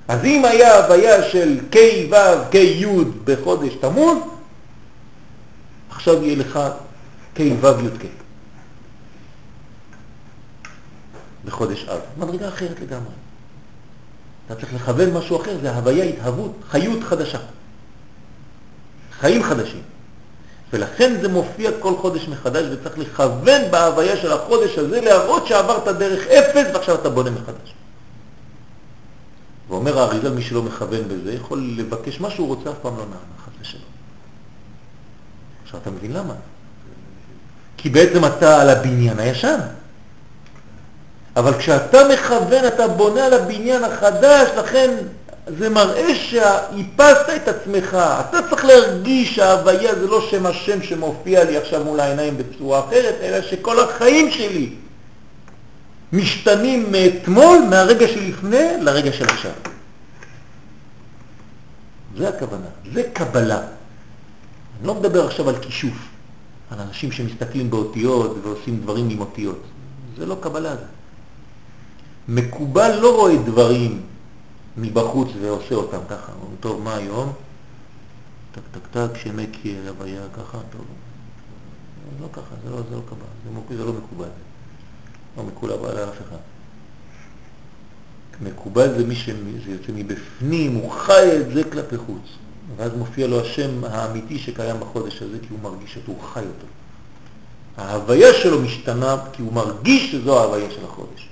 אז 0.07 0.25
אם 0.25 0.45
היה 0.45 0.77
הוויה 0.77 1.23
של 1.23 1.59
כ' 1.71 1.77
ו', 2.11 2.15
כ' 2.51 2.55
י' 2.55 2.85
בחודש 3.23 3.73
תמוז, 3.81 4.17
עכשיו 5.89 6.23
יהיה 6.23 6.35
לך 6.35 6.59
כ' 7.35 7.39
ו' 7.39 7.67
י' 7.67 7.99
כ'. 7.99 8.21
בחודש 11.45 11.85
אב. 11.89 11.99
מדרגה 12.17 12.47
אחרת 12.47 12.79
לגמרי. 12.79 13.13
אתה 14.45 14.55
צריך 14.55 14.73
לכוון 14.73 15.13
משהו 15.13 15.41
אחר, 15.41 15.57
זה 15.61 15.75
הוויה, 15.75 16.03
התהוות, 16.03 16.51
חיות 16.69 17.03
חדשה. 17.03 17.39
חיים 19.19 19.43
חדשים. 19.43 19.81
ולכן 20.73 21.21
זה 21.21 21.27
מופיע 21.27 21.71
כל 21.79 21.93
חודש 21.97 22.27
מחדש 22.27 22.65
וצריך 22.71 22.97
לכוון 22.97 23.61
בהוויה 23.71 24.17
של 24.17 24.31
החודש 24.31 24.77
הזה 24.77 25.01
להראות 25.01 25.47
שעברת 25.47 25.87
דרך 25.87 26.27
אפס 26.27 26.67
ועכשיו 26.73 26.95
אתה 26.95 27.09
בונה 27.09 27.29
מחדש. 27.29 27.73
ואומר 29.69 29.99
האריזל, 29.99 30.33
מי 30.33 30.41
שלא 30.41 30.63
מכוון 30.63 31.01
בזה 31.07 31.33
יכול 31.33 31.73
לבקש 31.77 32.21
מה 32.21 32.29
שהוא 32.29 32.47
רוצה, 32.47 32.69
אף 32.69 32.75
פעם 32.81 32.97
לא 32.97 33.03
נענה, 33.03 33.15
חס 33.45 33.51
ושלום. 33.61 33.83
עכשיו 35.63 35.79
אתה 35.79 35.89
מבין 35.89 36.13
למה? 36.13 36.33
כי 37.77 37.89
בעצם 37.89 38.25
אתה 38.25 38.61
על 38.61 38.69
הבניין 38.69 39.19
הישן. 39.19 39.59
אבל 41.35 41.53
כשאתה 41.57 41.97
מכוון, 42.13 42.65
אתה 42.67 42.87
בונה 42.87 43.25
על 43.25 43.33
הבניין 43.33 43.83
החדש, 43.83 44.49
לכן 44.57 44.95
זה 45.47 45.69
מראה 45.69 46.15
שאיפסת 46.15 47.29
את 47.35 47.47
עצמך. 47.47 47.93
אתה 47.93 48.37
צריך 48.49 48.65
להרגיש 48.65 49.35
שההוויה 49.35 49.95
זה 49.95 50.07
לא 50.07 50.27
שם 50.31 50.45
השם 50.45 50.83
שמופיע 50.83 51.43
לי 51.43 51.57
עכשיו 51.57 51.83
מול 51.83 51.99
העיניים 51.99 52.37
בצורה 52.37 52.79
אחרת, 52.79 53.15
אלא 53.21 53.41
שכל 53.41 53.79
החיים 53.79 54.31
שלי 54.31 54.69
משתנים 56.13 56.91
מאתמול, 56.91 57.59
מהרגע 57.69 58.07
שלפני 58.07 58.67
לרגע 58.81 59.11
של 59.13 59.25
עכשיו. 59.25 59.51
זה 62.17 62.29
הכוונה, 62.29 62.67
זה 62.93 63.03
קבלה. 63.13 63.57
אני 63.59 64.87
לא 64.87 64.95
מדבר 64.95 65.25
עכשיו 65.25 65.49
על 65.49 65.55
כישוף, 65.61 65.93
על 66.71 66.79
אנשים 66.79 67.11
שמסתכלים 67.11 67.69
באותיות 67.71 68.37
ועושים 68.43 68.79
דברים 68.81 69.09
עם 69.09 69.19
אותיות. 69.19 69.61
זה 70.17 70.25
לא 70.25 70.37
קבלה. 70.39 70.75
מקובל 72.27 72.99
לא 72.99 73.15
רואה 73.15 73.35
דברים 73.35 74.01
מבחוץ 74.77 75.27
ועושה 75.41 75.75
אותם 75.75 75.99
ככה. 76.09 76.31
טוב, 76.59 76.81
מה 76.81 76.95
היום? 76.95 77.33
טק 78.51 78.61
טק 78.71 78.87
טק, 78.91 79.17
שמקי 79.17 79.75
הוויה 79.87 80.21
ככה, 80.33 80.57
טוב. 80.71 80.85
לא 82.21 82.27
ככה, 82.33 82.55
זה 82.63 82.69
לא, 82.69 82.77
זה 82.89 82.95
לא 82.95 83.01
קבלה, 83.09 83.65
זה, 83.69 83.77
זה 83.77 83.85
לא 83.85 83.93
מקובל. 83.93 84.29
לא 85.37 85.43
מקובל 85.43 85.97
על 85.97 86.09
אף 86.09 86.15
אחד. 86.27 86.37
מקובל 88.41 88.97
זה 88.97 89.05
מי 89.05 89.15
שזה 89.15 89.71
יוצא 89.71 89.91
מבפנים, 89.95 90.75
הוא 90.75 90.91
חי 90.91 91.37
את 91.41 91.53
זה 91.53 91.63
כלפי 91.63 91.97
חוץ. 91.97 92.21
ואז 92.77 92.91
מופיע 92.97 93.27
לו 93.27 93.41
השם 93.41 93.83
האמיתי 93.83 94.39
שקיים 94.39 94.79
בחודש 94.79 95.21
הזה, 95.21 95.37
כי 95.41 95.47
הוא 95.49 95.59
מרגיש 95.61 95.97
אותו, 95.97 96.21
חי 96.33 96.39
אותו. 96.39 96.67
ההוויה 97.77 98.33
שלו 98.33 98.61
משתנה 98.61 99.17
כי 99.33 99.41
הוא 99.41 99.53
מרגיש 99.53 100.11
שזו 100.11 100.39
ההוויה 100.39 100.71
של 100.71 100.85
החודש. 100.85 101.29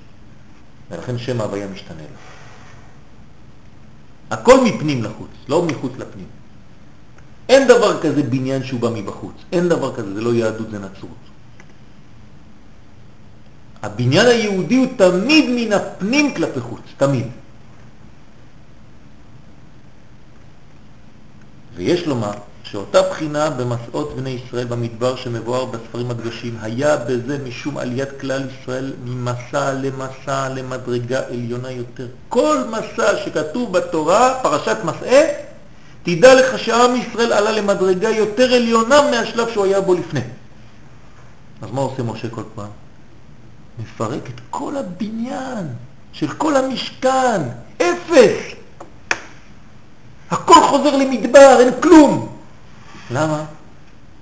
ולכן 0.92 1.18
שם 1.18 1.42
ההוויה 1.42 1.68
משתנה 1.68 2.02
לה. 2.02 2.39
הכל 4.32 4.64
מפנים 4.64 5.04
לחוץ, 5.04 5.30
לא 5.48 5.66
מחוץ 5.66 5.92
לפנים. 5.98 6.28
אין 7.50 7.68
דבר 7.68 8.02
כזה 8.02 8.24
בניין 8.24 8.64
שהוא 8.64 8.80
בא 8.80 8.90
מבחוץ, 8.90 9.36
אין 9.52 9.70
דבר 9.70 9.96
כזה, 9.96 10.14
זה 10.14 10.22
לא 10.22 10.34
יהדות, 10.34 10.70
זה 10.72 10.80
נצרות. 10.80 11.20
הבניין 13.84 14.28
היהודי 14.28 14.76
הוא 14.76 14.88
תמיד 14.98 15.46
מן 15.50 15.74
הפנים 15.74 16.34
כלפי 16.34 16.60
חוץ, 16.60 16.82
תמיד. 16.98 17.28
ויש 21.76 22.08
לומר 22.08 22.34
שאותה 22.72 23.02
בחינה 23.02 23.50
במסעות 23.50 24.16
בני 24.16 24.30
ישראל 24.30 24.66
במדבר 24.66 25.16
שמבואר 25.16 25.66
בספרים 25.66 26.12
הקדושים 26.12 26.58
היה 26.62 26.98
בזה 26.98 27.38
משום 27.48 27.78
עליית 27.78 28.10
כלל 28.20 28.44
ישראל 28.50 28.94
ממסע 29.06 29.74
למסע 29.74 30.50
למדרגה 30.50 31.20
עליונה 31.28 31.72
יותר. 31.72 32.08
כל 32.30 32.58
מסע 32.70 33.18
שכתוב 33.26 33.72
בתורה, 33.72 34.40
פרשת 34.44 34.78
מסעה, 34.84 35.22
תדע 36.04 36.34
לך 36.36 36.60
שעם 36.60 36.96
ישראל 36.96 37.34
עלה 37.34 37.52
למדרגה 37.52 38.10
יותר 38.10 38.54
עליונה 38.54 39.12
מהשלב 39.12 39.50
שהוא 39.50 39.66
היה 39.66 39.82
בו 39.82 39.94
לפני. 39.94 40.22
אז 41.62 41.70
מה 41.72 41.82
עושה 41.82 42.04
משה 42.04 42.30
כל 42.30 42.44
פעם? 42.56 42.70
מפרק 43.80 44.30
את 44.30 44.40
כל 44.50 44.78
הבניין 44.78 45.68
של 46.12 46.28
כל 46.28 46.56
המשכן, 46.56 47.42
אפס. 47.78 48.54
הכל 50.32 50.62
חוזר 50.70 50.98
למדבר, 50.98 51.58
אין 51.60 51.70
כלום. 51.82 52.39
למה? 53.12 53.46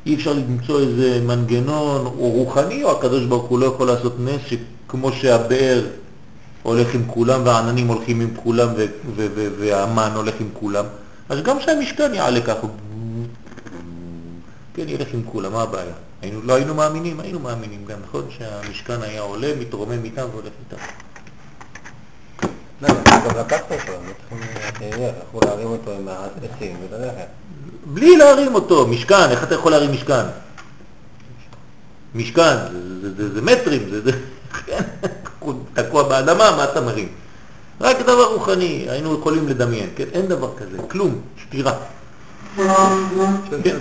אי 0.05 0.15
אפשר 0.15 0.34
למצוא 0.34 0.80
איזה 0.80 1.22
מנגנון 1.26 2.05
או 2.05 2.30
רוחני, 2.30 2.84
או 2.84 2.91
הקדוש 2.97 3.26
ברוך 3.26 3.45
הוא 3.45 3.59
לא 3.59 3.65
יכול 3.65 3.88
לעשות 3.88 4.15
נס 4.19 4.41
שכמו 4.47 5.11
שהבאר 5.11 5.85
הולך 6.64 6.95
עם 6.95 7.05
כולם 7.07 7.41
והעננים 7.45 7.88
הולכים 7.88 8.22
עם 8.22 8.30
כולם 8.35 8.69
והמן 9.59 10.11
הולך 10.15 10.34
עם 10.39 10.49
כולם, 10.53 10.85
אז 11.30 11.41
גם 11.41 11.57
שהמשכן 11.59 12.14
יעלה 12.14 12.41
ככה, 12.41 12.68
כן, 14.73 14.89
ילך 14.89 15.07
עם 15.14 15.22
כולם, 15.26 15.53
מה 15.53 15.61
הבעיה? 15.61 15.93
היינו, 16.22 16.41
לא 16.41 16.53
היינו 16.53 16.76
מאמינים, 16.76 17.19
היינו 17.19 17.39
מאמינים 17.39 17.85
גם, 17.85 17.97
נכון? 18.07 18.26
שהמשכן 18.30 19.01
היה 19.01 19.22
עולה, 19.22 19.53
מתרומם 19.59 20.03
איתם 20.03 20.26
והולך 20.31 20.53
איתם. 20.65 20.84
לא, 22.81 22.88
גם 23.07 23.39
לקחת 23.39 23.72
אותו, 23.72 23.91
אנחנו 24.07 25.39
להרים 25.45 25.68
אותו 25.68 25.91
עם 25.91 26.07
העצים 26.07 26.76
וללכת. 26.89 27.27
בלי 27.93 28.18
להרים 28.18 28.55
אותו, 28.55 28.88
משכן, 28.88 29.30
איך 29.30 29.43
אתה 29.43 29.55
יכול 29.55 29.72
להרים 29.72 29.91
משכן? 29.91 30.26
משכן, 32.15 32.55
זה, 33.01 33.15
זה, 33.18 33.34
זה, 33.34 33.41
מטרים, 33.41 33.89
זה, 33.89 34.01
זה 34.01 34.11
כן, 34.65 34.84
תקוע 35.73 36.03
באדמה, 36.03 36.51
מה 36.57 36.64
אתה 36.64 36.81
מרים? 36.81 37.07
רק 37.81 37.99
דבר 37.99 38.34
רוחני, 38.34 38.85
היינו 38.89 39.19
יכולים 39.19 39.47
לדמיין, 39.47 39.89
כן? 39.95 40.05
אין 40.14 40.27
דבר 40.27 40.49
כזה, 40.57 40.77
כלום, 40.88 41.22
סתירה. 41.47 41.73
כן. 42.55 43.77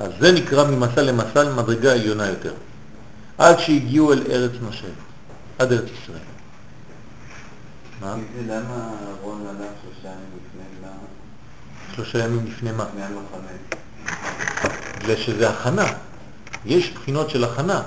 אז 0.00 0.10
זה 0.20 0.32
נקרא 0.32 0.64
ממסע 0.64 1.02
למסע 1.02 1.42
למדרגה 1.42 1.92
עליונה 1.92 2.26
יותר. 2.26 2.52
עד 3.38 3.58
שהגיעו 3.58 4.12
אל 4.12 4.22
ארץ 4.30 4.52
משה, 4.68 4.86
עד 5.58 5.72
ארץ 5.72 5.88
ישראל. 6.02 6.35
מה? 8.00 8.14
למה 8.46 8.90
אהרון 9.06 9.46
הלך 9.46 9.70
שלושה 9.82 10.08
ימים 10.08 10.28
לפני, 10.36 10.62
למה? 10.82 11.06
שלושה 11.94 12.18
ימים 12.18 12.46
לפני 12.46 12.72
מה? 12.72 12.84
לפני 12.84 13.02
המחנה. 13.02 13.48
בגלל 14.98 15.16
שזה 15.16 15.50
הכנה. 15.50 15.86
יש 16.66 16.90
בחינות 16.90 17.30
של 17.30 17.44
הכנה. 17.44 17.82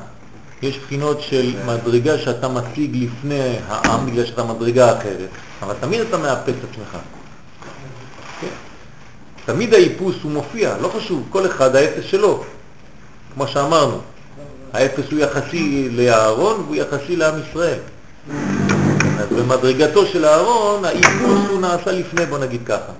יש 0.61 0.80
בחינות 0.80 1.22
של 1.22 1.53
מדרגה 1.65 2.18
שאתה 2.18 2.48
מציג 2.48 2.95
לפני 3.03 3.56
העם 3.68 4.06
בגלל 4.06 4.26
שאתה 4.26 4.44
מדרגה 4.44 4.98
אחרת, 4.98 5.30
אבל 5.61 5.73
תמיד 5.80 6.02
אתה 6.02 6.18
מאפס 6.18 6.49
את 6.49 6.69
עצמך. 6.72 6.98
כן. 8.41 8.48
תמיד 9.45 9.73
האיפוס 9.73 10.15
הוא 10.23 10.31
מופיע, 10.31 10.77
לא 10.81 10.91
חשוב, 10.98 11.27
כל 11.30 11.45
אחד 11.45 11.76
האפס 11.76 12.03
שלו, 12.06 12.44
כמו 13.34 13.48
שאמרנו. 13.48 14.02
האפס 14.73 15.11
הוא 15.11 15.19
יחסי 15.19 15.90
לאהרון 15.91 16.61
והוא 16.61 16.76
יחסי 16.76 17.15
לעם 17.15 17.36
ישראל. 17.49 17.80
אז 19.19 19.29
במדרגתו 19.29 20.05
של 20.05 20.25
אהרון, 20.25 20.85
האיפוס 20.85 21.49
הוא 21.49 21.61
נעשה 21.61 21.91
לפני, 21.91 22.25
בוא 22.25 22.39
נגיד 22.39 22.61
ככה. 22.65 22.91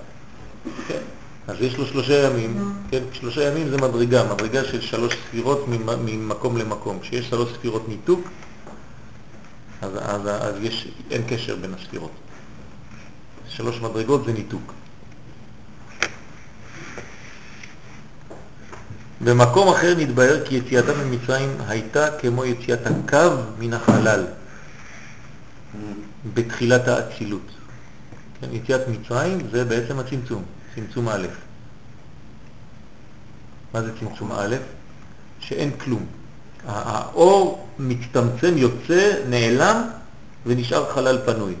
כן? 0.88 1.00
אז 1.48 1.56
יש 1.60 1.78
לו 1.78 1.86
שלושה 1.86 2.26
ימים, 2.26 2.72
כן? 2.90 3.02
שלושה 3.12 3.48
ימים 3.48 3.68
זה 3.68 3.76
מדרגה, 3.76 4.24
מדרגה 4.34 4.64
של 4.64 4.80
שלוש 4.80 5.16
ספירות 5.28 5.64
ממקום 6.04 6.56
למקום. 6.56 6.98
כשיש 7.00 7.28
שלוש 7.28 7.52
ספירות 7.54 7.88
ניתוק, 7.88 8.20
אז, 9.82 9.90
אז, 9.94 10.20
אז 10.26 10.54
יש, 10.62 10.88
אין 11.10 11.22
קשר 11.28 11.56
בין 11.56 11.74
הספירות. 11.74 12.10
שלוש 13.48 13.80
מדרגות 13.80 14.24
זה 14.24 14.32
ניתוק. 14.32 14.72
במקום 19.20 19.68
אחר 19.68 19.94
נתבהר 19.98 20.44
כי 20.44 20.54
יציאתה 20.54 20.92
ממצרים 20.94 21.56
הייתה 21.68 22.06
כמו 22.18 22.44
יציאת 22.44 22.86
הקו 22.86 23.36
מן 23.58 23.74
החלל 23.74 24.24
בתחילת 26.34 26.88
האצילות. 26.88 27.46
כן, 28.40 28.46
יציאת 28.52 28.80
מצרים 28.88 29.38
זה 29.52 29.64
בעצם 29.64 29.98
הצמצום, 29.98 30.44
צמצום 30.74 31.08
א'. 31.08 31.26
מה 33.74 33.82
זה 33.82 33.90
צמצום 34.00 34.32
א'? 34.32 34.56
שאין 35.40 35.70
כלום. 35.70 36.06
האור 36.66 37.68
מצטמצם, 37.78 38.56
יוצא, 38.56 39.12
נעלם 39.28 39.82
ונשאר 40.46 40.92
חלל 40.94 41.18
פנוי. 41.26 41.54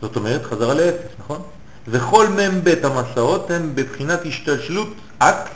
זאת 0.00 0.16
אומרת, 0.16 0.44
חזרה 0.44 0.74
לאפס, 0.74 1.10
נכון? 1.18 1.42
וכל 1.88 2.28
מ"ם 2.28 2.64
בית 2.64 2.84
המסעות 2.84 3.50
הם 3.50 3.74
בבחינת 3.74 4.20
השתלשלות 4.26 4.94
אק 5.18 5.48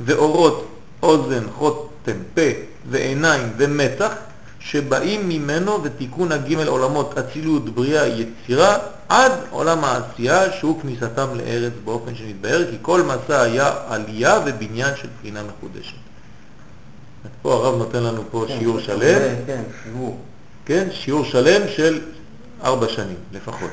ואורות, 0.00 0.76
אוזן, 1.02 1.44
חותם, 1.54 2.18
פה 2.34 2.40
ועיניים 2.90 3.52
ומצח 3.56 4.12
שבאים 4.64 5.28
ממנו 5.28 5.82
ותיקון 5.82 6.32
הגימל 6.32 6.66
עולמות 6.68 7.18
אצילות, 7.18 7.74
בריאה, 7.74 8.06
יצירה, 8.06 8.78
עד 9.08 9.32
עולם 9.50 9.84
העשייה 9.84 10.52
שהוא 10.52 10.80
כניסתם 10.80 11.28
לארץ 11.34 11.72
באופן 11.84 12.14
שנתבהר, 12.14 12.70
כי 12.70 12.76
כל 12.82 13.02
מסע 13.02 13.40
היה 13.40 13.74
עלייה 13.88 14.40
ובניין 14.46 14.96
של 14.96 15.08
בחינה 15.18 15.42
מחודשת. 15.42 15.96
פה 17.42 17.52
הרב 17.54 17.78
נותן 17.78 18.02
לנו 18.02 18.22
פה 18.30 18.44
כן, 18.48 18.58
שיעור 18.58 18.80
שלם, 18.80 19.34
כן, 19.46 19.62
שיעור. 19.84 20.18
כן, 20.64 20.88
שיעור 20.92 21.24
שלם 21.24 21.68
של 21.76 22.00
ארבע 22.62 22.88
שנים 22.88 23.16
לפחות. 23.32 23.70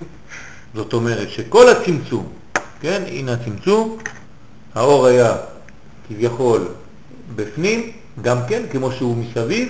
זאת 0.74 0.92
אומרת 0.92 1.30
שכל 1.30 1.68
הצמצום, 1.68 2.28
כן, 2.80 3.02
הנה 3.06 3.32
הצמצום, 3.32 3.98
האור 4.74 5.06
היה 5.06 5.36
כביכול 6.08 6.68
בפנים, 7.36 7.92
גם 8.22 8.38
כן, 8.48 8.62
כמו 8.72 8.92
שהוא 8.92 9.16
מסביב, 9.16 9.68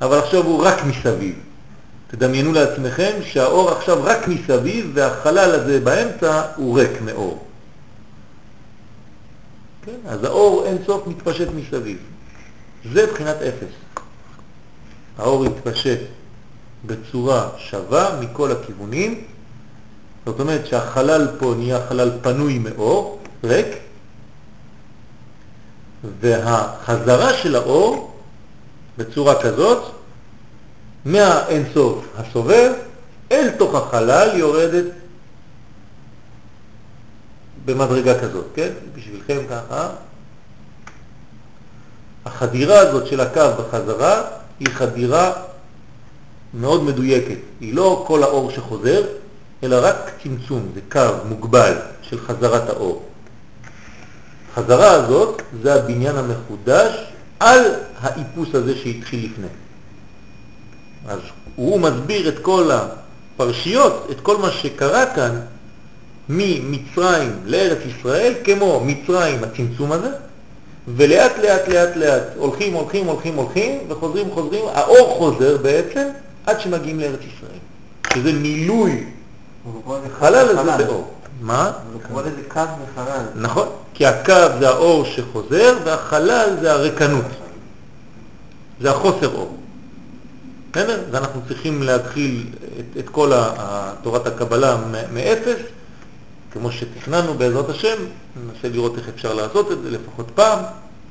אבל 0.00 0.18
עכשיו 0.18 0.44
הוא 0.44 0.64
רק 0.64 0.84
מסביב. 0.84 1.34
תדמיינו 2.08 2.52
לעצמכם 2.52 3.12
שהאור 3.24 3.70
עכשיו 3.70 4.04
רק 4.04 4.28
מסביב 4.28 4.90
והחלל 4.94 5.50
הזה 5.50 5.80
באמצע 5.80 6.42
הוא 6.56 6.80
ריק 6.80 7.00
מאור. 7.02 7.44
כן? 9.84 9.96
אז 10.08 10.24
האור 10.24 10.64
אין 10.66 10.78
סוף 10.86 11.06
מתפשט 11.06 11.48
מסביב. 11.54 11.98
זה 12.92 13.06
בחינת 13.06 13.36
אפס. 13.36 13.74
האור 15.18 15.46
יתפשט 15.46 15.98
בצורה 16.86 17.48
שווה 17.58 18.20
מכל 18.20 18.52
הכיוונים, 18.52 19.24
זאת 20.26 20.40
אומרת 20.40 20.66
שהחלל 20.66 21.28
פה 21.38 21.54
נהיה 21.58 21.86
חלל 21.88 22.10
פנוי 22.22 22.58
מאור, 22.58 23.20
ריק, 23.44 23.66
והחזרה 26.20 27.32
של 27.32 27.56
האור 27.56 28.19
בצורה 29.00 29.42
כזאת, 29.42 29.82
מהאינסוף 31.04 32.04
הסובב 32.16 32.72
אל 33.32 33.50
תוך 33.50 33.74
החלל 33.74 34.28
יורדת 34.34 34.84
במדרגה 37.64 38.20
כזאת, 38.20 38.44
כן? 38.54 38.68
בשבילכם 38.94 39.38
ככה. 39.50 39.88
החדירה 42.24 42.78
הזאת 42.78 43.06
של 43.06 43.20
הקו 43.20 43.40
בחזרה 43.58 44.22
היא 44.60 44.68
חדירה 44.68 45.32
מאוד 46.54 46.82
מדויקת. 46.82 47.38
היא 47.60 47.74
לא 47.74 48.04
כל 48.06 48.22
האור 48.22 48.50
שחוזר, 48.50 49.06
אלא 49.62 49.76
רק 49.82 50.10
צמצום, 50.22 50.68
זה 50.74 50.80
קו 50.92 51.24
מוגבל 51.28 51.74
של 52.02 52.20
חזרת 52.20 52.68
האור. 52.68 53.02
החזרה 54.52 54.90
הזאת 54.90 55.42
זה 55.62 55.74
הבניין 55.74 56.16
המחודש 56.16 57.10
על 57.40 57.64
האיפוס 58.00 58.54
הזה 58.54 58.76
שהתחיל 58.76 59.30
לפני. 59.32 59.46
אז 61.08 61.18
הוא 61.56 61.80
מסביר 61.80 62.28
את 62.28 62.38
כל 62.42 62.70
הפרשיות, 62.70 64.06
את 64.10 64.20
כל 64.20 64.36
מה 64.36 64.50
שקרה 64.50 65.06
כאן 65.14 65.40
ממצרים 66.28 67.40
לארץ 67.44 67.78
ישראל, 67.86 68.34
כמו 68.44 68.82
מצרים 68.84 69.44
הצמצום 69.44 69.92
הזה, 69.92 70.10
ולאט 70.88 71.32
לאט 71.42 71.68
לאט 71.68 71.96
לאט 71.96 72.22
הולכים, 72.36 72.72
הולכים, 72.72 73.06
הולכים, 73.06 73.34
הולכים, 73.34 73.78
וחוזרים, 73.88 74.30
חוזרים, 74.30 74.64
האור 74.74 75.14
חוזר 75.18 75.56
בעצם 75.56 76.08
עד 76.46 76.60
שמגיעים 76.60 77.00
לארץ 77.00 77.20
ישראל, 77.20 77.58
שזה 78.14 78.32
מילוי 78.32 79.04
חלל 80.18 80.58
הזה. 80.58 80.84
באור. 80.84 81.14
מה? 81.40 81.72
הוא 81.92 82.00
קורא 82.08 82.22
לזה 82.22 82.42
קו 82.48 82.60
וחלל. 82.60 83.24
נכון, 83.34 83.68
כי 84.00 84.06
הקו 84.06 84.58
זה 84.58 84.68
האור 84.68 85.04
שחוזר 85.04 85.78
והחלל 85.84 86.56
זה 86.60 86.72
הריקנות, 86.72 87.24
זה 88.80 88.90
החוסר 88.90 89.34
אור. 89.34 89.56
בסדר? 90.72 91.02
ואנחנו 91.10 91.40
צריכים 91.48 91.82
להתחיל 91.82 92.46
את, 92.78 92.96
את 92.98 93.08
כל 93.08 93.32
תורת 94.02 94.26
הקבלה 94.26 94.76
מאפס, 95.12 95.60
כמו 96.52 96.72
שתכננו 96.72 97.34
בעזרת 97.34 97.68
השם, 97.68 97.96
ננסה 98.36 98.68
לראות 98.68 98.98
איך 98.98 99.08
אפשר 99.08 99.34
לעשות 99.34 99.72
את 99.72 99.82
זה 99.82 99.90
לפחות 99.90 100.26
פעם, 100.34 100.58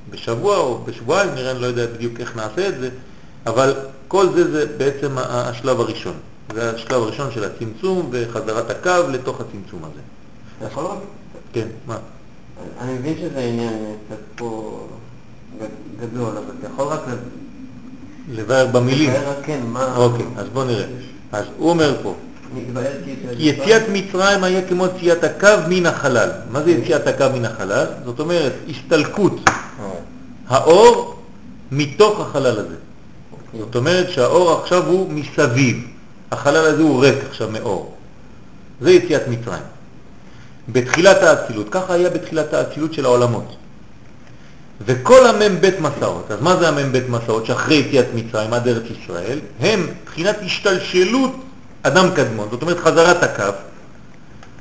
בשבוע 0.10 0.57
או 0.57 0.84
בשבועיים, 0.86 1.36
נראה, 1.36 1.52
אני 1.52 1.61
לא 1.61 1.68
יודע 1.68 1.86
בדיוק 1.86 2.20
איך 2.20 2.36
נעשה 2.36 2.68
את 2.68 2.80
זה, 2.80 2.90
אבל 3.45 3.74
כל 4.07 4.28
זה 4.36 4.52
זה 4.52 4.66
בעצם 4.78 5.18
השלב 5.18 5.80
הראשון. 5.80 6.14
זה 6.53 6.76
השלב 6.76 7.02
הראשון 7.03 7.32
של 7.32 7.44
הצמצום 7.44 8.10
וחזרת 8.11 8.70
הקו 8.70 9.10
לתוך 9.11 9.41
הצמצום 9.41 9.84
הזה. 9.84 10.02
אתה 10.57 10.66
יכול. 10.66 10.86
כן, 11.53 11.68
מה? 11.88 11.98
אני 12.81 12.94
מבין 12.94 13.14
שזה 13.18 13.40
עניין 13.40 13.73
קצת 14.07 14.18
פה 14.36 14.80
גד- 15.61 15.68
גדול, 16.02 16.30
אבל 16.38 16.53
אתה 16.60 16.68
יכול 16.73 16.88
רק 16.88 17.02
לבאר 18.31 18.68
במילים. 18.68 19.10
לתאר 19.10 19.30
רק 19.30 19.38
כן, 19.45 19.60
מה... 19.65 19.95
אוקיי, 19.95 20.26
אז 20.38 20.48
בוא 20.53 20.64
נראה. 20.65 20.86
אז 21.31 21.45
הוא 21.57 21.69
אומר 21.69 21.95
פה, 22.03 22.15
כי 22.56 22.61
כי 23.38 23.44
יציאת 23.44 23.81
מצרים 23.94 24.44
היה 24.44 24.68
כמו 24.68 24.86
יציאת 24.86 25.23
הקו 25.23 25.48
מן 25.69 25.86
החלל. 25.86 26.30
מה 26.52 26.64
זה 26.64 26.72
יציאת 26.72 27.07
הקו 27.07 27.26
מן 27.34 27.45
החלל? 27.45 27.86
זאת 28.06 28.19
אומרת, 28.19 28.53
הסתלקות 28.69 29.36
האור 30.48 31.15
מתוך 31.72 32.19
החלל 32.19 32.60
הזה. 32.60 32.76
זאת 33.60 33.76
אומרת 33.76 34.10
שהאור 34.10 34.52
עכשיו 34.61 34.88
הוא 34.88 35.11
מסביב. 35.11 35.88
החלל 36.31 36.65
הזה 36.65 36.81
הוא 36.81 37.02
ריק 37.06 37.18
עכשיו 37.30 37.49
מאור. 37.52 37.95
זה 38.81 38.91
יציאת 38.91 39.27
מצרים. 39.27 39.64
בתחילת 40.71 41.23
האצילות, 41.23 41.67
ככה 41.71 41.93
היה 41.93 42.09
בתחילת 42.09 42.53
האצילות 42.53 42.93
של 42.93 43.05
העולמות. 43.05 43.55
וכל 44.85 45.27
המ"ב 45.27 45.69
מסעות, 45.79 46.31
אז 46.31 46.41
מה 46.41 46.55
זה 46.55 46.67
המ"ב 46.67 47.01
מסעות 47.09 47.45
שאחרי 47.45 47.75
יציאת 47.75 48.05
מצרים 48.15 48.53
עד 48.53 48.67
ארץ 48.67 48.83
ישראל? 49.01 49.39
הם 49.59 49.87
מבחינת 50.03 50.35
השתלשלות 50.45 51.35
אדם 51.83 52.09
קדמון, 52.15 52.47
זאת 52.51 52.61
אומרת 52.61 52.79
חזרת 52.79 53.23
הקו. 53.23 53.57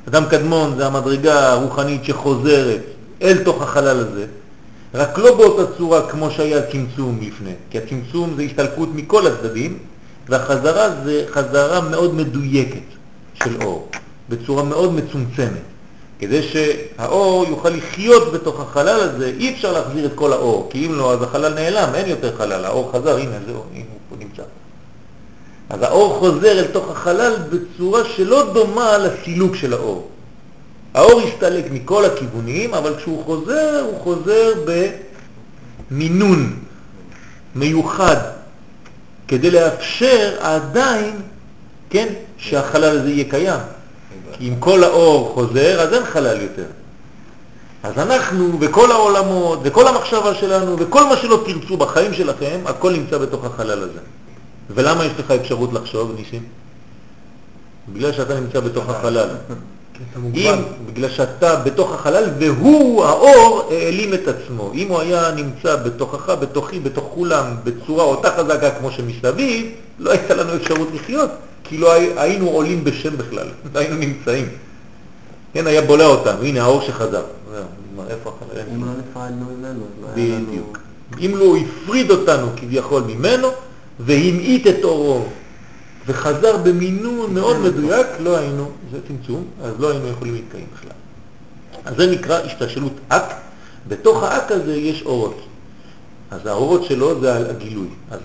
אדם 0.07 0.23
קדמון 0.29 0.77
זה 0.77 0.85
המדרגה 0.85 1.51
הרוחנית 1.51 2.05
שחוזרת 2.05 2.81
אל 3.21 3.43
תוך 3.43 3.61
החלל 3.61 3.99
הזה, 3.99 4.25
רק 4.93 5.17
לא 5.17 5.37
באותה 5.37 5.77
צורה 5.77 6.09
כמו 6.09 6.31
שהיה 6.31 6.57
הצמצום 6.59 7.19
לפני, 7.21 7.53
כי 7.69 7.77
הצמצום 7.77 8.33
זה 8.35 8.41
הסתלקות 8.41 8.89
מכל 8.95 9.27
הצדדים, 9.27 9.77
והחזרה 10.29 10.89
זה 11.03 11.25
חזרה 11.31 11.81
מאוד 11.81 12.15
מדויקת 12.15 12.87
של 13.33 13.61
אור, 13.61 13.89
בצורה 14.29 14.63
מאוד 14.63 14.93
מצומצמת. 14.93 15.78
כדי 16.19 16.43
שהאור 16.43 17.45
יוכל 17.49 17.69
לחיות 17.69 18.33
בתוך 18.33 18.59
החלל 18.59 18.99
הזה, 19.01 19.31
אי 19.37 19.53
אפשר 19.53 19.71
להחזיר 19.71 20.05
את 20.05 20.11
כל 20.15 20.33
האור, 20.33 20.67
כי 20.71 20.85
אם 20.85 20.95
לא, 20.95 21.13
אז 21.13 21.23
החלל 21.23 21.53
נעלם, 21.53 21.95
אין 21.95 22.09
יותר 22.09 22.37
חלל, 22.37 22.65
האור 22.65 22.91
חזר, 22.91 23.17
הנה 23.17 23.37
זהו, 23.47 23.63
הנה 23.73 23.85
הוא 24.09 24.17
נמצא. 24.19 24.43
אז 25.69 25.81
האור 25.81 26.15
חוזר 26.19 26.59
אל 26.59 26.67
תוך 26.67 26.91
החלל 26.91 27.35
בצורה 27.49 28.01
שלא 28.05 28.53
דומה 28.53 28.97
לסילוק 28.97 29.55
של 29.55 29.73
האור. 29.73 30.09
האור 30.93 31.21
הסתלק 31.21 31.65
מכל 31.71 32.05
הכיוונים, 32.05 32.73
אבל 32.73 32.95
כשהוא 32.97 33.23
חוזר, 33.25 33.85
הוא 33.85 33.99
חוזר 33.99 34.53
במינון 35.91 36.59
מיוחד, 37.55 38.17
כדי 39.27 39.51
לאפשר 39.51 40.35
עדיין, 40.39 41.21
כן, 41.89 42.13
שהחלל 42.37 42.97
הזה 42.97 43.09
יהיה 43.09 43.29
קיים. 43.29 43.59
אם 44.41 44.53
כל 44.59 44.83
האור 44.83 45.31
חוזר, 45.33 45.81
אז 45.81 45.93
אין 45.93 46.05
חלל 46.05 46.41
יותר. 46.41 46.65
אז 47.83 47.97
אנחנו, 47.97 48.59
וכל 48.59 48.91
העולמות, 48.91 49.59
וכל 49.63 49.87
המחשבה 49.87 50.35
שלנו, 50.35 50.75
וכל 50.79 51.03
מה 51.03 51.17
שלא 51.17 51.43
תרצו 51.45 51.77
בחיים 51.77 52.13
שלכם, 52.13 52.59
הכל 52.65 52.91
נמצא 52.91 53.17
בתוך 53.17 53.45
החלל 53.45 53.83
הזה. 53.83 53.99
ולמה 54.69 55.05
יש 55.05 55.11
לך 55.19 55.31
אפשרות 55.31 55.73
לחשוב, 55.73 56.15
ניסים? 56.15 56.43
בגלל 57.93 58.13
שאתה 58.13 58.39
נמצא 58.39 58.59
בתוך 58.59 58.89
החלל. 58.89 59.29
אם, 60.35 60.53
בגלל 60.93 61.09
שאתה 61.09 61.55
בתוך 61.55 61.93
החלל, 61.93 62.23
והוא, 62.39 63.05
האור, 63.05 63.69
העלים 63.71 64.13
את 64.13 64.27
עצמו. 64.27 64.71
אם 64.73 64.87
הוא 64.87 64.99
היה 64.99 65.31
נמצא 65.35 65.75
בתוכך, 65.75 66.29
בתוכי, 66.29 66.79
בתוך 66.79 67.09
כולם, 67.13 67.45
בצורה 67.63 68.03
אותה 68.03 68.29
חזקה 68.37 68.71
כמו 68.71 68.91
שמסביב, 68.91 69.65
לא 69.99 70.11
הייתה 70.11 70.33
לנו 70.35 70.55
אפשרות 70.55 70.87
לחיות, 70.93 71.29
כי 71.63 71.77
לא 71.77 71.93
הי- 71.93 72.13
היינו 72.17 72.49
עולים 72.49 72.83
בשם 72.83 73.17
בכלל, 73.17 73.47
לא 73.73 73.79
היינו 73.79 73.95
נמצאים. 73.95 74.45
כן, 75.53 75.67
היה 75.67 75.81
בולע 75.81 76.05
אותנו, 76.05 76.43
הנה 76.43 76.63
האור 76.63 76.81
שחזר. 76.81 77.21
איפה 78.09 78.29
החלל? 78.37 78.57
אין 78.59 78.65
אם 78.75 78.81
כלום. 78.81 78.83
לא 78.95 79.01
נפרדנו 79.11 79.45
ממנו, 79.57 79.69
אז 79.83 80.01
מה 80.01 80.07
היה 80.15 80.35
לנו... 80.35 80.45
בדיוק. 80.47 80.77
אם 81.21 81.37
לא 81.37 81.43
הוא 81.45 81.57
הפריד 81.57 82.11
אותנו 82.11 82.47
כביכול 82.55 83.03
ממנו 83.07 83.47
והמעיט 83.99 84.67
את 84.67 84.83
אורו 84.83 85.25
וחזר 86.09 86.57
במינון 86.57 87.33
מאוד 87.33 87.57
מדויק, 87.57 88.07
לא 88.19 88.37
היינו, 88.37 88.71
זה 88.91 88.97
צמצום, 89.07 89.43
אז 89.63 89.73
לא 89.79 89.91
היינו 89.91 90.07
יכולים 90.07 90.33
להתקיים 90.33 90.65
בכלל. 90.75 90.91
אז 91.85 91.95
זה 91.97 92.11
נקרא 92.11 92.39
השתלשלות 92.39 92.93
אק. 93.07 93.33
בתוך 93.87 94.23
האק 94.23 94.51
הזה 94.51 94.75
יש 94.75 95.03
אורות. 95.05 95.41
אז 96.31 96.45
האורות 96.45 96.83
שלו 96.83 97.21
זה 97.21 97.49
הגילוי. 97.49 97.87
אז 98.11 98.19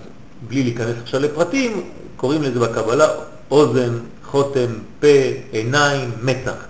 בלי 0.47 0.63
להיכנס 0.63 0.95
עכשיו 1.03 1.19
לפרטים, 1.19 1.81
קוראים 2.17 2.43
לזה 2.43 2.59
בקבלה 2.59 3.07
אוזן, 3.51 3.97
חותם, 4.23 4.73
פה, 4.99 5.07
עיניים, 5.51 6.11
מתח. 6.23 6.65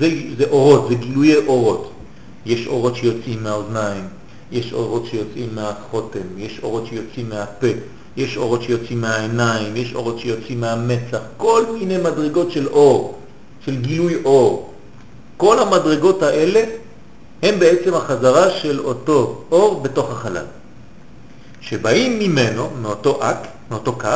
זה, 0.00 0.08
זה 0.38 0.44
אורות, 0.50 0.88
זה 0.88 0.94
גילויי 0.94 1.36
אורות. 1.46 1.92
יש 2.46 2.66
אורות 2.66 2.96
שיוצאים 2.96 3.42
מהאוזניים, 3.42 4.04
יש 4.52 4.72
אורות 4.72 5.06
שיוצאים 5.06 5.48
מהחותם, 5.54 6.38
יש 6.38 6.60
אורות 6.62 6.86
שיוצאים 6.86 7.28
מהפה, 7.28 7.66
יש 8.16 8.36
אורות 8.36 8.62
שיוצאים 8.62 9.00
מהעיניים, 9.00 9.76
יש 9.76 9.94
אורות 9.94 10.18
שיוצאים 10.18 10.60
מהמצח, 10.60 11.18
כל 11.36 11.64
מיני 11.78 11.98
מדרגות 11.98 12.52
של 12.52 12.68
אור, 12.68 13.18
של 13.64 13.76
גילוי 13.76 14.14
אור. 14.24 14.72
כל 15.36 15.58
המדרגות 15.58 16.22
האלה 16.22 16.64
הם 17.42 17.58
בעצם 17.58 17.94
החזרה 17.94 18.50
של 18.50 18.80
אותו 18.80 19.44
אור 19.50 19.80
בתוך 19.80 20.10
החלל. 20.10 20.44
שבאים 21.60 22.18
ממנו, 22.18 22.70
מאותו 22.82 23.18
אק, 23.22 23.46
מאותו 23.70 23.92
קו, 23.92 24.08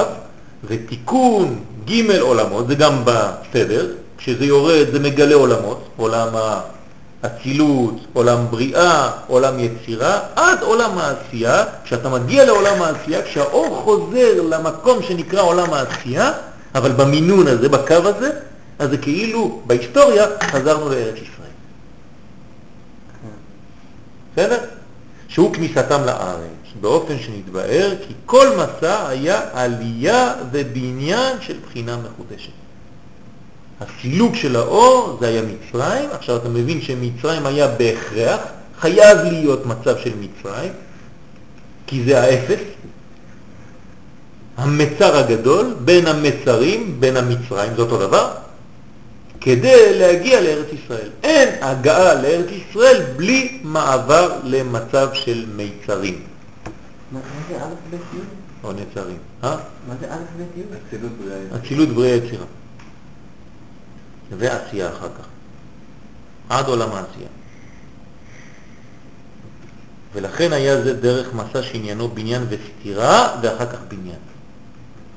ותיקון 0.65 1.59
ג' 1.85 2.11
עולמות, 2.21 2.69
זה 2.69 2.75
גם 2.75 3.03
בסדר, 3.05 3.93
כשזה 4.19 4.45
יורד 4.45 4.87
זה 4.93 4.99
מגלה 4.99 5.35
עולמות, 5.35 5.89
עולם 5.97 6.29
האצילות, 7.23 7.95
עולם 8.13 8.47
בריאה, 8.51 9.11
עולם 9.27 9.59
יצירה, 9.59 10.21
עד 10.37 10.63
עולם 10.63 10.99
העשייה, 10.99 11.65
כשאתה 11.85 12.09
מגיע 12.09 12.45
לעולם 12.45 12.83
העשייה, 12.83 13.23
כשהאור 13.23 13.83
חוזר 13.85 14.43
למקום 14.49 15.03
שנקרא 15.03 15.43
עולם 15.43 15.73
העשייה, 15.73 16.33
אבל 16.75 16.93
במינון 16.93 17.47
הזה, 17.47 17.69
בקו 17.69 17.95
הזה, 17.95 18.31
אז 18.79 18.91
זה 18.91 18.99
כאילו 18.99 19.61
בהיסטוריה 19.67 20.27
חזרנו 20.43 20.89
לארץ 20.89 21.15
ישראל. 21.15 21.51
בסדר? 24.33 24.59
שהוא 25.29 25.55
כניסתם 25.55 26.01
לארץ, 26.07 26.51
באופן 26.81 27.19
שנתבהר 27.19 27.91
כי 28.07 28.15
כל 28.27 28.47
מסע 28.57 29.09
היה 29.09 29.41
עלייה 29.53 30.35
ובניין 30.53 31.37
של 31.41 31.57
בחינה 31.67 31.97
מחודשת. 31.97 32.60
הסילוק 33.81 34.35
של 34.35 34.57
האור 34.57 35.17
זה 35.21 35.29
היה 35.29 35.43
מצרים, 35.43 36.09
עכשיו 36.13 36.37
אתה 36.37 36.49
מבין 36.49 36.81
שמצרים 36.81 37.47
היה 37.47 37.69
בהכרח, 37.69 38.41
חייב 38.81 39.19
להיות 39.19 39.67
מצב 39.67 39.99
של 39.99 40.13
מצרים, 40.21 40.73
כי 41.87 42.05
זה 42.05 42.21
האפס, 42.21 42.61
המצר 44.57 45.17
הגדול, 45.17 45.75
בין 45.85 46.07
המצרים, 46.07 47.01
בין 47.01 47.17
המצרים, 47.17 47.73
זה 47.77 47.83
אותו 47.83 47.99
דבר, 47.99 48.31
כדי 49.41 49.99
להגיע 49.99 50.41
לארץ 50.41 50.67
ישראל. 50.85 51.09
אין 51.23 51.49
הגעה 51.63 52.15
לארץ 52.15 52.47
ישראל 52.51 53.03
בלי 53.17 53.61
מעבר 53.63 54.33
למצב 54.45 55.09
של 55.13 55.45
מיצרים 55.57 56.23
מה 57.13 57.21
זה 57.49 57.57
א' 57.57 57.75
ב' 57.91 57.95
י'? 57.95 58.19
או 58.65 58.73
נצרים. 58.73 59.19
אה? 59.45 59.57
מה 59.89 59.95
זה 60.01 60.15
א' 60.15 60.17
ב' 60.17 60.59
י'? 60.59 61.57
אצילות 61.57 61.89
בריאה 61.89 62.15
יצירה. 62.17 62.45
ועשייה 64.39 64.89
אחר 64.89 65.09
כך. 65.19 65.27
עד 66.49 66.67
עולם 66.67 66.89
העשייה. 66.89 67.29
ולכן 70.13 70.53
היה 70.53 70.83
זה 70.83 71.01
דרך 71.01 71.35
מסע 71.35 71.63
שעניינו 71.63 72.09
בניין 72.09 72.43
וסתירה, 72.49 73.41
ואחר 73.43 73.67
כך 73.67 73.79
בניין. 73.89 74.19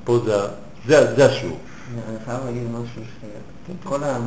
פה 0.03 0.19
זה, 0.26 0.38
זה, 0.88 1.15
זה 1.15 1.26
השיעור. 1.26 1.57
אני 2.10 2.18
חייב 2.26 2.45
להגיד 2.45 2.64
משהו 2.64 3.02
כן, 3.68 3.73
שכל 3.84 4.03
ה... 4.03 4.18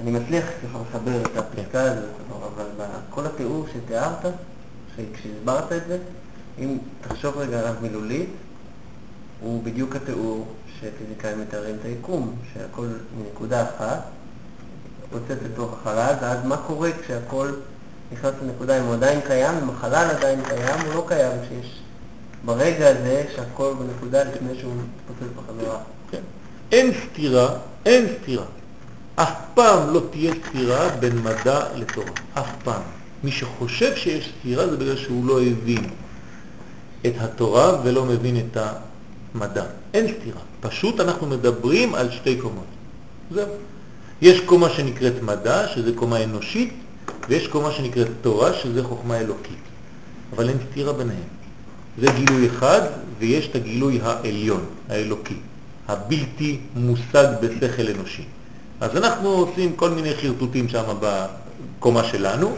אני 0.00 0.10
מצליח 0.10 0.44
ככה 0.44 0.78
לחבר 0.88 1.22
את 1.22 1.36
הפסקה 1.36 1.82
הזאת, 1.82 2.04
אבל 2.30 2.84
כל 3.10 3.26
התיאור 3.26 3.66
שתיארת, 3.72 4.32
כשהסברת 5.14 5.72
את 5.72 5.82
זה, 5.88 5.98
אם 6.58 6.78
תחשוב 7.00 7.38
רגע 7.38 7.58
עליו 7.58 7.74
מילולית, 7.82 8.28
הוא 9.40 9.62
בדיוק 9.62 9.96
התיאור 9.96 10.54
שפיזיקאים 10.80 11.40
מתארים 11.40 11.76
את 11.80 11.84
היקום, 11.84 12.36
שהכל 12.54 12.86
מנקודה 13.18 13.62
אחת, 13.62 14.02
פוצץ 15.10 15.42
לתוך 15.44 15.72
החלל, 15.80 16.14
ואז 16.20 16.38
מה 16.44 16.56
קורה 16.56 16.90
כשהכל 17.02 17.52
נכנס 18.12 18.32
לנקודה, 18.42 18.78
אם 18.78 18.84
הוא 18.84 18.94
עדיין 18.94 19.20
קיים, 19.26 19.54
אם 19.62 19.70
החלל 19.70 20.06
עדיין 20.16 20.40
קיים, 20.44 20.86
הוא 20.86 20.94
לא 20.94 21.04
קיים 21.08 21.32
כשיש 21.44 21.78
ברגע 22.44 22.88
הזה 22.88 23.24
שהכל 23.36 23.74
בנקודה 23.78 24.24
לפני 24.24 24.58
שהוא 24.60 24.72
פוצץ 25.06 25.32
בחזרה. 25.36 25.78
כן. 26.10 26.20
אין 26.72 26.92
סתירה, 26.92 27.54
אין 27.86 28.06
סתירה. 28.22 28.44
אף 29.14 29.32
פעם 29.54 29.94
לא 29.94 30.02
תהיה 30.10 30.32
סתירה 30.48 30.88
בין 30.88 31.18
מדע 31.18 31.60
לתורה. 31.74 32.10
אף 32.34 32.50
פעם. 32.64 32.82
מי 33.24 33.30
שחושב 33.30 33.96
שיש 33.96 34.32
סתירה 34.38 34.66
זה 34.66 34.76
בגלל 34.76 34.96
שהוא 34.96 35.26
לא 35.26 35.42
הבין 35.42 35.90
את 37.06 37.12
התורה 37.20 37.80
ולא 37.84 38.04
מבין 38.04 38.36
את 38.36 38.56
המדע. 39.34 39.64
אין 39.94 40.06
סתירה. 40.06 40.40
פשוט 40.60 41.00
אנחנו 41.00 41.26
מדברים 41.26 41.94
על 41.94 42.10
שתי 42.10 42.36
קומות. 42.36 42.66
זהו. 43.30 43.48
יש 44.22 44.40
קומה 44.40 44.70
שנקראת 44.70 45.22
מדע, 45.22 45.68
שזה 45.68 45.92
קומה 45.94 46.24
אנושית, 46.24 46.74
ויש 47.28 47.48
קומה 47.48 47.72
שנקראת 47.72 48.08
תורה, 48.20 48.52
שזה 48.52 48.84
חוכמה 48.84 49.18
אלוקית. 49.18 49.58
אבל 50.36 50.48
אין 50.48 50.58
סתירה 50.70 50.92
ביניהם. 50.92 51.28
זה 51.98 52.06
גילוי 52.12 52.46
אחד, 52.46 52.80
ויש 53.18 53.48
את 53.48 53.54
הגילוי 53.54 54.00
העליון, 54.02 54.64
האלוקי, 54.88 55.36
הבלתי 55.88 56.58
מושג 56.76 57.26
בשכל 57.40 57.82
אנושי. 57.94 58.24
אז 58.80 58.96
אנחנו 58.96 59.28
עושים 59.28 59.76
כל 59.76 59.90
מיני 59.90 60.14
חרטוטים 60.14 60.68
שם 60.68 60.84
בקומה 61.00 62.04
שלנו, 62.04 62.56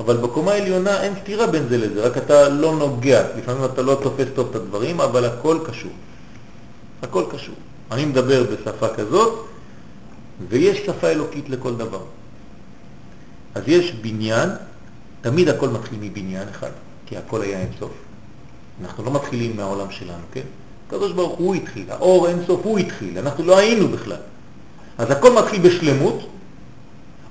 אבל 0.00 0.16
בקומה 0.16 0.52
העליונה 0.52 1.02
אין 1.02 1.14
סתירה 1.22 1.46
בין 1.46 1.68
זה 1.68 1.78
לזה, 1.78 2.06
רק 2.06 2.18
אתה 2.18 2.48
לא 2.48 2.76
נוגע, 2.76 3.22
לפעמים 3.38 3.64
אתה 3.64 3.82
לא 3.82 4.00
תופס 4.02 4.26
טוב 4.34 4.48
את 4.50 4.56
הדברים, 4.56 5.00
אבל 5.00 5.24
הכל 5.24 5.58
קשור. 5.66 5.92
הכל 7.02 7.24
קשור. 7.30 7.54
אני 7.90 8.04
מדבר 8.04 8.44
בשפה 8.44 8.88
כזאת, 8.88 9.46
ויש 10.48 10.78
שפה 10.86 11.08
אלוקית 11.08 11.48
לכל 11.48 11.74
דבר. 11.74 12.02
אז 13.54 13.62
יש 13.66 13.92
בניין, 13.92 14.48
תמיד 15.20 15.48
הכל 15.48 15.68
מתחיל 15.68 15.98
מבניין 16.02 16.48
אחד, 16.48 16.70
כי 17.06 17.16
הכל 17.16 17.42
היה 17.42 17.60
אינסוף. 17.60 17.92
אנחנו 18.82 19.04
לא 19.04 19.12
מתחילים 19.12 19.56
מהעולם 19.56 19.90
שלנו, 19.90 20.24
כן? 20.32 20.46
הקדוש 20.86 21.12
ברוך 21.12 21.38
הוא 21.38 21.54
התחיל, 21.54 21.84
האור 21.90 22.28
אינסוף 22.28 22.60
הוא 22.64 22.78
התחיל, 22.78 23.18
אנחנו 23.18 23.44
לא 23.44 23.58
היינו 23.58 23.88
בכלל. 23.88 24.16
אז 24.98 25.10
הכל 25.10 25.32
מתחיל 25.32 25.62
בשלמות, 25.62 26.26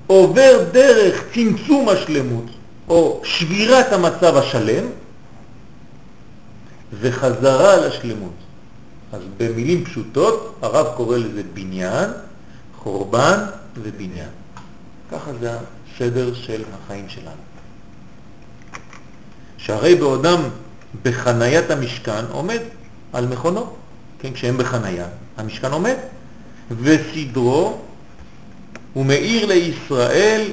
עובר 0.06 0.64
דרך 0.72 1.24
צמצום 1.34 1.88
השלמות, 1.88 2.44
או 2.90 3.20
שבירת 3.24 3.92
המצב 3.92 4.36
השלם, 4.36 4.84
וחזרה 7.00 7.76
לשלמות. 7.76 8.32
אז 9.12 9.20
במילים 9.36 9.84
פשוטות, 9.84 10.58
הרב 10.62 10.86
קורא 10.96 11.16
לזה 11.16 11.42
בניין, 11.54 12.10
חורבן 12.78 13.38
ובניין. 13.82 14.28
ככה 15.12 15.30
זה 15.40 15.50
הסדר 15.52 16.34
של 16.34 16.62
החיים 16.74 17.08
שלנו. 17.08 17.42
שהרי 19.58 19.94
בעודם 19.94 20.40
בחניית 21.02 21.70
המשכן 21.70 22.24
עומד 22.30 22.60
על 23.12 23.26
מכונו, 23.26 23.72
כן, 24.18 24.32
כשהם 24.32 24.56
בחנייה, 24.56 25.06
המשכן 25.36 25.72
עומד, 25.72 25.96
וסדרו 26.80 27.78
הוא 28.92 29.06
מאיר 29.06 29.46
לישראל 29.46 30.52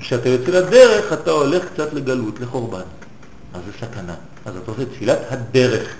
כשאתה 0.00 0.28
יוצא 0.28 0.50
לדרך 0.50 1.12
אתה 1.12 1.30
הולך 1.30 1.64
קצת 1.74 1.92
לגלות, 1.92 2.40
לחורבן. 2.40 2.80
אז 3.54 3.60
זה 3.66 3.86
סכנה. 3.86 4.14
אז 4.44 4.56
אתה 4.56 4.70
עושה 4.70 4.84
תפילת 4.84 5.18
הדרך. 5.30 5.94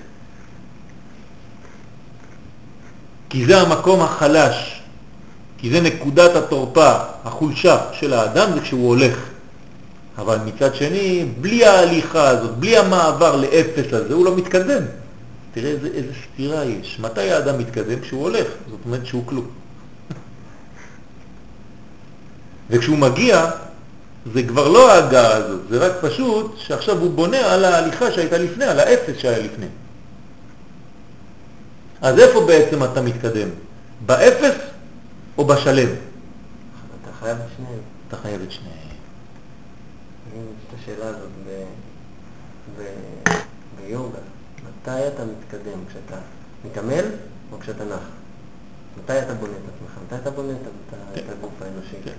כי 3.29 3.47
זה 3.47 3.61
המקום 3.61 4.01
החלש, 4.01 4.81
כי 5.59 5.71
זה 5.71 5.81
נקודת 5.81 6.37
התורפה, 6.37 6.93
החולשה 7.25 7.79
של 7.93 8.13
האדם, 8.13 8.51
זה 8.55 8.61
כשהוא 8.61 8.89
הולך. 8.89 9.19
אבל 10.19 10.39
מצד 10.45 10.75
שני, 10.75 11.29
בלי 11.41 11.65
ההליכה 11.65 12.29
הזאת, 12.29 12.57
בלי 12.57 12.77
המעבר 12.77 13.37
לאפס 13.37 13.93
הזה, 13.93 14.15
הוא 14.15 14.25
לא 14.25 14.37
מתקדם. 14.37 14.83
תראה 15.53 15.71
איזה, 15.71 15.89
איזה 15.95 16.13
סתירה 16.25 16.65
יש. 16.65 17.01
מתי 17.01 17.31
האדם 17.31 17.59
מתקדם? 17.59 18.01
כשהוא 18.01 18.23
הולך, 18.23 18.47
זאת 18.71 18.81
אומרת 18.87 19.07
שהוא 19.07 19.23
כלום. 19.27 19.47
וכשהוא 22.71 22.99
מגיע, 22.99 23.51
זה 24.33 24.43
כבר 24.43 24.69
לא 24.69 24.93
ההגעה 24.93 25.37
הזאת, 25.37 25.61
זה 25.71 25.79
רק 25.79 25.93
פשוט 26.01 26.55
שעכשיו 26.57 26.99
הוא 26.99 27.11
בונה 27.11 27.39
על 27.39 27.65
ההליכה 27.65 28.13
שהייתה 28.13 28.39
לפני, 28.39 28.65
על 28.65 28.81
האפס 28.81 29.17
שהיה 29.19 29.39
לפני. 29.39 29.67
אז 32.01 32.19
איפה 32.19 32.41
בעצם 32.47 32.85
אתה 32.85 33.03
מתקדם? 33.03 33.49
באפס 34.07 34.55
או 35.39 35.45
בשלם? 35.45 35.89
אתה 37.03 37.11
חייב 37.21 37.39
את 37.39 37.47
שניהם. 37.57 37.81
אתה 38.09 38.17
חייב 38.17 38.41
את 38.43 38.53
שניהם. 38.53 38.77
אני 40.33 40.43
את 40.43 40.79
השאלה 40.81 41.09
הזאת 41.09 41.31
ב... 41.47 41.65
ב... 42.79 42.83
ביוגה. 43.77 44.19
מתי 44.57 45.09
אתה 45.09 45.23
מתקדם? 45.25 45.79
כשאתה 45.89 46.17
מתעמל 46.65 47.05
או 47.53 47.59
כשאתה 47.61 47.85
נח? 47.85 48.03
מתי 48.99 49.19
אתה 49.19 49.35
בונה 49.35 49.53
את 49.53 49.75
עצמך? 49.75 49.99
מתי 50.07 50.23
אתה 50.23 50.31
בונה 50.31 50.53
את 50.53 50.95
את 51.19 51.25
הגוף 51.31 51.63
האנושי? 51.63 52.11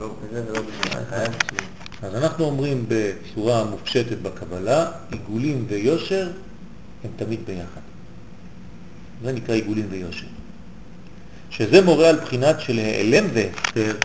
לא, 0.00 0.08
לא. 0.32 0.60
אז 2.02 2.14
אנחנו 2.14 2.44
אומרים 2.44 2.84
בצורה 2.88 3.64
מופשטת 3.64 4.18
בקבלה, 4.22 4.90
עיגולים 5.10 5.64
ויושר 5.68 6.30
הם 7.04 7.10
תמיד 7.16 7.40
ביחד. 7.46 7.80
זה 9.24 9.32
נקרא 9.32 9.54
עיגולים 9.54 9.86
ויושר. 9.90 10.26
שזה 11.50 11.82
מורה 11.82 12.08
על 12.08 12.20
בחינת 12.20 12.60
של 12.60 12.78
העלם 12.78 13.24
והסתר, 13.34 13.96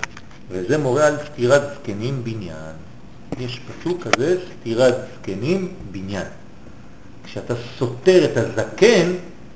וזה 0.49 0.77
מורה 0.77 1.07
על 1.07 1.15
סתירת 1.25 1.61
זקנים 1.75 2.23
בניין. 2.23 2.75
יש 3.39 3.59
פסוק 3.59 4.07
כזה, 4.07 4.37
סתירת 4.59 4.95
זקנים 5.21 5.73
בניין. 5.91 6.27
כשאתה 7.23 7.53
סותר 7.79 8.25
את 8.25 8.37
הזקן, 8.37 9.11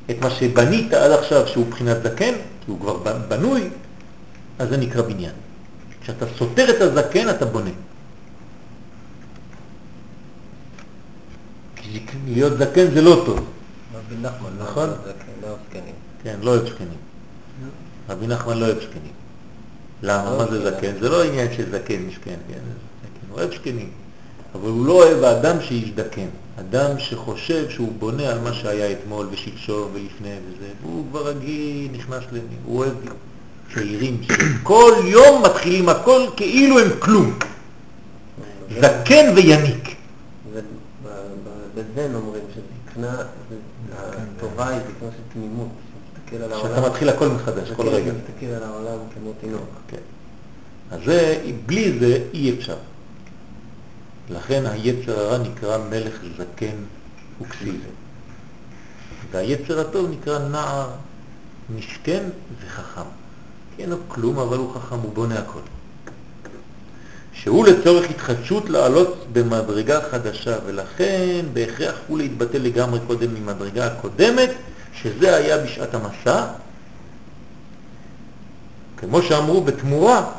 את 0.09 0.15
מה 0.21 0.29
שבנית 0.29 0.93
עד 0.93 1.11
עכשיו 1.11 1.47
שהוא 1.47 1.65
בחינת 1.69 1.97
זקן, 2.03 2.33
כי 2.65 2.71
הוא 2.71 2.79
כבר 2.79 2.97
בנוי, 3.27 3.69
אז 4.59 4.69
זה 4.69 4.77
נקרא 4.77 5.01
בניין. 5.01 5.33
כשאתה 6.01 6.25
סותר 6.37 6.69
את 6.69 6.81
הזקן 6.81 7.29
אתה 7.29 7.45
בונה. 7.45 7.69
כי 11.75 11.99
להיות 12.27 12.57
זקן 12.57 12.91
זה 12.91 13.01
לא 13.01 13.23
טוב. 13.25 13.39
רבי 13.93 14.15
נחמן, 14.21 14.49
לא 14.59 14.63
נכון? 14.63 14.89
לא 15.41 15.55
זקנים. 15.69 15.95
כן, 16.23 16.35
לא 16.41 16.49
אוהב 16.51 16.69
זקנים. 16.69 16.97
רבי 18.09 18.27
נחמן 18.27 18.57
לא 18.57 18.65
אוהב 18.65 18.77
זקנים. 18.77 19.13
למה? 20.03 20.37
מה 20.37 20.45
זה 20.51 20.71
זקן? 20.71 20.93
זה 20.99 21.09
לא 21.09 21.23
עניין 21.23 21.53
של 21.53 21.71
זקן, 21.71 22.01
משכן, 22.07 22.37
כן? 22.47 22.59
הוא 23.29 23.39
אוהב 23.39 23.53
זקנים. 23.53 23.89
אבל 24.55 24.69
הוא 24.69 24.85
לא 24.85 24.93
אוהב 24.93 25.23
האדם 25.23 25.61
שיזדקן. 25.61 26.27
אדם 26.59 26.99
שחושב 26.99 27.69
שהוא 27.69 27.91
בונה 27.99 28.29
על 28.29 28.39
מה 28.39 28.53
שהיה 28.53 28.91
אתמול 28.91 29.27
ושלשום 29.31 29.91
ולפני 29.93 30.35
וזה, 30.47 30.67
והוא 30.81 31.05
כבר 31.09 31.27
רגיל, 31.27 31.91
נכנס 31.91 32.23
למי, 32.31 32.55
הוא 32.65 32.77
אוהב 32.77 32.93
צעירים 33.73 34.21
שכל 34.23 34.93
יום 35.05 35.43
מתחילים 35.45 35.89
הכל 35.89 36.25
כאילו 36.35 36.79
הם 36.79 36.89
כלום. 36.99 37.39
זקן 38.81 39.33
ויניק. 39.35 39.95
בזן 41.75 42.15
אומרים 42.15 42.43
שזקנה, 42.53 43.17
הטובה 43.97 44.67
היא 44.67 44.79
זקנה 44.79 45.09
של 45.11 45.23
תמימות. 45.33 45.67
שמסתכל 46.31 46.43
על 46.43 46.51
העולם. 46.53 46.75
שאתה 46.75 46.89
מתחיל 46.89 47.09
הכל 47.09 47.27
מחדש, 47.27 47.71
כל 47.71 47.87
רגע. 47.87 48.11
מסתכל 48.13 48.45
על 48.45 48.63
העולם 48.63 48.97
כמו 49.13 49.31
תינוק. 49.41 49.69
כן. 49.87 49.97
אז 50.91 50.99
זה, 51.05 51.41
בלי 51.65 51.99
זה 51.99 52.23
אי 52.33 52.53
אפשר. 52.53 52.77
לכן 54.29 54.63
היצר 54.65 55.19
הרע 55.19 55.37
נקרא 55.37 55.77
מלך 55.77 56.19
זקן 56.37 56.75
וכסיל. 57.41 57.75
והיצר 59.31 59.79
הטוב 59.79 60.11
נקרא 60.11 60.39
נער 60.39 60.89
מסכן 61.69 62.23
וחכם. 62.65 63.20
אין 63.81 63.89
לו 63.89 63.97
כלום, 64.07 64.39
אבל 64.39 64.57
הוא 64.57 64.75
חכם, 64.75 64.95
הוא 64.95 65.13
בונה 65.13 65.39
הכל. 65.39 65.59
שהוא 67.33 67.67
לצורך 67.67 68.09
התחדשות 68.09 68.69
לעלות 68.69 69.25
במדרגה 69.33 69.99
חדשה, 70.11 70.57
ולכן 70.65 71.45
בהכרח 71.53 71.95
הוא 72.07 72.17
להתבטל 72.17 72.57
לגמרי 72.57 72.99
קודם 73.07 73.33
ממדרגה 73.33 73.87
הקודמת, 73.87 74.49
שזה 74.93 75.35
היה 75.35 75.57
בשעת 75.57 75.89
המסע. 75.93 76.45
כמו 78.97 79.21
שאמרו 79.21 79.61
בתמורה, 79.61 80.31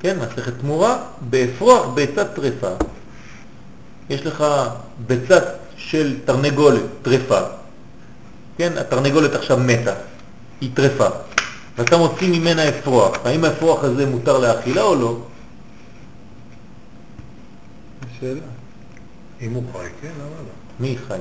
כן, 0.00 0.16
מסכת 0.18 0.52
תמורה, 0.60 0.98
באפרוח 1.20 1.86
ביצת 1.94 2.34
טרפה. 2.34 2.84
יש 4.10 4.26
לך 4.26 4.44
ביצת 5.06 5.44
של 5.76 6.16
תרנגולת 6.24 6.82
טרפה, 7.02 7.40
כן, 8.58 8.72
התרנגולת 8.78 9.34
עכשיו 9.34 9.58
מתה, 9.58 9.94
היא 10.60 10.70
טרפה, 10.74 11.06
ואתה 11.78 11.96
מוציא 11.96 12.28
ממנה 12.40 12.68
אפרוח. 12.68 13.16
האם 13.24 13.44
האפרוח 13.44 13.84
הזה 13.84 14.06
מותר 14.06 14.38
לאכילה 14.38 14.82
או 14.82 14.94
לא? 14.94 15.16
שאלה. 18.20 18.40
אם 19.40 19.52
הוא 19.52 19.62
חי, 19.72 19.78
כן, 20.02 20.08
למה 20.18 20.28
לא? 20.28 20.50
מי 20.80 20.96
חי? 21.08 21.18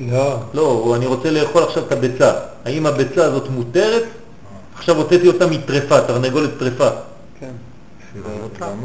לא. 0.00 0.38
לא, 0.54 0.92
אני 0.96 1.06
רוצה 1.06 1.30
לאכול 1.30 1.62
עכשיו 1.62 1.86
את 1.86 1.92
הביצה. 1.92 2.32
האם 2.64 2.86
הביצה 2.86 3.24
הזאת 3.24 3.50
מותרת? 3.50 4.02
עכשיו 4.74 4.96
הוצאתי 4.96 5.28
אותה 5.28 5.46
מטרפה, 5.46 6.00
תרנגולת 6.00 6.50
טרפה. 6.58 6.88
כן. 7.40 7.50
למה 8.14 8.28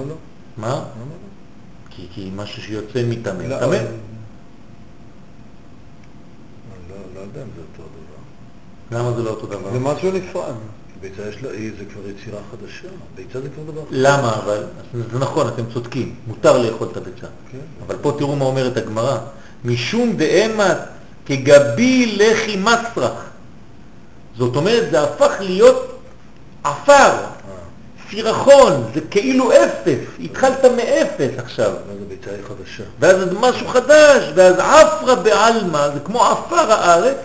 לא? 0.07 0.15
מה? 0.57 0.67
למה 0.67 0.75
לא? 0.75 1.15
כי, 1.89 2.07
כי 2.13 2.31
משהו 2.35 2.61
שיוצא 2.63 3.03
מטמא. 3.09 3.43
לא, 3.43 3.59
טמא? 3.59 3.65
לא- 3.69 3.75
לא 7.15 7.19
יודע 7.19 7.41
אם 7.41 7.47
זה 7.55 7.61
אותו 7.61 7.89
דבר. 7.89 8.99
למה 8.99 9.11
זה 9.17 9.23
לא 9.23 9.29
אותו 9.29 9.47
דבר? 9.47 9.71
זה 9.73 9.79
משהו 9.79 10.11
נפרד. 10.11 10.53
ביצה 11.01 11.21
יש 11.29 11.43
לה, 11.43 11.51
היא- 11.51 11.71
זה 11.79 11.83
כבר 11.93 12.01
יצירה 12.09 12.39
חדשה. 12.51 12.87
ביצה 13.15 13.41
זה 13.41 13.47
כבר 13.49 13.71
דבר 13.71 13.81
חדש. 13.81 13.89
למה 13.91 14.35
אבל? 14.35 14.63
זה 15.11 15.19
נכון, 15.19 15.47
אתם 15.47 15.63
צודקים, 15.73 16.15
מותר 16.27 16.57
לאכול 16.57 16.87
את 16.91 16.97
הביצה. 16.97 17.27
כן. 17.51 17.57
אבל 17.87 17.95
פה 18.01 18.15
תראו 18.17 18.35
מה 18.35 18.45
אומרת 18.45 18.77
הגמרא, 18.77 19.17
משום 19.65 20.17
דאמת 20.17 20.77
כגבי 21.25 22.15
לחי 22.17 22.55
מסרח. 22.57 23.29
זאת 24.37 24.55
אומרת, 24.55 24.91
זה 24.91 25.01
הפך 25.03 25.31
להיות 25.39 25.99
עפר, 26.63 26.93
אה, 26.93 27.17
סירחון, 28.09 28.83
זה 28.95 29.01
כאילו 29.11 29.51
אפס, 29.51 29.97
התחלת 30.23 30.65
מאפס 30.65 31.37
עכשיו. 31.37 31.71
ואז 31.71 31.97
הביצה 32.05 32.31
היא 32.31 32.39
חדשה. 32.47 32.83
ואז 32.99 33.17
זה 33.29 33.39
משהו 33.39 33.67
חדש, 33.67 34.23
ואז 34.35 34.55
עפרה 34.59 35.15
בעלמא, 35.15 35.89
זה 35.89 35.99
כמו 36.05 36.25
עפר 36.25 36.71
הארץ, 36.71 37.17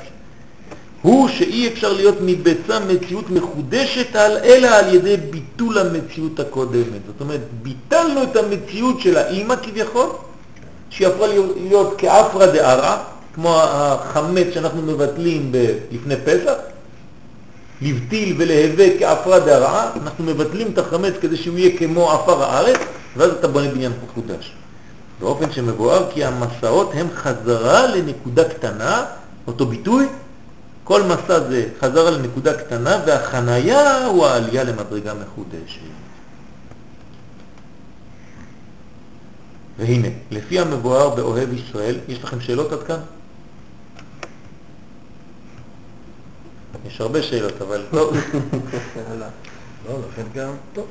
הוא 1.03 1.29
שאי 1.29 1.69
אפשר 1.69 1.93
להיות 1.93 2.17
מביצה 2.21 2.79
מציאות 2.81 3.31
מחודשת 3.31 4.17
על, 4.17 4.37
אלא 4.37 4.69
על 4.69 4.95
ידי 4.95 5.17
ביטול 5.17 5.79
המציאות 5.79 6.41
הקודמת. 6.41 7.01
זאת 7.07 7.21
אומרת, 7.21 7.41
ביטלנו 7.63 8.23
את 8.23 8.37
המציאות 8.37 9.01
של 9.01 9.17
האימא 9.17 9.55
כביכול, 9.63 10.07
שהיא 10.91 11.09
הפכה 11.09 11.27
להיות, 11.27 11.95
כעפרה 11.99 12.47
דערא, 12.47 12.97
כמו 13.35 13.57
החמץ 13.63 14.47
שאנחנו 14.55 14.83
מבטלים 14.83 15.53
לפני 15.93 16.15
פסח, 16.25 16.53
לבטיל 17.83 18.35
ולהווה 18.39 18.99
כעפרה 18.99 19.41
דערא, 19.41 19.91
אנחנו 20.03 20.25
מבטלים 20.25 20.69
את 20.73 20.79
החמץ 20.79 21.15
כדי 21.21 21.37
שהוא 21.37 21.59
יהיה 21.59 21.79
כמו 21.79 22.13
עפר 22.13 22.43
הארץ, 22.43 22.79
ואז 23.17 23.31
אתה 23.31 23.49
בונה 23.49 23.69
בניין 23.69 23.93
חודש. 24.15 24.53
באופן 25.21 25.53
שמבואר 25.53 26.11
כי 26.15 26.25
המסעות 26.25 26.91
הם 26.95 27.07
חזרה 27.15 27.87
לנקודה 27.87 28.45
קטנה, 28.45 29.05
אותו 29.47 29.67
ביטוי, 29.67 30.07
כל 30.91 31.03
מסע 31.03 31.41
זה 31.41 31.69
חזרה 31.81 32.11
לנקודה 32.11 32.55
קטנה 32.55 33.03
והחנייה 33.07 34.07
הוא 34.07 34.27
העלייה 34.27 34.65
למדרגה 34.65 35.15
מחודשת. 35.15 35.81
והנה, 39.79 40.09
לפי 40.31 40.61
המבואר 40.61 41.15
באוהב 41.15 41.53
ישראל, 41.53 41.99
יש 42.09 42.25
לכם 42.25 42.41
שאלות 42.41 42.73
עד 42.73 42.83
כאן? 42.83 42.99
יש 46.87 47.01
הרבה 47.01 47.23
שאלות, 47.23 47.63
אבל 47.63 47.83
טוב, 47.91 48.17
לא, 49.89 49.99
לכן 50.09 50.23
גם, 50.35 50.53
טוב. 50.73 50.87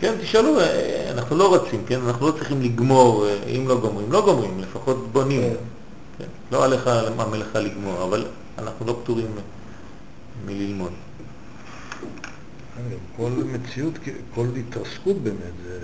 כן, 0.00 0.14
תשאלו, 0.20 0.60
אה, 0.60 1.10
אנחנו 1.10 1.36
לא 1.36 1.54
רצים, 1.54 1.84
כן? 1.86 2.00
אנחנו 2.06 2.26
לא 2.26 2.32
צריכים 2.32 2.62
לגמור, 2.62 3.26
אה, 3.26 3.36
אם 3.56 3.68
לא 3.68 3.80
גומרים, 3.80 4.12
לא 4.12 4.20
גומרים, 4.20 4.60
לפחות 4.60 5.12
בונים. 5.12 5.42
כן. 6.18 6.24
לא 6.52 6.64
עליך 6.64 6.86
המלאכה 7.18 7.58
לגמור, 7.58 8.04
אבל 8.04 8.24
אנחנו 8.58 8.86
לא 8.86 9.00
פטורים 9.02 9.26
מללמוד. 10.46 10.92
כן, 12.76 12.96
כל 13.16 13.30
מציאות, 13.30 13.94
כל 14.34 14.46
התרסקות 14.56 15.16
באמת, 15.22 15.52
זה 15.64 15.78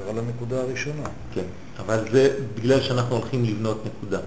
חזרה 0.00 0.12
לנקודה 0.12 0.60
הראשונה. 0.60 1.02
כן, 1.34 1.44
אבל 1.78 2.04
זה 2.12 2.36
בגלל 2.54 2.80
שאנחנו 2.82 3.16
הולכים 3.16 3.44
לבנות 3.44 3.84
נקודה. 3.86 4.20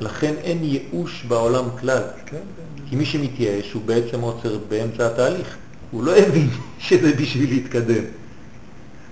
לכן 0.00 0.34
אין 0.34 0.58
ייאוש 0.62 1.24
בעולם 1.28 1.64
כלל, 1.80 2.02
כן, 2.26 2.36
כן. 2.36 2.82
כי 2.88 2.96
מי 2.96 3.06
שמתייאש 3.06 3.72
הוא 3.72 3.82
בעצם 3.86 4.20
עוצר 4.20 4.58
באמצע 4.68 5.06
התהליך. 5.06 5.56
הוא 5.90 6.04
לא 6.04 6.16
הבין 6.16 6.50
שזה 6.78 7.14
בשביל 7.14 7.50
להתקדם. 7.50 8.04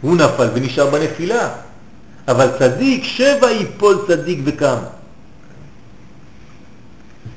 הוא 0.00 0.16
נפל 0.16 0.48
ונשאר 0.54 0.90
בנפילה. 0.90 1.54
אבל 2.28 2.48
צדיק, 2.58 3.04
שבע 3.04 3.50
ייפול 3.50 4.04
צדיק 4.08 4.38
וקם. 4.44 4.78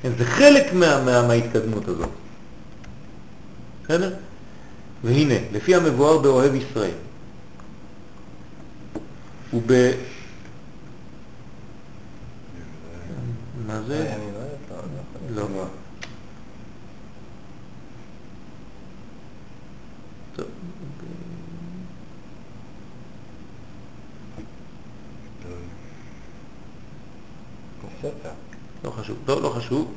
כן, 0.02 0.12
זה 0.18 0.26
חלק 0.26 0.74
מה, 0.74 1.04
מה, 1.06 1.28
מההתקדמות 1.28 1.88
הזאת. 1.88 2.10
בסדר? 3.84 4.16
והנה, 5.04 5.36
לפי 5.52 5.76
המבואר 5.76 6.18
באוהב 6.18 6.56
ישראל, 6.56 6.92
וב... 9.54 9.72
מה 13.68 13.82
זה? 13.82 14.14
אני 14.14 14.32
לא 15.36 15.42
יודע, 28.04 28.41
לא. 28.84 28.92
חשוב, 28.92 29.18
לא, 29.28 29.42
לא 29.42 29.50
חשוב. 29.50 29.94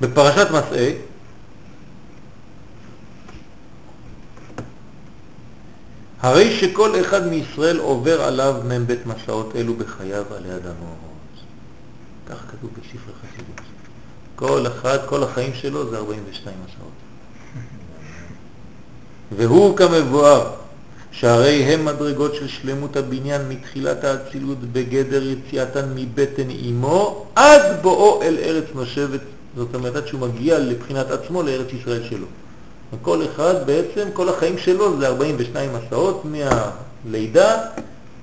בפרשת 0.00 0.46
מסעי, 0.50 0.94
הרי 6.20 6.56
שכל 6.56 7.00
אחד 7.00 7.26
מישראל 7.26 7.78
עובר 7.78 8.22
עליו 8.22 8.54
מ"ב 8.64 8.94
מסעות 9.06 9.56
אלו 9.56 9.74
בחייו 9.74 10.24
עלי 10.34 10.54
אדמות. 10.54 10.98
כך 12.28 12.36
כתוב 12.50 12.70
בספר 12.72 13.12
חסידות. 13.20 13.60
כל 14.36 14.66
אחד, 14.66 14.98
כל 15.06 15.22
החיים 15.22 15.54
שלו 15.54 15.90
זה 15.90 15.96
42 15.96 16.56
מסעות. 16.64 16.92
והוא 19.36 19.76
כמבואר, 19.76 20.54
שהרי 21.20 21.62
הם 21.62 21.84
מדרגות 21.84 22.34
של 22.34 22.48
שלמות 22.48 22.96
הבניין 22.96 23.48
מתחילת 23.48 24.04
האצילות 24.04 24.58
בגדר 24.72 25.22
יציאתן 25.22 25.84
מבטן 25.94 26.50
אמו 26.68 27.26
עד 27.34 27.62
בואו 27.82 28.22
אל 28.22 28.36
ארץ 28.42 28.64
נושבת, 28.74 29.20
זאת 29.56 29.74
אומרת 29.74 29.96
עד 29.96 30.06
שהוא 30.06 30.20
מגיע 30.20 30.58
לבחינת 30.58 31.10
עצמו 31.10 31.42
לארץ 31.42 31.66
ישראל 31.80 32.02
שלו. 32.08 32.26
וכל 32.92 33.22
אחד 33.24 33.54
בעצם, 33.66 34.08
כל 34.12 34.28
החיים 34.28 34.58
שלו 34.58 34.98
זה 34.98 35.06
42 35.06 35.70
מסעות 35.74 36.22
מהלידה 36.24 37.58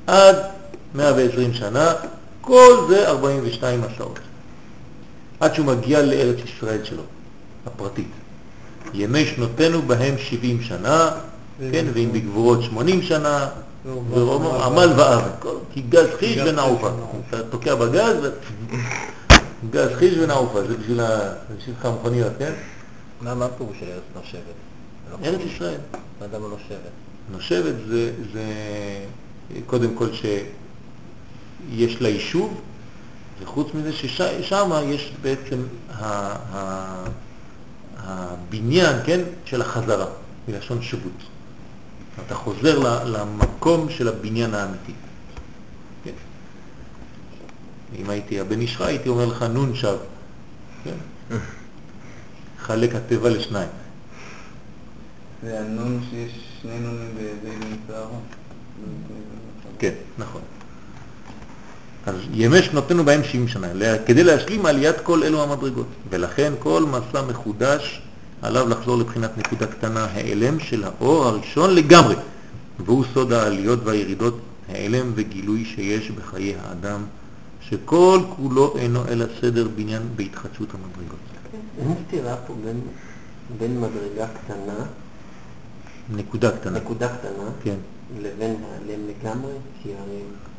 עד 0.08 0.36
120 0.96 1.54
שנה, 1.54 1.94
כל 2.42 2.86
זה 2.90 3.08
42 3.08 3.82
מסעות. 3.82 4.20
עד 5.40 5.56
שהוא 5.56 5.66
מגיע 5.66 6.02
לארץ 6.02 6.38
ישראל 6.46 6.84
שלו, 6.84 7.04
הפרטית. 7.66 8.12
ימי 8.94 9.26
שנותינו 9.26 9.82
בהם 9.82 10.16
70 10.18 10.62
שנה, 10.62 11.12
כן, 11.72 11.86
ואם 11.94 12.10
בגבורות 12.11 12.64
80 12.64 13.02
שנה, 13.02 13.49
ורומם 14.10 14.45
עמל 14.61 14.94
ואבל, 14.98 15.30
כל- 15.40 15.57
כי 15.73 15.82
גז 15.90 16.07
חיש 16.19 16.38
ונעופה. 16.38 16.90
אתה 17.30 17.44
תוקע 17.44 17.76
בגז, 17.76 18.15
גז 19.72 19.90
חיש 19.95 20.18
ונעופה, 20.18 20.61
זה 20.68 20.77
בשביל 20.77 20.99
המכוניות, 21.84 22.32
כן? 22.40 22.53
מה 23.22 23.45
הפירוש 23.45 23.77
של 23.80 23.86
ארץ 23.86 24.02
נושבת? 24.15 24.41
לא 25.11 25.18
ארץ. 25.27 25.40
ישראל. 25.56 25.77
לא 26.32 26.40
נושבת? 26.40 26.91
נושבת 27.32 27.76
זה, 27.88 28.11
זה 28.34 28.44
קודם 29.65 29.95
כל 29.95 30.07
שיש 30.14 32.02
לה 32.02 32.10
יישוב, 32.10 32.61
וחוץ 33.44 33.68
מזה 33.73 33.94
ששם 33.94 34.36
יש 34.86 35.14
בעצם 35.22 35.57
הבניין, 37.98 38.95
כן, 39.06 39.19
של 39.45 39.61
החזרה, 39.61 40.06
מלשון 40.48 40.82
שבות. 40.82 41.11
אתה 42.26 42.36
חוזר 42.36 43.04
למקום 43.06 43.90
של 43.90 44.08
הבניין 44.08 44.54
האמיתי. 44.54 44.94
כן. 46.04 46.12
אם 48.00 48.10
הייתי 48.10 48.40
הבן 48.40 48.62
איש 48.62 48.78
חי, 48.78 48.84
הייתי 48.84 49.10
אומר 49.10 49.26
לך 49.26 49.44
נון 49.44 49.76
שב. 49.76 49.98
כן. 50.84 51.38
חלק 52.60 52.96
התיבה 52.96 53.30
לשניים. 53.30 53.70
זה 55.44 55.60
הנון 55.60 56.04
שיש 56.10 56.32
שני 56.62 56.80
נונים 56.80 57.16
באיזה 57.16 57.58
נמצא. 57.60 58.04
כן, 59.80 59.94
נכון. 60.18 60.42
אז 62.06 62.16
ימי 62.32 62.62
שנותינו 62.62 63.06
בהם 63.06 63.24
70 63.24 63.48
שנה, 63.48 63.68
כדי 64.06 64.24
להשלים 64.24 64.66
עליית 64.66 64.96
כל 65.04 65.24
אלו 65.24 65.44
המדרגות. 65.44 65.88
ולכן 66.10 66.54
כל 66.60 66.86
מסע 66.92 67.22
מחודש 67.22 68.02
עליו 68.41 68.70
לחזור 68.70 68.98
לבחינת 68.98 69.38
נקודה 69.38 69.68
קטנה, 69.68 70.06
העלם 70.06 70.60
של 70.60 70.84
האור 70.84 71.26
הראשון 71.26 71.76
לגמרי. 71.76 72.16
והוא 72.86 73.06
סוד 73.14 73.34
העליות 73.34 73.80
והירידות, 73.84 74.40
העלם 74.70 75.12
וגילוי 75.16 75.66
שיש 75.66 76.12
בחיי 76.12 76.56
האדם, 76.56 77.03
שכל 77.62 78.20
כולו 78.36 78.78
אינו 78.78 79.07
אלא 79.07 79.26
סדר 79.41 79.68
בניין 79.76 80.02
בהתחדשות 80.16 80.70
המדרגות. 80.74 81.20
אין 81.80 81.94
סתירה 82.07 82.36
פה 82.48 82.53
בין, 82.66 82.82
בין 83.57 83.82
מדרגה 83.82 84.28
קטנה, 84.28 84.86
נקודה 86.10 86.52
קטנה. 86.52 86.80
נקודה 86.80 87.07
קטנה, 87.07 87.49
כן. 87.64 87.76
לבין 88.22 88.56
העלם 88.64 88.99
לגמרי, 89.07 89.53
כי 89.84 89.90
הרי 89.90 90.20
כן. 90.20 90.55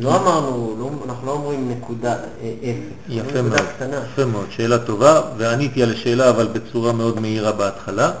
לא 0.00 0.16
אמרנו, 0.16 0.76
לא, 0.78 0.90
אנחנו 1.04 1.26
לא 1.26 1.32
אומרים 1.32 1.70
נקודה 1.70 2.12
אה, 2.12 2.52
אפס, 2.62 2.92
יפה 3.08 3.42
מאוד, 3.42 3.60
קטנה. 3.76 3.96
יפה 4.12 4.24
מאוד, 4.24 4.46
שאלה 4.50 4.78
טובה, 4.78 5.20
ועניתי 5.36 5.82
על 5.82 5.92
השאלה 5.92 6.30
אבל 6.30 6.46
בצורה 6.46 6.92
מאוד 6.92 7.20
מהירה 7.20 7.52
בהתחלה, 7.52 8.12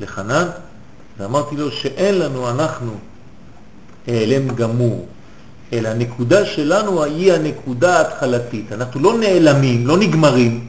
לחנן, 0.00 0.48
ואמרתי 1.18 1.56
לו 1.56 1.70
שאין 1.70 2.18
לנו, 2.18 2.50
אנחנו, 2.50 2.92
העלם 4.06 4.48
גמור, 4.48 5.06
אלא 5.72 5.88
הנקודה 5.88 6.46
שלנו 6.46 7.04
היא 7.04 7.32
הנקודה 7.32 7.98
ההתחלתית. 7.98 8.72
אנחנו 8.72 9.00
לא 9.00 9.18
נעלמים, 9.18 9.86
לא 9.86 9.98
נגמרים, 9.98 10.66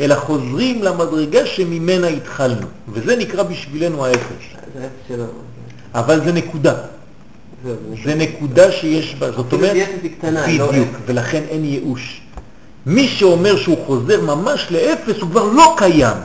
אלא 0.00 0.14
חוזרים 0.14 0.82
למדרגה 0.82 1.46
שממנה 1.46 2.06
התחלנו, 2.06 2.66
וזה 2.88 3.16
נקרא 3.16 3.42
בשבילנו 3.42 4.06
האפס. 4.06 4.20
זה 4.74 4.84
אפס 4.84 5.08
שלנו. 5.08 5.26
אבל 5.94 6.24
זה 6.24 6.32
נקודה, 6.32 6.74
זה 8.04 8.14
נקודה 8.14 8.72
שיש 8.72 9.14
בה, 9.14 9.32
זאת 9.32 9.52
אומרת, 9.52 9.76
לא 10.58 10.68
בדיוק. 10.68 10.88
ולכן 11.06 11.42
אין 11.48 11.64
ייאוש. 11.64 12.20
מי 12.86 13.08
שאומר 13.08 13.56
שהוא 13.56 13.86
חוזר 13.86 14.20
ממש 14.20 14.66
לאפס, 14.70 15.20
הוא 15.20 15.30
כבר 15.30 15.44
לא 15.44 15.74
קיים. 15.76 16.16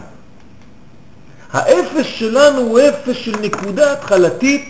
האפס 1.51 2.05
שלנו 2.05 2.61
הוא 2.61 2.79
אפס 2.79 3.15
של 3.15 3.35
נקודה 3.41 3.93
התחלתית, 3.93 4.65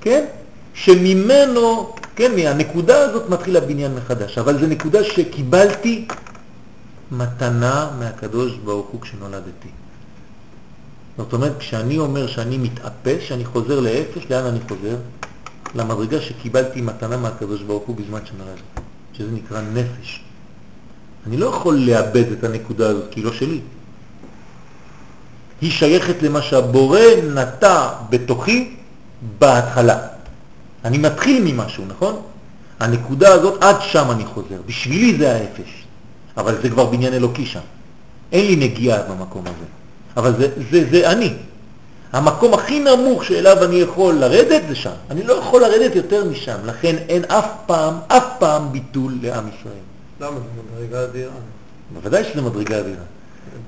כן? 0.00 0.24
שממנו, 0.74 1.92
כן, 2.16 2.36
מהנקודה 2.36 2.98
הזאת 3.00 3.28
מתחיל 3.28 3.56
הבניין 3.56 3.94
מחדש, 3.94 4.38
אבל 4.38 4.60
זו 4.60 4.66
נקודה 4.66 5.04
שקיבלתי 5.04 6.06
מתנה 7.12 7.90
מהקדוש 7.98 8.52
ברוך 8.64 8.86
הוא 8.88 9.00
כשנולדתי. 9.00 9.68
זאת 11.18 11.32
אומרת, 11.32 11.58
כשאני 11.58 11.98
אומר 11.98 12.26
שאני 12.26 12.58
מתאפס, 12.58 13.20
שאני 13.20 13.44
חוזר 13.44 13.80
לאפס, 13.80 14.30
לאן 14.30 14.44
אני 14.44 14.58
חוזר? 14.68 14.96
למדרגה 15.74 16.20
שקיבלתי 16.20 16.80
מתנה 16.80 17.16
מהקדוש 17.16 17.62
ברוך 17.62 17.84
הוא 17.86 17.96
בזמן 17.96 18.20
שנולדתי, 18.24 18.62
שזה 19.12 19.32
נקרא 19.32 19.60
נפש. 19.60 20.20
אני 21.26 21.36
לא 21.36 21.46
יכול 21.46 21.76
לאבד 21.76 22.32
את 22.32 22.44
הנקודה 22.44 22.88
הזאת, 22.88 23.04
כי 23.10 23.20
היא 23.20 23.24
לא 23.24 23.32
שלי. 23.32 23.60
היא 25.60 25.70
שייכת 25.70 26.22
למה 26.22 26.42
שהבורא 26.42 27.00
נטע 27.34 27.88
בתוכי 28.10 28.76
בהתחלה. 29.38 29.98
אני 30.84 30.98
מתחיל 30.98 31.52
ממשהו, 31.52 31.84
נכון? 31.88 32.22
הנקודה 32.80 33.32
הזאת, 33.32 33.62
עד 33.62 33.76
שם 33.80 34.10
אני 34.10 34.26
חוזר. 34.26 34.60
בשבילי 34.66 35.18
זה 35.18 35.36
האפס, 35.36 35.70
אבל 36.36 36.62
זה 36.62 36.70
כבר 36.70 36.86
בניין 36.86 37.14
אלוקי 37.14 37.46
שם. 37.46 37.60
אין 38.32 38.46
לי 38.46 38.56
נגיעה 38.56 39.02
במקום 39.02 39.42
הזה, 39.46 39.66
אבל 40.16 40.36
זה, 40.38 40.48
זה, 40.70 40.90
זה 40.90 41.12
אני. 41.12 41.34
המקום 42.12 42.54
הכי 42.54 42.80
נמוך 42.80 43.24
שאליו 43.24 43.64
אני 43.64 43.76
יכול 43.76 44.14
לרדת 44.14 44.62
זה 44.68 44.74
שם. 44.74 44.90
אני 45.10 45.22
לא 45.22 45.32
יכול 45.32 45.62
לרדת 45.62 45.96
יותר 45.96 46.24
משם, 46.24 46.56
לכן 46.64 46.96
אין 47.08 47.24
אף 47.24 47.46
פעם, 47.66 47.94
אף 48.08 48.24
פעם 48.38 48.72
ביטול 48.72 49.14
לעם 49.22 49.44
ישראל. 49.48 49.74
למה 50.20 50.30
זה 50.30 50.62
מדרגה 50.74 51.04
אדירה? 51.04 51.32
בוודאי 51.94 52.24
שזה 52.24 52.42
מדרגה 52.42 52.80
אדירה. 52.80 53.02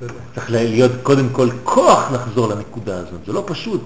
לא. 0.02 0.09
צריך 0.35 0.51
להיות 0.51 0.93
קודם 1.02 1.28
כל 1.32 1.48
כוח 1.64 2.12
לחזור 2.12 2.48
לנקודה 2.48 2.98
הזאת, 2.98 3.20
זה 3.27 3.32
לא 3.32 3.44
פשוט. 3.47 3.81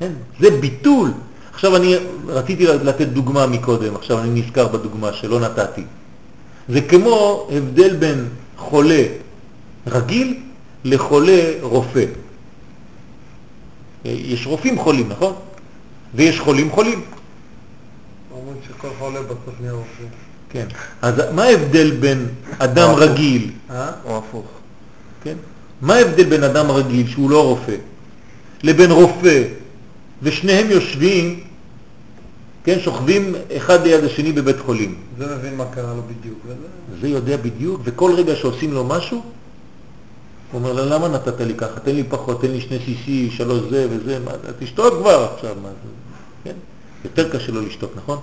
כן? 0.00 0.12
זה 0.40 0.50
ביטול. 0.50 1.10
עכשיו 1.54 1.76
אני 1.76 1.96
רציתי 2.26 2.66
לתת 2.66 3.06
דוגמה 3.06 3.46
מקודם, 3.46 3.94
עכשיו 3.94 4.18
אני 4.18 4.40
נזכר 4.40 4.68
בדוגמה 4.68 5.12
שלא 5.12 5.40
נתתי. 5.40 5.82
זה 6.68 6.80
כמו 6.80 7.48
הבדל 7.52 7.96
בין 7.96 8.28
חולה 8.56 9.02
רגיל 9.86 10.40
לחולה 10.84 11.42
רופא. 11.62 12.04
יש 14.08 14.46
רופאים 14.46 14.78
חולים, 14.78 15.08
נכון? 15.08 15.34
ויש 16.14 16.40
חולים 16.40 16.70
חולים. 16.70 17.00
אומרים 18.32 18.56
שכל 18.68 18.88
חולה 18.98 19.22
בסוף 19.22 19.54
נהיה 19.60 19.72
רופא. 19.72 20.04
כן. 20.50 20.66
אז 21.02 21.14
מה 21.34 21.44
ההבדל 21.44 21.90
בין 21.90 22.26
אדם. 22.58 22.94
רגיל, 22.94 23.50
אה? 23.70 23.90
או 24.04 24.18
הפוך. 24.18 24.46
כן? 25.24 25.34
מה 25.80 25.94
ההבדל 25.94 26.24
בין 26.24 26.44
אדם 26.44 26.70
רגיל 26.70 27.08
שהוא 27.08 27.30
לא 27.30 27.44
רופא 27.44 27.76
לבין 28.62 28.90
רופא 28.90 29.44
ושניהם 30.22 30.70
יושבים, 30.70 31.40
כן, 32.64 32.80
שוכבים 32.80 33.34
אחד 33.56 33.86
ליד 33.86 34.04
השני 34.04 34.32
בבית 34.32 34.60
חולים. 34.60 34.94
זה 35.18 35.36
מבין 35.36 35.56
מה 35.56 35.64
קרה 35.64 35.94
לו 35.94 36.02
בדיוק. 36.02 36.38
זה 37.00 37.08
יודע 37.08 37.36
בדיוק, 37.36 37.80
וכל 37.84 38.14
רגע 38.14 38.36
שעושים 38.36 38.72
לו 38.72 38.84
משהו, 38.84 39.22
הוא 40.52 40.58
אומר 40.60 40.72
לו, 40.72 40.84
למה 40.90 41.08
נתת 41.08 41.40
לי 41.40 41.54
ככה? 41.54 41.80
תן 41.80 41.94
לי 41.94 42.04
פחות, 42.04 42.40
תן 42.42 42.50
לי 42.50 42.60
שני 42.60 42.78
CC, 42.78 43.36
שלוש 43.36 43.60
זה 43.70 43.86
וזה, 43.90 44.18
מה, 44.24 44.30
תשתוק 44.58 44.94
כבר 44.94 45.28
עכשיו, 45.34 45.54
מה 45.62 45.68
זה, 45.68 45.88
כן? 46.44 46.54
יותר 47.04 47.28
קשה 47.38 47.52
לו 47.52 47.60
לשתוק, 47.62 47.92
נכון? 47.96 48.18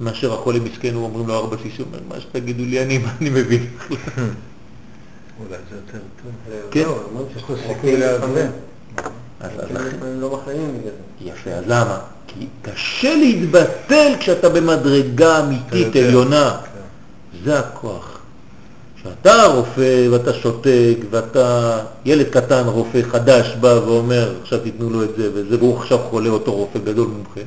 מאשר 0.00 0.32
החולה 0.34 0.58
מסכן, 0.60 0.94
הוא 0.94 1.04
אומרים 1.04 1.26
לו 1.28 1.34
ארבע 1.34 1.56
CC, 1.56 1.78
הוא 1.78 1.86
אומר, 1.86 1.98
מה 2.08 2.20
שתגידו 2.20 2.64
לי, 2.64 2.82
אני, 2.82 2.98
מה 2.98 3.12
אני 3.20 3.30
מבין? 3.30 3.66
אולי 5.40 5.56
זה 5.70 5.76
יותר 5.76 5.98
טוב. 6.22 6.32
כן. 6.70 6.82
לא, 6.82 6.98
אומרים 7.10 7.26
שיש 7.34 7.42
לו 7.48 7.56
אוקיי, 7.56 7.74
סיכוי 7.74 7.96
להבין. 7.96 8.28
להתחמם. 8.34 9.10
אז 9.40 9.50
כי 9.68 9.74
לכן- 9.74 9.84
לפעמים 9.96 10.20
לא 10.20 10.38
מחלימים 10.40 10.68
בגלל 10.78 10.90
זה. 11.22 11.28
יפה, 11.30 11.50
אז 11.50 11.64
למה? 11.66 11.98
כי 12.26 12.46
קשה 12.62 13.14
להתבטל 13.16 14.12
כשאתה 14.20 14.48
במדרגה 14.48 15.40
אמיתית. 15.44 15.96
עליונה. 15.96 16.56
זה 17.44 17.58
הכוח. 17.58 18.17
כשאתה 19.08 19.46
רופא 19.46 20.08
ואתה 20.10 20.32
שותק 20.32 20.96
ואתה 21.10 21.78
ילד 22.04 22.28
קטן, 22.28 22.64
רופא 22.66 23.02
חדש 23.02 23.56
בא 23.60 23.80
ואומר, 23.86 24.34
עכשיו 24.42 24.58
תיתנו 24.58 24.90
לו 24.90 25.02
את 25.02 25.08
זה 25.16 25.30
וזה, 25.34 25.56
והוא 25.58 25.78
עכשיו 25.78 25.98
חולה 25.98 26.30
אותו 26.30 26.52
רופא 26.52 26.78
גדול 26.78 27.06
מומחה, 27.06 27.40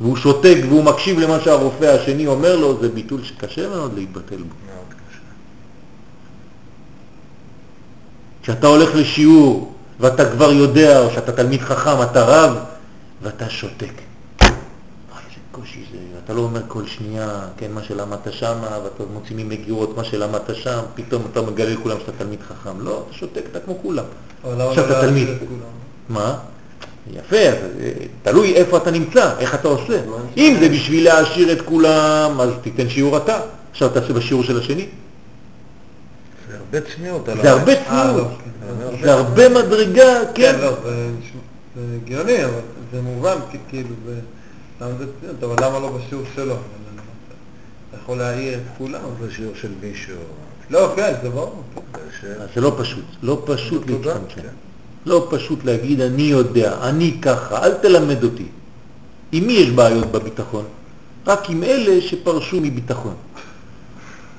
והוא 0.00 0.16
שותק 0.16 0.56
והוא 0.68 0.84
מקשיב 0.84 1.18
למה 1.18 1.40
שהרופא 1.40 1.84
השני 1.84 2.26
אומר 2.26 2.56
לו, 2.56 2.80
זה 2.80 2.88
ביטול 2.88 3.24
שקשה 3.24 3.68
מאוד 3.68 3.94
להתבטל 3.94 4.36
בו. 4.36 4.54
כשאתה 8.42 8.66
הולך 8.66 8.94
לשיעור 8.94 9.72
ואתה 10.00 10.30
כבר 10.30 10.52
יודע, 10.52 11.00
או 11.00 11.10
שאתה 11.10 11.32
תלמיד 11.32 11.60
חכם, 11.60 12.02
אתה 12.02 12.24
רב, 12.24 12.56
ואתה 13.22 13.50
שותק. 13.50 14.07
אוי, 15.58 15.66
איזה 15.66 15.80
קושי 15.80 15.80
זה, 15.92 16.18
אתה 16.24 16.32
לא 16.32 16.40
אומר 16.40 16.60
כל 16.68 16.86
שנייה, 16.86 17.28
כן, 17.56 17.72
מה 17.72 17.82
שלמדת 17.82 18.32
שם, 18.32 18.54
ואתה 18.84 19.02
מוציא 19.12 19.36
ממגירות 19.36 19.96
מה 19.96 20.04
שלמדת 20.04 20.54
שם, 20.54 20.80
פתאום 20.94 21.22
אתה 21.32 21.42
מגלה 21.42 21.70
לכולם 21.74 21.96
שאתה 22.00 22.12
תלמיד 22.18 22.38
חכם. 22.48 22.80
לא, 22.80 23.02
אתה 23.06 23.14
שותק, 23.16 23.42
אתה 23.50 23.60
כמו 23.60 23.74
כולם. 23.82 24.04
אבל 24.44 24.54
למה 24.54 24.64
עכשיו 24.70 24.86
לא 24.86 24.90
אתה 24.98 25.00
תלמיד. 25.00 25.28
מה? 26.08 26.38
יפה, 27.12 27.36
אז, 27.36 27.54
אה, 27.80 27.90
תלוי 28.22 28.54
איפה 28.54 28.76
אתה 28.76 28.90
נמצא, 28.90 29.38
איך 29.38 29.54
אתה 29.54 29.68
עושה. 29.68 30.06
מה 30.06 30.16
אם 30.36 30.56
זה 30.60 30.68
בשביל 30.68 31.04
להעשיר 31.04 31.52
את 31.52 31.62
כולם, 31.62 32.40
אז 32.40 32.50
תיתן 32.62 32.88
שיעור 32.88 33.16
אתה. 33.16 33.40
עכשיו 33.70 33.88
תעשה 33.88 34.12
בשיעור 34.12 34.42
של 34.44 34.58
השני. 34.58 34.86
זה 36.50 36.56
הרבה 36.58 36.80
צניעות. 36.80 37.28
על 37.28 37.42
זה 37.42 37.50
ה- 37.50 37.58
הרבה 37.58 37.72
אה, 37.72 37.84
צניעות, 37.88 38.28
לא. 38.92 39.02
זה 39.02 39.12
הרבה 39.12 39.48
מדרגה, 39.48 40.18
כן. 40.34 40.52
כן, 40.52 40.58
לא, 40.60 40.70
זה 40.84 41.08
זה 41.76 41.96
הגיוני, 42.02 42.44
אבל 42.44 42.52
זה 42.92 43.02
מובן, 43.02 43.36
כאילו, 43.68 43.88
זה... 44.06 44.14
למה 44.80 44.90
זה 44.98 45.04
צניעות? 45.20 45.42
אבל 45.42 45.66
למה 45.66 45.78
לא 45.78 45.90
בשיעור 45.90 46.24
שלו? 46.34 46.54
אתה 46.54 47.96
יכול 48.02 48.18
להעיר 48.18 48.54
את 48.54 48.62
כולם. 48.78 49.00
בשיעור 49.20 49.52
של 49.60 49.68
מישהו. 49.82 50.16
לא, 50.70 50.92
כן, 50.96 51.14
זה 51.22 51.30
ברור. 51.30 51.62
אז 52.40 52.48
זה 52.54 52.60
לא 52.60 52.76
פשוט, 52.78 53.04
לא 53.22 53.42
פשוט 53.46 53.90
להצטמצם. 53.90 54.42
כן. 54.42 54.48
לא 55.06 55.28
פשוט 55.30 55.64
להגיד, 55.64 56.00
אני 56.00 56.22
יודע, 56.22 56.74
אני 56.82 57.18
ככה, 57.22 57.64
אל 57.64 57.74
תלמד 57.74 58.24
אותי. 58.24 58.46
עם 59.32 59.46
מי 59.46 59.52
יש 59.52 59.70
בעיות 59.70 60.12
בביטחון? 60.12 60.64
רק 61.26 61.50
עם 61.50 61.62
אלה 61.62 62.00
שפרשו 62.00 62.60
מביטחון. 62.60 63.14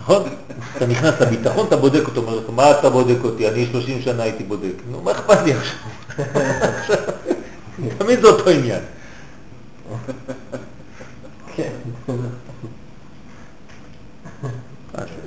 נכון? 0.02 0.24
אתה 0.78 0.86
נכנס 0.86 1.22
לביטחון, 1.22 1.68
אתה 1.68 1.78
בודק 1.78 2.08
אותו, 2.08 2.22
אומר 2.22 2.36
לך, 2.36 2.44
מה 2.56 2.72
אתה 2.72 2.90
בודק 2.90 3.18
אותי? 3.24 3.50
אני 3.50 3.66
30 3.72 4.02
שנה 4.02 4.24
הייתי 4.24 4.44
בודק. 4.44 4.74
נו, 4.92 5.02
מה 5.02 5.12
אכפת 5.12 5.38
לי 5.46 5.54
עכשיו? 5.54 5.78
תמיד 7.98 8.22
זה 8.22 8.28
אותו 8.28 8.50
עניין. 8.50 8.82
כן. 11.56 11.72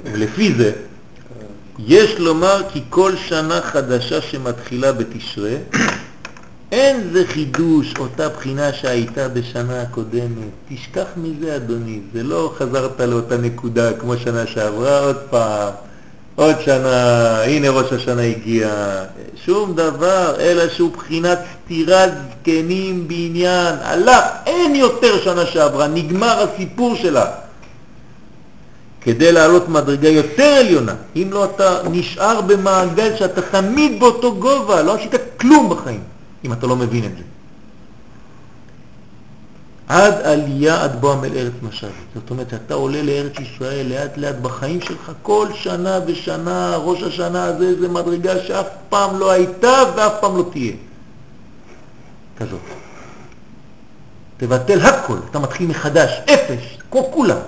ולפי 0.04 0.54
זה, 0.54 0.72
יש 1.78 2.18
לומר 2.18 2.62
כי 2.72 2.82
כל 2.88 3.16
שנה 3.16 3.60
חדשה 3.60 4.20
שמתחילה 4.20 4.92
בתשרה, 4.92 5.56
אין 6.72 7.12
זה 7.12 7.26
חידוש 7.26 7.94
אותה 7.98 8.28
בחינה 8.28 8.72
שהייתה 8.72 9.28
בשנה 9.28 9.82
הקודמת. 9.82 10.50
תשכח 10.68 11.06
מזה, 11.16 11.56
אדוני. 11.56 12.00
זה 12.14 12.22
לא 12.22 12.54
חזרת 12.58 13.00
לאותה 13.00 13.36
נקודה 13.36 13.92
כמו 13.92 14.16
שנה 14.16 14.46
שעברה 14.46 14.98
עוד 15.00 15.16
פעם. 15.30 15.72
עוד 16.34 16.56
שנה, 16.64 17.40
הנה 17.42 17.70
ראש 17.70 17.92
השנה 17.92 18.22
הגיע. 18.22 18.68
שום 19.44 19.74
דבר, 19.74 20.34
אלא 20.40 20.68
שהוא 20.68 20.92
בחינת 20.92 21.38
סתירת 21.64 22.12
זקנים 22.30 23.08
בעניין. 23.08 23.74
הלך, 23.82 24.24
אין 24.46 24.74
יותר 24.74 25.20
שנה 25.24 25.46
שעברה, 25.46 25.86
נגמר 25.86 26.42
הסיפור 26.42 26.96
שלה. 26.96 27.26
כדי 29.00 29.32
לעלות 29.32 29.68
מדרגה 29.68 30.08
יותר 30.08 30.52
עליונה. 30.60 30.94
אם 31.16 31.28
לא, 31.32 31.44
אתה 31.44 31.78
נשאר 31.90 32.40
במעגל 32.40 33.16
שאתה 33.16 33.42
תמיד 33.42 34.00
באותו 34.00 34.34
גובה, 34.34 34.82
לא 34.82 34.94
עשית 34.94 35.14
כלום 35.40 35.70
בחיים, 35.70 36.00
אם 36.44 36.52
אתה 36.52 36.66
לא 36.66 36.76
מבין 36.76 37.04
את 37.04 37.10
זה. 37.16 37.22
עד 39.92 40.14
עלייה 40.22 40.82
עד 40.82 41.00
בוא 41.00 41.12
עמל 41.12 41.36
ארץ 41.36 41.52
משאבית. 41.62 41.94
זאת 42.14 42.30
אומרת 42.30 42.50
שאתה 42.50 42.74
עולה 42.74 43.02
לארץ 43.02 43.32
ישראל 43.40 43.86
לאט 43.88 44.16
לאט 44.16 44.34
בחיים 44.42 44.80
שלך, 44.80 45.12
כל 45.22 45.46
שנה 45.54 45.98
ושנה, 46.06 46.76
ראש 46.76 47.02
השנה 47.02 47.44
הזה 47.44 47.80
זה 47.80 47.88
מדרגה 47.88 48.42
שאף 48.46 48.66
פעם 48.88 49.18
לא 49.18 49.30
הייתה 49.30 49.82
ואף 49.96 50.12
פעם 50.20 50.36
לא 50.36 50.44
תהיה. 50.52 50.72
כזאת. 52.38 52.60
תבטל 54.36 54.80
הכל, 54.80 55.16
אתה 55.30 55.38
מתחיל 55.38 55.66
מחדש, 55.66 56.10
אפס, 56.24 56.62
כמו 56.90 57.10
כולם. 57.12 57.38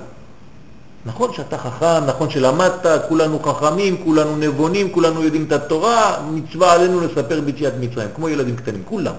נכון 1.06 1.32
שאתה 1.32 1.58
חכם, 1.58 2.04
נכון 2.06 2.30
שלמדת, 2.30 2.86
כולנו 3.08 3.38
חכמים, 3.42 4.04
כולנו 4.04 4.36
נבונים, 4.36 4.92
כולנו 4.92 5.22
יודעים 5.22 5.44
את 5.44 5.52
התורה, 5.52 6.16
מצווה 6.30 6.72
עלינו 6.72 7.00
לספר 7.00 7.40
ביציאת 7.40 7.72
מצרים, 7.80 8.08
כמו 8.14 8.28
ילדים 8.28 8.56
קטנים, 8.56 8.82
כולם. 8.84 9.14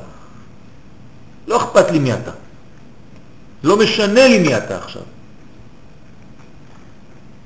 לא 1.47 1.57
אכפת 1.57 1.91
לי 1.91 1.99
מי 1.99 2.13
אתה. 2.13 2.31
לא 3.65 3.77
משנה 3.77 4.27
לי 4.27 4.39
מי 4.39 4.57
אתה 4.57 4.77
עכשיו. 4.77 5.01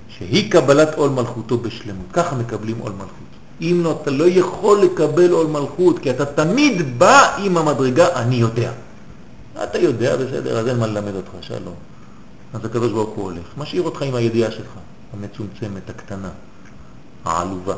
שהיא 0.09 0.51
קבלת 0.51 0.95
עול 0.95 1.09
מלכותו 1.09 1.57
בשלמות, 1.57 2.05
ככה 2.13 2.35
מקבלים 2.35 2.77
עול 2.79 2.91
מלכות. 2.91 3.29
אם 3.61 3.81
לא, 3.83 3.99
אתה 4.01 4.11
לא 4.11 4.25
יכול 4.27 4.81
לקבל 4.81 5.31
עול 5.31 5.47
מלכות, 5.47 5.99
כי 5.99 6.09
אתה 6.09 6.25
תמיד 6.25 6.99
בא 6.99 7.35
עם 7.37 7.57
המדרגה, 7.57 8.07
אני 8.15 8.35
יודע. 8.35 8.71
אתה 9.63 9.77
יודע, 9.77 10.17
בסדר, 10.17 10.59
אז 10.59 10.67
אין 10.67 10.77
מה 10.77 10.87
ללמד 10.87 11.15
אותך, 11.15 11.31
שלום. 11.41 11.73
אז 12.53 12.65
הקדוש 12.65 12.91
ברוך 12.91 13.09
הוא 13.09 13.23
הולך. 13.23 13.57
משאיר 13.57 13.81
אותך 13.81 14.01
עם 14.01 14.15
הידיעה 14.15 14.51
שלך, 14.51 14.71
המצומצמת, 15.13 15.89
הקטנה, 15.89 16.29
העלובה. 17.25 17.75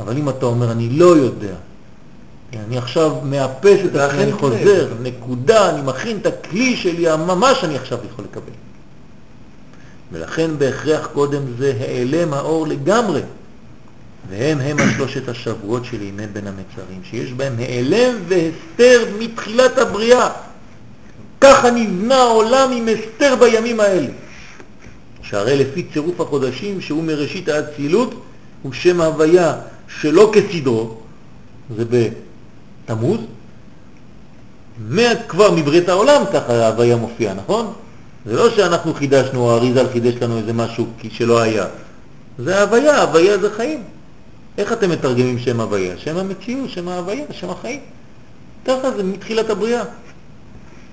אבל 0.00 0.16
אם 0.16 0.28
אתה 0.28 0.46
אומר, 0.46 0.72
אני 0.72 0.88
לא 0.88 1.16
יודע, 1.16 1.54
אני 2.56 2.78
עכשיו 2.78 3.16
מאפס 3.24 3.78
את 3.86 3.96
עצמי, 3.96 4.22
אני 4.22 4.32
חוזר, 4.32 4.88
נקודה, 5.02 5.70
אני 5.70 5.82
מכין 5.82 6.16
את 6.16 6.26
הכלי 6.26 6.76
שלי, 6.76 7.16
ממש 7.16 7.64
אני 7.64 7.76
עכשיו 7.76 7.98
יכול 8.12 8.24
לקבל. 8.24 8.52
ולכן 10.12 10.50
בהכרח 10.58 11.06
קודם 11.06 11.42
זה 11.58 11.72
העלם 11.80 12.34
האור 12.34 12.66
לגמרי. 12.66 13.20
והם 14.28 14.60
הם 14.60 14.76
השלושת 14.78 15.28
השבועות 15.28 15.84
של 15.84 16.02
ימי 16.02 16.26
בין 16.26 16.46
המצרים, 16.46 17.00
שיש 17.10 17.32
בהם 17.32 17.52
העלם 17.58 18.14
והסתר 18.28 19.04
מתחילת 19.18 19.78
הבריאה. 19.78 20.28
ככה 21.40 21.70
נבנה 21.70 22.16
העולם 22.16 22.72
עם 22.72 22.88
הסתר 22.88 23.36
בימים 23.40 23.80
האלה. 23.80 24.08
שהרי 25.22 25.56
לפי 25.56 25.86
צירוף 25.92 26.20
החודשים, 26.20 26.80
שהוא 26.80 27.04
מראשית 27.04 27.48
האצילות, 27.48 28.22
הוא 28.62 28.72
שם 28.72 29.00
הוויה 29.00 29.54
שלא 30.00 30.32
כסדרו, 30.34 30.98
זה 31.76 31.84
בתמוז, 32.90 33.20
כבר 35.28 35.50
מברית 35.50 35.88
העולם 35.88 36.22
ככה 36.32 36.52
ההוויה 36.52 36.96
מופיע, 36.96 37.34
נכון? 37.34 37.72
זה 38.26 38.36
לא 38.36 38.50
שאנחנו 38.50 38.94
חידשנו, 38.94 39.50
האריזל 39.50 39.88
חידש 39.92 40.14
לנו 40.20 40.38
איזה 40.38 40.52
משהו 40.52 40.86
שלא 41.10 41.40
היה. 41.40 41.66
זה 42.38 42.62
הוויה, 42.62 43.02
הוויה 43.02 43.38
זה 43.38 43.50
חיים. 43.50 43.82
איך 44.58 44.72
אתם 44.72 44.90
מתרגמים 44.90 45.38
שם 45.38 45.60
הוויה? 45.60 45.98
שם 45.98 46.16
המציאות, 46.16 46.70
שם 46.70 46.88
ההוויה, 46.88 47.24
שם 47.30 47.50
החיים. 47.50 47.80
ככה 48.66 48.90
זה 48.96 49.02
מתחילת 49.02 49.50
הבריאה. 49.50 49.82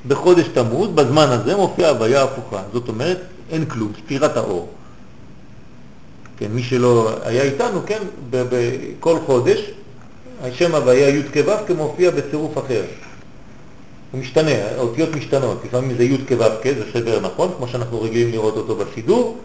בחודש 0.07 0.45
תמוז, 0.53 0.89
בזמן 0.89 1.27
הזה 1.29 1.55
מופיעה 1.55 1.89
הוויה 1.89 2.23
הפוכה. 2.23 2.63
זאת 2.73 2.87
אומרת, 2.87 3.21
אין 3.49 3.65
כלום, 3.65 3.91
ספירת 4.05 4.37
האור. 4.37 4.69
כן, 6.37 6.47
מי 6.51 6.63
שלא 6.63 7.11
היה 7.23 7.43
איתנו, 7.43 7.79
כן, 7.85 7.99
בכל 8.29 9.17
חודש, 9.25 9.59
השם 10.41 10.75
הוויה 10.75 11.09
י' 11.09 11.23
כו' 11.33 11.53
כמופיע 11.67 12.11
בצירוף 12.11 12.57
אחר. 12.57 12.83
הוא 14.11 14.21
משתנה, 14.21 14.51
האותיות 14.77 15.15
משתנות, 15.15 15.61
לפעמים 15.65 15.97
זה 15.97 16.03
י' 16.03 16.17
כו' 16.27 16.45
כ', 16.63 16.67
זה 16.67 16.83
סדר 16.93 17.19
נכון, 17.19 17.51
כמו 17.57 17.67
שאנחנו 17.67 18.01
רגילים 18.01 18.31
לראות 18.31 18.57
אותו 18.57 18.75
בסידור, 18.75 19.37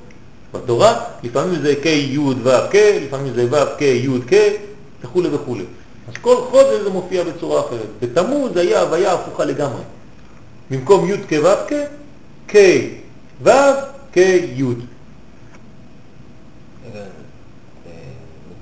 בתורה, 0.54 1.04
לפעמים 1.22 1.62
זה 1.62 1.74
כ' 1.82 1.86
י' 1.86 2.18
ו' 2.18 2.50
כ', 2.70 2.74
לפעמים 2.74 3.34
זה 3.34 3.46
ו' 3.50 3.78
כ' 3.78 3.82
י' 3.82 4.08
כ', 4.28 4.34
וכו' 5.04 5.22
וכו'. 5.32 5.56
אז 6.08 6.14
כל 6.20 6.36
חודש 6.50 6.80
זה 6.82 6.90
מופיע 6.90 7.24
בצורה 7.24 7.60
אחרת. 7.60 7.86
בתמוז 8.00 8.56
היה 8.56 8.80
הוויה 8.80 9.12
הפוכה 9.12 9.44
לגמרי. 9.44 9.82
במקום 10.70 11.10
י' 11.10 11.16
כ' 11.28 11.32
ו' 11.42 11.68
כ', 11.68 11.74
כ' 12.48 12.56
ו' 13.42 13.50
כ' 14.12 14.16
י'. 14.56 14.62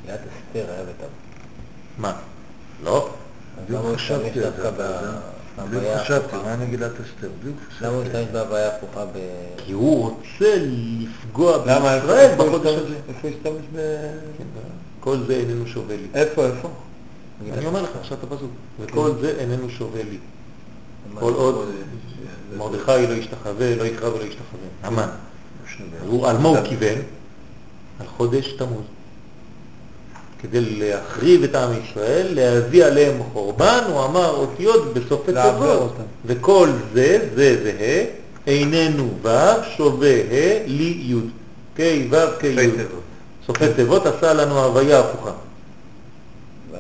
מגילת 0.05 0.21
אסתר 0.21 0.73
היה. 0.73 1.00
מה? 2.01 2.13
לא? 2.85 3.11
בדיוק 3.65 3.87
חשבתי 3.95 4.45
על 4.45 4.53
זה. 4.57 4.71
בדיוק 5.71 5.97
חשבתי, 5.97 6.37
מה 6.37 6.57
מגילת 6.57 6.93
אסתר? 6.93 7.29
בדיוק 7.41 7.57
חשבתי. 7.69 7.85
למה 7.85 7.95
הוא 7.95 8.03
השתמש 8.03 8.27
בהוויה 8.33 8.69
הפוכה 8.69 9.05
ב... 9.05 9.19
כי 9.57 9.73
הוא 9.73 10.09
רוצה 10.09 10.57
לפגוע? 10.59 11.59
בישראל 11.59 12.37
בחודש 12.39 12.75
הזה. 12.75 12.95
איפה 13.09 13.29
הוא 13.29 13.31
השתמש 13.31 13.65
ב... 13.75 13.79
כן, 14.39 14.45
כל 15.01 15.19
זה 15.27 15.35
איננו 15.35 15.67
שווה 15.67 15.97
לי. 15.97 16.07
איפה, 16.15 16.47
איפה? 16.47 16.69
אני 17.53 17.67
אומר 17.67 17.83
לך 17.83 17.91
עכשיו 18.01 18.19
את 18.19 18.33
הפסוק, 18.33 18.51
וכל 18.81 19.13
זה 19.21 19.35
איננו 19.39 19.71
שווה 19.71 20.03
לי. 20.03 20.19
כל 21.15 21.33
עוד 21.33 21.71
מרדכי 22.57 23.07
לא 23.07 23.13
ישתחווה, 23.13 23.77
לא 23.77 23.85
יקרא 23.85 24.09
ולא 24.09 24.25
ישתחווה. 24.25 24.69
המן. 24.83 25.09
על 26.25 26.39
מה 26.39 26.49
הוא 26.49 26.57
כיוון? 26.65 26.99
על 28.01 28.07
חודש 28.17 28.53
תמוז. 28.53 28.85
כדי 30.43 30.61
להחריב 30.61 31.43
את 31.45 31.55
עם 31.55 31.71
ישראל, 31.85 32.27
להביא 32.31 32.85
עליהם 32.85 33.23
חורבן, 33.33 33.81
הוא 33.89 34.05
אמר 34.05 34.31
אותיות 34.35 34.95
בסופי 34.95 35.33
תיבות. 35.33 35.93
וכל 36.27 36.69
זה, 36.95 37.19
זה 37.35 37.57
וה', 37.65 38.05
איננו 38.47 39.09
ו' 39.23 39.29
שווה 39.77 40.09
ה' 40.15 40.63
לי 40.67 40.99
י'. 41.07 41.15
כ' 41.77 41.81
ו' 42.11 42.17
כ' 42.41 42.45
י'. 42.45 42.69
סופי 43.47 43.65
תיבות 43.77 44.07
עשה 44.07 44.33
לנו 44.33 44.65
הוויה 44.65 45.01
הפוכה. 45.01 45.31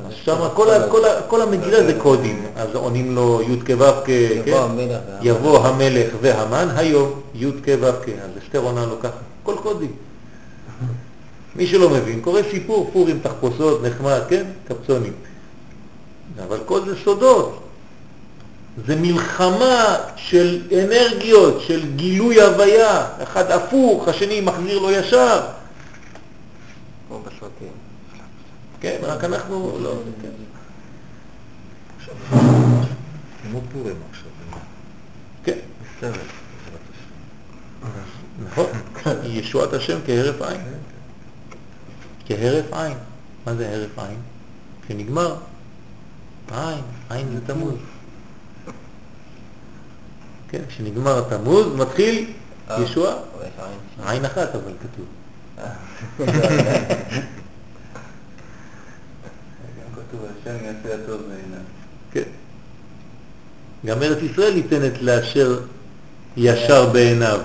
אז 0.06 0.12
שם 0.24 0.48
כל, 0.54 0.70
ה- 0.70 0.86
ה- 1.06 1.42
המגילה 1.42 1.84
זה 1.86 1.94
קודים, 1.98 2.46
אז 2.56 2.68
עונים 2.74 3.14
לו 3.14 3.40
י' 3.42 3.60
כו' 3.76 3.84
כ', 4.04 4.08
יבוא 4.08 4.44
כן? 4.44 4.52
המלך 4.52 4.98
והמן. 5.08 5.26
יבוא 5.26 5.58
המלך 5.66 6.12
והמן, 6.22 6.68
היום 6.76 7.20
י' 7.34 7.46
כ' 7.64 7.68
ו' 7.80 7.92
כ', 8.04 8.08
אז 8.08 8.30
אסתר 8.44 8.58
עונה 8.58 8.86
לו 8.86 9.00
ככה, 9.00 9.16
כל 9.42 9.54
קודים. 9.62 9.92
מי 11.56 11.66
שלא 11.66 11.90
מבין, 11.90 12.20
קורא 12.20 12.40
סיפור, 12.51 12.90
פורים 12.93 13.20
תחפושות, 13.22 13.82
נחמד, 13.82 14.20
כן? 14.28 14.44
קפצונים. 14.68 15.12
אבל 16.43 16.59
כל 16.66 16.81
זה 16.85 16.94
סודות. 17.05 17.62
זה 18.86 18.97
מלחמה 18.97 19.97
של 20.16 20.62
אנרגיות, 20.85 21.60
של 21.60 21.97
גילוי 21.97 22.43
הוויה, 22.43 23.06
אחד 23.22 23.51
הפוך, 23.51 24.09
השני 24.09 24.40
מחזיר 24.40 24.78
לו 24.78 24.90
ישר. 24.90 25.40
כמו 27.09 27.20
בסרטים. 27.20 27.72
כן, 28.81 28.98
רק 29.02 29.24
אנחנו 29.24 29.78
לא... 29.82 29.94
כן. 30.22 30.28
כמו 33.43 33.60
פורים 33.72 33.97
עכשיו. 34.10 34.31
כן. 35.44 35.59
נכון. 38.44 38.66
ישועת 39.24 39.72
השם 39.72 39.98
כהרף 40.06 40.43
עין. 40.43 40.60
כהרף 42.31 42.73
עין. 42.73 42.97
מה 43.47 43.55
זה 43.55 43.70
הרף 43.70 43.98
עין? 43.98 44.19
כשנגמר. 44.86 45.36
עין, 46.51 46.85
עין 47.11 47.27
זה 47.35 47.40
תמוז. 47.47 47.74
כן, 50.48 50.62
כשנגמר 50.69 51.20
תמוז 51.28 51.66
מתחיל 51.77 52.32
אה. 52.70 52.82
ישועה. 52.82 53.12
אבל 53.12 53.44
יש 53.47 53.52
עין. 54.07 54.24
אחת 54.24 54.55
אבל 54.55 54.73
כתוב. 54.82 55.07
בעיניו. 61.28 61.61
כן. 62.12 62.23
גם 63.86 64.02
ארץ 64.02 64.23
ישראל 64.23 64.55
ניתנת 64.55 65.02
לאשר 65.02 65.61
ישר 66.36 66.90
בעיניו. 66.93 67.40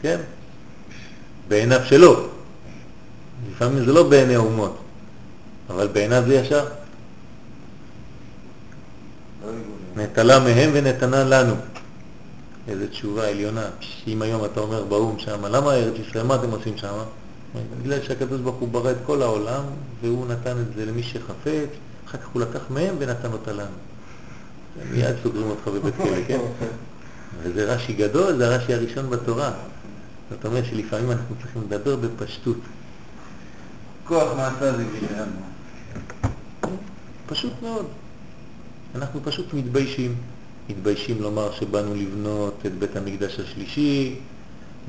כן? 0.00 0.20
בעיניו 1.48 1.80
שלו. 1.84 2.31
לפעמים 3.56 3.84
זה 3.84 3.92
לא 3.92 4.08
בעיני 4.08 4.34
האומות, 4.34 4.78
אבל 5.70 5.88
בעיניו 5.88 6.22
זה 6.26 6.34
ישר. 6.34 6.66
נטלה 9.96 10.38
מהם 10.38 10.70
ונתנה 10.72 11.24
לנו. 11.24 11.54
איזו 12.68 12.86
תשובה 12.86 13.28
עליונה. 13.28 13.66
אם 14.06 14.22
היום 14.22 14.44
אתה 14.44 14.60
אומר 14.60 14.84
באו"ם 14.84 15.18
שם, 15.18 15.44
למה 15.44 15.74
ארץ 15.74 15.94
ישראל, 16.08 16.26
מה 16.26 16.34
אתם 16.34 16.50
עושים 16.50 16.76
שם? 16.76 16.94
בגלל 17.82 18.02
שהקדוש 18.02 18.40
ברוך 18.40 18.56
הוא 18.56 18.68
ברא 18.68 18.90
את 18.90 18.96
כל 19.06 19.22
העולם, 19.22 19.62
והוא 20.02 20.26
נתן 20.26 20.56
את 20.58 20.76
זה 20.76 20.86
למי 20.86 21.02
שחפץ, 21.02 21.68
אחר 22.08 22.18
כך 22.18 22.28
הוא 22.32 22.42
לקח 22.42 22.60
מהם 22.70 22.94
ונתן 22.98 23.32
אותה 23.32 23.52
לנו. 23.52 23.76
מיד 24.90 25.14
סוגרים 25.22 25.50
אותך 25.50 25.68
בבית 25.68 25.94
כלא, 25.96 26.16
כן? 26.28 26.40
וזה 27.42 27.74
רש"י 27.74 27.92
גדול, 27.92 28.36
זה 28.36 28.54
הרש"י 28.54 28.74
הראשון 28.74 29.10
בתורה. 29.10 29.52
זאת 30.30 30.44
אומרת 30.46 30.64
שלפעמים 30.64 31.10
אנחנו 31.10 31.34
צריכים 31.42 31.62
לדבר 31.62 31.96
בפשטות. 31.96 32.56
כוח 34.06 34.32
מעשה 34.36 34.76
זה 34.76 34.84
גישרנו. 34.84 35.40
פשוט 37.26 37.52
מאוד. 37.62 37.86
אנחנו 38.94 39.20
פשוט 39.24 39.54
מתביישים. 39.54 40.14
מתביישים 40.68 41.22
לומר 41.22 41.52
שבאנו 41.52 41.94
לבנות 41.94 42.54
את 42.66 42.78
בית 42.78 42.96
המקדש 42.96 43.40
השלישי, 43.40 44.14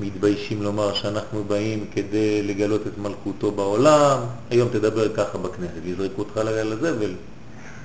מתביישים 0.00 0.62
לומר 0.62 0.94
שאנחנו 0.94 1.44
באים 1.44 1.84
כדי 1.94 2.42
לגלות 2.42 2.86
את 2.86 2.98
מלכותו 2.98 3.50
בעולם. 3.50 4.18
היום 4.50 4.68
תדבר 4.68 5.14
ככה 5.14 5.38
בכנסת, 5.38 5.84
יזרקו 5.84 6.22
אותך 6.22 6.36
לזבל. 6.44 7.12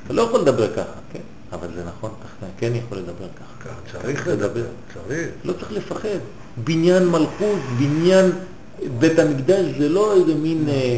אתה 0.05 0.13
לא 0.13 0.21
יכול 0.21 0.39
לדבר 0.39 0.73
ככה, 0.73 0.99
כן? 1.13 1.19
אבל 1.51 1.67
זה 1.75 1.83
נכון, 1.85 2.11
אתה 2.19 2.45
כן 2.57 2.71
יכול 2.75 2.97
לדבר 2.97 3.27
ככה. 3.35 3.69
צריך 3.91 4.27
לדבר, 4.27 4.65
צריך. 4.93 5.29
לא 5.43 5.53
צריך 5.53 5.71
לפחד. 5.71 6.19
בניין 6.63 7.07
מלכות, 7.07 7.59
בניין 7.77 8.31
בית 8.99 9.19
המקדש, 9.19 9.65
זה 9.79 9.89
לא 9.89 10.13
איזה 10.13 10.35
מין 10.35 10.69
אה, 10.69 10.97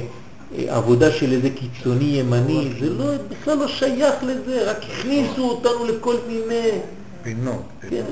עבודה 0.57 1.11
של 1.11 1.31
איזה 1.31 1.49
קיצוני 1.49 2.05
ימני, 2.05 2.73
זה 2.79 2.89
לא, 2.89 3.05
בכלל 3.29 3.57
לא 3.57 3.67
שייך 3.67 4.15
לזה, 4.23 4.71
רק 4.71 4.77
הכניסו 4.77 5.49
אותנו 5.49 5.85
לכל 5.85 6.15
מיני 6.27 6.69
פינות, 7.23 7.61
כן. 7.81 7.89
פינות. 7.89 8.05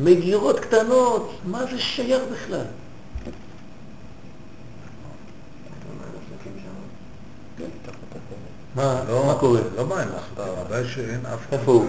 מגירות 0.00 0.60
קטנות, 0.60 1.38
מה 1.44 1.64
זה 1.72 1.78
שייך 1.78 2.22
בכלל? 2.32 2.64
מה, 8.74 9.00
לא, 9.08 9.26
מה 9.26 9.34
קורה? 9.34 9.60
לא 9.76 9.88
לעשות, 9.88 10.38
הבעיה 10.38 10.88
שאין 10.88 11.26
אף 11.26 11.38
אחד. 11.48 11.58
איפה 11.58 11.72
הוא? 11.72 11.88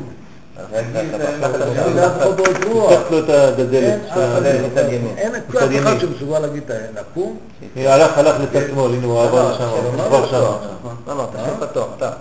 לו 3.12 3.20
את 3.20 3.30
הדלת. 3.30 4.00
אין 5.18 5.36
אף 5.36 5.54
ימין. 5.64 5.88
אחד 5.88 6.00
שמסוגל 6.00 6.40
להגיד 6.40 6.64
את 6.66 6.72
ה- 6.72 7.00
לקום, 7.02 7.38
הלך, 7.76 8.18
הלך 8.18 8.36
לצד 8.40 8.68
שמאל, 8.68 8.94
הנה 8.94 9.06
הוא 9.06 9.22
עבר 9.22 9.52
לשם, 9.54 9.64
הוא 9.64 10.04
כבר 10.08 10.28
שם. 10.28 10.42
לא, 11.08 11.18
לא, 11.18 11.28
תשאיר 11.34 11.54
פתוח, 11.70 11.88
אתה. 11.98 12.12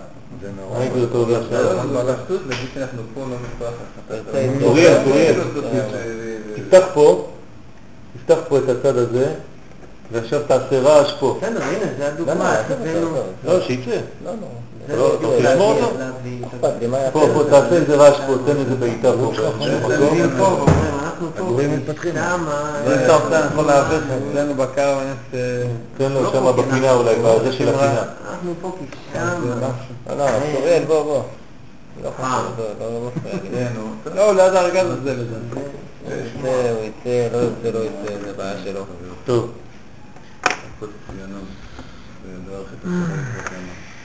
זה 0.41 0.47
נורא. 0.61 0.79
ראיתי 0.79 0.99
אותו 1.01 1.17
עובר 1.17 1.41
שם. 1.49 1.55
אוריאל, 4.63 4.97
אוריאל, 5.07 5.35
תפתח 6.55 6.85
פה, 6.93 7.27
תפתח 8.17 8.39
פה 8.47 8.57
את 8.57 8.69
הצד 8.69 8.97
הזה, 8.97 9.33
ועכשיו 10.11 10.41
תעשה 10.47 10.79
רעש 10.81 11.13
פה. 11.19 11.37
בסדר, 11.41 11.63
הנה, 11.63 11.85
זה 11.97 12.07
הדוגמה. 12.07 12.55
לא, 13.45 13.61
שיצא. 13.61 13.91
לא, 13.91 13.97
לא. 14.25 14.31
אתה 14.85 14.95
לא- 14.95 15.17
רוצה 15.21 15.53
לשמור 15.53 15.73
אותו? 15.81 15.89
פה, 17.13 17.27
פה, 17.33 17.43
תעשה 17.49 17.75
איזה 17.75 17.95
רעש 17.95 18.17
פה, 18.27 18.33
תן 18.45 18.57
איזה 18.57 18.75
בעיטה 18.75 19.11
פה. 19.11 20.65
הגורים 21.37 21.77
מתפתחים. 21.77 22.11
שמה, 22.11 22.81
אם 22.87 22.91
אתה 23.05 23.47
יכול 23.53 23.65
להעביר 23.65 24.01
אצלנו 24.31 24.53
בקר. 24.53 24.99
תן 25.97 26.11
לו 26.11 26.31
שם 26.31 26.45
בפינה 26.57 26.91
אולי, 26.91 27.15
בזה 27.15 27.53
של 27.53 27.69
הפינה. 27.69 28.01
אנחנו 28.29 28.53
פה 28.61 28.75
כי 28.79 28.85
שמה. 29.13 29.69
לא, 30.09 30.15
לא, 30.17 30.25
אוריאל, 30.55 30.83
בוא, 30.87 31.03
בוא. 31.03 31.21
לא 32.03 32.09
אה. 32.19 32.25
חשוב, 32.25 32.65
לא, 32.79 32.93
לא 32.93 33.09
מפריע 33.15 33.33
לי. 33.43 34.15
לא, 34.15 34.35
ליד 34.35 34.53
הארגז 34.55 34.85
הזה 34.91 35.13
לזה. 35.13 35.35
הוא 36.05 36.13
יצא, 36.13 36.69
הוא 36.71 36.83
יצא, 36.83 37.35
לא 37.35 37.37
יוצא, 37.37 37.77
לא 37.77 37.79
יוצא, 37.79 38.25
זה 38.25 38.33
בעיה 38.37 38.53
שלו. 38.63 38.85
טוב, 39.25 39.49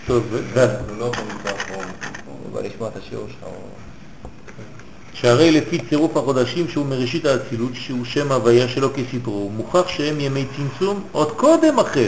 טוב. 0.09 0.24
אנחנו 0.56 0.94
לא 0.98 1.05
יכולים 1.05 1.39
פה. 1.43 1.51
הוא 2.52 2.60
לשמוע 2.62 2.89
את 2.89 2.97
השיעור 2.97 3.26
שלך. 3.28 3.48
שהרי 5.14 5.51
לפי 5.51 5.78
צירוף 5.89 6.16
החודשים 6.16 6.68
שהוא 6.68 6.86
מראשית 6.86 7.24
האצילות, 7.26 7.70
שהוא 7.74 8.05
שם 8.05 8.32
הוויה 8.32 8.68
שלו 8.68 8.89
כספרו, 8.94 9.51
מוכח 9.56 9.89
שהם 9.89 10.20
ימי 10.20 10.44
צמצום 10.56 11.02
עוד 11.12 11.32
קודם 11.32 11.78
החטא. 11.78 12.06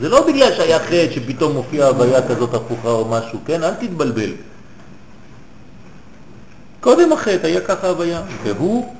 זה 0.00 0.08
לא 0.08 0.26
בגלל 0.26 0.54
שהיה 0.54 0.78
חטא 0.78 1.06
שפתאום 1.10 1.52
מופיעה 1.52 1.88
הוויה 1.88 2.28
כזאת 2.28 2.54
הפוכה 2.54 2.88
או 2.88 3.08
משהו, 3.08 3.38
כן? 3.46 3.62
אל 3.62 3.74
תתבלבל. 3.74 4.30
קודם 6.80 7.12
החטא 7.12 7.46
היה 7.46 7.60
ככה 7.60 7.88
הוויה, 7.88 8.22
והוא 8.44 8.94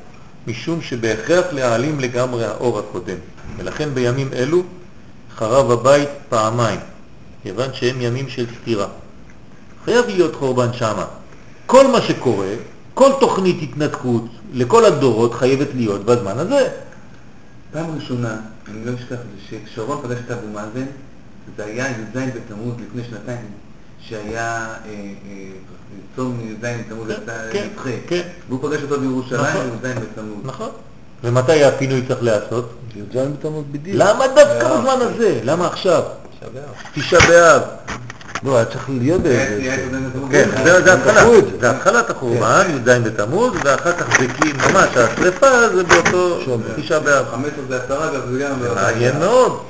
משום 0.47 0.83
שבהכרח 0.83 1.45
להעלים 1.53 2.01
לגמרי 2.01 2.45
האור 2.45 2.79
הקודם. 2.79 3.19
ולכן 3.57 3.89
בימים 3.95 4.29
אלו 4.33 4.63
חרב 5.37 5.71
הבית 5.71 6.09
פעמיים, 6.29 6.81
כיוון 7.45 7.69
שהם 7.73 8.01
ימים 8.01 8.29
של 8.29 8.47
סתירה. 8.61 8.87
חייב 9.85 10.07
להיות 10.07 10.35
חורבן 10.35 10.73
שמה. 10.73 11.07
כל 11.67 11.87
מה 11.87 12.03
שקורה, 12.03 12.55
כל 12.95 13.11
תוכנית 13.21 13.57
התנתקות 13.63 14.25
לכל 14.53 14.85
הדורות 14.85 15.35
חייבת 15.35 15.69
להיות 15.75 16.05
בזמן 16.05 16.39
הזה. 16.39 16.69
פעם 17.73 17.87
ראשונה, 17.97 18.37
אני 18.69 18.85
לא 18.85 18.91
אשכח 18.95 19.13
את 19.13 19.19
זה, 19.19 19.59
שכשרון 19.59 20.01
פגש 20.03 20.19
את 20.27 20.31
אבו 20.31 20.47
מאזן, 20.53 20.87
זה 21.57 21.65
היה 21.65 21.91
י"ז 21.91 22.17
בתמוז 22.17 22.75
לפני 22.89 23.03
שנתיים, 23.11 23.47
שהיה 24.01 24.75
אה, 24.87 24.91
אה, 24.91 25.51
צום 26.17 26.41
י"ז 26.41 26.67
בתמוז 26.81 27.09
כן, 27.53 27.69
כן. 27.85 27.99
כן. 28.07 28.23
והוא 28.49 28.61
פגש 28.63 28.83
אותו 28.83 29.01
בירושלים 29.01 29.45
נכון. 29.45 29.91
י"ז 29.91 29.99
בתמוז. 29.99 30.39
נכון. 30.45 30.71
ומתי 31.25 31.65
הפינוי 31.65 32.03
צריך 32.09 32.23
להיעשות? 32.23 32.71
י"ז 32.97 33.17
בתמוז 33.17 33.65
בדיוק. 33.71 33.97
למה 34.01 34.27
דווקא 34.27 34.79
בזמן 34.79 34.97
הזה? 35.01 35.41
למה 35.45 35.67
עכשיו? 35.67 36.03
תשעה 36.95 37.21
באב. 37.29 37.63
לא, 38.43 38.57
היה 38.57 38.65
צריך 38.65 38.85
להיות 38.89 39.21
היה- 39.27 39.37
באיזה... 39.47 39.63
י"ז 39.63 39.95
בתמוז. 40.07 40.31
כן, 40.31 40.49
זה 40.65 40.93
התחלה. 40.95 41.25
זה. 41.61 41.71
התחלת 41.71 42.11
החורבן, 42.11 42.67
י"ז 42.71 42.89
בתמוז, 42.89 43.53
ואחר 43.65 43.93
כך 43.93 44.19
זה 44.21 44.27
כי 44.29 44.53
ממש 44.53 44.89
השרפה 44.97 45.69
זה 45.75 45.83
באותו 45.85 46.39
תשעה 46.77 47.01
באב. 47.01 47.27
15 47.31 47.65
זה 47.69 47.83
עשרה, 47.85 48.11
זה 48.31 48.39
גם... 48.39 48.75
מעניין 48.75 49.19
מאוד. 49.19 49.61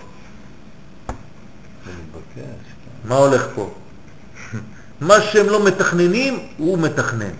מה 3.04 3.14
הולך 3.16 3.46
פה? 3.54 3.70
מה 5.00 5.20
שהם 5.20 5.46
לא 5.46 5.64
מתכננים, 5.64 6.38
הוא 6.58 6.78
מתכנן. 6.78 7.30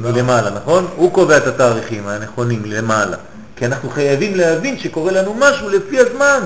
מלמעלה, 0.00 0.50
נכון? 0.50 0.86
הוא 0.96 1.12
קובע 1.12 1.36
את 1.36 1.46
התאריכים 1.46 2.08
הנכונים 2.08 2.62
למעלה. 2.64 3.16
כי 3.56 3.66
אנחנו 3.66 3.90
חייבים 3.90 4.34
להבין 4.34 4.78
שקורה 4.78 5.12
לנו 5.12 5.34
משהו 5.38 5.68
לפי 5.68 5.98
הזמן. 6.00 6.40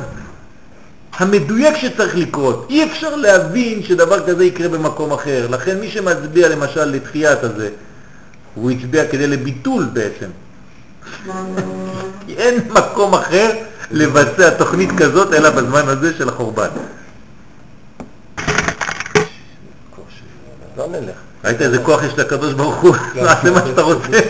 המדויק 1.19 1.77
שצריך 1.77 2.17
לקרות. 2.17 2.67
אי 2.71 2.85
אפשר 2.85 3.17
להבין 3.17 3.83
שדבר 3.83 4.27
כזה 4.27 4.45
יקרה 4.45 4.69
במקום 4.69 5.13
אחר. 5.13 5.47
לכן 5.51 5.81
מי 5.81 5.91
שמצביע 5.91 6.49
למשל 6.49 6.85
לתחיית 6.85 7.43
הזה, 7.43 7.69
הוא 8.55 8.71
הצביע 8.71 9.09
כדי 9.09 9.27
לביטול 9.27 9.85
בעצם. 9.93 10.27
כי 12.27 12.37
אין 12.37 12.61
מקום 12.71 13.15
אחר 13.15 13.51
לבצע 13.91 14.51
תוכנית 14.51 14.91
כזאת 14.97 15.35
אלא 15.35 15.51
בזמן 15.51 15.83
הזה 15.89 16.15
של 16.19 16.29
החורבן. 16.29 16.69
לא. 20.77 20.87
ראית 21.45 21.63
איזה 21.63 21.79
כוח 21.79 22.03
יש 22.03 22.19
לקדוש 22.19 22.53
ברוך 22.53 22.77
הוא? 22.77 22.97
תעשה 23.15 23.51
מה 23.51 23.61
שאתה 23.67 23.83
רוצה. 23.83 24.21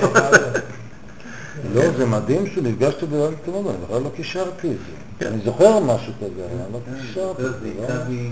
לא, 1.75 1.83
זה 1.97 2.07
מדהים 2.07 2.47
שנפגשתי 2.55 3.07
תמוז, 3.45 3.67
אני 3.67 3.77
בכלל 3.87 4.03
לא 4.03 4.11
קישרתי 4.17 4.69
את 4.69 4.73
זה. 4.73 5.00
אני 5.27 5.41
זוכר 5.45 5.81
משהו 5.81 6.13
כזה, 6.19 6.47
אבל 6.71 6.81
לא 7.17 7.35
זה 7.39 7.53
זה. 7.53 7.73
לא? 7.77 7.83
היכה 7.83 8.05
בי... 8.05 8.31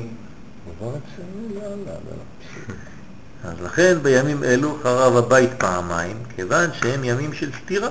דבר 0.78 0.89
רציני, 0.89 1.55
יאללה, 1.55 1.77
לא. 1.86 2.74
אז 3.44 3.60
לכן 3.60 3.98
בימים 4.02 4.44
אלו 4.44 4.78
חרב 4.82 5.16
הבית 5.16 5.51
פעמיים, 5.59 6.16
כיוון 6.36 6.70
שהם 6.73 7.05
ימים 7.05 7.32
של 7.32 7.51
סתירה. 7.65 7.89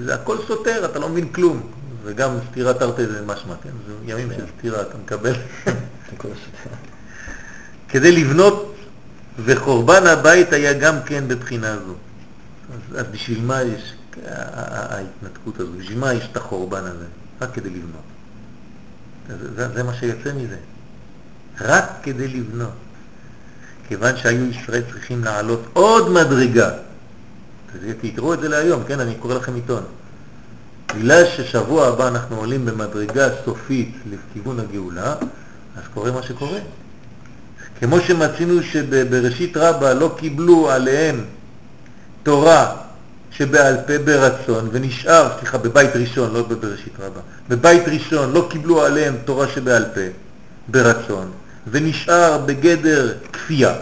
זה 0.00 0.14
הכל 0.14 0.36
סותר, 0.46 0.84
אתה 0.84 0.98
לא 0.98 1.08
מבין 1.08 1.28
כלום. 1.28 1.62
וגם 2.04 2.30
סתירה 2.50 2.74
תרתי 2.74 3.06
זה 3.06 3.26
משמע, 3.26 3.54
כן? 3.62 3.70
זה 3.86 4.12
ימים 4.12 4.32
של 4.36 4.44
סתירה, 4.58 4.82
אתה 4.82 4.98
מקבל. 4.98 5.32
כדי 7.88 8.12
לבנות, 8.12 8.74
וחורבן 9.44 10.06
הבית 10.06 10.52
היה 10.52 10.72
גם 10.72 11.02
כן 11.06 11.28
בבחינה 11.28 11.76
זו. 11.86 11.94
אז, 12.74 12.98
אז 12.98 13.06
בשביל 13.12 13.44
מה 13.44 13.62
יש 13.62 13.94
ההתנתקות 14.26 15.60
הזו? 15.60 15.72
בשביל 15.78 15.98
מה 15.98 16.12
יש 16.12 16.28
את 16.32 16.36
החורבן 16.36 16.84
הזה? 16.84 17.06
רק 17.40 17.54
כדי 17.54 17.70
לבנות. 17.70 18.11
זה, 19.28 19.68
זה, 19.74 19.82
מה 19.82 19.94
שיוצא 19.94 20.32
מזה. 20.32 20.56
רק 21.60 21.84
כדי 22.02 22.28
לבנות. 22.28 22.72
כיוון 23.88 24.16
שהיו 24.16 24.50
ישראל 24.50 24.82
צריכים 24.92 25.24
לעלות 25.24 25.62
עוד 25.72 26.10
מדרגה. 26.10 26.70
תקראו 28.00 28.34
את 28.34 28.40
זה 28.40 28.48
להיום, 28.48 28.82
כן? 28.84 29.00
אני 29.00 29.14
קורא 29.14 29.34
לכם 29.34 29.54
עיתון. 29.54 29.82
בגלל 30.96 31.24
ששבוע 31.26 31.86
הבא 31.86 32.08
אנחנו 32.08 32.36
עולים 32.36 32.64
במדרגה 32.64 33.28
סופית 33.44 33.94
לכיוון 34.10 34.60
הגאולה, 34.60 35.14
אז 35.76 35.82
קורה 35.94 36.10
מה 36.10 36.22
שקורה. 36.22 36.58
כמו 37.80 38.00
שמצינו 38.00 38.62
שבראשית 38.62 39.56
רבה 39.56 39.94
לא 39.94 40.14
קיבלו 40.18 40.70
עליהם 40.70 41.24
תורה 42.22 42.76
שבעל 43.30 43.76
פה 43.86 43.98
ברצון, 43.98 44.68
ונשאר, 44.72 45.28
סליחה, 45.38 45.58
בבית 45.58 45.96
ראשון, 45.96 46.32
לא 46.32 46.42
בבראשית 46.42 46.92
רבה, 47.00 47.20
בבית 47.52 47.88
ראשון 47.88 48.32
לא 48.32 48.46
קיבלו 48.50 48.82
עליהם 48.82 49.14
תורה 49.24 49.48
שבעל 49.48 49.84
פה 49.94 50.00
ברצון, 50.68 51.30
ונשאר 51.70 52.38
בגדר 52.46 53.12
כפייה, 53.32 53.74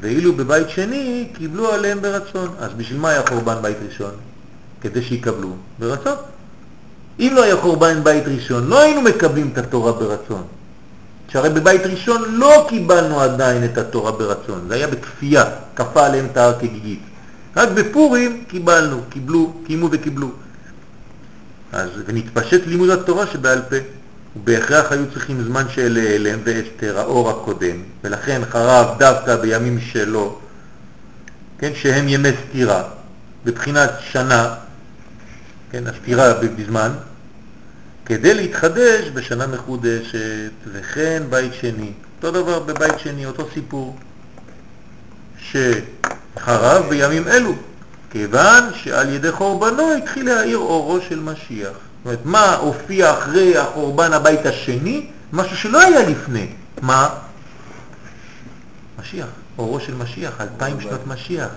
ואילו 0.00 0.32
בבית 0.32 0.70
שני 0.70 1.28
קיבלו 1.32 1.72
עליהם 1.72 2.02
ברצון. 2.02 2.48
אז 2.58 2.70
בשביל 2.76 2.98
מה 2.98 3.10
היה 3.10 3.22
חורבן 3.28 3.62
בית 3.62 3.76
ראשון? 3.88 4.10
כדי 4.80 5.02
שיקבלו 5.02 5.56
ברצון. 5.78 6.14
אם 7.18 7.32
לא 7.34 7.42
היה 7.42 7.56
חורבן 7.56 8.04
בית 8.04 8.24
ראשון, 8.26 8.66
לא 8.66 8.80
היינו 8.80 9.00
מקבלים 9.00 9.50
את 9.52 9.58
התורה 9.58 9.92
ברצון. 9.92 10.42
שהרי 11.28 11.50
בבית 11.50 11.82
ראשון 11.82 12.22
לא 12.28 12.66
קיבלנו 12.68 13.20
עדיין 13.20 13.64
את 13.64 13.78
התורה 13.78 14.12
ברצון, 14.12 14.64
זה 14.68 14.74
היה 14.74 14.86
בכפייה, 14.86 15.44
כפה 15.76 16.06
עליהם 16.06 16.26
את 16.32 16.36
ההר 16.36 16.58
כגיגית. 16.58 17.02
רק 17.56 17.68
בפורים 17.68 18.44
קיבלנו, 18.48 19.00
קיבלו, 19.08 19.52
קיימו 19.66 19.88
וקיבלו. 19.92 20.28
אז, 21.72 21.90
ונתפשט 22.06 22.66
לימוד 22.66 22.90
התורה 22.90 23.26
שבעל 23.26 23.62
פה. 23.68 23.76
ובהכרח 24.36 24.92
היו 24.92 25.10
צריכים 25.12 25.42
זמן 25.42 25.64
של 25.68 25.98
העלם 26.06 26.38
ואסתר, 26.44 26.98
האור 26.98 27.30
הקודם, 27.30 27.82
ולכן 28.04 28.42
חרב 28.50 28.98
דווקא 28.98 29.36
בימים 29.36 29.80
שלו, 29.80 30.38
כן, 31.58 31.70
שהם 31.74 32.08
ימי 32.08 32.28
סתירה, 32.48 32.82
בבחינת 33.44 33.90
שנה, 34.00 34.54
כן, 35.70 35.86
הסתירה 35.86 36.34
בזמן, 36.34 36.92
כדי 38.06 38.34
להתחדש 38.34 39.08
בשנה 39.14 39.46
מחודשת, 39.46 40.50
וכן 40.72 41.22
בית 41.30 41.52
שני. 41.54 41.92
אותו 42.16 42.30
דבר 42.30 42.58
בבית 42.58 42.98
שני, 42.98 43.26
אותו 43.26 43.48
סיפור, 43.54 43.96
שחרב 45.38 46.88
בימים 46.88 47.28
אלו, 47.28 47.54
כיוון 48.10 48.64
שעל 48.74 49.08
ידי 49.08 49.32
חורבנו 49.32 49.92
התחיל 49.92 50.26
להאיר 50.26 50.58
אורו 50.58 51.00
של 51.08 51.20
משיח. 51.20 51.68
זאת 51.68 52.04
אומרת, 52.04 52.18
מה 52.24 52.54
הופיע 52.54 53.12
אחרי 53.12 53.58
החורבן 53.58 54.12
הבית 54.12 54.46
השני? 54.46 55.06
משהו 55.32 55.56
שלא 55.56 55.80
היה 55.80 56.08
לפני. 56.08 56.48
מה? 56.82 57.08
משיח, 59.00 59.26
אורו 59.58 59.80
של 59.80 59.94
משיח, 59.94 60.40
אלפיים 60.40 60.80
שנות 60.80 61.06
משיח. 61.06 61.48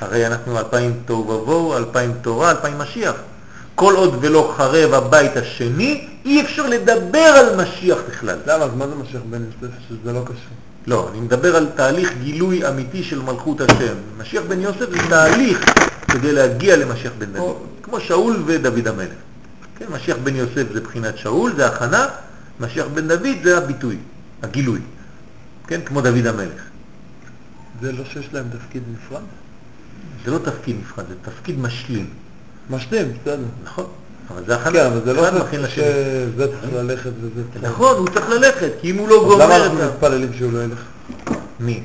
הרי 0.00 0.26
אנחנו 0.26 0.58
אלפיים 0.58 1.00
תוהו 1.04 1.28
ובוהו, 1.28 1.76
אלפיים 1.76 2.12
תורה, 2.22 2.50
אלפיים 2.50 2.78
משיח. 2.78 3.14
כל 3.74 3.94
עוד 3.94 4.18
ולא 4.20 4.54
חרב 4.56 4.94
הבית 4.94 5.36
השני, 5.36 6.08
אי 6.24 6.42
אפשר 6.42 6.66
לדבר 6.66 7.18
על 7.18 7.56
משיח 7.62 7.98
בכלל. 8.08 8.38
למה? 8.46 8.64
אז 8.64 8.70
מה 8.76 8.86
זה 8.88 8.94
משיח 8.94 9.20
בן 9.30 9.42
יוסף 9.44 9.74
שזה 9.88 10.12
לא 10.12 10.20
קשור? 10.24 10.56
לא, 10.86 11.08
אני 11.10 11.20
מדבר 11.20 11.56
על 11.56 11.66
תהליך 11.76 12.12
גילוי 12.22 12.68
אמיתי 12.68 13.04
של 13.04 13.22
מלכות 13.22 13.60
השם. 13.60 13.94
משיח 14.18 14.42
בן 14.48 14.60
יוסף 14.60 14.90
זה 14.90 14.98
תהליך 15.08 15.64
כדי 16.10 16.32
להגיע 16.32 16.76
למשיח 16.76 17.12
בן 17.18 17.32
דוד, 17.32 17.56
כמו 17.82 18.00
שאול 18.00 18.42
ודוד 18.46 18.88
המלך. 18.88 19.18
כן, 19.78 19.86
משיח 19.90 20.16
בן 20.22 20.36
יוסף 20.36 20.72
זה 20.72 20.80
בחינת 20.80 21.18
שאול, 21.18 21.52
זה 21.56 21.66
הכנה, 21.66 22.06
משיח 22.60 22.86
בן 22.94 23.08
דוד 23.08 23.36
זה 23.42 23.58
הביטוי, 23.58 23.98
הגילוי. 24.42 24.80
כן, 25.66 25.80
כמו 25.84 26.00
דוד 26.00 26.26
המלך. 26.26 26.62
זה 27.82 27.92
לא 27.92 28.04
שיש 28.04 28.28
להם 28.32 28.46
תפקיד 28.58 28.82
נפרד? 28.92 29.22
זה 30.24 30.30
לא 30.30 30.38
תפקיד 30.38 30.76
נפרד, 30.80 31.04
זה 31.08 31.14
תפקיד 31.22 31.58
משלים. 31.58 32.06
משלים, 32.70 33.12
בסדר. 33.22 33.44
נכון, 33.64 33.86
אבל 34.30 34.42
זה 34.46 34.54
הכנה. 34.54 34.72
כן, 34.72 34.86
אבל 34.86 35.00
זה 35.04 35.12
לא. 35.12 35.22
שזה 35.68 36.46
צריך 36.60 36.72
ללכת 36.74 37.10
וזה 37.20 37.42
צריך... 37.52 37.64
נכון, 37.64 37.96
הוא 37.96 38.08
צריך 38.08 38.28
ללכת, 38.28 38.70
כי 38.80 38.90
אם 38.90 38.98
הוא 38.98 39.08
לא 39.08 39.16
למה 39.16 39.28
גומר 39.28 39.64
אנחנו 39.64 39.78
את 39.78 39.82
ה... 39.82 39.86
מתפללים 39.86 40.32
שהוא 40.32 40.52
לא 40.52 40.64
ילך? 40.64 40.82
מי? 41.60 41.82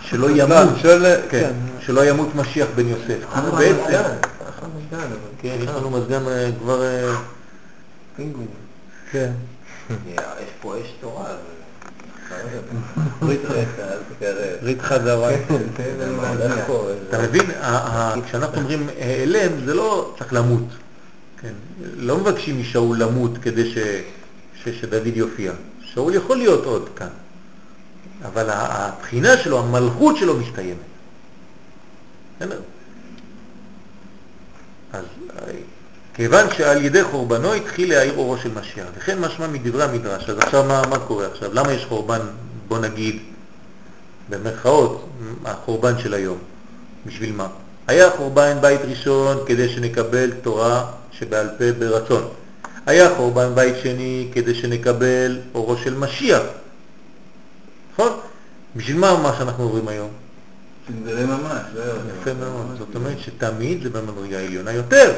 שלא 0.00 0.28
לא, 0.28 0.42
ימות. 0.42 0.68
כן, 0.82 1.20
כן. 1.30 1.52
שלא 1.80 2.04
ימות 2.04 2.34
משיח 2.34 2.68
בן 2.74 2.88
יוסף. 2.88 3.24
הוא 3.34 3.58
בעצם. 3.58 4.02
כן, 5.42 5.56
יש 5.60 5.68
לנו 5.68 5.90
מזגן 5.90 6.28
אה, 6.28 6.50
כבר... 6.60 6.82
אה, 6.82 7.14
פינגווין. 8.16 8.46
כן. 9.10 9.30
יש 10.06 10.50
פה 10.62 10.74
אש 10.76 10.92
תורה, 11.00 11.24
ברית 13.20 13.40
אל 13.50 13.64
תקרב. 14.18 14.36
ברית 14.62 14.82
חדרה. 14.82 15.30
אתה 17.08 17.22
מבין, 17.22 17.50
כשאנחנו 18.26 18.58
אומרים 18.58 18.88
העלם, 18.98 19.52
זה 19.64 19.74
לא 19.74 20.14
צריך 20.18 20.32
למות. 20.32 20.64
כן? 21.44 21.52
לא 21.96 22.18
מבקשים 22.18 22.60
משאול 22.60 22.98
למות 22.98 23.30
כדי 23.42 23.70
ש, 23.70 23.78
ש, 24.62 24.68
שדוד 24.80 25.16
יופיע. 25.16 25.52
שאול 25.82 26.14
יכול 26.14 26.36
להיות 26.36 26.64
עוד 26.64 26.88
כאן, 26.96 27.08
אבל 28.24 28.50
הבחינה 28.50 29.36
שלו, 29.36 29.58
המלכות 29.58 30.16
שלו 30.16 30.36
מסתיימת. 30.36 30.78
אז 32.40 32.48
אה, 34.92 35.52
כיוון 36.14 36.46
שעל 36.56 36.84
ידי 36.84 37.04
חורבנו 37.04 37.52
התחיל 37.52 37.88
להאיר 37.88 38.16
אורו 38.16 38.36
של 38.38 38.50
משיח, 38.54 38.86
וכן 38.98 39.18
משמע 39.18 39.46
מדברי 39.46 39.84
המדרש. 39.84 40.30
אז 40.30 40.38
עכשיו 40.38 40.64
מה, 40.64 40.82
מה 40.90 40.98
קורה 40.98 41.26
עכשיו? 41.26 41.54
למה 41.54 41.72
יש 41.72 41.84
חורבן, 41.84 42.20
בוא 42.68 42.78
נגיד, 42.78 43.22
במרכאות, 44.30 45.08
החורבן 45.44 45.98
של 45.98 46.14
היום? 46.14 46.38
בשביל 47.06 47.32
מה? 47.32 47.48
היה 47.86 48.10
חורבן 48.10 48.56
בית 48.60 48.80
ראשון 48.80 49.36
כדי 49.46 49.68
שנקבל 49.68 50.30
תורה 50.30 50.90
שבעל 51.18 51.48
פה 51.58 51.72
ברצון. 51.78 52.28
היה 52.86 53.14
חורבן 53.14 53.54
בית 53.54 53.74
שני 53.82 54.28
כדי 54.32 54.54
שנקבל 54.54 55.38
אורו 55.54 55.76
של 55.76 55.94
משיח. 55.94 56.42
נכון? 57.92 58.12
בשביל 58.76 58.96
מה 58.96 59.22
מה 59.22 59.34
שאנחנו 59.38 59.64
עוברים 59.64 59.88
היום? 59.88 60.08
שנגלה 60.86 61.26
ממש, 61.26 61.62
לא 61.74 61.82
יפה 62.20 62.34
מאוד. 62.34 62.76
זאת 62.78 62.94
אומרת 62.94 63.18
שתמיד 63.18 63.82
זה 63.82 63.90
במדרגה 63.90 64.38
העליונה 64.38 64.72
יותר. 64.72 65.12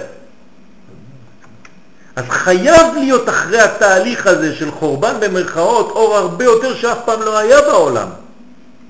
אז 2.17 2.25
חייב 2.29 2.95
להיות 2.95 3.29
אחרי 3.29 3.61
התהליך 3.61 4.27
הזה 4.27 4.55
של 4.55 4.71
חורבן 4.71 5.15
במרכאות 5.21 5.91
אור 5.91 6.17
הרבה 6.17 6.45
יותר 6.45 6.75
שאף 6.75 6.99
פעם 7.05 7.23
לא 7.23 7.39
היה 7.39 7.61
בעולם 7.61 8.09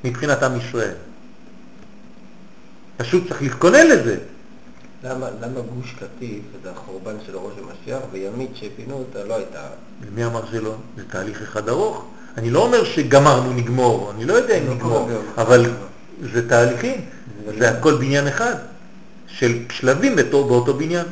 מבחינת 0.05 0.43
עם 0.43 0.57
ישראל. 0.57 0.95
פשוט 2.97 3.29
צריך 3.29 3.43
להתכונן 3.43 3.87
לזה. 3.87 4.17
למה 5.07 5.27
למה 5.41 5.61
גוש 5.61 5.95
קטיף 5.99 6.43
זה 6.63 6.71
החורבן 6.71 7.17
של 7.27 7.37
ראש 7.37 7.53
המשיח, 7.59 8.01
וימית 8.13 8.51
שפינו 8.55 8.95
אותה 8.95 9.25
לא 9.25 9.37
הייתה... 9.37 9.61
מי 10.15 10.25
אמר 10.25 10.47
שלא? 10.51 10.75
זה 10.97 11.03
תהליך 11.09 11.43
אחד 11.43 11.69
ארוך. 11.69 12.05
אני 12.37 12.51
לא 12.51 12.67
אומר 12.67 12.85
שגמרנו, 12.85 13.53
נגמור, 13.53 14.13
אני 14.15 14.25
לא 14.25 14.33
יודע 14.33 14.59
אם 14.59 14.67
לא 14.67 14.75
נגמור, 14.75 14.93
קורה 14.93 15.07
ביום. 15.07 15.25
אבל 15.39 15.71
זה 16.33 16.49
תהליכים, 16.49 17.01
זה 17.59 17.71
הכל 17.71 17.95
בניין 17.95 18.27
אחד, 18.29 18.55
של 19.27 19.65
שלבים 19.71 20.17
באותו, 20.17 20.75
בניין. 20.75 21.07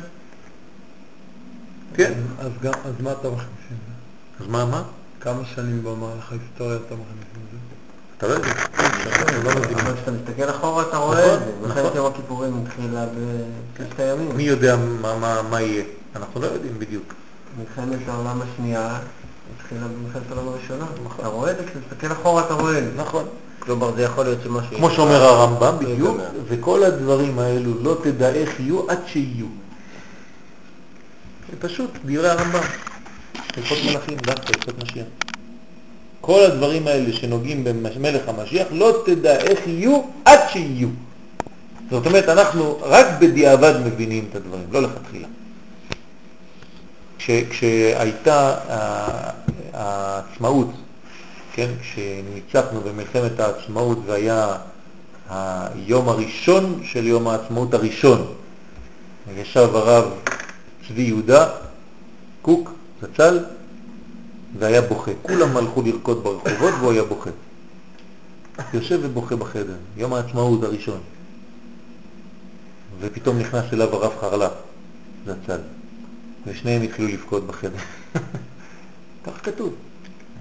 כן, 1.93 2.13
אז 2.39 2.51
מה 2.99 3.11
אתה 3.11 3.29
מכניס? 3.29 3.49
אז 4.39 4.47
מה, 4.47 4.65
מה? 4.65 4.83
כמה 5.19 5.41
שנים 5.55 5.83
במהלך 5.83 6.31
ההיסטוריה 6.31 6.77
אתה 6.87 6.95
מכניס? 6.95 7.34
אתה 8.17 8.27
לא 8.27 8.33
יודע, 8.33 8.47
אנחנו 8.47 9.43
לא. 9.43 9.51
אבל 9.51 9.95
כשאתה 9.95 10.11
מסתכל 10.11 10.49
אחורה 10.49 10.83
אתה 10.89 10.97
רואה 10.97 11.33
את 11.35 11.39
זה, 11.39 11.45
נכון, 11.45 11.67
מלחמת 11.67 11.85
נכון. 11.85 11.97
יום 11.97 12.05
הכיפורים 12.05 12.63
התחילה 12.63 13.05
בששת 13.05 13.99
הימים. 13.99 14.37
מי 14.37 14.43
יודע 14.43 14.75
מה, 15.49 15.61
יהיה? 15.61 15.83
אנחנו 16.15 16.41
לא 16.41 16.45
יודעים 16.47 16.79
בדיוק. 16.79 17.13
מלחמת 17.59 17.99
העולם 18.07 18.41
השנייה 18.41 18.97
התחילה 19.55 19.81
במלחמת 19.87 20.31
העולם 20.31 20.47
הראשונה. 20.47 20.85
אתה 21.19 21.27
רואה 21.27 21.51
את 21.51 21.57
זה, 21.57 21.63
כשאתה 21.63 21.79
מסתכל 21.79 22.11
אחורה 22.11 22.45
אתה 22.45 22.53
רואה 22.53 22.77
את 22.77 22.83
זה. 22.83 22.91
נכון. 22.95 23.25
כלומר 23.59 23.95
זה 23.95 24.01
יכול 24.01 24.23
להיות 24.23 24.39
שמשהו... 24.43 24.77
כמו 24.77 24.89
שאומר 24.89 25.23
הרמב"ם 25.23 25.61
לא 25.61 25.71
בדיוק. 25.71 26.17
וכל 26.47 26.83
הדברים 26.83 27.39
האלו 27.39 27.83
לא 27.83 27.97
תדע 28.03 28.29
איך 28.29 28.59
יהיו 28.59 28.89
עד 28.89 28.99
שיהיו. 29.07 29.45
זה 31.49 31.57
פשוט 31.59 31.89
דברי 32.05 32.29
הרמב"ם. 32.29 32.63
הלכות 33.57 33.77
מלאכים, 33.85 34.17
דווקא 34.17 34.51
הלכות 34.57 34.83
משיח. 34.83 35.05
כל 36.25 36.41
הדברים 36.43 36.87
האלה 36.87 37.13
שנוגעים 37.13 37.63
במלך 37.63 38.29
המשיח 38.29 38.67
לא 38.71 39.01
תדע 39.05 39.35
איך 39.35 39.67
יהיו 39.67 40.01
עד 40.25 40.39
שיהיו. 40.49 40.87
זאת 41.91 42.05
אומרת, 42.05 42.29
אנחנו 42.29 42.77
רק 42.81 43.05
בדיעבד 43.19 43.73
מבינים 43.85 44.27
את 44.29 44.35
הדברים, 44.35 44.65
לא 44.71 44.81
לכתחילה. 44.81 45.27
כש, 47.17 47.29
כשהייתה 47.49 48.55
העצמאות, 49.73 50.71
כן, 51.53 51.69
כשניצחנו 51.81 52.81
במלחמת 52.81 53.39
העצמאות 53.39 53.97
והיה 54.05 54.57
היום 55.29 56.09
הראשון 56.09 56.81
של 56.83 57.07
יום 57.07 57.27
העצמאות 57.27 57.73
הראשון, 57.73 58.33
ישב 59.37 59.75
הרב 59.75 60.05
צבי 60.87 61.01
יהודה, 61.01 61.47
קוק, 62.41 62.71
זצ"ל, 63.01 63.39
והיה 64.59 64.81
בוכה. 64.81 65.11
כולם 65.21 65.57
הלכו 65.57 65.81
לרקוד 65.81 66.23
ברחובות 66.23 66.73
והוא 66.79 66.91
היה 66.91 67.03
בוכה. 67.03 67.29
יושב 68.73 68.99
ובוכה 69.03 69.35
בחדר, 69.35 69.75
יום 69.97 70.13
העצמאות 70.13 70.63
הראשון. 70.63 70.99
ופתאום 72.99 73.39
נכנס 73.39 73.65
אליו 73.73 73.95
הרב 73.95 74.11
חרל"פ, 74.21 74.51
זצ"ל, 75.25 75.59
ושניהם 76.47 76.81
התחילו 76.81 77.07
לבכות 77.07 77.47
בחדר. 77.47 77.77
כך 79.25 79.45
כתוב, 79.45 79.75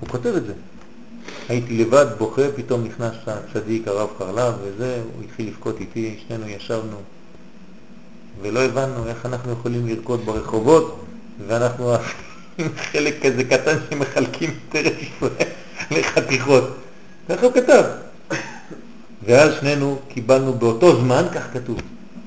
הוא 0.01 0.09
כותב 0.09 0.35
את 0.37 0.47
זה. 0.47 0.53
הייתי 1.49 1.79
לבד 1.79 2.07
בוכה, 2.19 2.43
פתאום 2.57 2.85
נכנס 2.85 3.15
הצדיק 3.27 3.89
הרב 3.89 4.09
חרל"פ 4.19 4.55
וזה, 4.63 5.03
הוא 5.15 5.25
התחיל 5.25 5.49
לבכות 5.49 5.81
איתי, 5.81 6.19
שנינו 6.29 6.49
ישבנו, 6.49 6.97
ולא 8.43 8.61
הבנו 8.61 9.07
איך 9.07 9.27
אנחנו 9.27 9.53
יכולים 9.53 9.87
לרקוד 9.87 10.21
ברחובות, 10.25 11.05
ואנחנו 11.47 11.95
חלק 12.77 13.27
כזה 13.27 13.45
קטן 13.45 13.77
שמחלקים 13.91 14.51
את 14.69 14.77
ארץ 14.77 14.95
ישראל 15.01 15.49
לחתיכות. 15.91 16.77
ככה 17.29 17.47
הוא 17.47 17.53
כתב. 17.53 17.85
ואז 19.23 19.55
שנינו 19.61 19.99
קיבלנו 20.09 20.53
באותו 20.53 21.01
זמן, 21.01 21.25
כך 21.35 21.53
כתוב, 21.53 21.79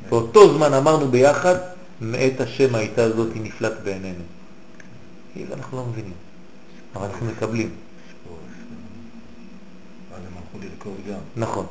באותו 0.09 0.53
זמן 0.53 0.73
אמרנו 0.73 1.07
ביחד, 1.07 1.55
מאת 2.01 2.41
השם 2.41 2.75
הייתה 2.75 3.09
זאת 3.09 3.33
היא 3.33 3.41
נפלט 3.41 3.73
בעינינו. 3.83 4.23
כאילו 5.33 5.53
אנחנו 5.53 5.77
לא 5.77 5.85
מבינים, 5.85 6.13
אבל 6.95 7.05
אנחנו 7.05 7.25
מקבלים. 7.25 7.69
נכון. 11.35 11.65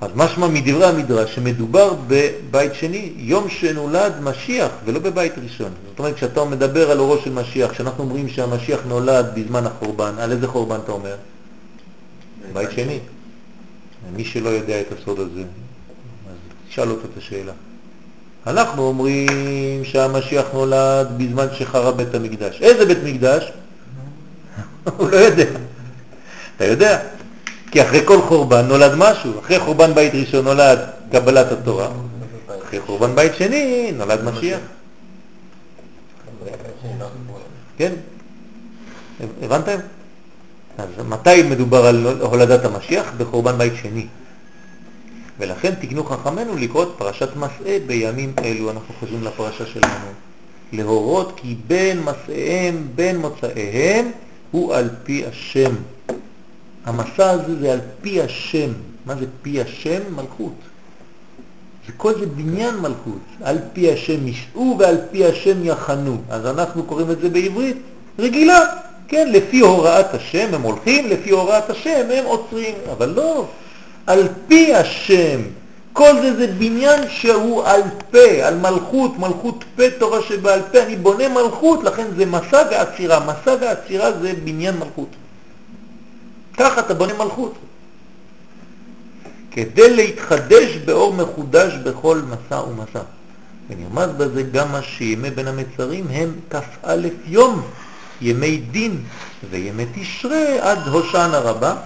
אז 0.00 0.10
משמע 0.14 0.48
מדברי 0.48 0.86
המדרש 0.86 1.34
שמדובר 1.34 1.94
בבית 2.06 2.74
שני, 2.74 3.12
יום 3.16 3.48
שנולד 3.48 4.12
משיח 4.20 4.70
ולא 4.84 4.98
בבית 4.98 5.32
ראשון. 5.42 5.70
זאת 5.88 5.98
אומרת, 5.98 6.14
כשאתה 6.14 6.44
מדבר 6.44 6.90
על 6.90 6.98
אורו 6.98 7.18
של 7.18 7.32
משיח, 7.32 7.70
כשאנחנו 7.70 8.04
אומרים 8.04 8.28
שהמשיח 8.28 8.80
נולד 8.86 9.26
בזמן 9.34 9.66
החורבן, 9.66 10.12
על 10.18 10.32
איזה 10.32 10.48
חורבן 10.48 10.78
אתה 10.84 10.92
אומר? 10.92 11.16
בית 12.52 12.70
שני. 12.70 12.98
מי 14.16 14.24
שלא 14.24 14.48
יודע 14.48 14.80
את 14.80 14.86
הסוד 14.92 15.20
הזה, 15.20 15.40
אז 15.40 16.36
תשאל 16.68 16.90
אותו 16.90 17.04
את 17.12 17.18
השאלה. 17.18 17.52
אנחנו 18.46 18.82
אומרים 18.82 19.84
שהמשיח 19.84 20.46
נולד 20.54 21.08
בזמן 21.16 21.46
שחרב 21.58 21.96
בית 21.96 22.14
המקדש. 22.14 22.62
איזה 22.62 22.86
בית 22.86 22.98
מקדש? 23.04 23.52
הוא 24.96 25.10
לא 25.10 25.16
יודע. 25.16 25.44
אתה 26.56 26.64
יודע? 26.64 27.00
כי 27.70 27.82
אחרי 27.82 28.00
כל 28.04 28.22
חורבן 28.22 28.66
נולד 28.66 28.92
משהו. 28.96 29.40
אחרי 29.40 29.58
חורבן 29.58 29.94
בית 29.94 30.14
ראשון 30.14 30.44
נולד 30.44 30.78
קבלת 31.12 31.52
התורה. 31.52 31.88
אחרי 32.64 32.80
חורבן 32.80 33.14
בית 33.14 33.32
שני 33.34 33.92
נולד 33.92 34.24
משיח. 34.24 34.60
כן? 37.76 37.92
הבנתם? 39.42 39.78
אז 40.78 40.88
מתי 41.08 41.42
מדובר 41.42 41.86
על 41.86 42.06
הולדת 42.20 42.64
המשיח? 42.64 43.12
בחורבן 43.16 43.58
בית 43.58 43.72
שני. 43.82 44.06
ולכן 45.38 45.74
תקנו 45.74 46.04
חכמינו 46.04 46.56
לקרוא 46.56 46.82
את 46.82 46.88
פרשת 46.98 47.36
מסעה 47.36 47.78
בימים 47.86 48.32
אלו, 48.44 48.70
אנחנו 48.70 48.94
חוזרים 49.00 49.24
לפרשה 49.24 49.66
שלנו. 49.66 50.10
להורות 50.72 51.32
כי 51.36 51.56
בין 51.66 52.00
מסעיהם, 52.02 52.88
בין 52.94 53.16
מוצאיהם, 53.16 54.10
הוא 54.50 54.74
על 54.74 54.90
פי 55.04 55.24
השם. 55.26 55.74
המסע 56.88 57.30
הזה 57.30 57.60
זה 57.60 57.72
על 57.72 57.80
פי 58.00 58.22
השם. 58.22 58.70
מה 59.06 59.14
זה 59.14 59.26
פי 59.42 59.60
השם? 59.60 60.00
מלכות. 60.16 60.54
וכל 61.88 62.18
זה 62.20 62.26
בניין 62.26 62.76
מלכות. 62.76 63.22
על 63.42 63.58
פי 63.72 63.92
השם 63.92 64.28
ישעו 64.28 64.76
ועל 64.78 64.96
פי 65.10 65.24
השם 65.24 65.64
יחנו. 65.64 66.16
אז 66.30 66.46
אנחנו 66.46 66.82
קוראים 66.82 67.10
את 67.10 67.20
זה 67.20 67.28
בעברית 67.28 67.76
רגילה. 68.18 68.64
כן, 69.08 69.28
לפי 69.32 69.60
הוראת 69.60 70.14
השם 70.14 70.48
הם 70.52 70.62
הולכים, 70.62 71.06
לפי 71.06 71.30
הוראת 71.30 71.70
השם 71.70 72.06
הם 72.14 72.24
עוצרים. 72.24 72.74
אבל 72.92 73.08
לא, 73.08 73.46
על 74.06 74.28
פי 74.46 74.74
השם. 74.74 75.40
כל 75.92 76.12
זה 76.22 76.36
זה 76.36 76.46
בניין 76.46 77.00
שהוא 77.08 77.64
על 77.64 77.82
פה, 78.10 78.46
על 78.46 78.56
מלכות, 78.56 79.18
מלכות 79.18 79.64
פה 79.76 79.82
תורה 79.98 80.22
שבעל 80.22 80.60
פה. 80.72 80.82
אני 80.82 80.96
בונה 80.96 81.28
מלכות, 81.28 81.84
לכן 81.84 82.06
זה 82.16 82.26
מסע 82.26 82.62
ועצירה. 82.70 83.20
מסע 83.20 83.54
ועצירה 83.60 84.12
זה 84.12 84.32
בניין 84.44 84.76
מלכות. 84.76 85.08
ככה 86.58 86.80
אתה 86.80 86.94
בונה 86.94 87.14
מלכות. 87.14 87.54
כדי 89.50 89.96
להתחדש 89.96 90.76
באור 90.76 91.14
מחודש 91.14 91.72
בכל 91.84 92.20
מסע 92.28 92.60
ומסע. 92.60 93.02
ונרמז 93.68 94.10
בזה 94.16 94.42
גם 94.42 94.72
מה 94.72 94.82
שימי 94.82 95.30
בין 95.30 95.48
המצרים 95.48 96.06
הם 96.10 96.32
כ"א 96.50 96.96
יום, 97.24 97.62
ימי 98.20 98.56
דין 98.56 99.02
וימי 99.50 99.86
תשרה 99.94 100.56
עד 100.60 100.78
הושענא 100.78 101.36
רבה. 101.36 101.76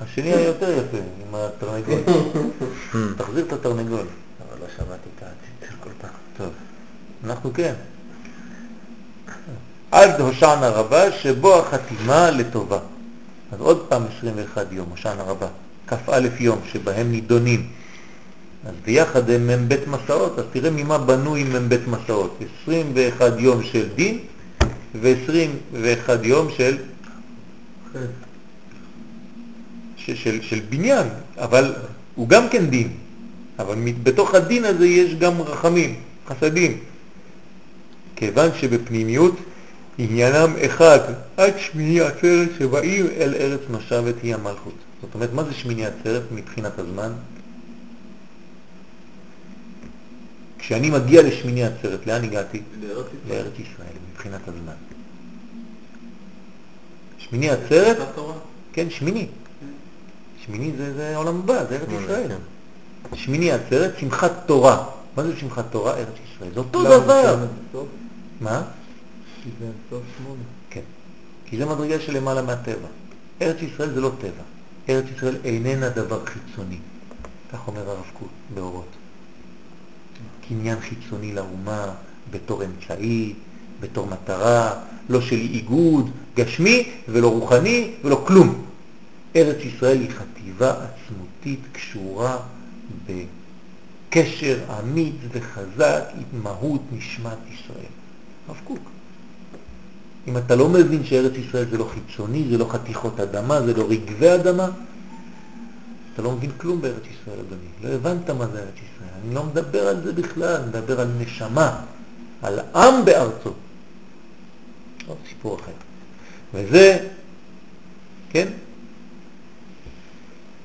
השני 0.00 0.32
היה 0.32 0.46
יותר 0.46 0.70
יפה, 0.70 0.96
עם 0.96 1.34
התרנגול. 1.34 2.00
תחזיר 3.18 3.44
את 3.44 3.52
התרנגול. 3.52 4.06
אבל 4.48 4.60
לא 4.60 4.66
שמעתי 4.76 5.08
את 5.16 5.22
הצלצול 5.22 5.76
כל 5.80 5.90
פעם. 6.00 6.10
טוב, 6.36 6.48
אנחנו 7.24 7.52
כן. 7.54 7.74
עד 9.90 10.20
הושענא 10.20 10.66
רבה 10.66 11.12
שבו 11.12 11.58
החתימה 11.58 12.30
לטובה. 12.30 12.78
אז 13.52 13.60
עוד 13.60 13.86
פעם 13.88 14.02
21 14.18 14.66
יום, 14.70 14.86
הושענא 14.90 15.22
רבה, 15.22 15.46
כ"א 15.86 16.20
יום 16.40 16.60
שבהם 16.72 17.10
נידונים. 17.10 17.66
אז 18.66 18.74
ביחד 18.84 19.30
הם 19.30 19.46
מ"ב 19.46 19.74
מסעות, 19.86 20.38
אז 20.38 20.44
תראה 20.52 20.70
ממה 20.70 20.98
בנוי 20.98 21.44
מ"ב 21.44 21.76
מסעות. 21.86 22.38
21 22.62 23.32
יום 23.38 23.62
של 23.62 23.88
דין 23.94 24.18
ו-21 24.94 26.10
יום 26.22 26.48
של, 26.56 26.76
של, 29.96 30.16
של, 30.16 30.42
של 30.42 30.60
בניין, 30.68 31.06
אבל 31.38 31.74
הוא 32.14 32.28
גם 32.28 32.48
כן 32.48 32.66
דין. 32.66 32.92
אבל 33.58 33.74
בתוך 34.02 34.34
הדין 34.34 34.64
הזה 34.64 34.86
יש 34.86 35.14
גם 35.14 35.42
רחמים, 35.42 35.94
חסדים. 36.28 36.78
כיוון 38.16 38.50
שבפנימיות 38.60 39.36
עניינם 39.98 40.52
אחד, 40.66 40.98
עד 41.36 41.52
שמיני 41.58 42.00
עצרת 42.00 42.48
שבאים 42.58 43.06
אל 43.06 43.34
ארץ 43.34 43.60
משבת 43.70 44.14
היא 44.22 44.34
המלכות. 44.34 44.74
זאת 45.02 45.14
אומרת, 45.14 45.32
מה 45.32 45.44
זה 45.44 45.54
שמיני 45.54 45.86
עצרת 45.86 46.22
מבחינת 46.32 46.78
הזמן? 46.78 47.12
כשאני 50.58 50.90
מגיע 50.90 51.22
לשמיני 51.22 51.64
עצרת, 51.64 52.06
לאן 52.06 52.24
הגעתי? 52.24 52.62
לארץ 52.80 53.06
ישראל. 53.06 53.38
לארץ 53.42 53.52
ישראל, 53.54 53.96
מבחינת 54.12 54.40
הזמן. 54.48 54.72
שמיני 57.18 57.50
עצרת. 57.50 57.96
כן, 58.72 58.90
שמיני. 58.90 59.26
שמיני 60.46 60.72
זה, 60.76 60.94
זה 60.94 61.16
עולם 61.16 61.38
הבא, 61.38 61.64
זה 61.64 61.76
ארץ 61.76 61.88
ישראל. 62.02 62.30
שמיני 63.14 63.52
עצרת, 63.52 63.98
שמחת 63.98 64.32
תורה. 64.46 64.84
מה 65.16 65.22
זה 65.22 65.36
שמחת 65.36 65.64
תורה? 65.70 65.94
ארץ 65.94 66.14
ישראל. 66.34 66.50
זה 66.54 66.60
אותו 66.60 66.84
דבר. 66.84 67.46
מה? 68.40 68.62
כי 69.46 69.52
זה 69.60 69.70
סוף 69.90 70.02
שמונה. 70.18 70.42
כן. 70.70 70.80
כי 71.44 71.56
זה 71.56 71.66
מדרגה 71.66 72.00
של 72.00 72.16
למעלה 72.16 72.42
מהטבע. 72.42 72.88
ארץ 73.42 73.56
ישראל 73.62 73.90
זה 73.94 74.00
לא 74.00 74.10
טבע. 74.18 74.42
ארץ 74.88 75.04
ישראל 75.16 75.36
איננה 75.44 75.88
דבר 75.88 76.24
חיצוני. 76.24 76.78
כך 77.52 77.68
אומר 77.68 77.90
הרב 77.90 78.04
קוק 78.18 78.28
באורות. 78.54 78.88
קניין 80.48 80.80
חיצוני 80.80 81.32
לאומה 81.32 81.94
בתור 82.30 82.64
אמצעי, 82.64 83.34
בתור 83.80 84.06
מטרה, 84.06 84.82
לא 85.08 85.20
של 85.20 85.36
איגוד 85.36 86.10
גשמי 86.36 86.90
ולא 87.08 87.28
רוחני 87.28 87.94
ולא 88.04 88.24
כלום. 88.26 88.64
ארץ 89.36 89.64
ישראל 89.64 90.00
היא 90.00 90.10
חטיבה 90.10 90.74
עצמותית 90.84 91.60
קשורה 91.72 92.38
בקשר 93.06 94.58
אמיץ 94.80 95.14
וחזק 95.32 96.02
עם 96.14 96.42
מהות 96.42 96.82
נשמת 96.92 97.38
ישראל. 97.52 97.92
הרב 98.48 98.60
קוק. 98.64 98.95
אם 100.26 100.36
אתה 100.36 100.56
לא 100.56 100.68
מבין 100.68 101.04
שארץ 101.04 101.32
ישראל 101.36 101.64
זה 101.70 101.78
לא 101.78 101.90
חיצוני, 101.94 102.44
זה 102.50 102.58
לא 102.58 102.68
חתיכות 102.70 103.20
אדמה, 103.20 103.62
זה 103.62 103.74
לא 103.74 103.86
רגבי 103.88 104.34
אדמה, 104.34 104.68
אתה 106.14 106.22
לא 106.22 106.32
מבין 106.32 106.50
כלום 106.56 106.80
בארץ 106.80 107.02
ישראל, 107.02 107.38
אדוני. 107.38 107.68
לא 107.82 107.88
הבנת 107.88 108.30
מה 108.30 108.46
זה 108.46 108.58
ארץ 108.58 108.74
ישראל. 108.74 109.10
אני 109.24 109.34
לא 109.34 109.44
מדבר 109.44 109.88
על 109.88 110.02
זה 110.04 110.12
בכלל, 110.12 110.56
אני 110.56 110.66
מדבר 110.66 111.00
על 111.00 111.08
נשמה, 111.18 111.80
על 112.42 112.60
עם 112.74 113.04
בארצו. 113.04 113.52
עוד 115.06 115.16
סיפור 115.28 115.60
אחר. 115.60 115.72
וזה, 116.54 117.08
כן, 118.30 118.48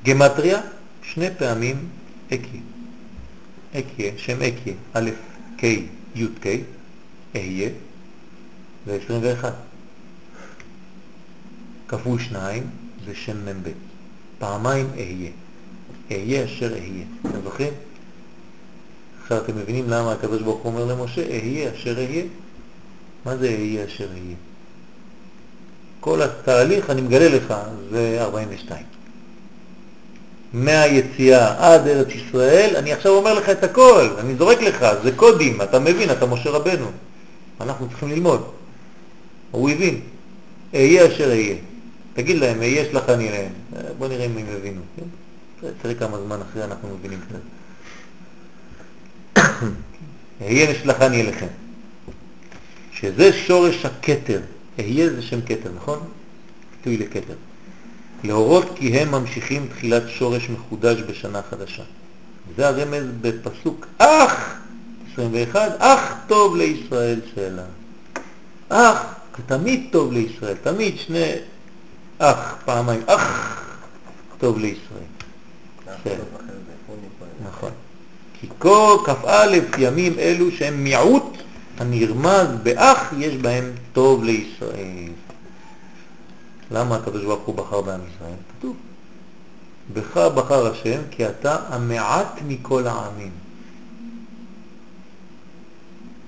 גמטריה, 0.04 0.62
שני 1.04 1.28
פעמים 1.38 1.90
אקיה. 2.28 2.62
אקיה, 3.76 4.12
שם 4.18 4.42
אקיה, 4.42 4.74
א', 4.94 5.10
ק', 5.58 5.64
י', 6.16 6.28
ק', 6.42 6.48
אהיה, 7.36 7.70
זה 8.86 9.00
21. 9.06 9.54
כפול 11.88 12.20
שניים 12.20 12.64
זה 13.06 13.16
שם 13.16 13.46
מ"ב. 13.46 13.70
פעמיים 14.40 14.88
אהיה. 14.96 15.30
אהיה 16.12 16.46
אשר 16.46 16.74
אהיה. 16.74 17.06
אתם 17.22 17.42
זוכרים? 17.44 17.74
עכשיו 19.24 19.38
אתם 19.38 19.58
מבינים 19.58 19.90
למה 19.90 20.12
הקדוש 20.12 20.42
הוא 20.42 20.60
אומר 20.66 20.86
למשה, 20.86 21.22
אהיה 21.22 21.72
אשר 21.76 21.98
אהיה? 21.98 22.24
מה 23.26 23.38
זה 23.38 23.46
אהיה 23.46 23.86
אשר 23.86 24.08
אהיה? 24.12 24.36
כל 26.00 26.22
התהליך, 26.22 26.90
אני 26.90 27.02
מגלה 27.02 27.30
לך, 27.30 27.54
זה 27.92 28.18
42. 28.22 28.84
מהיציאה 30.54 31.74
עד 31.74 31.88
ארץ 31.88 32.08
ישראל, 32.08 32.76
אני 32.76 32.94
עכשיו 32.94 33.12
אומר 33.12 33.34
לך 33.34 33.50
את 33.50 33.64
הכל, 33.64 34.08
אני 34.20 34.36
זורק 34.36 34.62
לך, 34.62 34.86
זה 35.04 35.12
קודים, 35.16 35.62
אתה 35.62 35.80
מבין, 35.80 36.12
אתה 36.12 36.26
משה 36.26 36.50
רבנו. 36.50 36.92
אנחנו 37.62 37.90
צריכים 37.90 38.10
ללמוד. 38.10 38.61
הוא 39.52 39.70
הבין, 39.70 40.00
אהיה 40.74 41.08
אשר 41.08 41.30
אהיה. 41.30 41.56
תגיד 42.14 42.36
להם, 42.36 42.60
אהיה 42.60 42.86
שלחני 42.86 43.32
להם. 43.32 43.52
בוא 43.98 44.08
נראה 44.08 44.26
אם 44.26 44.38
הם 44.38 44.46
הבינו. 44.58 44.82
כן? 44.96 45.06
תראה 45.82 45.96
כמה 45.96 46.18
זמן 46.18 46.40
אחרי 46.42 46.64
אנחנו 46.64 46.98
מבינים 46.98 47.20
זה. 47.32 47.38
אהיה 50.42 50.72
נשלחני 50.72 51.22
אליכם. 51.22 51.48
שזה 52.92 53.34
שורש 53.34 53.86
הכתר. 53.86 54.42
אהיה 54.80 55.10
זה 55.10 55.22
שם 55.22 55.42
כתר, 55.42 55.70
נכון? 55.76 56.00
ביטוי 56.78 56.98
לכתר. 56.98 57.36
להורות 58.24 58.72
כי 58.76 59.00
הם 59.00 59.12
ממשיכים 59.12 59.68
תחילת 59.68 60.04
שורש 60.10 60.50
מחודש 60.50 61.00
בשנה 61.02 61.42
חדשה. 61.50 61.84
זה 62.58 62.68
הרמז 62.68 63.04
בפסוק 63.22 63.88
אך 63.98 64.56
21, 65.14 65.72
אך 65.80 66.14
טוב 66.28 66.56
לישראל 66.56 67.20
שאלה. 67.36 67.64
אך, 68.70 69.06
זה 69.38 69.44
תמיד 69.46 69.88
טוב 69.92 70.12
לישראל, 70.14 70.56
תמיד 70.64 70.98
שני 70.98 71.34
אך, 72.18 72.56
פעמיים, 72.66 73.02
אך 73.06 73.66
טוב 74.38 74.60
לישראל. 74.60 75.04
שאלה. 76.04 76.24
נכון. 77.48 77.72
כי 78.40 78.48
כל 78.60 78.98
כ"א 79.06 79.58
ימים 79.78 80.20
אלו 80.20 80.52
שהם 80.52 80.84
מיעוט 80.84 81.38
הנרמז 81.78 82.48
באח 82.64 83.14
יש 83.18 83.36
בהם 83.36 83.72
טוב 83.94 84.24
לישראל. 84.24 85.10
למה 86.72 86.96
הקדוש 86.96 87.24
ברוך 87.24 87.44
הוא 87.46 87.56
בחר 87.56 87.82
בעם 87.82 88.00
ישראל? 88.16 88.36
כתוב. 88.60 88.76
בך 89.94 90.18
בחר 90.18 90.72
השם 90.72 91.02
כי 91.12 91.28
אתה 91.28 91.58
המעט 91.70 92.40
מכל 92.48 92.88
העמים. 92.88 93.32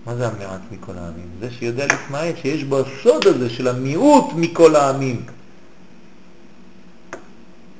מה 0.05 0.15
זה 0.15 0.27
המעט 0.27 0.61
מכל 0.71 0.97
העמים? 0.97 1.27
זה 1.39 1.51
שיודע 1.51 1.85
להתמעט, 1.85 2.37
שיש 2.41 2.63
בו 2.63 2.79
הסוד 2.79 3.27
הזה 3.27 3.49
של 3.49 3.67
המיעוט 3.67 4.25
מכל 4.35 4.75
העמים. 4.75 5.25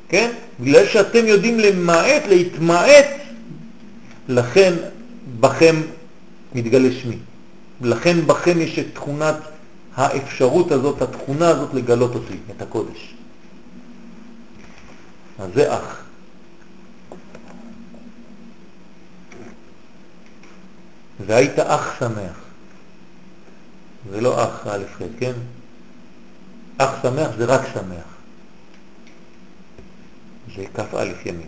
כן? 0.09 0.31
בגלל 0.59 0.87
שאתם 0.87 1.25
יודעים 1.25 1.59
למעט, 1.59 2.23
להתמעט, 2.27 3.05
לכן 4.27 4.73
בכם 5.39 5.81
מתגלה 6.55 6.89
שמי. 6.91 7.17
לכן 7.81 8.27
בכם 8.27 8.61
יש 8.61 8.79
את 8.79 8.85
תכונת 8.93 9.35
האפשרות 9.95 10.71
הזאת, 10.71 11.01
התכונה 11.01 11.49
הזאת 11.49 11.73
לגלות 11.73 12.15
אותי, 12.15 12.37
את 12.55 12.61
הקודש. 12.61 13.13
אז 15.39 15.49
זה 15.55 15.75
אח. 15.75 16.02
והיית 21.19 21.59
אח 21.59 21.99
שמח. 21.99 22.37
זה 24.11 24.21
לא 24.21 24.43
אח 24.43 24.67
א' 24.67 24.83
כן? 25.19 25.33
אח 26.77 27.01
שמח 27.01 27.29
זה 27.37 27.45
רק 27.45 27.61
שמח. 27.73 28.13
זה 30.55 30.63
כ"א 30.73 31.05
ימים. 31.25 31.47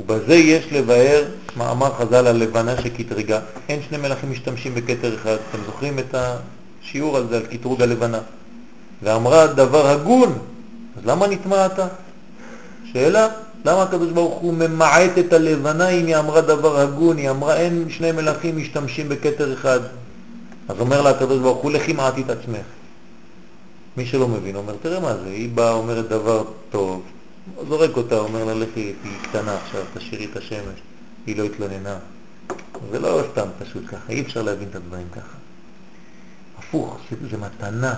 ובזה 0.00 0.34
יש 0.34 0.72
לבאר 0.72 1.24
מאמר 1.56 1.94
חז"ל 1.94 2.32
לבנה 2.32 2.82
שקטרגה. 2.82 3.40
אין 3.68 3.80
שני 3.88 3.98
מלכים 3.98 4.30
משתמשים 4.30 4.74
בכתר 4.74 5.14
אחד. 5.14 5.36
אתם 5.50 5.64
זוכרים 5.66 5.98
את 5.98 6.14
השיעור 6.14 7.16
על 7.16 7.28
זה, 7.28 7.36
על 7.36 7.46
קטרוג 7.46 7.82
הלבנה? 7.82 8.20
ואמרה 9.02 9.46
דבר 9.46 9.86
הגון, 9.86 10.38
אז 10.96 11.06
למה 11.06 11.26
נטמעת? 11.26 11.78
שאלה, 12.92 13.28
למה 13.64 13.82
הקדוש 13.82 14.10
ברוך 14.12 14.40
הוא 14.40 14.54
ממעט 14.54 15.18
את 15.18 15.32
הלבנה 15.32 15.88
אם 15.88 16.06
היא 16.06 16.16
אמרה 16.16 16.40
דבר 16.40 16.80
הגון? 16.80 17.16
היא 17.16 17.30
אמרה 17.30 17.56
אין 17.56 17.86
שני 17.90 18.12
מלכים 18.12 18.56
משתמשים 18.56 19.08
בכתר 19.08 19.52
אחד. 19.52 19.80
אז 20.68 20.80
אומר 20.80 21.02
לה 21.02 21.10
הקדוש 21.10 21.38
ברוך 21.38 21.58
הוא, 21.58 21.70
לכי 21.70 21.92
מעטי 21.92 22.22
את 22.22 22.30
עצמך. 22.30 22.66
מי 23.96 24.06
שלא 24.06 24.28
מבין 24.28 24.56
אומר, 24.56 24.74
תראה 24.82 25.00
מה 25.00 25.16
זה, 25.16 25.28
היא 25.28 25.50
באה 25.54 25.72
אומרת 25.72 26.08
דבר 26.08 26.44
טוב, 26.70 27.02
זורק 27.68 27.96
אותה, 27.96 28.18
אומר 28.18 28.44
לה, 28.44 28.54
לכי, 28.54 28.92
היא 29.04 29.12
קטנה 29.22 29.56
עכשיו, 29.56 29.82
תשאירי 29.94 30.24
את 30.24 30.36
השמש. 30.36 30.78
היא 31.26 31.36
לא 31.36 31.44
התלוננה. 31.44 31.98
זה 32.90 32.98
לא 32.98 33.22
סתם 33.32 33.46
פשוט 33.58 33.82
ככה, 33.86 34.08
אי 34.08 34.20
אפשר 34.20 34.42
להבין 34.42 34.68
את 34.70 34.76
הדברים 34.76 35.06
ככה. 35.12 35.36
הפוך, 36.58 36.98
זה 37.30 37.36
מתנה. 37.38 37.94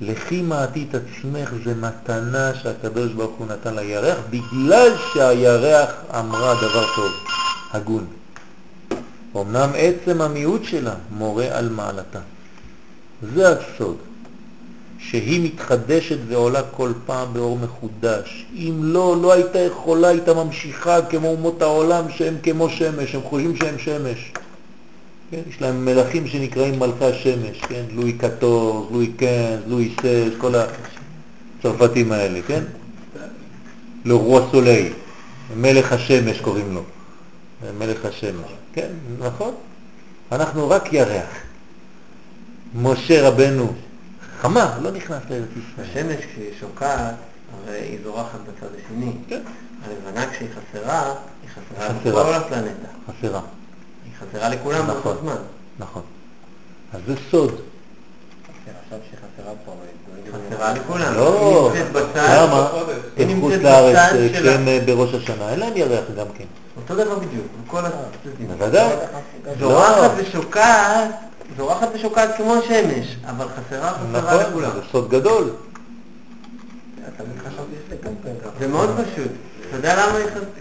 לכי 0.00 0.42
מעטי 0.42 0.86
את 0.90 0.94
עצמך 0.94 1.52
זה 1.64 1.74
מתנה 1.74 2.54
שהקדוש 2.54 3.12
ברוך 3.12 3.38
הוא 3.38 3.46
נתן 3.46 3.74
לירח, 3.74 4.18
בגלל 4.30 4.88
שהירח 5.14 5.90
אמרה 6.18 6.54
דבר 6.54 6.84
טוב, 6.96 7.12
הגון. 7.72 8.06
אמנם 9.36 9.70
עצם 9.76 10.20
המיעוט 10.20 10.64
שלה 10.64 10.94
מורה 11.10 11.46
על 11.58 11.68
מעלתה. 11.68 12.20
זה 13.34 13.48
הסוד. 13.48 13.96
שהיא 14.98 15.44
מתחדשת 15.44 16.18
ועולה 16.28 16.62
כל 16.62 16.92
פעם 17.06 17.34
באור 17.34 17.58
מחודש. 17.58 18.46
אם 18.54 18.74
לא, 18.80 19.16
לא 19.22 19.32
הייתה 19.32 19.58
יכולה, 19.58 20.08
הייתה 20.08 20.34
ממשיכה 20.34 21.02
כמו 21.02 21.28
אומות 21.28 21.62
העולם 21.62 22.04
שהם 22.10 22.36
כמו 22.42 22.68
שמש, 22.70 23.14
הם 23.14 23.20
חושבים 23.22 23.56
שהם 23.56 23.78
שמש. 23.78 24.32
כן, 25.30 25.40
יש 25.48 25.60
להם 25.60 25.84
מלכים 25.84 26.26
שנקראים 26.26 26.78
מלכי 26.78 27.04
השמש, 27.04 27.60
כן? 27.60 27.84
לואי 27.92 28.12
קטור, 28.12 28.88
לואי 28.92 29.06
קנס, 29.06 29.60
לואי 29.66 29.94
סס, 30.00 30.32
כל 30.38 30.54
הצרפתים 31.58 32.12
האלה, 32.12 32.40
כן? 32.46 32.62
לרוע 34.04 34.50
סולי, 34.50 34.92
מלך 35.56 35.92
השמש 35.92 36.40
קוראים 36.40 36.74
לו, 36.74 36.82
מלך 37.78 38.04
השמש, 38.04 38.50
כן, 38.72 38.88
נכון? 39.18 39.54
אנחנו 40.32 40.70
רק 40.70 40.92
ירח. 40.92 41.28
משה 42.74 43.28
רבנו 43.28 43.72
חמה, 44.40 44.78
לא 44.82 44.90
נכנס 44.90 45.22
לארץ 45.30 45.48
ישראל. 45.50 45.86
השמש 45.90 46.24
כשהיא 46.26 46.50
שוקעת, 46.60 47.14
הרי 47.52 47.78
היא 47.78 47.98
זורחת 48.04 48.38
בצד 48.40 48.66
השני. 48.74 49.12
כן. 49.28 49.40
הלבנה 49.84 50.30
כשהיא 50.30 50.48
חסרה, 50.48 51.14
היא 51.42 51.50
חסרה 51.50 52.00
חסרה. 52.00 52.36
הפלנטה. 52.36 52.88
חסרה. 53.06 53.40
היא 54.20 54.28
חסרה 54.28 54.48
לכולם 54.48 54.86
באותו 54.86 55.00
נכון. 55.00 55.16
זמן. 55.22 55.36
נכון. 55.78 56.02
אז 56.92 57.00
זה 57.06 57.14
סוד. 57.30 57.60
כן, 58.64 58.72
חסרה 60.50 60.72
לכולם. 60.72 61.14
לא, 61.14 61.70
למה? 62.16 62.68
היא 63.16 63.26
הם 63.26 63.40
חוץ 63.40 63.52
נמצאת 63.52 63.62
לארץ 63.62 63.96
אה. 63.96 64.28
כשהם 64.32 64.68
אה, 64.68 64.78
בראש 64.86 65.14
השנה, 65.14 65.50
אין 65.50 65.60
להם 65.60 65.76
ירח 65.76 66.04
גם 66.18 66.26
כן. 66.38 66.44
אותו 66.76 66.94
דבר 66.94 67.18
בדיוק, 67.18 67.46
בכל 67.66 67.80
הצדדים. 67.86 68.48
בוודאי. 68.48 68.96
זורחת 69.60 70.10
לא. 70.18 70.22
ושוקעת, 70.22 71.10
זורחת 71.56 71.88
ושוקעת 71.94 72.36
כמו 72.36 72.54
השמש, 72.54 73.16
אבל 73.26 73.46
חסרה 73.48 73.92
חסרה 73.92 74.20
נכון, 74.20 74.50
לכולם. 74.50 74.70
זה 74.74 74.80
סוד 74.92 75.10
גדול. 75.10 75.50
זה 78.60 78.68
מאוד 78.68 78.90
פשוט. 78.90 79.30
אתה 79.68 79.76
יודע 79.76 80.06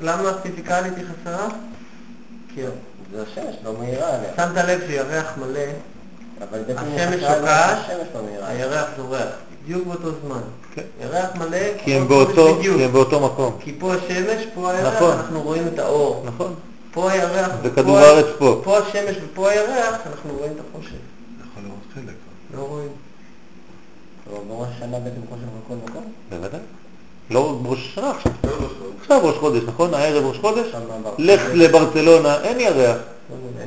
למה 0.02 0.30
הפיזיקלית 0.30 0.94
היא 0.98 1.06
חסרה? 1.06 1.48
כי 2.54 2.62
זה 3.16 3.24
השמש 3.24 3.56
לא 3.64 3.74
מאירה 3.80 4.16
עליה. 4.16 4.30
שמת 4.38 4.66
לב 4.68 4.82
שירח 4.88 5.38
מלא, 5.38 5.60
השמש 6.42 7.22
שוקעת, 7.22 7.78
השמש 7.78 8.08
לא. 8.16 8.46
הירח 8.46 8.86
זורח. 8.98 9.28
בדיוק 9.64 9.88
באותו 9.88 10.10
זמן. 10.26 10.42
כן. 10.74 10.82
ירח 11.02 11.36
מלא, 11.36 11.58
כי 11.78 11.96
הם 11.96 12.08
באותו, 12.08 12.48
השמש 12.50 12.58
בדיוק. 12.60 12.78
כי 12.78 12.84
הם 12.84 12.92
באותו 12.92 13.20
מקום. 13.20 13.58
כי 13.60 13.76
פה 13.80 13.94
השמש, 13.94 14.46
פה 14.56 14.72
הירח, 14.72 14.94
נכון. 14.94 15.12
אנחנו 15.12 15.42
רואים 15.42 15.68
את 15.74 15.80
האור. 15.80 16.24
נכון. 16.26 16.56
פה 16.92 17.12
הירח, 17.12 17.52
וכדור 17.64 17.98
הארץ 17.98 18.26
פה. 18.38 18.62
פה 18.64 18.78
השמש 18.78 19.16
ופה 19.26 19.50
הירח, 19.50 19.96
אנחנו 20.08 20.34
רואים 20.38 20.52
את 20.52 20.62
החושך. 20.70 20.92
יכול 20.92 21.64
לראות 21.64 21.80
חלק. 21.96 22.16
לא 22.56 22.62
רואים. 22.62 22.90
אבל 24.30 24.44
בראש 24.48 24.68
השנה 24.78 25.00
בעצם 25.00 25.22
חושך 25.30 25.44
בכל 25.66 25.76
מקום. 25.90 26.12
בוודאי. 26.30 26.60
לא 27.30 27.60
ראש 27.66 27.80
השנה 27.92 28.12
עכשיו. 28.12 28.32
עכשיו 29.02 29.26
ראש 29.28 29.36
חודש, 29.38 29.64
נכון? 29.68 29.94
הערב 29.94 30.26
ראש 30.26 30.38
חודש? 30.38 30.68
לך 31.18 31.42
לברצלונה, 31.54 32.42
אין 32.42 32.60
ירח. 32.60 32.98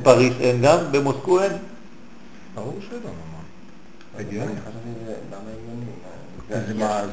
פריס 0.03 0.33
אין 0.39 0.61
גם, 0.61 0.77
במוסקו 0.91 1.41
אין. 1.41 1.51
ברור 2.55 2.75
שלא. 2.89 3.09
הגיוני. 4.19 4.51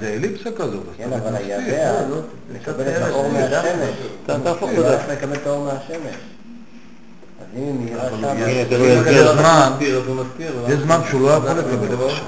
זה 0.01 0.09
אליפסה. 0.09 0.48
אז 0.48 0.70
כן, 0.97 1.12
אבל. 1.12 1.35
הירח 1.35 2.10
לא, 2.10 2.16
מקבל 2.55 2.85
קצת 2.85 2.97
את 2.97 3.02
האור 3.02 3.28
מהשמש. 3.28 3.97
אתה 4.24 4.39
תהפוך 4.44 4.70
את 4.70 4.77
זה. 4.77 4.98
מקבל 5.12 5.36
את 5.36 5.47
האור 5.47 5.64
מהשמש. 5.64 6.16
יש-. 10.68 10.81
זמן, 10.82 11.01
שהוא 11.09 11.20
לא 11.20 11.31
יכול 11.31 11.51
לקבל 11.51 11.94
את 11.94 11.98
השמש. 12.01 12.23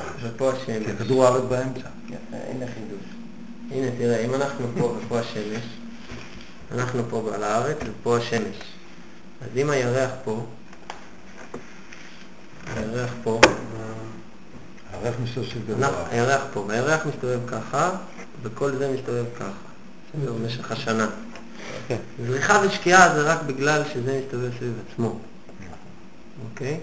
כי 0.87 0.97
כדור 0.99 1.25
הארץ 1.25 1.43
באמצע. 1.49 1.81
הנה 2.33 2.67
חידוש. 2.75 2.98
הנה, 3.71 3.87
תראה, 3.99 4.25
אם 4.25 4.35
אנחנו 4.35 4.67
פה 4.79 4.85
ופה 4.99 5.19
השמש, 5.21 5.63
אנחנו 6.75 7.03
פה 7.11 7.31
על 7.35 7.43
הארץ 7.43 7.77
ופה 7.85 8.17
השמש. 8.17 8.57
אז 9.43 9.49
אם 9.57 9.71
הירח 9.71 10.11
פה, 10.25 10.47
הירח 12.77 13.11
פה, 13.23 13.41
הריח 14.93 15.15
משתמשים 15.23 15.63
אנחנו- 15.69 15.75
בדבר. 15.77 16.05
הירח 16.11 16.43
פה, 16.53 16.65
והירח 16.69 17.07
מסתובב 17.07 17.41
ככה, 17.47 17.91
וכל 18.43 18.77
זה 18.77 18.93
מסתובב 18.93 19.25
ככה. 19.39 19.51
זה 20.25 20.31
במשך 20.31 20.73
השנה. 20.73 21.07
כן. 21.89 21.97
זריחה 22.27 22.61
ושקיעה 22.67 23.15
זה 23.15 23.23
רק 23.23 23.43
בגלל 23.43 23.83
שזה 23.95 24.21
מסתובב 24.25 24.51
סביב 24.59 24.73
עצמו. 24.93 25.19
אוקיי? 26.51 26.81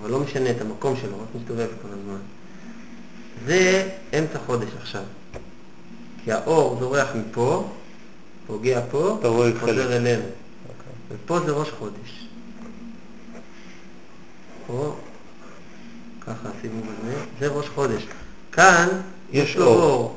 אבל 0.00 0.10
לא 0.10 0.20
משנה 0.20 0.50
את 0.50 0.60
המקום 0.60 0.96
שלו, 0.96 1.20
רק 1.22 1.28
מסתובב 1.40 1.66
כל 1.82 1.88
הזמן. 1.88 2.18
זה 3.46 3.88
אמצע 4.18 4.38
חודש 4.46 4.68
עכשיו. 4.80 5.02
כי 6.28 6.32
האור 6.32 6.76
זורח 6.80 7.06
מפה, 7.14 7.64
פוגע 8.46 8.80
פה, 8.90 9.18
חוזר. 9.60 9.96
אלינו. 9.96 10.22
ופה 11.10 11.38
זה 11.46 11.52
ראש 11.52 11.68
חודש. 11.78 12.26
פה, 14.66 14.94
ככה 16.20 16.34
הסיבוב 16.58 16.82
הזה, 16.82 17.14
זה 17.40 17.48
ראש 17.48 17.66
חודש. 17.74 18.02
כאן 18.52 18.88
יש 19.32 19.50
יש 19.50 19.56
לו 19.56 19.66
אור. 19.66 19.80
אור, 19.80 20.16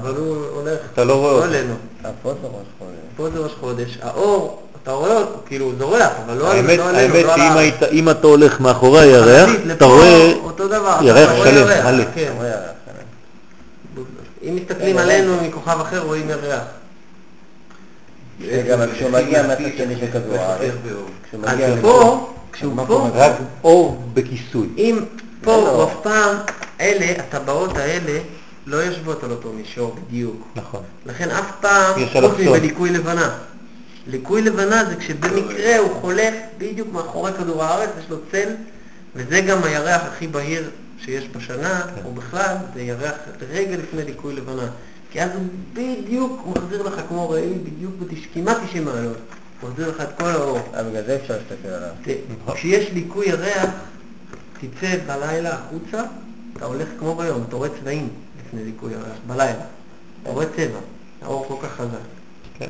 אבל 0.00 0.16
הוא 0.16 0.46
הולך 0.46 0.78
אתה 0.92 1.04
לא 1.04 1.14
רואה 1.14 1.32
לא 1.32 1.36
אותו. 1.36 1.48
אלינו. 1.48 1.74
אה, 2.04 2.10
פה 2.22 2.32
זה 2.42 2.46
ראש 2.46 2.66
חודש. 2.78 2.96
פה 3.16 3.30
זה 3.30 3.38
ראש 3.38 3.52
חודש. 3.60 3.98
האור, 4.02 4.62
אתה 4.82 4.92
רואה 4.92 5.16
אותו, 5.16 5.38
כאילו 5.46 5.66
הוא 5.66 5.74
זורח, 5.78 6.12
אבל 6.26 6.36
לא 6.36 6.52
האמת, 6.52 6.78
לא 6.78 6.88
עלינו, 6.88 7.14
האמת 7.14 7.24
לא 7.24 7.32
על 7.32 7.40
שאם. 7.40 7.56
היית, 7.56 7.82
אם 7.82 8.10
אתה 8.10 8.26
הולך 8.26 8.60
מאחורי 8.60 9.00
הירח, 9.00 9.50
אתה 9.72 9.84
רואה. 9.84 10.32
ירח 11.02 11.44
שלם, 11.44 11.66
מלא. 11.66 12.04
כן. 12.14 12.22
אתה 12.24 12.32
רואה 12.36 12.48
ירח, 12.48 12.70
כן. 12.86 12.92
אם 14.48 14.56
מסתכלים 14.56 14.98
עלינו 14.98 15.36
מכוכב 15.42 15.80
אחר 15.80 16.02
רואים 16.02 16.30
ירח. 16.30 16.62
וגם 18.40 18.78
כשהוא 18.94 19.10
מגיע 19.10 19.46
מהצד 19.46 19.76
שני 19.76 19.96
של 20.00 20.06
כדור 20.12 20.36
הארץ, 20.36 20.72
אז 21.44 21.78
פה, 21.80 22.30
כשהוא 22.52 22.86
פה, 22.86 23.08
רק 23.14 23.32
אור 23.64 24.02
בכיסוי. 24.14 24.68
אם 24.76 24.98
פה 25.40 25.84
אף 25.84 26.02
פעם, 26.02 26.36
אלה, 26.80 27.06
הטבעות 27.18 27.76
האלה, 27.76 28.18
לא 28.66 28.76
יושבות 28.76 29.24
על 29.24 29.30
אותו 29.30 29.52
מישור 29.52 29.96
בדיוק. 30.06 30.46
נכון. 30.56 30.82
לכן 31.06 31.30
אף 31.30 31.52
פעם, 31.60 32.06
חוץ. 32.12 32.32
מבליקוי 32.40 32.90
לבנה. 32.90 33.38
ליקוי 34.06 34.42
לבנה 34.42 34.84
זה 34.84 34.96
כשבמקרה 34.96 35.78
הוא 35.78 36.00
חולף 36.00 36.34
בדיוק 36.58 36.88
מאחורי 36.92 37.32
כדור 37.32 37.64
הארץ, 37.64 37.90
יש 37.98 38.10
לו 38.10 38.16
צל, 38.32 38.48
וזה 39.14 39.40
גם 39.40 39.64
הירח 39.64 40.02
הכי 40.02 40.26
בהיר 40.26 40.70
שיש 41.04 41.24
בשנה, 41.36 41.82
או 42.04 42.12
בכלל, 42.12 42.56
זה 42.74 42.82
ירח 42.82 43.12
רגע 43.48 43.76
לפני 43.76 44.04
ליקוי 44.04 44.34
לבנה. 44.34 44.66
כי 45.10 45.22
אז 45.22 45.30
הוא 45.34 45.42
בדיוק 45.72 46.46
מחזיר 46.46 46.82
לך 46.82 47.00
כמו 47.08 47.30
ראי, 47.30 47.52
בדיוק 47.64 47.92
בתש- 48.00 48.28
כמעט 48.34 48.56
90 48.68 48.84
מעלות. 48.84 49.16
הוא 49.60 49.70
מחזיר 49.70 49.88
לך 49.90 50.00
את 50.00 50.18
כל 50.18 50.24
האור. 50.28 50.58
אה, 50.74 50.82
בגלל 50.82 51.02
זה 51.06 51.16
אפשר 51.22 51.34
להסתכל 51.36 51.68
עליו. 51.68 51.90
כשיש 52.54 52.90
ליקוי 52.90 53.26
ירח, 53.28 53.70
תצא 54.60 54.96
בלילה 55.06 55.54
החוצה, 55.54 56.02
אתה 56.56 56.64
הולך 56.64 56.88
כמו 56.98 57.14
ביום, 57.14 57.44
אתה 57.48 57.56
רואה 57.56 57.68
צבעים 57.80 58.08
לפני 58.46 58.64
ליקוי 58.64 58.92
ירח, 58.92 59.16
בלילה. 59.26 59.64
אתה 60.22 60.30
רואה 60.30 60.46
צבע, 60.56 60.78
האור 61.22 61.44
כל 61.48 61.66
כך 61.66 61.72
חזק. 61.76 61.98
כן. 62.58 62.68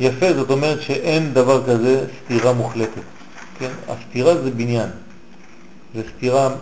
יפה, 0.00 0.32
זאת 0.34 0.50
אומרת 0.50 0.82
שאין 0.82 1.34
דבר 1.34 1.64
כזה 1.66 2.06
סתירה 2.24 2.52
מוחלטת. 2.52 3.02
כן? 3.58 3.70
הסתירה 3.88 4.42
זה 4.42 4.50
בניין. 4.50 4.88
זה 5.94 6.02
סתירה 6.16 6.54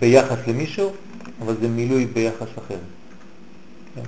ביחס 0.00 0.38
למישהו, 0.46 0.92
אבל 1.44 1.54
זה 1.60 1.68
מילוי 1.68 2.06
ביחס 2.06 2.48
אחר. 2.58 2.78
כן? 3.94 4.00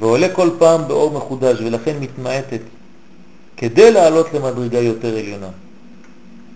ועולה 0.00 0.28
כל 0.34 0.50
פעם 0.58 0.88
באור 0.88 1.10
מחודש, 1.10 1.60
ולכן 1.60 1.96
מתמעטת, 2.00 2.60
כדי 3.56 3.92
לעלות 3.92 4.26
למדרגה 4.34 4.78
יותר 4.78 5.16
עליונה. 5.16 5.48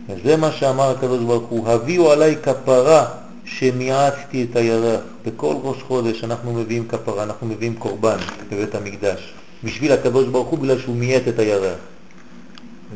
וזה 0.09 0.37
מה 0.37 0.53
שאמר 0.53 0.91
הקדוש 0.91 1.25
ברוך 1.25 1.49
הוא, 1.49 1.69
הביאו 1.69 2.13
עליי 2.13 2.37
כפרה 2.43 3.07
שמיעצתי 3.45 4.47
את 4.51 4.57
הירח. 4.57 5.01
בכל 5.27 5.55
ראש 5.63 5.83
חודש 5.83 6.25
אנחנו 6.25 6.53
מביאים 6.53 6.89
כפרה, 6.89 7.23
אנחנו 7.23 7.47
מביאים 7.47 7.75
קורבן 7.75 8.17
בבית 8.51 8.75
המקדש. 8.75 9.35
בשביל 9.65 9.93
הקדוש 9.93 10.27
ברוך 10.27 10.49
הוא, 10.49 10.59
בגלל 10.59 10.79
שהוא 10.79 10.97
מיעט 10.97 11.29
את 11.29 11.39
הירח. 11.39 11.79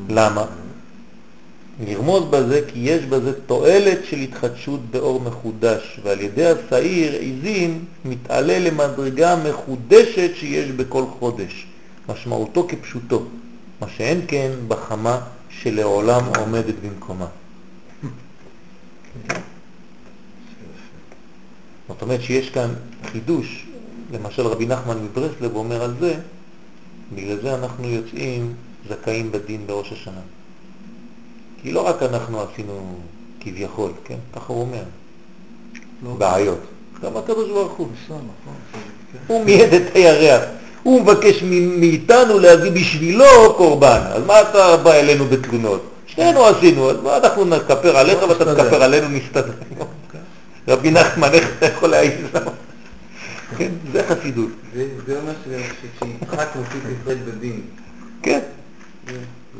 למה? 0.09 0.44
לרמוז 1.86 2.24
בזה 2.30 2.60
כי 2.68 2.78
יש 2.78 3.04
בזה 3.04 3.40
תועלת 3.40 3.98
של 4.04 4.16
התחדשות 4.16 4.80
באור 4.90 5.20
מחודש, 5.20 6.00
ועל 6.02 6.20
ידי 6.20 6.46
השעיר 6.46 7.12
עיזים 7.12 7.84
מתעלה 8.04 8.59
למדרגה 8.59 9.36
מחודשת 9.48 10.30
שיש 10.34 10.70
בכל 10.70 11.04
חודש, 11.18 11.66
משמעותו 12.09 12.66
כפשוטו, 12.68 13.22
מה 13.80 13.88
שאין 13.96 14.20
כן 14.28 14.50
בחמה 14.68 15.20
שלעולם 15.50 16.22
עומדת 16.38 16.74
במקומה. 16.84 17.26
זאת 21.88 22.02
אומרת 22.02 22.22
שיש 22.22 22.50
כאן 22.50 22.74
חידוש, 23.12 23.66
למשל 24.12 24.42
רבי 24.42 24.66
נחמן 24.66 25.04
מברסלב 25.04 25.56
אומר 25.56 25.82
על 25.82 25.94
זה, 26.00 26.14
בגלל 27.14 27.40
זה 27.42 27.54
אנחנו 27.54 27.88
יוצאים 27.88 28.54
זכאים 28.88 29.32
בדין 29.32 29.66
בראש 29.66 29.92
השנה. 29.92 30.20
כי 31.62 31.72
לא 31.72 31.80
רק 31.89 32.02
אנחנו 32.02 32.40
עשינו 32.43 32.97
כביכול, 33.40 33.93
כן? 34.05 34.16
ככה 34.36 34.52
הוא 34.52 34.60
אומר, 34.60 34.82
בעיות. 36.18 36.59
גם 37.02 37.16
הקדוש 37.16 37.48
ברוך 37.48 37.72
הוא. 37.72 37.89
הוא 39.26 39.44
מייד 39.44 39.74
את 39.74 39.82
הירח. 39.94 40.43
הוא 40.82 41.02
מבקש 41.02 41.43
מאיתנו 41.78 42.39
להביא 42.39 42.70
בשבילו 42.70 43.55
קורבן. 43.56 44.01
אז 44.12 44.22
מה 44.26 44.40
אתה 44.40 44.76
בא 44.76 44.93
אלינו 44.93 45.24
בתלונות? 45.24 45.90
שנינו 46.06 46.47
עשינו, 46.47 46.90
אז 46.90 46.97
מה 47.02 47.16
אנחנו 47.16 47.44
נכפר 47.44 47.97
עליך 47.97 48.18
ואתה 48.28 48.55
תכפר 48.55 48.82
עלינו, 48.82 49.09
נסתדר. 49.09 49.52
רבי 50.68 50.90
נחמן, 50.90 51.28
איך 51.32 51.48
אתה 51.59 51.66
יכול 51.66 51.89
להעיז? 51.89 52.12
כן, 53.59 53.70
זה 53.93 54.02
חסידות. 54.09 54.48
זה 55.06 55.18
אומר 55.20 55.32
שכשיצחק 55.44 56.48
מוציא 56.56 56.78
את 56.78 57.01
ישראל 57.01 57.18
בדין. 57.26 57.60
כן, 58.22 58.40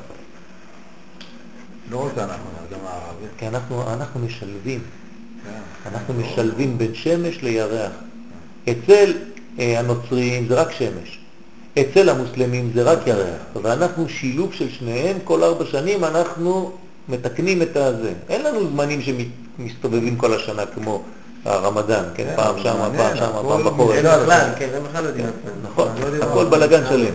לא 1.91 2.05
רק 2.05 2.17
אנחנו, 2.17 2.49
גם 2.71 2.79
הערבים. 2.85 3.27
כי 3.37 3.47
אנחנו, 3.47 3.93
אנחנו 3.93 4.19
משלבים, 4.19 4.79
כן. 5.43 5.89
אנחנו 5.89 6.13
משלבים 6.13 6.77
בין 6.77 6.95
שמש 6.95 7.41
לירח. 7.41 7.91
אצל 8.69 9.13
אה, 9.59 9.79
הנוצרים 9.79 10.47
זה 10.47 10.61
רק 10.61 10.71
שמש, 10.71 11.19
אצל 11.79 12.09
המוסלמים 12.09 12.71
זה 12.75 12.83
רק 12.83 13.07
ירח, 13.07 13.41
ואנחנו 13.63 14.09
שילוב 14.09 14.53
של 14.53 14.69
שניהם, 14.69 15.17
כל 15.23 15.43
ארבע 15.43 15.65
שנים 15.65 16.03
אנחנו 16.03 16.71
מתקנים 17.09 17.61
את 17.61 17.75
הזה. 17.75 18.13
אין 18.29 18.43
לנו 18.43 18.67
זמנים 18.67 18.99
שמסתובבים 19.01 20.15
כל 20.15 20.33
השנה 20.33 20.65
כמו 20.65 21.03
הרמדאן, 21.45 22.03
כן, 22.15 22.23
כן, 22.25 22.33
פעם 22.35 22.55
שמה, 22.63 22.89
פעם 22.97 23.17
שמה, 23.17 23.25
הכל 23.27 23.47
פעם 23.49 23.63
בחורף. 23.65 23.95
בכלל, 23.99 24.49
כן, 24.59 24.69
הם 24.75 24.83
בכלל 24.89 25.03
לא 25.03 25.07
יודעים. 25.07 25.25
נכון, 25.63 25.87
לא 26.01 26.05
יודעים 26.05 26.23
הכל 26.23 26.43
מה- 26.43 26.49
בלגן 26.49 26.81
שלם. 26.89 27.13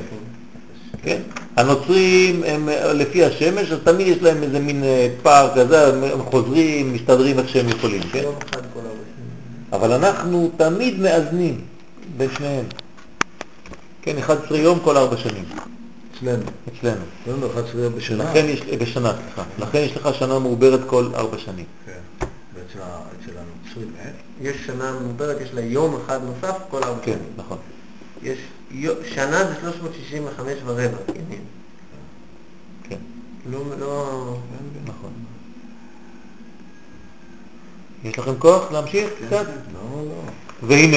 כן? 1.03 1.21
הנוצרים 1.57 2.43
הם 2.47 2.69
לפי 2.95 3.25
השמש, 3.25 3.71
אז 3.73 3.79
תמיד 3.85 4.07
יש 4.07 4.23
להם 4.23 4.43
איזה 4.43 4.59
מין 4.61 4.85
אה, 4.85 5.09
פער 5.23 5.51
כזה, 5.55 5.87
הם 6.13 6.23
חוזרים, 6.31 6.93
מסתדרים 6.93 7.39
איך 7.39 7.49
שהם 7.49 7.69
יכולים, 7.69 8.03
כן? 8.13 8.25
אבל 9.73 9.93
אנחנו 9.93 10.51
תמיד 10.57 11.01
מאזנים 11.01 11.61
בין 12.17 12.29
שניהם. 12.39 12.65
כן, 14.03 14.19
11 14.19 14.59
יום 14.59 14.79
כל 14.85 14.97
ארבע 14.97 15.17
שנים, 15.17 15.45
אצלנו. 16.19 16.43
אצלנו. 16.79 17.01
אצלנו 17.23 17.47
11 17.47 17.81
יום 17.81 17.93
בשנה. 17.97 18.25
לכן 18.31 18.45
יש, 18.49 18.61
בשנה, 18.63 19.13
סליחה. 19.13 19.43
לכן 19.59 19.79
יש 19.79 19.97
לך 19.97 20.09
שנה 20.19 20.39
מעוברת 20.39 20.81
כל 20.87 21.09
ארבע 21.15 21.39
שנים. 21.39 21.65
כן. 21.87 22.27
יש 24.41 24.57
שנה 24.67 24.93
מעוברת, 25.01 25.41
יש 25.41 25.55
לה 25.55 25.61
יום 25.61 26.01
אחד 26.05 26.21
נוסף 26.23 26.57
כל 26.71 26.83
ארבע 26.85 27.01
כן, 27.03 27.13
שנים. 27.13 27.33
נכון. 27.37 27.59
יש, 28.23 28.39
שנה 29.15 29.45
זה 29.45 29.55
365 29.61 30.59
ורבע 30.65 30.99
ימים. 31.15 31.45
כן, 32.89 32.97
לא, 33.51 33.61
לא... 33.79 34.37
נכון. 34.85 35.11
יש 38.05 38.19
לכם 38.19 38.39
כוח 38.39 38.73
להמשיך 38.73 39.11
קצת? 39.27 39.47
לא, 39.75 40.05
לא. 40.05 40.23
והנה, 40.63 40.97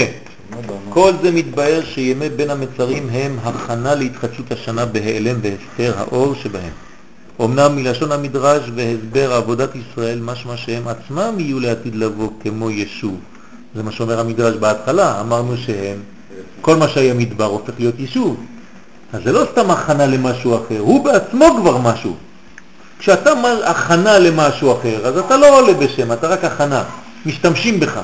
מה 0.49 0.61
במה? 0.61 0.93
כל 0.93 1.11
זה 1.21 1.31
מתבהר 1.31 1.83
שימי 1.85 2.29
בין 2.29 2.49
המצרים 2.49 3.09
הם 3.09 3.39
הכנה 3.43 3.95
להתחדשות 3.95 4.51
השנה 4.51 4.85
בהיעלם 4.85 5.39
והסתר 5.41 5.97
האור 5.97 6.35
שבהם. 6.35 6.86
אמנם 7.41 7.76
מלשון 7.76 8.11
המדרש 8.11 8.64
והסבר 8.76 9.34
עבודת 9.34 9.69
ישראל 9.76 10.19
משמע 10.22 10.57
שהם 10.57 10.88
עצמם 10.88 11.39
יהיו 11.39 11.59
לעתיד 11.59 11.95
לבוא 11.95 12.30
כמו 12.43 12.72
ישוב. 12.72 13.15
זה 13.76 13.84
מה 13.84 13.91
שאומר 13.91 14.19
המדרש 14.19 14.55
בהתחלה, 14.55 15.22
אמרנו 15.22 15.57
שהם, 15.57 15.97
כל 16.61 16.76
מה 16.76 16.88
שהיה 16.88 17.14
מדבר 17.14 17.45
הופך 17.45 17.73
להיות 17.80 17.95
יישוב. 17.99 18.45
אז 19.14 19.22
זה 19.23 19.31
לא 19.31 19.45
סתם 19.51 19.72
הכנה 19.72 20.05
למשהו 20.05 20.55
אחר, 20.55 20.80
הוא 20.80 21.05
בעצמו 21.05 21.45
כבר 21.57 21.77
משהו. 21.77 22.15
כשאתה 22.99 23.31
הכנה 23.65 24.19
למשהו 24.19 24.73
אחר, 24.73 25.07
אז 25.07 25.18
אתה 25.18 25.38
לא 25.38 25.59
עולה 25.59 25.73
בשם, 25.73 26.11
אתה 26.11 26.27
רק 26.27 26.43
הכנה, 26.43 26.84
משתמשים 27.26 27.80
בך. 27.80 27.99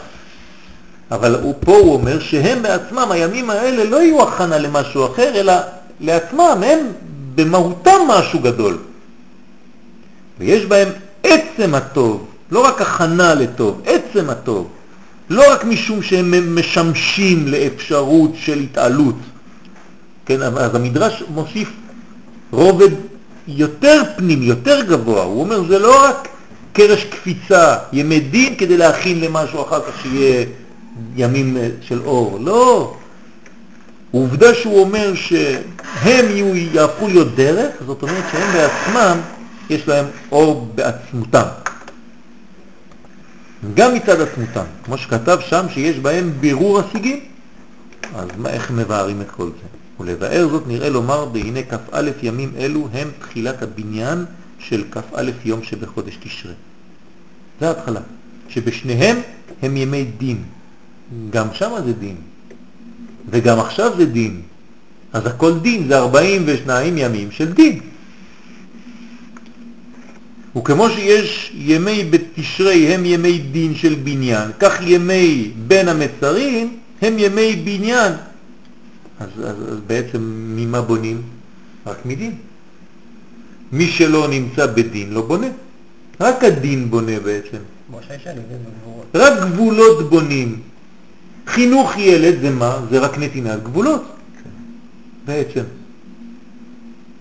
אבל 1.11 1.35
הוא, 1.35 1.53
פה 1.59 1.75
הוא 1.75 1.93
אומר 1.93 2.19
שהם 2.19 2.61
בעצמם, 2.63 3.07
הימים 3.11 3.49
האלה 3.49 3.83
לא 3.83 4.01
יהיו 4.01 4.23
הכנה 4.23 4.57
למשהו 4.57 5.05
אחר, 5.05 5.31
אלא 5.35 5.53
לעצמם, 5.99 6.63
הם 6.65 6.79
במהותם 7.35 7.97
משהו 8.07 8.39
גדול. 8.39 8.77
ויש 10.39 10.65
בהם 10.65 10.89
עצם 11.23 11.75
הטוב, 11.75 12.27
לא 12.51 12.65
רק 12.65 12.81
הכנה 12.81 13.33
לטוב, 13.33 13.81
עצם 13.85 14.29
הטוב. 14.29 14.67
לא 15.29 15.53
רק 15.53 15.63
משום 15.63 16.01
שהם 16.01 16.55
משמשים 16.55 17.47
לאפשרות 17.47 18.31
של 18.35 18.59
התעלות. 18.59 19.15
כן, 20.25 20.41
אז 20.41 20.75
המדרש 20.75 21.23
מוסיף 21.33 21.69
רובד 22.51 22.89
יותר 23.47 24.01
פנימי, 24.17 24.45
יותר 24.45 24.81
גבוה. 24.81 25.23
הוא 25.23 25.41
אומר, 25.41 25.67
זה 25.67 25.79
לא 25.79 26.05
רק 26.05 26.27
קרש 26.73 27.05
קפיצה, 27.05 27.77
ימי 27.93 28.19
דין, 28.19 28.55
כדי 28.55 28.77
להכין 28.77 29.21
למשהו 29.21 29.61
אחר 29.61 29.79
כך 29.81 30.01
שיהיה 30.01 30.45
ימים 31.15 31.57
אה, 31.57 31.69
של 31.81 32.01
אור. 32.05 32.39
לא. 32.41 32.95
עובדה 34.11 34.53
שהוא 34.53 34.79
אומר 34.79 35.13
שהם 35.15 36.27
יהפכו 36.73 37.07
להיות 37.07 37.35
דרך, 37.35 37.71
זאת 37.85 38.03
אומרת 38.03 38.23
שהם 38.31 38.53
בעצמם, 38.53 39.17
יש 39.69 39.87
להם 39.87 40.05
אור 40.31 40.71
בעצמותם. 40.75 41.45
גם 43.73 43.93
מצד 43.93 44.21
עצמותם, 44.21 44.63
כמו 44.83 44.97
שכתב 44.97 45.37
שם 45.47 45.65
שיש 45.69 45.99
בהם 45.99 46.31
בירור 46.39 46.79
השיגים. 46.79 47.19
אז 48.15 48.27
מה, 48.37 48.49
איך 48.49 48.71
מבארים 48.71 49.21
את 49.21 49.31
כל 49.31 49.49
זה? 49.49 49.67
ולבאר 49.99 50.47
זאת 50.51 50.67
נראה 50.67 50.89
לומר, 50.89 51.27
והנה 51.33 51.59
כ"א 51.63 52.09
ימים 52.21 52.51
אלו 52.57 52.87
הם 52.93 53.11
תחילת 53.19 53.63
הבניין 53.63 54.25
של 54.59 54.83
כ"א 54.91 55.23
יום 55.45 55.63
שבחודש 55.63 56.17
תשרה. 56.23 56.53
זה 57.59 57.67
ההתחלה, 57.67 57.99
שבשניהם 58.49 59.17
הם 59.61 59.77
ימי 59.77 60.05
דין. 60.17 60.43
גם 61.29 61.47
שם 61.53 61.71
זה 61.85 61.93
דין, 61.93 62.15
וגם 63.29 63.59
עכשיו 63.59 63.91
זה 63.97 64.05
דין. 64.05 64.41
אז 65.13 65.25
הכל 65.25 65.59
דין, 65.59 65.87
זה 65.87 65.97
42 65.97 66.97
ימים 66.97 67.31
של 67.31 67.53
דין. 67.53 67.79
וכמו 70.55 70.89
שיש 70.89 71.51
ימי 71.55 72.03
בתשרי 72.03 72.93
הם 72.93 73.05
ימי 73.05 73.37
דין 73.37 73.75
של 73.75 73.95
בניין, 74.03 74.51
כך 74.59 74.79
ימי 74.81 75.51
בין 75.67 75.87
המצרים 75.87 76.77
הם 77.01 77.19
ימי 77.19 77.55
בניין. 77.55 78.13
אז, 79.19 79.29
אז, 79.37 79.55
אז 79.71 79.77
בעצם 79.87 80.21
ממה 80.55 80.81
בונים? 80.81 81.21
רק 81.85 82.05
מדין. 82.05 82.35
מי 83.71 83.87
שלא 83.87 84.27
נמצא 84.27 84.65
בדין 84.65 85.13
לא 85.13 85.21
בונה. 85.21 85.47
רק 86.19 86.43
הדין 86.43 86.89
בונה 86.89 87.19
בעצם. 87.19 87.57
רק 89.13 89.33
גבולות 89.39 90.09
בונים. 90.09 90.59
חינוך 91.47 91.97
ילד 91.97 92.41
זה 92.41 92.49
מה? 92.49 92.79
זה 92.89 92.99
רק 92.99 93.17
נתינת 93.17 93.63
גבולות. 93.63 94.03
בעצם. 95.25 95.63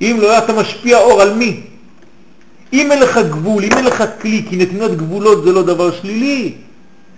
אם 0.00 0.16
לא 0.20 0.38
אתה 0.38 0.52
משפיע 0.52 0.98
אור 0.98 1.22
על 1.22 1.34
מי? 1.34 1.60
אם 2.72 2.92
אין 2.92 3.00
לך 3.00 3.18
גבול, 3.30 3.64
אם 3.64 3.72
אין 3.72 3.84
לך 3.84 4.04
כלי, 4.20 4.44
כי 4.48 4.56
נתינת 4.56 4.96
גבולות 4.96 5.44
זה 5.44 5.52
לא 5.52 5.62
דבר 5.62 5.92
שלילי. 5.92 6.52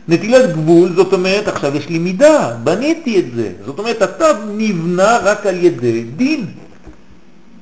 נטילת 0.09 0.53
גבול, 0.53 0.93
זאת 0.97 1.13
אומרת, 1.13 1.49
עכשיו 1.49 1.77
יש 1.77 1.89
לי 1.89 1.99
מידה, 1.99 2.57
בניתי 2.65 3.19
את 3.19 3.25
זה. 3.35 3.53
זאת 3.67 3.79
אומרת, 3.79 4.03
אתה 4.03 4.25
נבנה 4.57 5.19
רק 5.23 5.47
על 5.47 5.65
ידי 5.65 6.05
דין. 6.17 6.47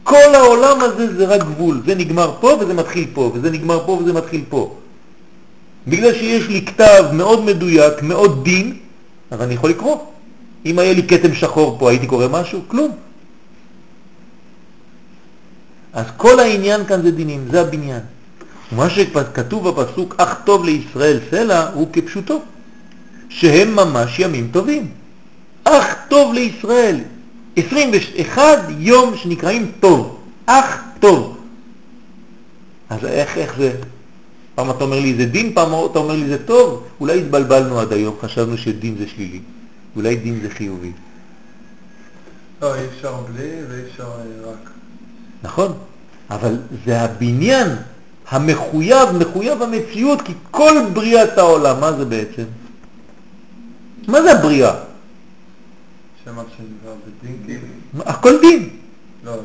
כל 0.02 0.35
העולם 0.35 0.81
הזה 0.81 1.16
זה 1.16 1.27
רק 1.27 1.40
גבול. 1.40 1.82
זה 1.86 1.94
נגמר 1.94 2.35
פה 2.40 2.56
וזה 2.60 2.74
מתחיל 2.74 3.06
פה, 3.12 3.31
וזה 3.35 3.51
נגמר 3.51 3.86
פה 3.86 3.93
וזה 3.93 4.12
מתחיל 4.12 4.40
פה. 4.48 4.77
בגלל 5.89 6.14
שיש 6.14 6.48
לי 6.48 6.64
כתב 6.64 7.05
מאוד 7.12 7.44
מדויק, 7.44 8.02
מאוד 8.02 8.44
דין, 8.44 8.77
אז 9.31 9.40
אני 9.40 9.55
יכול 9.55 9.70
לקרוא. 9.70 9.97
אם 10.66 10.78
היה 10.78 10.93
לי 10.93 11.02
כתם 11.02 11.35
שחור 11.35 11.77
פה, 11.78 11.90
הייתי 11.90 12.06
קורא 12.06 12.27
משהו? 12.31 12.60
כלום. 12.69 12.90
אז 15.93 16.06
כל 16.16 16.40
העניין 16.40 16.86
כאן 16.86 17.02
זה 17.02 17.10
דינים, 17.10 17.48
זה 17.51 17.60
הבניין. 17.60 18.01
ומה 18.73 18.90
שכתוב 18.90 19.69
בפסוק, 19.69 20.14
אך 20.19 20.36
טוב 20.44 20.64
לישראל 20.64 21.19
סלע, 21.31 21.70
הוא 21.74 21.89
כפשוטו, 21.93 22.43
שהם 23.28 23.77
ממש 23.77 24.19
ימים 24.19 24.48
טובים. 24.52 24.90
אך 25.64 25.94
טוב 26.09 26.35
לישראל. 26.35 27.01
21 27.56 28.43
יום 28.78 29.16
שנקראים 29.16 29.73
טוב. 29.81 30.19
אך 30.47 30.82
טוב. 31.01 31.36
אז 32.90 33.04
איך, 33.04 33.38
איך 33.38 33.56
זה? 33.59 33.72
פעם 34.54 34.71
אתה 34.71 34.85
אומר 34.85 35.01
לי 35.01 35.14
זה 35.14 35.24
דין, 35.24 35.54
פעם 35.54 35.69
אתה 35.90 35.98
אומר 35.98 36.16
לי 36.16 36.29
זה 36.29 36.46
טוב. 36.46 36.85
אולי 37.01 37.21
התבלבלנו 37.21 37.80
עד 37.80 37.93
היום, 37.93 38.16
חשבנו 38.21 38.59
שדין 38.59 38.96
זה 38.98 39.04
שלילי. 39.14 39.40
אולי 39.96 40.16
דין 40.16 40.40
זה 40.43 40.51
חיובי. 40.51 40.93
לא, 42.62 42.74
אי 42.74 42.80
אפשר 42.96 43.14
בלי 43.32 43.51
ואי 43.69 43.80
אפשר 43.90 44.04
אה, 44.04 44.51
רק. 44.51 44.71
נכון, 45.43 45.72
אבל 46.30 46.56
זה 46.87 47.01
הבניין 47.01 47.69
המחויב, 48.29 49.09
מחויב 49.21 49.62
המציאות, 49.62 50.22
כי 50.22 50.32
כל 50.51 50.74
בריאת 50.93 51.38
העולם, 51.38 51.80
מה 51.80 51.93
זה 51.93 52.04
בעצם? 52.04 52.45
מה 54.09 54.22
זה 54.22 54.32
הבריאה? 54.32 54.74
כאילו. 57.46 57.66
הכל 58.06 58.40
דין. 58.40 58.69
לא, 59.24 59.30
אה, 59.30 59.37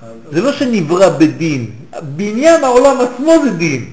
חייב... 0.00 0.12
זה 0.32 0.40
לא 0.40 0.52
שנברא 0.52 1.08
בדין, 1.18 1.70
בניין 2.16 2.64
העולם 2.64 2.96
עצמו 3.00 3.32
זה 3.44 3.50
דין. 3.50 3.90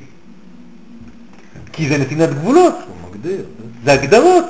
כי 1.73 1.89
זה 1.89 1.97
נתינת 1.97 2.29
גבולות, 2.29 2.75
מגדיר. 3.09 3.45
זה 3.85 3.93
הגדרות. 3.93 4.45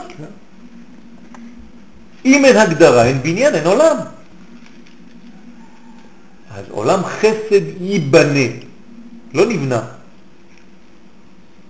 אם 2.25 2.45
אין 2.45 2.57
הגדרה, 2.57 3.05
אין 3.05 3.21
בניין, 3.23 3.55
אין 3.55 3.67
עולם. 3.67 3.97
אז 6.55 6.65
עולם 6.69 6.99
חסד 7.05 7.81
ייבנה, 7.81 8.47
לא 9.33 9.45
נבנה. 9.45 9.81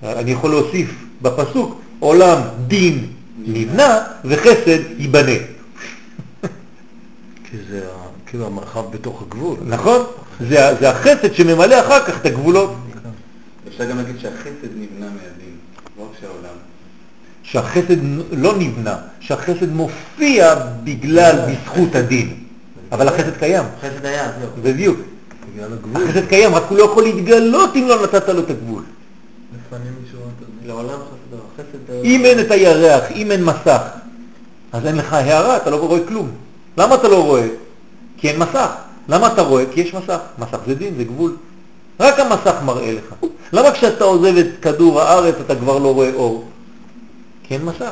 אני 0.04 0.32
יכול 0.32 0.50
להוסיף 0.50 0.96
בפסוק, 1.22 1.82
עולם 2.00 2.42
דין 2.68 3.08
נבנה 3.46 4.00
וחסד 4.26 4.80
ייבנה. 4.98 5.38
כי 7.44 7.58
זה 7.70 7.82
כאילו 8.26 8.48
המרחב 8.48 8.92
בתוך 8.92 9.22
הגבול. 9.22 9.58
נכון? 9.66 10.02
זה, 10.40 10.76
זה 10.80 10.90
החסד 10.90 11.34
שממלא 11.34 11.80
אחר 11.80 12.06
כך 12.06 12.22
את 12.22 12.26
הגבולות. 12.26 12.76
אפשר 13.68 13.90
גם 13.90 13.98
להגיד 13.98 14.16
שהחסד 14.20 14.72
נבנה 14.76 15.06
מהדין, 15.06 15.56
לא 15.98 16.04
רק 16.04 16.10
שהעולם. 16.22 16.56
שהחסד 17.44 17.98
לא 18.32 18.58
נבנה, 18.58 18.98
שהחסד 19.20 19.74
מופיע 19.74 20.56
בגלל, 20.84 21.36
בזכות 21.48 21.96
הדין. 21.96 22.41
אבל 22.92 23.08
החסד 23.08 23.38
קיים, 23.38 23.64
חסד 23.82 24.06
היה, 24.06 24.32
זהו. 24.40 24.50
בדיוק. 24.64 25.00
בגלל 25.54 25.74
הגבול. 25.74 26.04
החסד 26.04 26.26
קיים, 26.26 26.56
רק 26.56 26.64
הוא 26.70 26.78
לא 26.78 26.84
יכול 26.84 27.04
להתגלות 27.04 27.76
אם 27.76 27.88
לא 27.88 28.04
נתת 28.04 28.30
לו 28.30 28.40
את 28.40 28.50
הגבול. 28.50 28.84
לפנים. 29.68 29.94
לעולם 30.66 31.00
חסד, 31.00 31.32
לא, 31.32 31.38
חסד... 31.58 32.04
אם 32.04 32.26
אין 32.26 32.40
את 32.40 32.52
הירח, 32.52 33.04
אם 33.12 33.32
אין 33.32 33.44
מסך, 33.44 33.82
אז 34.74 34.86
אין 34.86 34.96
לך 34.96 35.14
הערה, 35.14 35.58
אתה 35.58 35.70
לא 35.70 35.76
רואה 35.76 36.00
כלום. 36.08 36.32
למה 36.78 36.96
אתה 36.96 37.08
לא 37.08 37.24
רואה? 37.24 37.48
כי 38.18 38.30
אין 38.30 38.40
מסך. 38.40 38.70
למה 39.10 39.34
אתה 39.34 39.42
רואה? 39.42 39.64
כי 39.72 39.82
יש 39.82 39.94
מסך. 39.94 40.20
מסך 40.40 40.58
זה 40.68 40.76
דין, 40.76 40.94
זה 40.98 41.04
גבול. 41.04 41.36
רק 42.00 42.20
המסך 42.20 42.56
מראה 42.66 42.94
לך. 42.94 43.16
למה 43.54 43.72
כשאתה 43.72 44.04
עוזב 44.04 44.38
את 44.38 44.48
כדור 44.62 45.02
הארץ 45.02 45.36
אתה 45.46 45.56
כבר 45.56 45.80
לא 45.80 45.94
רואה 45.94 46.14
אור? 46.14 46.50
כי 47.44 47.54
אין 47.54 47.66
מסך. 47.66 47.92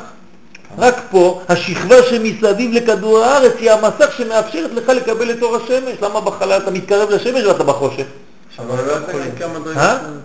רק 0.78 0.94
פה, 1.10 1.42
השכבה 1.48 1.96
שמסביב 2.10 2.72
לכדור 2.72 3.18
הארץ 3.24 3.52
היא 3.58 3.70
המסך 3.70 4.12
שמאפשרת 4.16 4.70
לך 4.72 4.88
לקבל 4.88 5.30
את 5.30 5.42
אור 5.42 5.56
השמש. 5.56 6.02
למה 6.02 6.20
בחלל 6.20 6.62
אתה 6.62 6.70
מתקרב 6.70 7.10
לשמש 7.10 7.44
ואתה 7.44 7.64
בחושך? 7.64 8.04
אבל 8.58 8.84
לא. 8.86 8.92
אה? 8.92 8.98
זה 8.98 9.12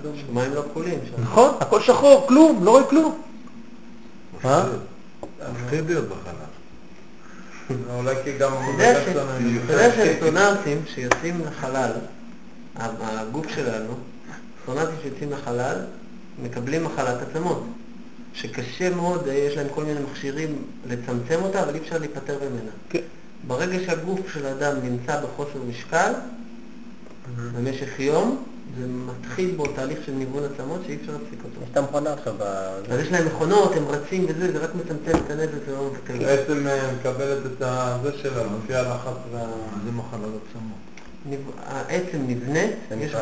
יותר. 0.07 0.19
שמיים 0.27 0.53
לא 0.53 0.61
כחולים. 0.71 0.99
נכון, 1.23 1.49
הכל 1.59 1.81
שחור, 1.81 2.25
כלום, 2.27 2.59
לא 2.63 2.71
רואה 2.71 2.83
כלום. 2.83 3.21
אה? 4.45 4.63
מפחיד 5.63 5.85
להיות 5.87 6.05
בחלל. 6.05 6.45
אולי 7.97 8.15
כי 8.23 8.37
גם 8.37 8.51
אתה 8.53 8.71
יודע 8.71 8.93
ש- 8.93 9.07
המודל 9.07 9.13
שלנו 9.13 9.59
אתה 9.65 9.73
יודע 9.73 9.95
שאסטרונאוטים 9.95 10.81
שיוצאים 10.95 11.41
לחלל, 11.47 11.91
הגוף 12.79 13.45
שלנו, 13.55 13.93
אסטרונאוטים 14.59 14.95
שיוצאים 15.03 15.31
לחלל, 15.31 15.75
מקבלים 16.43 16.83
מחלת 16.83 17.15
עצמות, 17.29 17.63
שקשה 18.35 18.95
מאוד, 18.95 19.27
אה, 19.27 19.33
יש 19.33 19.57
להם 19.57 19.67
כל 19.75 19.83
מיני 19.83 19.99
מכשירים 20.11 20.55
לצמצם 20.89 21.39
אותה, 21.41 21.63
אבל 21.63 21.75
אי 21.75 21.79
אפשר 21.79 21.97
להיפטר 21.97 22.37
ממנה. 22.39 22.71
כן. 22.89 22.99
ברגע 23.47 23.77
שהגוף 23.85 24.19
של 24.33 24.45
האדם 24.45 24.75
נמצא 24.83 25.21
בחוסר 25.21 25.59
משקל, 25.69 26.11
במשך 27.55 27.99
יום, 27.99 28.43
זה 28.79 28.85
מתחיל 28.87 29.53
בו 29.57 29.65
תהליך 29.67 29.99
של 30.05 30.11
ניוון 30.11 30.43
עצמות 30.43 30.81
שאי 30.85 30.97
אפשר 31.01 31.11
להפסיק 31.11 31.39
אותו. 31.43 31.61
יש 31.63 31.69
את 31.71 31.77
המכונה 31.77 32.13
עכשיו, 32.13 32.33
ב- 32.39 32.43
אז 32.91 32.99
יש 32.99 33.11
להם 33.11 33.25
מכונות, 33.25 33.75
הם 33.75 33.87
רצים 33.87 34.25
וזה, 34.29 34.51
זה 34.51 34.59
רק 34.59 34.69
מצמצם 34.75 35.17
את 35.25 35.31
הנזק 35.31 35.51
ולא 35.67 35.91
מבטל. 35.91 36.25
בעצם 36.25 36.67
אה, 36.67 36.91
מקבלת 36.99 37.45
את 37.45 37.61
הזה 37.61 38.11
שלה, 38.21 38.43
לפי 38.63 38.75
הלחץ. 38.75 39.13
זה 39.85 39.91
מחלת 39.91 40.21
עצמות. 40.21 40.85
העצם 41.65 42.17
נבנית, 42.27 42.71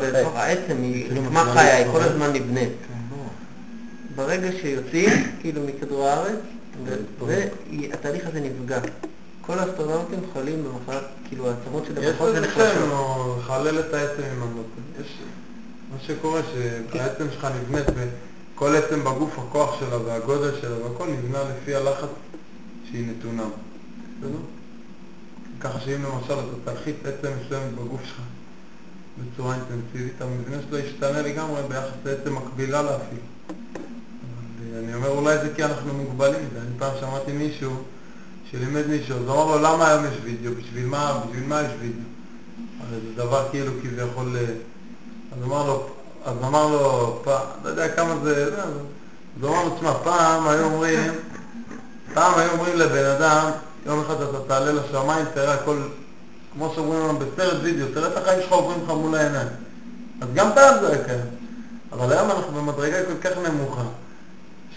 זה 0.00 0.28
העצם, 0.34 0.76
היא 0.82 1.06
כאילו 1.06 1.22
מתחילה 1.22 1.52
חיה, 1.52 1.76
היא 1.76 1.86
כל. 1.92 2.00
הזמן 2.02 2.32
נבנית. 2.32 2.72
ברגע 4.16 4.48
שיוצאים, 4.60 5.10
כאילו 5.40 5.60
מכדור 5.66 6.08
הארץ, 6.08 6.38
והתהליך 7.18 8.26
הזה 8.26 8.40
נפגע. 8.40 8.80
כל 9.40 9.58
האסטרונאוטים 9.58 10.18
חולים 10.32 10.64
במחלת, 10.64 11.04
כאילו 11.28 11.50
העצמות 11.50 11.84
שלהם 11.86 12.02
יש 12.02 12.20
לזה. 12.20 12.50
שם, 12.54 12.90
או 12.90 13.36
לחלל 13.38 13.80
את 13.80 13.94
העצם 13.94 14.22
עם 14.36 14.42
המוטו. 14.42 14.80
יש... 15.00 15.18
מה 15.92 16.00
שקורה, 16.00 16.40
שהעצם 16.92 17.24
שלך 17.32 17.48
נבנית, 17.60 17.86
וכל 18.54 18.76
עצם 18.76 19.00
בגוף, 19.00 19.38
הכוח 19.38 19.80
שלה 19.80 19.96
והגודל 20.04 20.60
שלה 20.60 20.84
והכל 20.84 21.06
נבנה 21.06 21.38
לפי 21.44 21.74
הלחץ 21.74 22.08
שהיא 22.90 23.06
נתונה. 23.06 23.44
ככה 25.60 25.80
שאם 25.80 26.02
למשל 26.02 26.32
אתה 26.32 26.72
תלחיץ 26.72 26.96
עצם 27.04 27.28
מסוימת 27.44 27.74
בגוף 27.74 28.00
שלך, 28.04 28.20
בצורה 29.18 29.54
אינטנסיבית, 29.54 30.22
המבנה 30.22 30.56
שלו 30.68 30.78
השתנה 30.78 31.22
לגמרי 31.22 31.62
ביחס 31.68 31.90
לעצם 32.04 32.34
מקבילה 32.34 32.82
להפעיל. 32.82 33.20
אני 34.78 34.94
אומר 34.94 35.08
אולי 35.08 35.38
זה 35.38 35.48
כי 35.56 35.64
אנחנו 35.64 35.94
מוגבלים, 35.94 36.48
אני 36.56 36.78
פעם 36.78 36.92
שמעתי 37.00 37.32
מישהו 37.32 37.70
שלימד 38.50 38.86
מישהו, 38.86 39.16
אז 39.16 39.22
אמר 39.22 39.44
לו 39.44 39.58
למה 39.58 39.88
היום 39.88 40.04
יש 40.04 40.18
וידאו, 40.22 40.52
בשביל 40.54 40.86
מה, 40.86 41.20
בשביל 41.26 41.48
מה 41.48 41.60
יש 41.60 41.70
וידאו? 41.80 42.04
הרי 42.80 43.00
זה 43.00 43.22
דבר 43.22 43.48
כאילו 43.50 43.72
כביכול, 43.82 44.36
אה, 44.36 44.42
אז 45.32 45.44
אמר 45.44 45.66
לו, 45.66 45.86
אז 46.24 46.36
אמר 46.44 46.66
לו, 46.66 47.20
פעם, 47.24 47.42
לא 47.64 47.68
יודע 47.68 47.88
כמה 47.88 48.14
זה, 48.22 48.50
לא, 48.50 48.62
אז 48.62 48.70
הוא 49.42 49.50
אמר 49.50 49.64
לו, 49.64 49.76
תשמע, 49.76 49.92
פעם 50.04 50.48
היו 50.48 50.64
אומרים, 50.64 51.12
פעם 52.14 52.38
היו 52.38 52.50
אומרים 52.50 52.76
לבן 52.76 53.04
אדם, 53.04 53.50
יום 53.86 54.00
אחד 54.00 54.22
אתה 54.22 54.38
תעלה 54.46 54.72
לשמיים, 54.72 55.26
תראה 55.34 55.54
הכל, 55.54 55.76
כמו 56.52 56.72
שאומרים 56.74 57.00
לנו 57.00 57.18
בסרט 57.18 57.58
וידאו, 57.62 57.86
תראה 57.94 58.08
את 58.08 58.16
החיים 58.16 58.40
שלך 58.42 58.52
עוברים 58.52 58.84
לך 58.84 58.90
מול 58.90 59.14
העיניים. 59.14 59.48
אז 60.20 60.28
גם 60.34 60.50
פעם 60.54 60.74
זה 60.80 60.88
היה 60.88 61.04
קיים. 61.04 61.26
אבל 61.92 62.12
היום 62.12 62.30
אנחנו 62.30 62.52
במדרגה 62.52 62.96
כל 63.06 63.28
כך 63.28 63.38
נמוכה, 63.38 63.82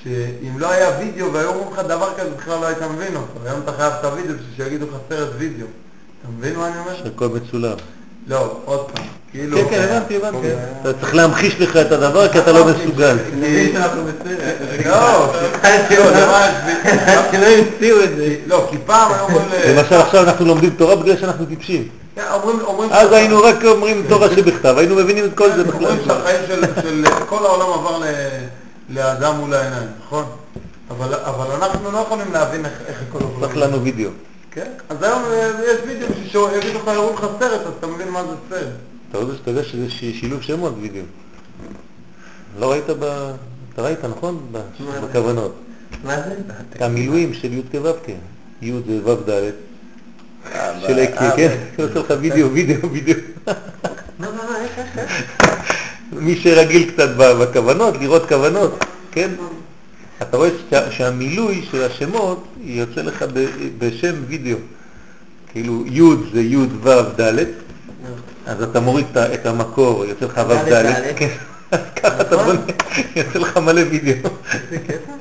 שאם 0.03 0.59
לא 0.59 0.71
היה 0.71 0.89
וידאו 0.99 1.33
והיו 1.33 1.49
אומרים 1.49 1.67
לך 1.73 1.79
דבר 1.79 2.09
כזה, 2.17 2.29
בכלל 2.37 2.59
לא 2.61 2.65
היית 2.67 2.81
מבין 2.81 3.15
אותו. 3.15 3.49
היום 3.49 3.59
אתה 3.63 3.71
חייב 3.77 3.93
את 3.99 4.05
הוידאו 4.05 4.33
בשביל 4.33 4.53
שיגידו 4.57 4.85
לך 4.85 4.91
סרט 5.09 5.29
וידאו. 5.37 5.65
אתה 6.21 6.27
מבין 6.37 6.55
מה 6.55 6.67
אני 6.67 6.79
אומר? 6.79 6.95
שהכל 7.03 7.27
מצולם. 7.27 7.75
לא, 8.27 8.57
עוד 8.65 8.85
פעם. 8.93 9.05
כאילו... 9.31 9.57
כן, 9.57 9.65
כן, 9.69 9.81
הבנתי, 9.89 10.15
הבנתי. 10.17 10.47
אתה 10.81 10.93
צריך 10.93 11.15
להמחיש 11.15 11.59
לך 11.61 11.77
את 11.77 11.91
הדבר 11.91 12.27
כי 12.27 12.39
אתה 12.39 12.51
לא 12.51 12.65
מסוגל. 12.65 13.17
מבין 13.37 13.71
שאנחנו 13.73 14.01
בסרט. 14.03 14.85
לא, 14.85 15.33
שלא 17.31 17.45
המציאו 17.45 18.03
את 18.03 18.09
זה. 18.17 18.35
לא, 18.47 18.67
כי 18.71 18.77
פעם 18.85 19.11
היו 19.13 19.23
אומרים. 19.23 19.77
למשל 19.77 19.95
עכשיו 19.95 20.23
אנחנו 20.23 20.45
לומדים 20.45 20.69
תורה 20.69 20.95
בגלל 20.95 21.17
שאנחנו 21.17 21.45
טיפשים. 21.45 21.87
כן. 22.15 22.21
אז 22.91 23.11
היינו 23.11 23.41
רק 23.43 23.65
אומרים 23.65 24.05
תורה 24.09 24.27
שבכתב, 24.35 24.75
היינו 24.77 24.95
מבינים 24.95 25.25
את 25.25 25.31
כל 25.35 25.51
זה 25.51 25.63
בכלל. 25.63 25.85
אומרים 25.85 25.99
שהחיים 26.07 26.39
של, 26.47 26.61
של 26.81 27.05
כל 27.29 27.45
העולם 27.45 27.79
עבר 27.79 27.97
ל- 27.97 28.03
לאדם 28.89 29.35
מול 29.35 29.53
העיניים, 29.53 29.89
נכון? 30.05 30.25
אבל, 30.89 31.13
אבל 31.13 31.51
אנחנו 31.51 31.91
לא 31.91 31.97
יכולים 31.97 32.31
להבין 32.33 32.65
איך, 32.65 32.73
איך 32.87 33.01
הכל 33.09 33.23
עובר. 33.23 33.47
צריך 33.47 33.57
לנו 33.57 33.83
וידאו. 33.83 34.09
כן? 34.51 34.71
אז 34.89 35.03
היום 35.03 35.21
אה, 35.23 35.51
יש 35.67 35.79
וידאו 35.87 36.07
שיגידו 36.25 36.79
לך, 36.79 36.87
יראו 36.87 37.13
לך 37.13 37.27
סרט, 37.39 37.61
אז 37.61 37.73
אתה 37.79 37.87
מבין 37.87 38.09
מה 38.09 38.23
זה 38.23 38.35
סרט. 38.49 38.67
אתה 39.41 39.49
יודע 39.51 39.63
שזה 39.63 39.89
שילוב 39.89 40.41
שמות 40.41 40.73
וידאו. 40.81 41.03
לא 42.59 42.71
ראית 42.71 42.89
ב... 42.99 43.31
אתה 43.73 43.81
ראית, 43.81 44.05
נכון? 44.05 44.47
ב- 44.51 44.61
בכוונות. 45.03 45.55
מה 46.03 46.15
זה? 46.15 46.35
המילואים 46.85 47.33
של 47.33 47.53
י' 47.53 47.61
כו' 47.71 48.11
י' 48.61 48.71
זה 48.87 48.99
ו' 49.05 49.15
ד' 49.15 49.51
של 50.87 50.99
אה, 50.99 51.03
אקי, 51.03 51.35
כן? 51.35 51.57
זה 51.77 51.83
עושה 51.83 51.99
לך 51.99 52.13
וידאו, 52.21 52.51
וידאו, 52.51 52.89
וידאו. 52.91 53.19
מי 56.11 56.35
שרגיל 56.35 56.91
קצת 56.91 57.09
בכוונות, 57.17 57.97
לראות 58.01 58.29
כוונות, 58.29 58.85
כן? 59.11 59.29
אתה 60.21 60.37
רואה 60.37 60.49
שה- 60.69 60.91
שהמילוי 60.91 61.65
של 61.71 61.83
השמות 61.83 62.43
יוצא 62.61 63.01
לך 63.01 63.25
ב- 63.33 63.45
בשם 63.77 64.15
וידאו. 64.27 64.57
כאילו 65.51 65.83
י' 65.87 66.01
זה 66.33 66.41
י' 66.41 66.57
ו' 66.57 66.89
ד', 67.21 67.35
אז 68.45 68.63
אתה 68.63 68.79
מוריד 68.79 69.05
את 69.17 69.45
המקור, 69.45 70.05
יוצא 70.05 70.25
לך 70.25 70.41
ו' 70.49 70.53
ד'. 70.53 71.13
כן. 71.15 71.27
אז 71.71 71.79
ככה 71.95 72.21
אתה 72.21 72.35
נכון. 72.35 72.55
בונה, 72.57 72.61
יוצא 73.15 73.39
לך 73.39 73.57
מלא 73.57 73.81
וידאו. 73.91 74.29
איזה 74.53 74.77
קטע? 74.87 75.11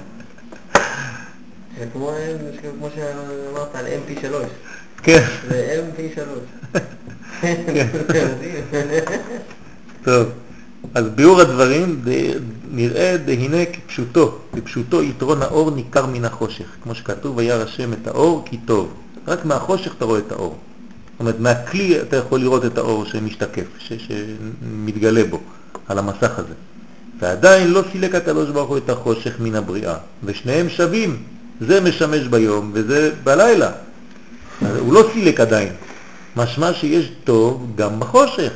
זה 1.78 1.84
כמו 1.92 2.10
זה 2.40 2.68
כמו 2.78 2.88
שאמרת 2.94 3.74
על 3.74 3.84
mp3. 3.86 4.34
כן, 5.02 5.22
זה 5.48 5.82
mp3. 5.96 6.20
טוב. 10.04 10.26
אז 10.94 11.04
ביאור 11.14 11.40
הדברים 11.40 12.00
נראה 12.70 13.16
דהנה 13.24 13.64
כפשוטו, 13.72 14.38
כפשוטו 14.56 15.02
יתרון 15.02 15.42
האור 15.42 15.70
ניכר 15.70 16.06
מן 16.06 16.24
החושך, 16.24 16.64
כמו 16.82 16.94
שכתוב 16.94 17.36
וירא 17.36 17.62
השם 17.62 17.92
את 17.92 18.06
האור 18.06 18.42
כי 18.46 18.56
טוב. 18.56 18.94
רק 19.28 19.44
מהחושך 19.44 19.94
אתה 19.98 20.04
רואה 20.04 20.18
את 20.18 20.32
האור. 20.32 20.56
זאת 21.12 21.20
אומרת, 21.20 21.40
מהכלי 21.40 22.00
אתה 22.00 22.16
יכול 22.16 22.40
לראות 22.40 22.64
את 22.64 22.78
האור 22.78 23.04
שמשתקף, 23.04 23.64
ש- 23.78 23.92
שמתגלה 24.08 25.24
בו, 25.24 25.40
על 25.88 25.98
המסך 25.98 26.38
הזה. 26.38 26.54
ועדיין 27.20 27.70
לא 27.70 27.82
סילק 27.92 28.14
הקדוש 28.14 28.50
ברוך 28.50 28.68
הוא 28.68 28.76
את 28.76 28.90
החושך 28.90 29.32
מן 29.40 29.54
הבריאה, 29.54 29.94
ושניהם 30.24 30.68
שווים, 30.68 31.22
זה 31.60 31.80
משמש 31.80 32.26
ביום 32.26 32.70
וזה 32.74 33.10
בלילה. 33.24 33.70
הוא 34.78 34.92
לא 34.92 35.02
סילק 35.12 35.40
עדיין, 35.40 35.72
משמע 36.36 36.72
שיש 36.72 37.12
טוב 37.24 37.72
גם 37.76 38.00
בחושך. 38.00 38.52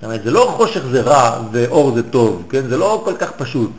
זאת 0.00 0.04
אומרת, 0.04 0.22
זה 0.24 0.30
לא 0.30 0.54
חושך 0.56 0.80
זה 0.90 1.00
רע 1.00 1.42
ואור 1.52 1.94
זה 1.94 2.02
טוב, 2.02 2.42
כן? 2.50 2.68
זה 2.68 2.76
לא 2.76 3.02
כל 3.04 3.14
כך 3.18 3.30
פשוט. 3.30 3.70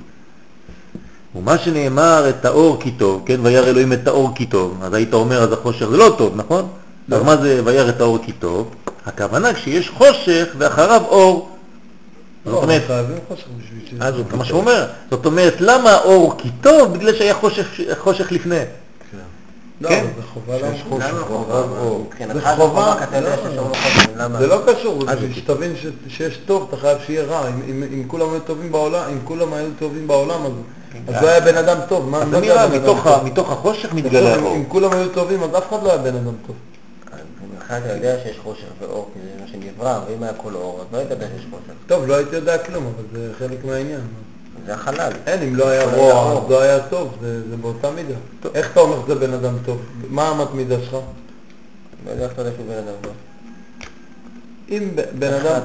ומה 1.35 1.57
שנאמר 1.57 2.29
את 2.29 2.45
האור 2.45 2.77
כי 2.79 2.91
טוב, 2.91 3.23
כן? 3.25 3.39
וירא 3.43 3.67
אלוהים 3.67 3.93
את 3.93 4.07
האור 4.07 4.29
כי 4.35 4.45
טוב, 4.45 4.77
אז 4.83 4.93
היית 4.93 5.13
אומר 5.13 5.43
אז 5.43 5.53
החושך 5.53 5.85
זה 5.89 5.97
לא 5.97 6.15
טוב, 6.17 6.33
נכון? 6.35 6.67
אז 7.11 7.21
מה 7.21 7.37
זה 7.37 7.61
וירא 7.65 7.89
את 7.89 8.01
האור 8.01 8.17
כי 8.25 8.31
טוב? 8.31 8.75
הכוונה 9.05 9.53
כשיש 9.53 9.89
חושך 9.89 10.47
ואחריו 10.57 11.01
אור. 11.07 11.49
זאת 12.45 12.53
לא, 12.53 12.61
אומרת. 12.61 12.89
אז 13.99 14.15
זה 14.15 14.23
מה 14.37 14.45
שהוא 14.45 14.59
אומר. 14.59 14.85
זאת 15.09 15.25
אומרת, 15.25 15.55
למה 15.59 15.89
האור 15.91 16.33
כי 16.37 16.49
טוב? 16.61 16.93
בגלל 16.93 17.15
שהיה 17.15 17.33
חושך, 17.33 17.67
חושך 17.99 18.31
לפני. 18.31 18.63
לא, 19.81 19.89
כן? 19.89 20.05
זה 20.17 20.23
חובה 20.33 20.57
למה. 20.57 20.77
חובה? 21.27 21.63
מבחינתך 22.05 22.33
זה 22.33 22.39
זה 22.39 22.55
חובה, 22.55 22.81
חובה, 22.93 23.03
אתה 23.03 23.17
יודע 23.17 23.35
לא. 23.55 23.61
אור? 23.61 24.37
זה 24.39 24.47
לא 24.47 24.61
קשור, 24.67 25.01
אה, 25.09 25.15
בשביל 25.15 25.29
זה- 25.33 25.35
שתבין 25.39 25.73
שיש 26.07 26.37
טוב, 26.37 26.65
אתה 26.69 26.77
חייב 26.77 26.97
שיהיה 27.05 27.23
רע. 27.23 27.47
אם- 27.47 28.03
כולם 28.07 28.29
היו 28.31 28.39
טובים 28.39 28.71
בעולם, 28.71 29.03
אם 29.11 29.17
כולם 29.23 29.53
היו 29.53 29.67
טובים 29.79 30.07
בעולם, 30.07 30.45
אז 30.45 30.51
אז 31.07 31.23
לא 31.23 31.27
היה 31.29 31.39
בן 31.41 31.57
אדם 31.57 31.77
טוב. 31.89 32.09
מה 32.09 32.21
אז 32.21 32.33
אני 32.33 32.51
אדם 32.53 32.71
מתוך 32.71 33.03
טוב? 33.03 33.07
ה- 33.07 33.23
מתוך 33.23 33.51
החושך 33.51 33.93
מתגלה 33.93 34.35
האור. 34.35 34.55
אם 34.55 34.63
כולם 34.67 34.91
היו 34.93 35.09
טובים, 35.09 35.43
אז 35.43 35.49
אף 35.57 35.69
אחד 35.69 35.83
לא 35.83 35.89
היה 35.89 35.97
בן 35.97 36.15
אדם 36.15 36.33
טוב. 36.47 36.55
אתה 37.67 37.93
יודע 37.93 38.15
שיש 38.23 38.37
חושך 38.43 38.63
ואור, 38.81 39.09
כי 39.13 39.19
זה 39.19 39.41
מה 39.41 39.47
שנברא, 39.47 39.99
ואם 40.09 40.23
היה 40.23 40.33
כל 40.37 40.53
אור, 40.55 40.79
אז 40.81 40.85
לא 40.93 40.97
היית 40.97 41.11
יודע 41.11 41.27
שיש 41.35 41.45
חושך. 41.51 41.73
טוב, 41.87 42.07
לא 42.07 42.13
הייתי 42.15 42.35
יודע 42.35 42.57
כלום, 42.57 42.83
אבל 42.85 43.03
זה 43.21 43.31
חלק 43.39 43.65
מהעניין. 43.65 43.99
זה 44.65 44.73
החלל. 44.73 45.11
אין, 45.27 45.41
אם 45.41 45.55
לא 45.55 45.69
היה 45.69 45.83
רוע. 45.83 46.31
אז 46.31 46.49
לא 46.49 46.61
היה 46.61 46.79
טוב, 46.79 47.17
זה 47.21 47.57
באותה 47.61 47.91
מידה. 47.91 48.13
איך 48.55 48.71
אתה 48.71 48.79
אומר 48.79 48.97
שזה 49.05 49.15
בן 49.15 49.33
אדם 49.33 49.53
טוב? 49.65 49.81
מה 50.09 50.31
אמת 50.31 50.53
מידה 50.53 50.75
שלך? 50.81 50.93
לא 52.05 52.11
יודע 52.11 52.23
איך 52.23 52.31
אתה 52.31 52.41
יודע 52.41 52.51
שהוא 52.55 52.65
בן 52.67 52.77
אדם 52.77 52.95
טוב. 53.01 53.13
אם 54.69 54.89
בן 55.19 55.33
אדם, 55.33 55.61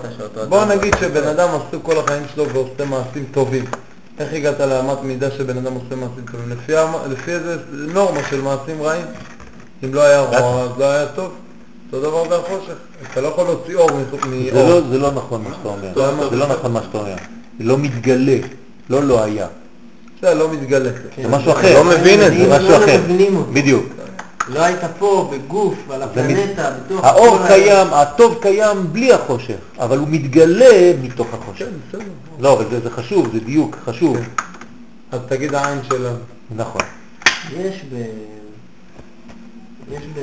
בוא 0.49 0.65
נגיד? 0.65 0.95
שבן 1.01 1.29
אדם 1.29 1.49
עשו 1.49 1.83
כל 1.83 1.99
החיים 1.99 2.23
שלו 2.35 2.49
ועושה 2.49 2.85
מעשים 2.85 3.25
טובים. 3.33 3.65
איך 4.19 4.33
הגעת 4.33 4.61
לאמת 4.61 5.03
מידה 5.03 5.31
שבן 5.31 5.57
אדם 5.59 5.75
עושה 5.75 5.97
מעשים 5.97 6.25
טובים? 6.33 6.51
לפי 7.11 7.33
איזה 7.33 7.57
נורמה 7.73 8.21
של 8.31 8.41
מעשים 8.41 8.83
רעים? 8.83 9.05
אם 9.85 9.95
לא 9.95 10.03
היה 10.03 10.21
רוע, 10.21 10.63
אז 10.63 10.71
לא 10.79 10.85
היה 10.85 11.07
טוב. 11.07 11.33
אותו 11.93 12.01
דבר 12.01 12.25
בחושך. 12.25 12.75
אתה 13.13 13.21
לא 13.21 13.29
יכול 13.29 13.45
להוציא 13.45 13.77
אור 13.77 13.91
מאור. 13.91 14.69
לא, 14.69 14.81
זה 14.91 14.99
לא 14.99 15.11
נכון 15.11 15.43
מה 15.43 15.51
שאתה 15.57 15.69
אומר. 15.69 16.29
זה 16.31 16.37
לא 16.37 16.47
נכון 16.47 16.73
מה 16.73 16.83
שאתה 16.83 16.99
אומר. 16.99 17.15
זה 17.59 17.65
לא 17.65 17.79
מתגלה, 17.79 18.39
לא 18.91 19.03
לא 19.03 19.23
היה. 19.25 19.47
זה 20.23 20.35
לא 20.35 20.53
מתגלה. 20.53 20.91
זה 21.23 21.29
משהו 21.29 21.53
אחר. 21.53 21.75
לא 21.75 21.85
מבין 21.85 22.23
את 22.23 22.33
זה. 22.33 22.39
זה 22.39 22.57
משהו 22.57 22.71
לא 22.71 22.77
אחר. 22.77 22.99
מבינים 23.05 23.37
אותו. 23.37 23.53
בדיוק. 23.53 23.87
לא 24.49 24.61
היית 24.65 24.81
פה, 24.99 25.31
בגוף, 25.33 25.75
על 25.91 26.03
הפלנטה, 26.03 26.71
בתוך... 26.71 27.05
האור 27.05 27.39
קיים, 27.47 27.87
הטוב 27.93 28.39
קיים 28.43 28.93
בלי 28.93 29.13
החושך, 29.13 29.57
אבל 29.79 29.99
הוא 29.99 30.09
מתגלה 30.11 30.93
מתוך 31.03 31.35
החושך. 31.35 31.67
כן. 31.93 31.99
לא, 32.39 32.53
אבל 32.53 32.65
זה, 32.71 32.81
זה 32.81 32.91
חשוב, 32.91 33.33
זה 33.33 33.41
דיוק 33.41 33.77
חשוב. 33.85 34.17
אז 35.13 35.21
תגיד 35.29 35.55
העין 35.55 35.79
שלנו. 35.89 36.17
נכון. 36.57 36.83
יש 37.57 37.85
ב... 37.93 37.95
יש 39.93 40.03
ב... 40.15 40.21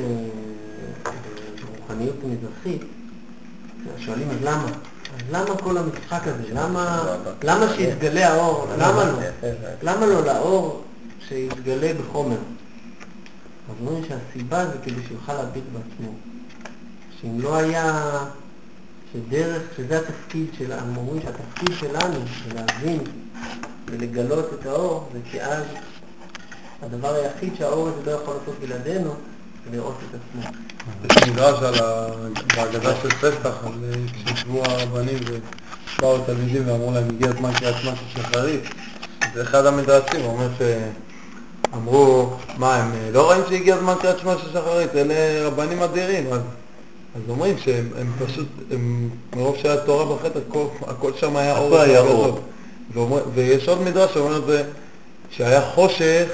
ברוחניות 1.65 2.15
מזרחית, 2.23 2.81
שואלים 3.99 4.27
אז 4.29 4.37
למה? 4.41 4.67
למה 5.31 5.57
כל 5.57 5.77
המשחק 5.77 6.21
הזה? 6.27 6.53
למה, 6.53 7.15
למה 7.43 7.65
שיתגלה 7.75 8.33
האור? 8.33 8.67
למה 8.77 9.03
לא? 9.03 9.17
למה 9.81 10.05
לא 10.05 10.25
לאור 10.25 10.83
שיתגלה 11.27 11.91
בחומר? 11.93 12.37
אז 13.69 13.75
אומרים 13.81 14.03
שהסיבה 14.05 14.65
זה 14.65 14.77
כדי 14.83 15.01
שיוכל 15.07 15.33
להביט 15.33 15.63
בעצמו. 15.73 16.13
שאם 17.21 17.41
לא 17.41 17.55
היה, 17.55 18.17
שדרך, 19.13 19.61
שזה 19.77 19.99
התפקיד 19.99 20.47
של, 20.57 20.71
הם 20.71 20.97
אומרים 20.97 21.21
שהתפקיד 21.21 21.77
שלנו, 21.79 22.19
זה 22.47 22.53
להבין 22.53 22.99
ולגלות 23.85 24.45
את 24.53 24.65
האור, 24.65 25.09
זה 25.13 25.19
כי 25.31 25.41
אז 25.41 25.63
הדבר 26.81 27.13
היחיד 27.13 27.53
שהאור 27.57 27.87
הזה 27.87 28.11
לא 28.11 28.11
יכול 28.11 28.33
לעשות 28.33 28.55
בלעדינו, 28.59 29.13
לראות 29.71 29.97
את 30.09 30.19
עצמו. 30.19 30.55
יש 31.11 31.29
מדרש 31.29 31.63
על 31.63 31.75
ה... 31.75 32.07
בהגדה 32.55 32.95
של 33.01 33.09
פסח, 33.09 33.63
על 33.65 33.71
אה, 33.83 34.23
כשישבו 34.25 34.63
הרבנים 34.65 35.17
ובאו 35.97 36.17
תלמידים 36.25 36.67
ואמרו 36.67 36.91
להם, 36.91 37.09
הגיע 37.09 37.29
הזמן 37.29 37.53
קריאת 37.53 37.75
שמע 37.81 37.91
של 37.95 38.21
שחרית. 38.21 38.61
זה 39.33 39.41
אחד 39.41 39.65
המדרשים, 39.65 40.21
הוא 40.21 40.33
אומר 40.33 40.47
שאמרו, 41.71 42.29
מה, 42.57 42.75
הם 42.75 42.91
אה, 42.93 43.11
לא 43.11 43.25
רואים 43.25 43.41
שהגיע 43.49 43.75
הזמן 43.75 43.93
קריאת 44.01 44.19
שמע 44.19 44.33
של 44.37 44.51
שחרית? 44.53 44.95
אלה 44.95 45.47
רבנים 45.47 45.81
אדירים, 45.81 46.33
אז 46.33 46.41
אז 47.15 47.21
אומרים 47.29 47.57
שהם 47.57 47.89
הם 47.99 48.11
פשוט, 48.25 48.47
הם, 48.71 49.09
מרוב 49.35 49.57
שהיה 49.57 49.77
תורה 49.77 50.15
בחטא, 50.15 50.39
הכל, 50.49 50.65
הכל 50.87 51.11
שם 51.19 51.35
היה 51.35 51.57
אור. 51.57 51.75
הכל 51.75 51.89
היה 51.89 51.99
אור. 51.99 52.39
ויש 53.33 53.69
עוד 53.69 53.81
מדרש 53.81 54.13
שאומר 54.13 54.37
את 54.37 54.45
זה, 54.45 54.63
שהיה 55.29 55.61
חושך, 55.61 56.27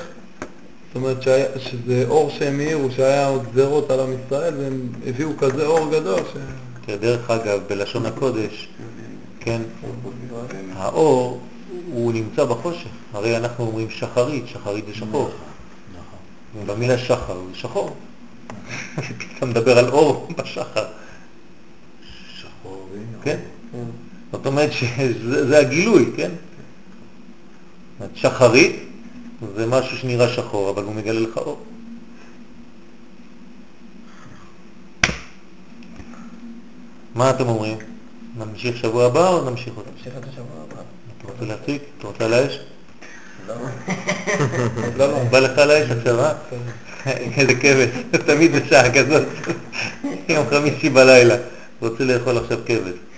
זאת 0.89 0.95
אומרת 0.95 1.21
שהיה, 1.21 1.45
שזה 1.59 2.05
אור 2.07 2.29
שהם 2.29 2.59
האירו, 2.59 2.91
שהיה 2.91 3.31
גזרות 3.53 3.91
על 3.91 3.99
עם 3.99 4.13
ישראל, 4.25 4.53
והם 4.57 4.89
הביאו 5.07 5.37
כזה 5.37 5.65
אור 5.65 5.91
גדול, 5.91 6.19
ש... 6.33 6.37
תראה, 6.85 6.97
דרך 6.97 7.29
אגב, 7.29 7.59
בלשון 7.67 8.05
הקודש, 8.05 8.69
כן, 9.39 9.61
האור 10.75 11.41
הוא 11.91 12.13
נמצא 12.13 12.45
בחושך. 12.45 12.89
הרי 13.13 13.37
אנחנו 13.37 13.65
אומרים 13.65 13.89
שחרית, 13.89 14.47
שחרית 14.47 14.85
זה 14.85 14.93
שחור. 14.93 15.29
במילה 16.65 16.97
שחר 16.97 17.39
זה 17.51 17.57
שחור. 17.57 17.95
אתה 19.37 19.45
מדבר 19.45 19.77
על 19.77 19.89
אור 19.89 20.27
בשחר. 20.37 20.85
שחור. 22.35 22.89
כן? 23.23 23.37
זאת 24.31 24.45
אומרת 24.45 24.71
שזה 24.71 25.47
זה 25.47 25.59
הגילוי, 25.59 26.11
כן? 26.17 26.31
שחרית 28.15 28.88
זה 29.55 29.65
משהו 29.65 29.97
שנראה 29.97 30.29
שחור, 30.29 30.69
אבל 30.69 30.83
הוא 30.83 30.95
מגלה 30.95 31.19
לך 31.19 31.37
אור. 31.37 31.63
מה 37.15 37.29
אתם 37.29 37.47
אומרים? 37.47 37.77
נמשיך 38.37 38.77
שבוע 38.77 39.05
הבא 39.05 39.29
או 39.29 39.49
נמשיך 39.49 39.73
עוד? 39.75 39.85
נמשיך 39.97 40.13
את 40.17 40.23
השבוע 40.23 40.63
הבא. 40.63 40.81
אתה 41.17 41.31
רוצה 41.31 41.45
להציג? 41.45 41.81
אתה 41.97 42.07
רוצה 42.07 42.25
על 42.25 42.33
האש? 42.33 42.59
לא? 43.47 43.55
לא, 44.97 45.07
לא. 45.11 45.23
בא 45.23 45.39
לך 45.39 45.57
על 45.57 45.71
האש 45.71 45.91
עכשיו, 45.91 46.19
אה? 46.19 46.33
איזה 47.37 47.53
כבש, 47.55 47.89
תמיד 48.25 48.51
בשעה 48.51 48.93
כזאת, 48.93 49.27
יום 50.29 50.45
חמישי 50.49 50.89
בלילה, 50.89 51.35
רוצה 51.81 52.03
לאכול 52.03 52.37
עכשיו 52.37 52.57
כבש. 52.65 53.08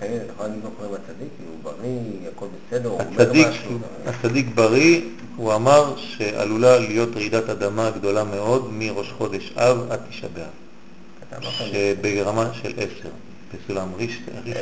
להגיד 0.00 0.22
מה 0.64 0.70
קורה 0.76 0.88
עם 0.88 0.94
הצדיק? 0.94 1.28
הוא 1.38 1.56
בריא, 1.62 2.28
הכל 2.36 2.46
בסדר, 2.70 2.88
הוא 2.88 3.00
אומר 3.00 3.32
משהו? 3.32 3.78
הצדיק 4.06 4.46
בריא, 4.54 5.00
הוא 5.36 5.54
אמר 5.54 5.94
שעלולה 5.96 6.78
להיות 6.78 7.16
רעידת 7.16 7.48
אדמה 7.48 7.90
גדולה 7.90 8.24
מאוד 8.24 8.72
מראש 8.72 9.12
חודש 9.12 9.52
אב 9.56 9.86
עד 9.90 10.00
תשעה 10.10 10.30
באב. 10.34 10.46
שברמה 11.42 12.50
של 12.62 12.72
עשר, 12.76 13.08
בסולם 13.54 13.88
זה 13.98 14.06
שצריך 14.08 14.58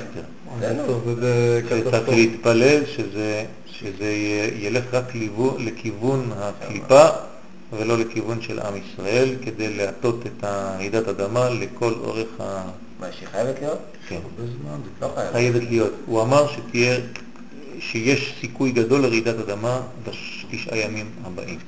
קטסטרופה. 1.68 2.12
להתפלל 2.12 2.82
שזה, 2.86 4.12
ילך 4.54 4.84
רק 4.92 5.12
לכיוון 5.58 6.30
הקליפה 6.36 7.06
ולא 7.72 7.98
לכיוון 7.98 8.42
של 8.42 8.60
עם 8.60 8.74
ישראל, 8.76 9.34
כדי 9.44 9.76
להטות 9.76 10.26
את 10.26 10.44
רעידת 10.44 11.08
אדמה 11.08 11.50
לכל 11.50 11.92
אורך 11.92 12.28
ה... 12.40 12.62
מה, 13.04 13.12
שהיא 13.12 13.28
חייבת 13.28 13.54
להיות? 13.60 13.78
כן. 14.08 14.14
הרבה 14.14 14.52
זמן, 14.52 14.80
זה 14.84 15.06
לא 15.06 15.12
חייבת. 15.14 15.32
חייבת 15.32 15.62
להיות. 15.62 15.92
הוא 16.06 16.22
אמר 16.22 16.46
שתהיה, 16.48 16.96
שיש 17.78 18.34
סיכוי 18.40 18.72
גדול 18.72 19.00
לרעידת 19.00 19.38
אדמה 19.38 19.80
בתשעה 20.02 20.78
ימים 20.78 21.10
הבאים. 21.24 21.58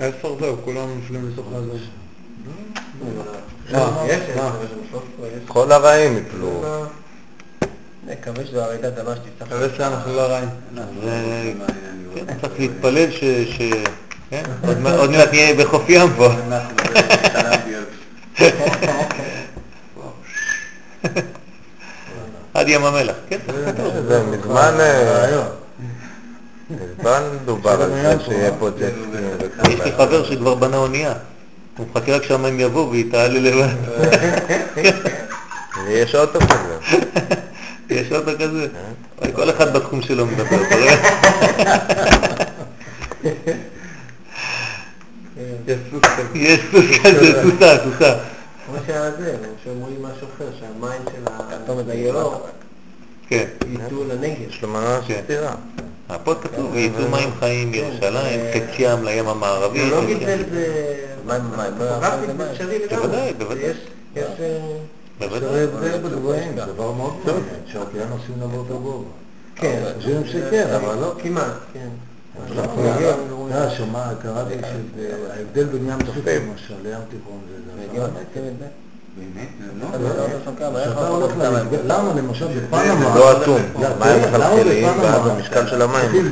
עשר 0.00 0.38
זהו, 0.40 0.56
כולם 0.64 0.88
נופלים 0.94 1.28
לתוך 1.28 1.46
הזה. 1.52 1.78
מה, 3.72 4.04
יש? 4.06 4.12
יש, 4.12 4.36
מה? 4.36 4.56
יש 4.60 4.70
שם 4.70 4.80
13, 4.90 5.28
יש. 5.28 5.32
כל 5.46 5.72
הרעים 5.72 6.18
יפלו. 6.18 6.64
נקווה 8.06 8.46
שזו 8.46 8.60
הרעידת 8.60 8.98
אדמה 8.98 9.14
שתצטרך. 9.16 9.48
מקווה 9.48 9.76
שאנחנו 9.76 10.12
לא 10.12 10.20
רעים. 10.20 10.48
אז 10.76 11.08
אה, 11.08 11.52
כן, 12.14 12.38
צריך 12.40 12.52
להתפלל 12.58 13.10
ש... 13.10 13.24
כן? 14.32 14.42
עוד 14.98 15.10
מעט- 15.10 15.28
נהיה 15.32 15.54
בחוף 15.54 15.82
ים 15.88 16.08
פה. 16.16 16.28
עד 22.54 22.68
ים 22.68 22.84
המלח, 22.84 23.14
כן? 23.28 23.38
זה 24.08 24.22
מזמן... 24.22 24.74
אה, 24.80 25.42
מזמן 26.70 27.22
דובר 27.44 27.82
על 27.82 27.90
זה 27.90 28.14
שיהיה 28.24 28.50
פה 28.58 28.70
ג'ט 28.70 28.92
יש 29.68 29.80
לי 29.80 29.92
חבר 29.92 30.24
שכבר 30.24 30.54
בנה 30.54 30.76
אונייה. 30.76 31.12
הוא 31.76 31.86
מחכה 31.92 32.12
רק 32.12 32.22
שהמים 32.22 32.60
יבואו 32.60 32.90
והיא 32.90 33.12
תעלה 33.12 33.38
לבד. 33.40 33.74
ויש 35.86 36.14
אוטו 36.14 36.38
כזה. 36.40 36.98
יש 38.00 38.12
אוטו 38.12 38.30
כזה? 38.38 38.66
כל 39.32 39.50
אחד 39.50 39.76
בתחום 39.76 40.02
שלו 40.02 40.26
מדבר? 40.26 40.56
יש 45.66 45.78
סוס 45.90 46.02
כזה. 46.02 46.38
יש 46.38 46.60
סוס 46.70 46.84
כזה, 47.04 47.42
סוסה, 47.42 47.76
סוסה. 47.84 48.14
כמו 48.66 48.76
שהיה 48.86 49.10
זה, 49.10 49.36
שאומרים 49.64 50.02
משהו 50.02 50.26
אחר, 50.36 50.48
שהמים 50.58 51.02
של 51.12 51.32
כן. 53.28 53.46
ייטו 53.68 54.04
לנגב. 54.04 54.48
יש 54.48 54.62
לו 54.62 54.68
ממש 54.68 55.04
כן. 55.08 55.20
סתירה. 55.24 55.54
פה 56.24 56.34
כתוב, 56.34 56.70
ויצאו 56.72 57.08
מים 57.08 57.30
חיים 57.38 57.70
מירושלים, 57.70 58.40
חץ 58.54 58.78
ים 58.78 59.04
לים 59.04 59.28
המערבי. 59.28 59.78
ביולוגית 59.78 60.18
חץ 60.18 60.24
זה... 60.26 60.34
ים. 60.34 60.48
זה- 60.50 61.06
מים, 61.26 61.40
מים, 61.56 61.72
לא 61.78 61.86
טופוגרפית 61.94 62.36
זה 62.36 62.50
אפשרי 62.52 62.78
לגמרי. 62.78 62.96
בוודאי, 63.06 63.32
בוודאי. 63.38 63.64
יש... 63.64 63.76
יש... 64.16 64.24
אה, 64.40 64.58
בוודאי. 65.18 65.66
זה 66.54 66.72
דבר 66.72 66.92
מאוד 66.92 67.14
מעניין, 67.24 67.44
שהאוקיינוסים 67.72 68.34
לעבור 68.40 68.64
את 68.66 68.70
הגובה. 68.70 69.08
כן. 69.56 69.82
חושבים 69.96 70.22
שכן, 70.26 70.66
אבל 70.76 70.94
לא. 71.00 71.14
כמעט, 71.22 71.44
כן. 71.72 71.88
אתה 72.36 73.70
שמע, 73.70 74.04
קראתי 74.22 74.54
שההבדל 74.62 75.64
בין 75.64 75.88
ים 75.88 76.06
סוף 76.06 76.16
למשל 76.16 76.74
לים 76.82 76.98
תיכון 77.10 77.40
זה 77.48 77.72
זה 77.76 78.50
זה? 78.58 78.66
באמת? 79.16 79.48
לא 79.80 81.28
למה 81.86 82.12
למשל 82.16 82.46
בפנמה, 82.46 83.14
לא 83.14 83.42
אטום. 83.42 83.62
מים 83.98 84.22
מחלחלים, 84.22 84.88
ואז 85.00 85.26
המשקל 85.26 85.66
של 85.66 85.82
המים 85.82 86.30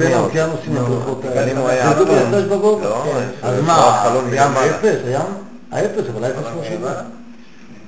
לבריכות 0.74 1.24
אבל 1.32 1.48
אם 1.48 1.56
הוא 1.56 1.68
היה 1.68 1.92
זה 2.30 2.44
אטום. 2.44 2.82
לא, 2.82 3.02
כן. 3.04 3.28
אז 3.42 3.54
מה, 3.66 4.04
הים 4.04 4.24
מלמעלה. 4.24 4.76
אפס, 4.76 4.98
הים 5.04 5.22
האפס, 5.72 6.04
אבל 6.14 6.24
האפס 6.24 6.46
כמו. 6.52 6.88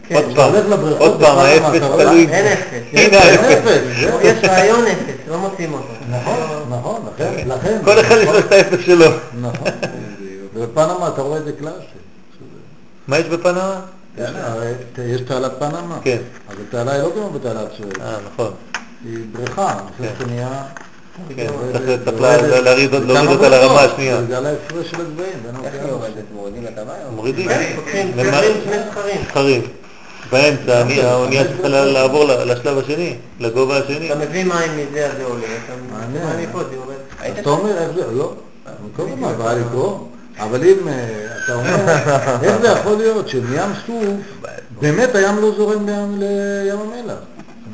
כן, 0.08 0.14
עוד 0.14 0.24
פעם, 0.36 0.52
עוד 0.98 1.20
פעם, 1.20 1.36
בפנמה, 1.36 1.42
האפס 1.42 1.81
תלוי. 1.97 2.26
אין 2.31 2.47
אפס. 2.47 2.64
הנה 2.92 3.18
האפס. 3.18 3.81
זהו. 4.00 4.18
יש 4.22 4.44
רעיון 4.44 4.84
אפס, 4.86 5.14
לא 5.28 5.39
מוצאים 5.39 5.72
אותו. 5.74 5.92
נכון, 6.10 6.39
נכון, 6.70 7.00
לכן, 7.16 7.48
לכן. 7.48 7.78
כל 7.84 8.00
אחד 8.00 8.16
יש 8.22 8.28
לו 8.28 8.39
את 8.39 8.52
האפס 8.52 8.78
שלו. 8.86 9.06
נכון. 9.40 9.68
ובפנמה 10.55 11.08
אתה 11.08 11.22
רואה 11.22 11.39
את 11.39 11.44
זה 11.44 11.52
קלאסי. 11.52 11.76
מה 13.08 13.18
יש 13.18 13.26
בפנמה? 13.26 13.81
יש- 14.18 15.20
תעלת 15.26 15.52
פנמה. 15.58 15.98
כן. 16.05 16.18
אבל 16.48 16.56
תעלה 16.70 16.92
היא 16.92 17.02
לא 17.02 17.10
כמו 17.14 17.31
בתעלת 17.31 17.68
סואץ. 17.78 17.92
אה, 18.00 18.16
נכון. 18.34 18.50
היא 19.05 19.18
בריכה, 19.32 19.72
אני 19.72 19.81
חושב 19.97 20.18
כן. 20.18 20.24
שנהיה... 20.24 20.62
כן, 21.36 21.47
צריך- 21.72 22.08
להוריד 22.64 22.94
אותה 23.31 23.48
לרמה 23.48 23.81
השנייה. 23.81 24.20
בגלל 24.20 24.47
ההפרש 24.47 24.90
של 24.90 24.97
הגבהים 25.00 25.32
בין 25.42 25.64
איך 25.64 25.74
היא. 25.82 25.90
יורדת? 25.90 26.12
מורידים 26.34 26.66
המים? 26.78 26.97
מורידים. 27.14 27.48
שני 28.64 28.78
זכרים. 29.31 29.62
באמצע 30.33 30.81
אני- 30.83 31.02
האונייה 31.02 31.44
צריכה 31.44 31.69
לעבור 31.69 32.25
לשלב 32.25 32.78
השני, 32.78 33.17
לגובה 33.41 33.78
השני. 33.78 34.12
אתה 34.12 34.19
מביא 34.19 34.44
מים 34.44 34.70
מזה, 34.77 35.07
אז 35.07 35.12
זה 35.19 35.25
עולה. 35.25 35.47
אתה 35.65 35.73
מפה, 36.49 36.59
זה 36.70 36.75
יורד. 36.75 37.35
אתה 37.41 37.51
אומר, 37.51 37.78
איך 37.78 37.91
זה, 37.94 38.02
לא, 38.12 38.33
כל 38.97 39.02
הזמן 39.12 39.33
בא 39.39 39.52
לקרוא, 39.55 39.99
אבל 40.39 40.65
אם 40.65 40.77
אתה 41.44 41.55
אומר, 41.55 41.77
איך 42.43 42.57
זה 42.62 42.69
יכול 42.69 42.97
להיות 42.97 43.28
שמים 43.28 43.61
סוף, 43.86 44.05
באמת 44.81 45.15
הים 45.15 45.36
לא 45.36 45.51
זורם 45.57 45.86
לים 46.19 46.78
המלח? 46.81 47.15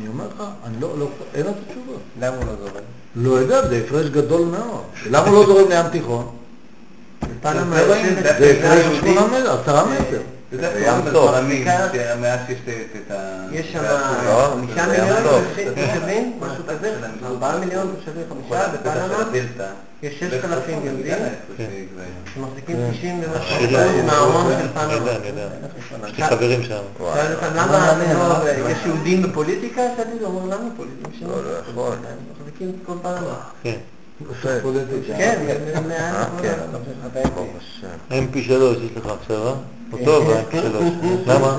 אני 0.00 0.08
אומר 0.08 0.24
לך, 0.36 0.44
אני 0.66 0.74
לא, 0.80 0.88
לא, 0.98 1.08
אין 1.34 1.44
לו 1.46 1.50
את 1.50 1.56
התשובה. 1.66 1.98
למה 2.20 2.36
הוא 2.36 2.44
לא 2.44 2.52
זורם? 2.60 2.82
לא 3.16 3.30
יודע, 3.40 3.68
זה 3.68 3.80
הפרש 3.86 4.06
גדול 4.08 4.40
מאוד. 4.40 4.82
למה 5.10 5.26
הוא 5.28 5.34
לא 5.34 5.46
זורם 5.46 5.68
לים 5.70 5.88
תיכון? 5.92 6.26
זה 7.42 7.48
הפרש 8.58 8.84
של 8.84 9.00
שמונה 9.00 9.26
מטר, 9.26 9.60
עשרה 9.62 9.84
מטר. 9.84 10.20
זה 10.52 10.82
ים 10.86 10.94
סוף. 11.04 11.12
סוף, 11.12 11.30
מפסיקה- 11.34 11.88
מאז 12.20 12.40
שיש 12.46 12.58
את- 13.06 13.10
ה... 13.10 13.46
יש 13.52 13.72
שם 13.72 13.82
לא, 13.82 14.48
חמישה 14.52 14.88
זה 14.88 14.96
ים 14.96 15.04
מיליון. 15.04 15.44
תושבים, 15.94 16.40
משהו 16.40 16.64
כזה, 16.68 16.96
ארבעה 17.26 17.58
מיליון 17.58 17.94
תושבים, 17.96 18.24
חמישה, 18.28 18.68
בפנמה. 18.68 19.24
יש 20.02 20.14
ששת 20.20 20.44
אלפים 20.44 20.80
יהודים 20.84 21.14
כן. 21.56 21.64
שמחזיקים 22.34 22.76
90 22.98 23.20
ומשהו 23.24 23.54
עשירים. 23.56 23.76
אחוז 23.80 24.04
מההון 24.06 24.52
של 24.62 24.68
פנמה. 24.68 24.84
אני 24.86 24.94
יודע. 24.94 25.42
יש 26.08 26.18
לי 26.18 26.26
חברים 26.26 26.62
שם. 26.62 26.82
למה 27.56 27.96
לא- 28.18 28.68
יש 28.70 28.78
יהודים 28.86 29.22
בפוליטיקה? 29.22 29.82
שאלתי 29.96 30.10
הוא 30.24 30.26
אומר, 30.40 30.56
למה 30.56 30.68
פוליטיקה? 30.76 31.08
שלא, 31.20 31.44
לא 31.44 31.58
יכול. 31.58 31.92
הם 31.92 31.98
מחזיקים 32.40 32.68
את 32.68 32.86
כל 32.86 32.92
פנמה. 33.02 33.34
כן. 33.62 33.76
כן. 34.42 34.58
כן, 35.16 35.38
אני 35.38 36.72
לא 36.72 36.78
חושב 36.78 36.92
שאתה 37.02 37.18
הייתי. 38.10 38.38
MP3 38.40 38.52
יש 38.84 38.90
לך 38.96 39.06
עכשיו, 39.20 39.46
אה? 39.46 39.52
הוא 39.90 40.00
טוב, 40.04 40.30
ה-MP3. 40.30 40.54
למה? 41.26 41.58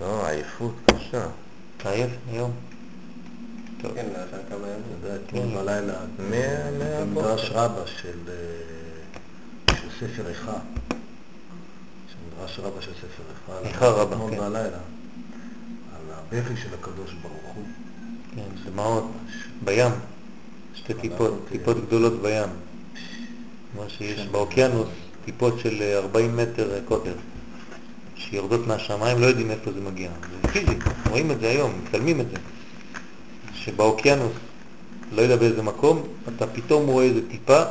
לא, 0.00 0.26
עייפות 0.26 0.74
קשה. 0.86 1.26
עייף 1.84 2.10
היום? 2.32 2.50
טוב. 3.82 3.92
כן, 3.94 4.06
לא 4.12 4.18
ישן 4.18 4.36
כמה 4.48 4.68
ימים. 4.68 4.82
יודע, 5.02 5.16
אתמול 5.26 5.46
בלילה, 5.62 5.92
מה- 6.18 6.70
מה- 6.78 7.04
במדרש 7.04 7.50
רבה 7.52 7.86
של, 7.86 8.18
אה, 8.28 9.74
של 9.76 9.88
ספר 10.00 10.28
איכה, 10.28 10.52
שמדרש 12.08 12.58
רבה 12.58 12.82
של 12.82 12.92
ספר 12.94 13.22
איכה, 13.30 13.68
איכה 13.68 13.88
רבה, 13.88 14.12
אתמול 14.14 14.30
כן. 14.30 14.36
בלילה, 14.38 14.78
על 15.96 16.14
הבכי 16.38 16.56
של 16.62 16.74
הקדוש 16.80 17.12
ברוך 17.22 17.54
הוא. 17.54 17.64
כן, 18.34 18.70
דמעות, 18.70 19.10
בים, 19.64 19.92
שתי 20.74 20.94
טיפות, 20.94 21.46
טיפות 21.48 21.86
גדולות 21.86 22.22
בים. 22.22 22.48
כמו 23.72 23.82
שיש 23.88 24.26
באוקיינוס, 24.26 24.88
טיפות 25.24 25.58
של 25.58 25.82
אה, 25.82 25.98
40 25.98 26.36
מטר 26.36 26.74
אה, 26.74 26.78
קוטר, 26.88 27.12
שיורדות 28.16 28.66
מהשמיים, 28.66 29.20
לא 29.20 29.26
יודעים 29.26 29.48
מאיפה 29.48 29.72
זה 29.72 29.80
מגיע. 29.80 30.10
זה 30.42 30.48
פיזי, 30.48 30.74
רואים 31.10 31.30
את 31.30 31.40
זה 31.40 31.48
היום, 31.48 31.72
מצלמים 31.84 32.20
את 32.20 32.30
זה. 32.30 32.36
שבאוקיינוס, 33.54 34.32
לא 35.12 35.22
יודע 35.22 35.36
באיזה 35.36 35.62
מקום, 35.62 36.02
אתה 36.36 36.46
פתאום 36.46 36.86
רואה 36.86 37.04
איזה 37.04 37.20
טיפה 37.28 37.62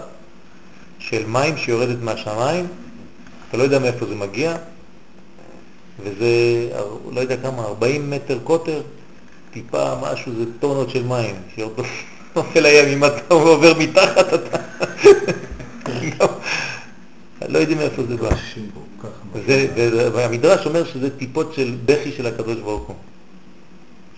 של 1.00 1.26
מים 1.28 1.58
שיורדת 1.58 1.98
מהשמיים, 2.02 2.68
אתה 3.50 3.58
לא 3.58 3.64
יודע 3.64 3.80
מאיפה 3.80 4.06
זה 4.06 4.16
מגיע, 4.16 4.56
וזה, 6.00 6.28
לא 7.12 7.20
יודע 7.20 7.38
כמה, 7.38 7.64
40 7.64 8.10
מטר 8.10 8.40
קוטר, 8.44 8.82
טיפה, 9.52 9.96
משהו, 10.02 10.32
זה 10.38 10.44
טונות 10.60 10.90
של 10.90 11.04
מים, 11.04 11.36
שיורדות 11.56 11.86
נופל 12.36 12.60
לים, 12.60 12.88
אם 12.88 13.06
אתה 13.06 13.34
עובר 13.34 13.74
מתחת, 13.80 14.34
אתה... 14.34 14.58
לא 17.48 17.60
יודעים 17.60 17.78
מאיפה 17.78 18.04
זה 18.04 18.18
בא. 18.18 18.30
והמדרש 20.14 20.66
אומר 20.66 20.86
שזה 20.86 21.18
טיפות 21.18 21.54
של 21.54 21.76
בכי 21.86 22.12
של 22.12 22.28
הקדוש 22.28 22.58
ברוך 22.58 22.88
הוא. 22.88 22.96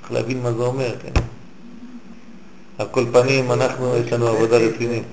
צריך 0.01 0.11
להבין 0.11 0.41
מה 0.41 0.51
זה 0.53 0.63
אומר, 0.63 0.95
כן. 1.03 1.21
על 2.77 2.87
כל 2.91 3.05
פנים, 3.11 3.51
אנחנו, 3.51 3.97
יש 3.97 4.13
לנו 4.13 4.27
עבודה 4.27 4.57
רצינית. 4.57 5.03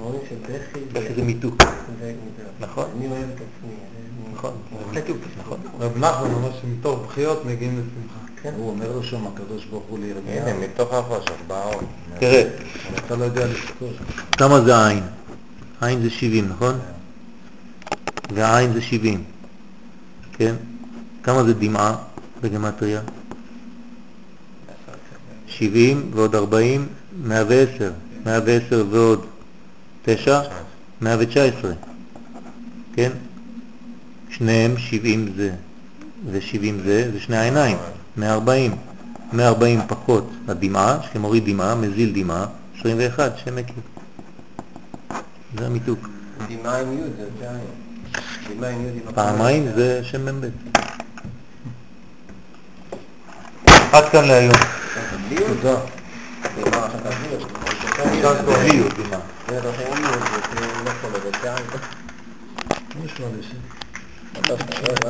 אומרים 0.00 0.20
שבכי 0.30 0.80
בכי 0.92 1.14
זה 1.14 1.22
מיתוק, 1.22 1.62
נכון? 2.60 2.84
אני 2.96 3.06
אוהב 3.06 3.22
את 3.22 3.34
עצמי. 3.34 3.74
נכון, 4.34 4.52
נכון. 5.38 5.58
רב 5.80 5.98
נחמן 5.98 6.34
אומר 6.34 6.50
שמתוך 6.62 7.00
בחיות 7.06 7.44
מגיעים 7.44 7.72
לשמחה. 7.72 8.56
הוא 8.56 8.70
אומר 8.70 8.92
לו 8.92 9.02
שם 9.02 9.26
הקדוש 9.26 9.64
ברוך 9.64 9.84
הוא 9.88 9.98
לירמיהו. 9.98 10.48
הנה, 10.48 10.58
מתוך 10.58 10.94
החושך 10.94 11.34
בארון. 11.46 11.84
תראה, 12.18 12.50
אתה 13.06 13.16
לא 13.16 13.24
יודע 13.24 13.46
לזכור. 13.46 13.88
כמה 14.32 14.60
זה 14.60 14.86
עין? 14.86 15.02
עין 15.80 16.02
זה 16.02 16.10
70, 16.10 16.48
נכון? 16.48 16.78
והעין 18.32 18.72
זה 18.72 18.82
70, 18.82 19.24
כן? 20.32 20.54
כמה 21.22 21.44
זה 21.44 21.54
דמעה 21.54 21.96
בגמטריה? 22.40 23.00
70 25.46 26.10
ועוד 26.14 26.34
40, 26.34 26.86
110. 27.24 27.92
110 28.26 28.84
ועוד 28.90 29.26
9, 30.02 30.40
119. 31.00 31.72
כן? 32.94 33.10
שניהם 34.30 34.78
70 34.78 35.32
זה 35.36 35.54
ו-70 36.26 36.84
זה, 36.84 37.10
זה 37.12 37.20
שני 37.20 37.36
העיניים, 37.36 37.76
140. 38.16 38.76
140 39.32 39.80
פחות 39.88 40.30
הדמעה, 40.48 40.98
שמוריד 41.12 41.44
דמעה, 41.44 41.74
מזיל 41.74 42.12
דמעה, 42.14 42.46
21, 42.80 43.32
שם 43.44 43.56
מקיא. 43.56 43.74
זה 45.58 45.66
המיתוק. 45.66 46.08
דמעה 46.48 46.80
עם 46.80 46.92
י' 46.92 47.02
זה 47.16 47.22
יותר 47.22 47.83
פעמיים 49.14 49.72
זה 49.74 50.00
שם 50.04 50.24
מ"ב. 50.24 50.48
עד 53.92 54.08
כאן 54.08 54.24
להיום. 54.24 54.54
תודה. 55.46 55.80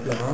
דמעה 0.04 0.32